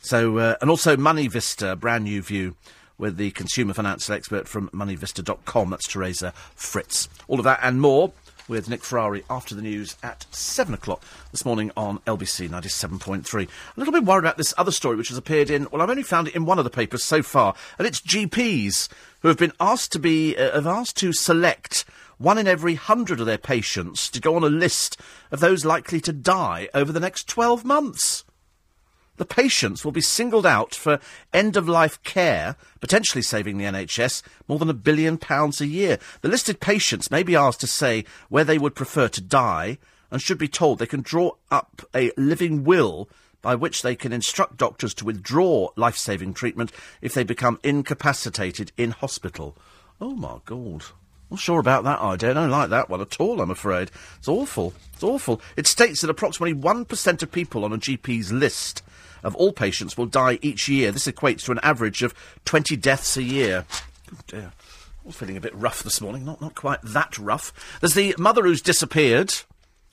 So, 0.00 0.38
uh, 0.38 0.56
and 0.60 0.70
also 0.70 0.96
Money 0.96 1.28
Vista, 1.28 1.76
brand 1.76 2.04
new 2.04 2.22
view 2.22 2.54
with 2.98 3.16
the 3.16 3.30
consumer 3.30 3.72
financial 3.72 4.14
expert 4.14 4.46
from 4.46 4.68
moneyvista.com. 4.70 5.70
That's 5.70 5.88
Teresa 5.88 6.32
Fritz. 6.54 7.08
All 7.28 7.38
of 7.38 7.44
that 7.44 7.60
and 7.62 7.80
more 7.80 8.12
with 8.48 8.68
Nick 8.68 8.82
Ferrari 8.82 9.24
after 9.28 9.54
the 9.54 9.62
news 9.62 9.96
at 10.02 10.26
7 10.30 10.74
o'clock 10.74 11.02
this 11.30 11.44
morning 11.44 11.70
on 11.76 11.98
LBC 12.00 12.48
97.3. 12.48 13.44
A 13.44 13.48
little 13.76 13.92
bit 13.92 14.04
worried 14.04 14.20
about 14.20 14.38
this 14.38 14.54
other 14.56 14.72
story 14.72 14.96
which 14.96 15.08
has 15.08 15.18
appeared 15.18 15.50
in, 15.50 15.68
well, 15.70 15.82
I've 15.82 15.90
only 15.90 16.02
found 16.02 16.28
it 16.28 16.34
in 16.34 16.46
one 16.46 16.58
of 16.58 16.64
the 16.64 16.70
papers 16.70 17.04
so 17.04 17.22
far, 17.22 17.54
and 17.78 17.86
it's 17.86 18.00
GPs 18.00 18.88
who 19.20 19.28
have 19.28 19.36
been 19.36 19.52
asked 19.60 19.92
to 19.92 19.98
be, 19.98 20.36
uh, 20.36 20.52
have 20.52 20.66
asked 20.66 20.96
to 20.98 21.12
select 21.12 21.84
one 22.16 22.38
in 22.38 22.48
every 22.48 22.74
hundred 22.74 23.20
of 23.20 23.26
their 23.26 23.38
patients 23.38 24.08
to 24.10 24.20
go 24.20 24.34
on 24.34 24.42
a 24.42 24.48
list 24.48 25.00
of 25.30 25.40
those 25.40 25.64
likely 25.64 26.00
to 26.00 26.12
die 26.12 26.68
over 26.74 26.90
the 26.90 27.00
next 27.00 27.28
12 27.28 27.64
months. 27.64 28.24
The 29.18 29.26
patients 29.26 29.84
will 29.84 29.92
be 29.92 30.00
singled 30.00 30.46
out 30.46 30.74
for 30.74 31.00
end 31.32 31.56
of 31.56 31.68
life 31.68 32.02
care, 32.04 32.56
potentially 32.80 33.22
saving 33.22 33.58
the 33.58 33.64
NHS 33.64 34.22
more 34.46 34.58
than 34.58 34.70
a 34.70 34.74
billion 34.74 35.18
pounds 35.18 35.60
a 35.60 35.66
year. 35.66 35.98
The 36.20 36.28
listed 36.28 36.60
patients 36.60 37.10
may 37.10 37.24
be 37.24 37.36
asked 37.36 37.60
to 37.60 37.66
say 37.66 38.04
where 38.28 38.44
they 38.44 38.58
would 38.58 38.76
prefer 38.76 39.08
to 39.08 39.20
die 39.20 39.78
and 40.10 40.22
should 40.22 40.38
be 40.38 40.48
told 40.48 40.78
they 40.78 40.86
can 40.86 41.02
draw 41.02 41.32
up 41.50 41.82
a 41.94 42.12
living 42.16 42.64
will 42.64 43.08
by 43.42 43.54
which 43.54 43.82
they 43.82 43.96
can 43.96 44.12
instruct 44.12 44.56
doctors 44.56 44.94
to 44.94 45.04
withdraw 45.04 45.68
life 45.76 45.96
saving 45.96 46.34
treatment 46.34 46.72
if 47.00 47.12
they 47.12 47.24
become 47.24 47.58
incapacitated 47.62 48.72
in 48.76 48.92
hospital. 48.92 49.56
Oh 50.00 50.14
my 50.14 50.38
God. 50.44 50.84
Not 51.30 51.40
sure 51.40 51.60
about 51.60 51.84
that 51.84 52.00
idea. 52.00 52.30
I 52.30 52.34
don't 52.34 52.50
like 52.50 52.70
that 52.70 52.88
one 52.88 53.00
at 53.00 53.20
all, 53.20 53.40
I'm 53.40 53.50
afraid. 53.50 53.90
It's 54.18 54.28
awful. 54.28 54.72
It's 54.94 55.02
awful. 55.02 55.40
It 55.56 55.66
states 55.66 56.00
that 56.00 56.10
approximately 56.10 56.54
1% 56.54 57.22
of 57.22 57.32
people 57.32 57.64
on 57.64 57.72
a 57.72 57.78
GP's 57.78 58.32
list 58.32 58.82
of 59.22 59.34
all 59.36 59.52
patients 59.52 59.96
will 59.96 60.06
die 60.06 60.38
each 60.42 60.68
year. 60.68 60.92
This 60.92 61.06
equates 61.06 61.44
to 61.44 61.52
an 61.52 61.60
average 61.62 62.02
of 62.02 62.14
20 62.44 62.76
deaths 62.76 63.16
a 63.16 63.22
year. 63.22 63.64
Oh 64.12 64.18
dear. 64.26 64.52
I'm 65.04 65.12
feeling 65.12 65.38
a 65.38 65.40
bit 65.40 65.54
rough 65.54 65.82
this 65.82 66.00
morning. 66.00 66.24
Not, 66.24 66.40
not 66.40 66.54
quite 66.54 66.82
that 66.82 67.18
rough. 67.18 67.78
There's 67.80 67.94
the 67.94 68.14
mother 68.18 68.42
who's 68.42 68.60
disappeared, 68.60 69.32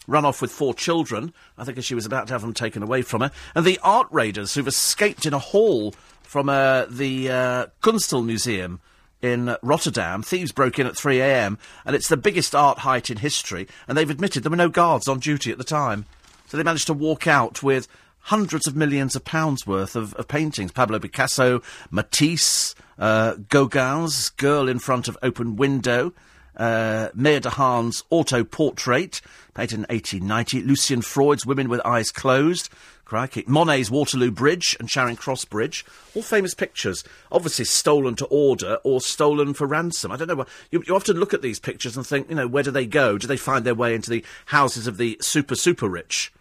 run 0.08 0.26
off 0.26 0.42
with 0.42 0.52
four 0.52 0.74
children. 0.74 1.34
I 1.58 1.64
think 1.64 1.82
she 1.84 1.96
was 1.96 2.06
about 2.06 2.28
to 2.28 2.34
have 2.34 2.42
them 2.42 2.54
taken 2.54 2.84
away 2.84 3.02
from 3.02 3.22
her. 3.22 3.32
And 3.56 3.66
the 3.66 3.80
art 3.82 4.08
raiders 4.12 4.54
who've 4.54 4.68
escaped 4.68 5.26
in 5.26 5.34
a 5.34 5.40
hall 5.40 5.96
from 6.24 6.50
uh, 6.50 6.86
the 6.90 7.32
uh, 7.32 7.66
Kunsthal 7.82 8.26
Museum 8.26 8.82
in 9.22 9.56
Rotterdam. 9.62 10.22
Thieves 10.22 10.52
broke 10.52 10.80
in 10.80 10.88
at 10.88 10.98
3 10.98 11.20
a.m. 11.22 11.58
and 11.86 11.96
it's 11.96 12.10
the 12.10 12.18
biggest 12.18 12.54
art 12.54 12.80
height 12.80 13.10
in 13.10 13.18
history. 13.18 13.68
And 13.88 13.98
they've 13.98 14.10
admitted 14.10 14.44
there 14.44 14.50
were 14.50 14.58
no 14.58 14.70
guards 14.70 15.08
on 15.08 15.20
duty 15.20 15.52
at 15.52 15.58
the 15.58 15.64
time. 15.64 16.06
So 16.48 16.58
they 16.58 16.64
managed 16.64 16.88
to 16.88 16.94
walk 16.94 17.26
out 17.26 17.64
with 17.64 17.88
hundreds 18.26 18.66
of 18.66 18.76
millions 18.76 19.16
of 19.16 19.24
pounds 19.24 19.68
worth 19.68 19.96
of, 19.96 20.14
of 20.16 20.28
paintings. 20.28 20.72
Pablo 20.72 21.00
Picasso, 21.00 21.62
Matisse, 21.92 22.74
uh, 22.98 23.36
Gauguin's 23.50 24.30
Girl 24.30 24.68
in 24.68 24.80
Front 24.80 25.08
of 25.08 25.18
Open 25.22 25.56
Window, 25.56 26.12
uh, 26.58 27.10
Meijer 27.16 27.42
de 27.42 27.50
Haan's 27.52 28.04
Auto 28.10 28.44
Portrait, 28.44 29.22
painted 29.54 29.76
in 29.76 29.82
1890, 29.82 30.64
Lucian 30.64 31.02
Freud's 31.02 31.46
Women 31.46 31.70
with 31.70 31.86
Eyes 31.86 32.12
Closed, 32.12 32.70
crikey, 33.04 33.44
Monet's 33.46 33.92
Waterloo 33.92 34.32
Bridge 34.32 34.76
and 34.80 34.90
Charing 34.90 35.18
Cross 35.18 35.46
Bridge, 35.46 35.86
all 36.16 36.24
famous 36.24 36.56
pictures, 36.56 37.04
obviously 37.32 37.66
stolen 37.66 38.16
to 38.16 38.26
order 38.26 38.80
or 38.84 39.02
stolen 39.02 39.54
for 39.54 39.68
ransom. 39.68 40.12
I 40.12 40.18
don't 40.18 40.28
know. 40.28 40.46
You, 40.72 40.84
you 40.88 40.96
often 40.96 41.18
look 41.18 41.36
at 41.36 41.44
these 41.44 41.60
pictures 41.60 41.96
and 41.96 42.08
think, 42.08 42.30
you 42.30 42.36
know, 42.36 42.48
where 42.48 42.64
do 42.64 42.72
they 42.72 42.88
go? 42.88 43.20
Do 43.20 43.28
they 43.28 43.38
find 43.38 43.64
their 43.64 43.76
way 43.76 43.94
into 43.94 44.10
the 44.10 44.26
houses 44.48 44.88
of 44.88 44.98
the 44.98 45.18
super, 45.22 45.56
super 45.56 45.88
rich? 45.88 46.32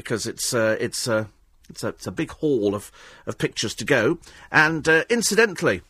Because 0.00 0.26
it's 0.26 0.54
uh, 0.54 0.78
it's 0.80 1.06
uh, 1.06 1.26
it's 1.68 1.84
a 1.84 1.88
it's 1.88 2.06
a 2.06 2.12
big 2.12 2.30
haul 2.30 2.74
of 2.74 2.90
of 3.26 3.36
pictures 3.36 3.74
to 3.74 3.84
go. 3.84 4.18
And 4.50 4.88
uh, 4.88 5.04
incidentally, 5.10 5.82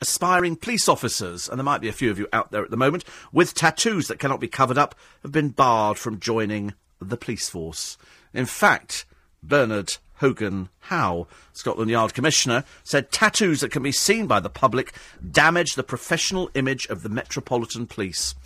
aspiring 0.00 0.54
police 0.54 0.88
officers, 0.88 1.48
and 1.48 1.58
there 1.58 1.64
might 1.64 1.80
be 1.80 1.88
a 1.88 1.92
few 1.92 2.12
of 2.12 2.18
you 2.18 2.28
out 2.32 2.52
there 2.52 2.62
at 2.62 2.70
the 2.70 2.76
moment 2.76 3.04
with 3.32 3.54
tattoos 3.54 4.06
that 4.06 4.20
cannot 4.20 4.38
be 4.38 4.46
covered 4.48 4.78
up, 4.78 4.94
have 5.22 5.32
been 5.32 5.48
barred 5.48 5.98
from 5.98 6.20
joining 6.20 6.74
the 7.00 7.16
police 7.16 7.48
force. 7.48 7.98
In 8.32 8.46
fact, 8.46 9.04
Bernard 9.42 9.96
Hogan 10.18 10.68
Howe, 10.78 11.26
Scotland 11.52 11.90
Yard 11.90 12.14
Commissioner, 12.14 12.64
said 12.84 13.10
tattoos 13.10 13.60
that 13.60 13.72
can 13.72 13.82
be 13.82 13.92
seen 13.92 14.26
by 14.26 14.38
the 14.38 14.48
public 14.48 14.94
damage 15.28 15.74
the 15.74 15.82
professional 15.82 16.50
image 16.54 16.86
of 16.86 17.02
the 17.02 17.08
Metropolitan 17.08 17.86
Police. 17.86 18.36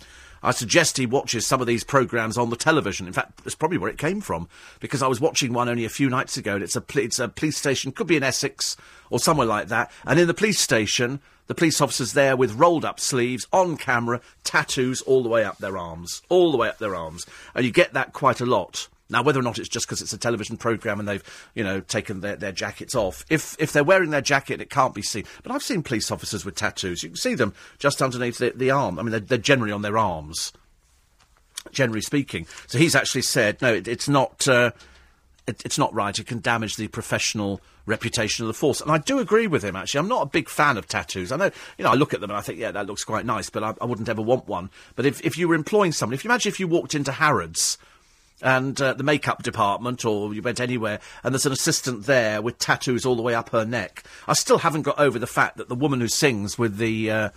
I 0.43 0.51
suggest 0.51 0.97
he 0.97 1.05
watches 1.05 1.45
some 1.45 1.61
of 1.61 1.67
these 1.67 1.83
programmes 1.83 2.37
on 2.37 2.49
the 2.49 2.55
television. 2.55 3.07
In 3.07 3.13
fact, 3.13 3.43
that's 3.43 3.55
probably 3.55 3.77
where 3.77 3.89
it 3.89 3.97
came 3.97 4.21
from, 4.21 4.49
because 4.79 5.03
I 5.03 5.07
was 5.07 5.21
watching 5.21 5.53
one 5.53 5.69
only 5.69 5.85
a 5.85 5.89
few 5.89 6.09
nights 6.09 6.37
ago, 6.37 6.55
and 6.55 6.63
it's 6.63 6.75
a, 6.75 6.83
it's 6.95 7.19
a 7.19 7.27
police 7.27 7.57
station, 7.57 7.91
could 7.91 8.07
be 8.07 8.17
in 8.17 8.23
Essex 8.23 8.75
or 9.09 9.19
somewhere 9.19 9.47
like 9.47 9.67
that. 9.67 9.91
And 10.05 10.19
in 10.19 10.27
the 10.27 10.33
police 10.33 10.59
station, 10.59 11.19
the 11.47 11.55
police 11.55 11.81
officers 11.81 12.13
there 12.13 12.35
with 12.35 12.53
rolled 12.53 12.85
up 12.85 12.99
sleeves, 12.99 13.47
on 13.51 13.77
camera, 13.77 14.21
tattoos 14.43 15.01
all 15.01 15.21
the 15.21 15.29
way 15.29 15.43
up 15.43 15.57
their 15.57 15.77
arms. 15.77 16.21
All 16.29 16.51
the 16.51 16.57
way 16.57 16.69
up 16.69 16.77
their 16.79 16.95
arms. 16.95 17.25
And 17.53 17.65
you 17.65 17.71
get 17.71 17.93
that 17.93 18.13
quite 18.13 18.41
a 18.41 18.45
lot. 18.45 18.87
Now, 19.11 19.21
whether 19.21 19.39
or 19.39 19.43
not 19.43 19.59
it's 19.59 19.69
just 19.69 19.85
because 19.85 20.01
it's 20.01 20.13
a 20.13 20.17
television 20.17 20.57
programme 20.57 20.99
and 20.99 21.07
they've, 21.07 21.51
you 21.53 21.63
know, 21.63 21.81
taken 21.81 22.21
their, 22.21 22.35
their 22.35 22.51
jackets 22.51 22.95
off, 22.95 23.25
if, 23.29 23.55
if 23.59 23.73
they're 23.73 23.83
wearing 23.83 24.09
their 24.09 24.21
jacket, 24.21 24.61
it 24.61 24.69
can't 24.69 24.95
be 24.95 25.01
seen. 25.01 25.25
But 25.43 25.51
I've 25.51 25.63
seen 25.63 25.83
police 25.83 26.11
officers 26.11 26.45
with 26.45 26.55
tattoos. 26.55 27.03
You 27.03 27.09
can 27.09 27.17
see 27.17 27.35
them 27.35 27.53
just 27.77 28.01
underneath 28.01 28.37
the, 28.37 28.53
the 28.55 28.71
arm. 28.71 28.97
I 28.97 29.03
mean, 29.03 29.11
they're, 29.11 29.19
they're 29.19 29.37
generally 29.37 29.73
on 29.73 29.81
their 29.81 29.97
arms, 29.97 30.53
generally 31.71 32.01
speaking. 32.01 32.47
So 32.67 32.77
he's 32.77 32.95
actually 32.95 33.23
said, 33.23 33.61
no, 33.61 33.73
it, 33.73 33.87
it's 33.87 34.09
not. 34.09 34.47
Uh, 34.47 34.71
it, 35.47 35.61
it's 35.65 35.77
not 35.77 35.93
right. 35.93 36.17
It 36.17 36.27
can 36.27 36.39
damage 36.39 36.75
the 36.75 36.87
professional 36.87 37.61
reputation 37.85 38.43
of 38.43 38.47
the 38.47 38.53
force. 38.53 38.79
And 38.79 38.91
I 38.91 38.99
do 38.99 39.19
agree 39.19 39.47
with 39.47 39.63
him, 39.63 39.75
actually. 39.75 39.99
I'm 39.99 40.07
not 40.07 40.21
a 40.21 40.27
big 40.27 40.49
fan 40.49 40.77
of 40.77 40.87
tattoos. 40.87 41.31
I 41.31 41.35
know, 41.35 41.51
you 41.77 41.83
know, 41.83 41.91
I 41.91 41.95
look 41.95 42.13
at 42.13 42.21
them 42.21 42.29
and 42.29 42.37
I 42.37 42.41
think, 42.41 42.59
yeah, 42.59 42.71
that 42.71 42.85
looks 42.85 43.03
quite 43.03 43.25
nice, 43.25 43.49
but 43.49 43.63
I, 43.63 43.73
I 43.81 43.85
wouldn't 43.85 44.07
ever 44.07 44.21
want 44.21 44.47
one. 44.47 44.69
But 44.95 45.05
if, 45.05 45.19
if 45.25 45.37
you 45.37 45.47
were 45.47 45.55
employing 45.55 45.91
someone, 45.91 46.13
if 46.13 46.23
you 46.23 46.29
imagine 46.29 46.51
if 46.51 46.59
you 46.59 46.67
walked 46.67 46.93
into 46.93 47.11
Harrods 47.11 47.77
and 48.41 48.79
uh, 48.81 48.93
the 48.93 49.03
makeup 49.03 49.43
department, 49.43 50.05
or 50.05 50.33
you 50.33 50.41
went 50.41 50.59
anywhere, 50.59 50.99
and 51.23 51.33
there's 51.33 51.45
an 51.45 51.51
assistant 51.51 52.05
there 52.05 52.41
with 52.41 52.57
tattoos 52.59 53.05
all 53.05 53.15
the 53.15 53.21
way 53.21 53.35
up 53.35 53.49
her 53.49 53.65
neck. 53.65 54.03
I 54.27 54.33
still 54.33 54.59
haven't 54.59 54.83
got 54.83 54.99
over 54.99 55.19
the 55.19 55.27
fact 55.27 55.57
that 55.57 55.69
the 55.69 55.75
woman 55.75 56.01
who 56.01 56.07
sings 56.07 56.57
with 56.57 56.77
the 56.77 57.11
uh, 57.11 57.29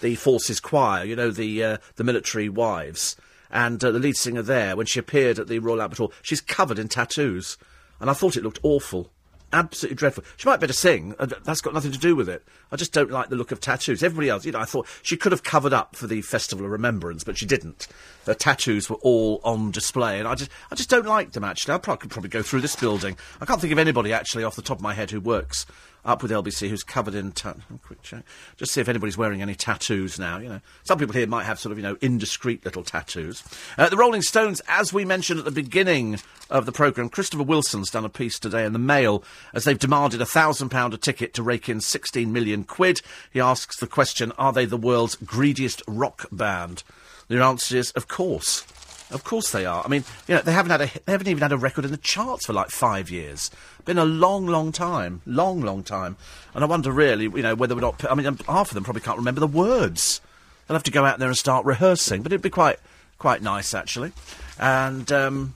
the 0.00 0.14
forces 0.16 0.60
choir, 0.60 1.04
you 1.04 1.16
know, 1.16 1.30
the 1.30 1.64
uh, 1.64 1.76
the 1.96 2.04
military 2.04 2.48
wives, 2.48 3.16
and 3.50 3.82
uh, 3.82 3.90
the 3.90 3.98
lead 3.98 4.16
singer 4.16 4.42
there, 4.42 4.76
when 4.76 4.86
she 4.86 4.98
appeared 4.98 5.38
at 5.38 5.48
the 5.48 5.58
Royal 5.58 5.82
Albert 5.82 5.98
Hall, 5.98 6.12
she's 6.22 6.40
covered 6.40 6.78
in 6.78 6.88
tattoos, 6.88 7.56
and 8.00 8.10
I 8.10 8.14
thought 8.14 8.36
it 8.36 8.42
looked 8.42 8.60
awful. 8.62 9.10
Absolutely 9.52 9.96
dreadful. 9.96 10.24
She 10.36 10.48
might 10.48 10.60
better 10.60 10.72
sing. 10.72 11.14
That's 11.44 11.60
got 11.60 11.74
nothing 11.74 11.92
to 11.92 11.98
do 11.98 12.16
with 12.16 12.28
it. 12.28 12.44
I 12.70 12.76
just 12.76 12.92
don't 12.92 13.10
like 13.10 13.28
the 13.28 13.36
look 13.36 13.52
of 13.52 13.60
tattoos. 13.60 14.02
Everybody 14.02 14.28
else, 14.28 14.44
you 14.44 14.52
know, 14.52 14.60
I 14.60 14.64
thought 14.64 14.86
she 15.02 15.16
could 15.16 15.32
have 15.32 15.42
covered 15.42 15.72
up 15.72 15.96
for 15.96 16.06
the 16.06 16.22
Festival 16.22 16.64
of 16.64 16.72
Remembrance, 16.72 17.24
but 17.24 17.36
she 17.36 17.46
didn't. 17.46 17.88
Her 18.26 18.34
tattoos 18.34 18.88
were 18.88 18.96
all 18.96 19.40
on 19.44 19.70
display, 19.70 20.18
and 20.18 20.26
I 20.28 20.34
just, 20.34 20.50
I 20.70 20.74
just 20.74 20.90
don't 20.90 21.06
like 21.06 21.32
them. 21.32 21.44
Actually, 21.44 21.74
I 21.74 21.78
probably 21.78 22.00
could 22.00 22.10
probably 22.10 22.30
go 22.30 22.42
through 22.42 22.60
this 22.60 22.76
building. 22.76 23.16
I 23.40 23.46
can't 23.46 23.60
think 23.60 23.72
of 23.72 23.78
anybody 23.78 24.12
actually 24.12 24.44
off 24.44 24.56
the 24.56 24.62
top 24.62 24.78
of 24.78 24.82
my 24.82 24.94
head 24.94 25.10
who 25.10 25.20
works 25.20 25.66
up 26.04 26.22
with 26.22 26.30
LBC 26.30 26.68
who's 26.68 26.82
covered 26.82 27.14
in 27.14 27.32
ta- 27.32 27.54
quick 27.82 28.02
check. 28.02 28.24
Just 28.56 28.72
see 28.72 28.80
if 28.80 28.88
anybody's 28.88 29.16
wearing 29.16 29.42
any 29.42 29.54
tattoos 29.54 30.18
now. 30.18 30.38
You 30.38 30.48
know, 30.48 30.60
some 30.84 30.98
people 30.98 31.14
here 31.14 31.26
might 31.26 31.44
have 31.44 31.58
sort 31.58 31.72
of 31.72 31.78
you 31.78 31.82
know 31.82 31.96
indiscreet 32.00 32.64
little 32.64 32.82
tattoos. 32.82 33.42
Uh, 33.78 33.88
the 33.88 33.96
Rolling 33.96 34.22
Stones, 34.22 34.60
as 34.68 34.92
we 34.92 35.04
mentioned 35.04 35.38
at 35.38 35.44
the 35.44 35.50
beginning 35.50 36.18
of 36.50 36.66
the 36.66 36.72
programme, 36.72 37.08
Christopher 37.08 37.44
Wilson's 37.44 37.90
done 37.90 38.04
a 38.04 38.10
piece 38.10 38.38
today 38.38 38.64
in 38.64 38.72
the 38.72 38.78
Mail 38.78 39.22
as 39.54 39.64
they've 39.64 39.78
demanded 39.78 40.20
a 40.20 40.26
thousand 40.26 40.70
pound 40.70 40.92
a 40.92 40.98
ticket 40.98 41.34
to 41.34 41.42
rake 41.42 41.68
in 41.68 41.80
16 41.80 42.32
million 42.32 42.64
quid. 42.64 43.00
He 43.32 43.40
asks 43.40 43.78
the 43.78 43.86
question: 43.86 44.32
Are 44.32 44.52
they 44.52 44.64
the 44.64 44.76
world's 44.76 45.16
greediest 45.16 45.82
rock 45.86 46.26
band? 46.32 46.82
The 47.28 47.42
answer 47.42 47.76
is, 47.76 47.92
of 47.92 48.08
course. 48.08 48.64
Of 49.12 49.24
course 49.24 49.50
they 49.50 49.66
are. 49.66 49.84
I 49.84 49.88
mean, 49.88 50.04
you 50.26 50.34
know, 50.34 50.42
they 50.42 50.52
haven't 50.52 50.70
had 50.70 50.80
a, 50.80 50.90
they 51.04 51.12
haven't 51.12 51.28
even 51.28 51.42
had 51.42 51.52
a 51.52 51.58
record 51.58 51.84
in 51.84 51.90
the 51.90 51.96
charts 51.96 52.46
for 52.46 52.52
like 52.52 52.70
five 52.70 53.10
years. 53.10 53.50
Been 53.84 53.98
a 53.98 54.04
long, 54.04 54.46
long 54.46 54.72
time, 54.72 55.22
long, 55.26 55.60
long 55.60 55.82
time. 55.82 56.16
And 56.54 56.64
I 56.64 56.66
wonder 56.66 56.90
really, 56.90 57.24
you 57.24 57.42
know, 57.42 57.54
whether 57.54 57.76
or 57.76 57.80
not. 57.80 58.10
I 58.10 58.14
mean, 58.14 58.26
um, 58.26 58.38
half 58.48 58.70
of 58.70 58.74
them 58.74 58.84
probably 58.84 59.02
can't 59.02 59.18
remember 59.18 59.40
the 59.40 59.46
words. 59.46 60.20
They'll 60.66 60.76
have 60.76 60.84
to 60.84 60.90
go 60.90 61.04
out 61.04 61.18
there 61.18 61.28
and 61.28 61.36
start 61.36 61.66
rehearsing. 61.66 62.22
But 62.22 62.32
it'd 62.32 62.42
be 62.42 62.50
quite, 62.50 62.78
quite 63.18 63.42
nice 63.42 63.74
actually. 63.74 64.12
And 64.58 65.10
um, 65.12 65.54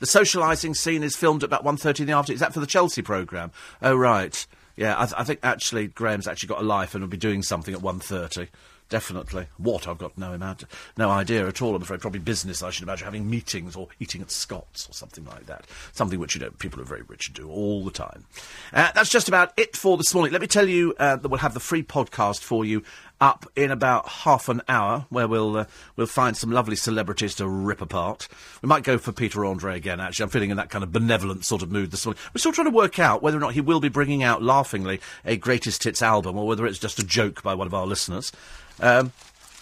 the 0.00 0.06
socialising 0.06 0.76
scene 0.76 1.02
is 1.02 1.16
filmed 1.16 1.42
at 1.42 1.48
about 1.48 1.64
1.30 1.64 2.00
in 2.00 2.06
the 2.06 2.12
afternoon. 2.12 2.34
Is 2.34 2.40
that 2.40 2.54
for 2.54 2.60
the 2.60 2.66
Chelsea 2.66 3.02
programme? 3.02 3.52
Oh 3.82 3.94
right. 3.94 4.46
Yeah, 4.76 4.94
I, 4.96 5.06
th- 5.06 5.14
I 5.18 5.24
think 5.24 5.40
actually 5.42 5.88
Graham's 5.88 6.28
actually 6.28 6.48
got 6.48 6.60
a 6.60 6.64
life 6.64 6.94
and 6.94 7.02
will 7.02 7.08
be 7.08 7.16
doing 7.16 7.42
something 7.42 7.74
at 7.74 7.80
1.30 7.80 8.48
definitely. 8.88 9.46
What? 9.56 9.86
I've 9.86 9.98
got 9.98 10.16
no 10.16 10.32
amount, 10.32 10.64
no 10.96 11.10
idea 11.10 11.46
at 11.46 11.62
all. 11.62 11.74
I'm 11.74 11.82
afraid. 11.82 12.00
Probably 12.00 12.20
business. 12.20 12.62
I 12.62 12.70
should 12.70 12.84
imagine 12.84 13.04
having 13.04 13.28
meetings 13.28 13.76
or 13.76 13.88
eating 14.00 14.20
at 14.20 14.30
Scott's 14.30 14.88
or 14.88 14.92
something 14.92 15.24
like 15.24 15.46
that. 15.46 15.66
Something 15.92 16.18
which 16.18 16.34
you 16.34 16.40
know 16.40 16.50
people 16.50 16.80
are 16.80 16.84
very 16.84 17.02
rich 17.02 17.32
do 17.32 17.48
all 17.48 17.84
the 17.84 17.90
time. 17.90 18.24
Uh, 18.72 18.90
that's 18.94 19.10
just 19.10 19.28
about 19.28 19.52
it 19.56 19.76
for 19.76 19.96
this 19.96 20.14
morning. 20.14 20.32
Let 20.32 20.40
me 20.40 20.48
tell 20.48 20.68
you 20.68 20.94
uh, 20.98 21.16
that 21.16 21.28
we'll 21.28 21.38
have 21.38 21.54
the 21.54 21.60
free 21.60 21.82
podcast 21.82 22.40
for 22.40 22.64
you 22.64 22.82
up 23.20 23.50
in 23.56 23.70
about 23.70 24.08
half 24.08 24.48
an 24.48 24.62
hour, 24.68 25.06
where 25.08 25.26
we'll 25.26 25.56
uh, 25.56 25.64
we'll 25.96 26.06
find 26.06 26.36
some 26.36 26.50
lovely 26.50 26.76
celebrities 26.76 27.34
to 27.36 27.48
rip 27.48 27.80
apart. 27.80 28.28
We 28.62 28.68
might 28.68 28.84
go 28.84 28.98
for 28.98 29.12
Peter 29.12 29.44
Andre 29.44 29.76
again. 29.76 30.00
Actually, 30.00 30.24
I'm 30.24 30.30
feeling 30.30 30.50
in 30.50 30.56
that 30.56 30.70
kind 30.70 30.84
of 30.84 30.92
benevolent 30.92 31.44
sort 31.44 31.62
of 31.62 31.70
mood 31.70 31.90
this 31.90 32.06
morning. 32.06 32.20
We're 32.32 32.38
still 32.38 32.52
trying 32.52 32.70
to 32.70 32.76
work 32.76 32.98
out 32.98 33.22
whether 33.22 33.36
or 33.36 33.40
not 33.40 33.54
he 33.54 33.60
will 33.60 33.80
be 33.80 33.88
bringing 33.88 34.22
out 34.22 34.42
laughingly 34.42 35.00
a 35.24 35.36
greatest 35.36 35.82
hits 35.84 36.02
album, 36.02 36.36
or 36.38 36.46
whether 36.46 36.66
it's 36.66 36.78
just 36.78 36.98
a 36.98 37.04
joke 37.04 37.42
by 37.42 37.54
one 37.54 37.66
of 37.66 37.74
our 37.74 37.86
listeners. 37.86 38.32
Um, 38.80 39.12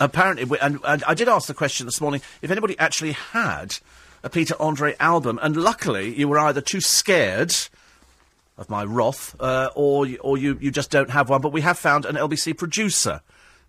apparently, 0.00 0.58
and, 0.60 0.78
and 0.84 1.04
I 1.04 1.14
did 1.14 1.28
ask 1.28 1.46
the 1.48 1.54
question 1.54 1.86
this 1.86 2.00
morning 2.00 2.20
if 2.42 2.50
anybody 2.50 2.78
actually 2.78 3.12
had 3.12 3.78
a 4.22 4.30
Peter 4.30 4.54
Andre 4.60 4.96
album, 4.98 5.38
and 5.42 5.56
luckily 5.56 6.14
you 6.14 6.28
were 6.28 6.38
either 6.38 6.60
too 6.60 6.80
scared 6.80 7.54
of 8.58 8.70
my 8.70 8.84
wrath, 8.84 9.36
uh, 9.40 9.70
or 9.74 10.06
or 10.20 10.38
you, 10.38 10.58
you 10.60 10.70
just 10.70 10.90
don't 10.90 11.10
have 11.10 11.28
one. 11.28 11.40
But 11.40 11.52
we 11.52 11.60
have 11.60 11.78
found 11.78 12.04
an 12.04 12.16
LBC 12.16 12.56
producer. 12.56 13.20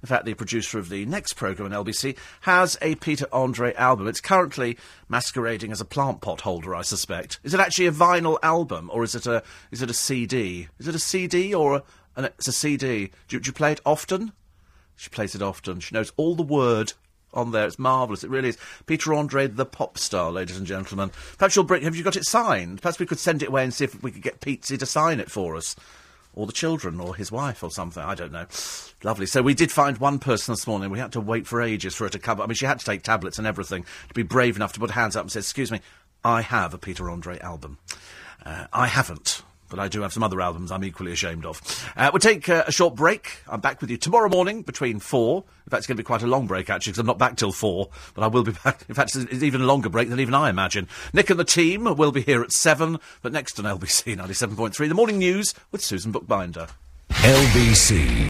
In 0.01 0.07
fact, 0.07 0.25
the 0.25 0.35
producer 0.35 0.77
of 0.77 0.89
the 0.89 1.05
next 1.07 1.33
programme 1.33 1.73
on 1.73 1.85
LBC 1.85 2.15
has 2.41 2.77
a 2.83 2.95
Peter 2.95 3.25
Andre 3.33 3.73
album. 3.73 4.07
It's 4.07 4.21
currently 4.21 4.77
masquerading 5.09 5.71
as 5.71 5.81
a 5.81 5.85
plant 5.85 6.21
pot 6.21 6.41
holder, 6.41 6.75
I 6.75 6.83
suspect. 6.83 7.39
Is 7.43 7.55
it 7.55 7.59
actually 7.59 7.87
a 7.87 7.91
vinyl 7.91 8.37
album, 8.43 8.91
or 8.93 9.03
is 9.03 9.15
it 9.15 9.25
a 9.25 9.43
is 9.71 9.81
it 9.81 9.89
a 9.89 9.95
CD? 9.95 10.67
Is 10.79 10.87
it 10.87 10.95
a 10.95 10.99
CD 10.99 11.53
or 11.53 11.77
a, 11.77 11.83
an, 12.15 12.25
it's 12.25 12.47
a 12.47 12.51
CD? 12.51 13.11
Do, 13.27 13.39
do 13.39 13.47
you 13.47 13.53
play 13.53 13.71
it 13.71 13.81
often? 13.85 14.33
She 14.97 15.09
plays 15.09 15.35
it 15.35 15.41
often. 15.41 15.79
She 15.79 15.95
knows 15.95 16.11
all 16.17 16.35
the 16.35 16.43
word 16.43 16.93
on 17.33 17.51
there. 17.51 17.67
It's 17.67 17.79
marvellous. 17.79 18.23
It 18.23 18.29
really 18.29 18.49
is. 18.49 18.57
Peter 18.85 19.13
Andre, 19.13 19.47
the 19.47 19.65
pop 19.65 19.97
star, 19.97 20.31
ladies 20.31 20.57
and 20.57 20.67
gentlemen. 20.67 21.11
Perhaps 21.37 21.55
you'll 21.55 21.65
bring. 21.65 21.83
Have 21.83 21.95
you 21.95 22.03
got 22.03 22.15
it 22.15 22.25
signed? 22.25 22.81
Perhaps 22.81 22.99
we 22.99 23.05
could 23.05 23.19
send 23.19 23.43
it 23.43 23.49
away 23.49 23.63
and 23.63 23.73
see 23.73 23.85
if 23.85 24.01
we 24.03 24.11
could 24.11 24.23
get 24.23 24.41
Petesy 24.41 24.77
to 24.77 24.85
sign 24.85 25.19
it 25.19 25.31
for 25.31 25.55
us. 25.55 25.75
Or 26.33 26.45
the 26.45 26.53
children, 26.53 26.99
or 26.99 27.15
his 27.15 27.31
wife, 27.31 27.63
or 27.63 27.71
something. 27.71 28.03
I 28.03 28.13
don't 28.13 28.31
know. 28.31 28.45
Lovely. 29.03 29.25
So 29.25 29.41
we 29.41 29.55
did 29.55 29.71
find 29.71 29.97
one 29.97 30.19
person 30.19 30.51
this 30.51 30.67
morning. 30.67 30.91
We 30.91 30.99
had 30.99 31.13
to 31.13 31.21
wait 31.21 31.47
for 31.47 31.61
ages 31.61 31.95
for 31.95 32.03
her 32.03 32.09
to 32.11 32.19
come. 32.19 32.39
I 32.39 32.45
mean, 32.45 32.53
she 32.53 32.67
had 32.67 32.79
to 32.79 32.85
take 32.85 33.01
tablets 33.01 33.39
and 33.39 33.47
everything 33.47 33.85
to 34.07 34.13
be 34.13 34.21
brave 34.21 34.55
enough 34.55 34.73
to 34.73 34.79
put 34.79 34.91
her 34.91 35.01
hands 35.01 35.15
up 35.15 35.23
and 35.23 35.31
say, 35.31 35.39
"Excuse 35.39 35.71
me, 35.71 35.81
I 36.23 36.41
have 36.41 36.75
a 36.75 36.77
Peter 36.77 37.09
Andre 37.09 37.39
album. 37.39 37.79
Uh, 38.45 38.67
I 38.71 38.85
haven't." 38.87 39.41
But 39.69 39.79
I 39.79 39.87
do 39.87 40.01
have 40.01 40.13
some 40.13 40.23
other 40.23 40.41
albums 40.41 40.71
I'm 40.71 40.83
equally 40.83 41.11
ashamed 41.11 41.45
of. 41.45 41.61
Uh, 41.95 42.09
we'll 42.11 42.19
take 42.19 42.49
uh, 42.49 42.63
a 42.67 42.71
short 42.71 42.95
break. 42.95 43.39
I'm 43.47 43.61
back 43.61 43.81
with 43.81 43.89
you 43.89 43.97
tomorrow 43.97 44.29
morning 44.29 44.61
between 44.61 44.99
four. 44.99 45.43
In 45.65 45.69
fact, 45.69 45.79
it's 45.79 45.87
going 45.87 45.97
to 45.97 46.03
be 46.03 46.05
quite 46.05 46.23
a 46.23 46.27
long 46.27 46.47
break, 46.47 46.69
actually, 46.69 46.91
because 46.91 46.99
I'm 46.99 47.05
not 47.05 47.17
back 47.17 47.35
till 47.35 47.51
four, 47.51 47.89
but 48.13 48.23
I 48.23 48.27
will 48.27 48.43
be 48.43 48.51
back. 48.63 48.85
In 48.87 48.95
fact, 48.95 49.15
it's 49.15 49.43
even 49.43 49.61
a 49.61 49.65
longer 49.65 49.89
break 49.89 50.09
than 50.09 50.19
even 50.19 50.33
I 50.33 50.49
imagine. 50.49 50.87
Nick 51.13 51.29
and 51.29 51.39
the 51.39 51.43
team 51.43 51.83
will 51.83 52.11
be 52.11 52.21
here 52.21 52.41
at 52.41 52.51
seven, 52.51 52.99
but 53.21 53.31
next 53.31 53.59
on 53.59 53.65
LBC 53.65 54.17
97.3, 54.17 54.87
the 54.87 54.93
morning 54.95 55.17
news 55.17 55.53
with 55.71 55.83
Susan 55.83 56.11
Bookbinder. 56.11 56.67
LBC 57.09 58.25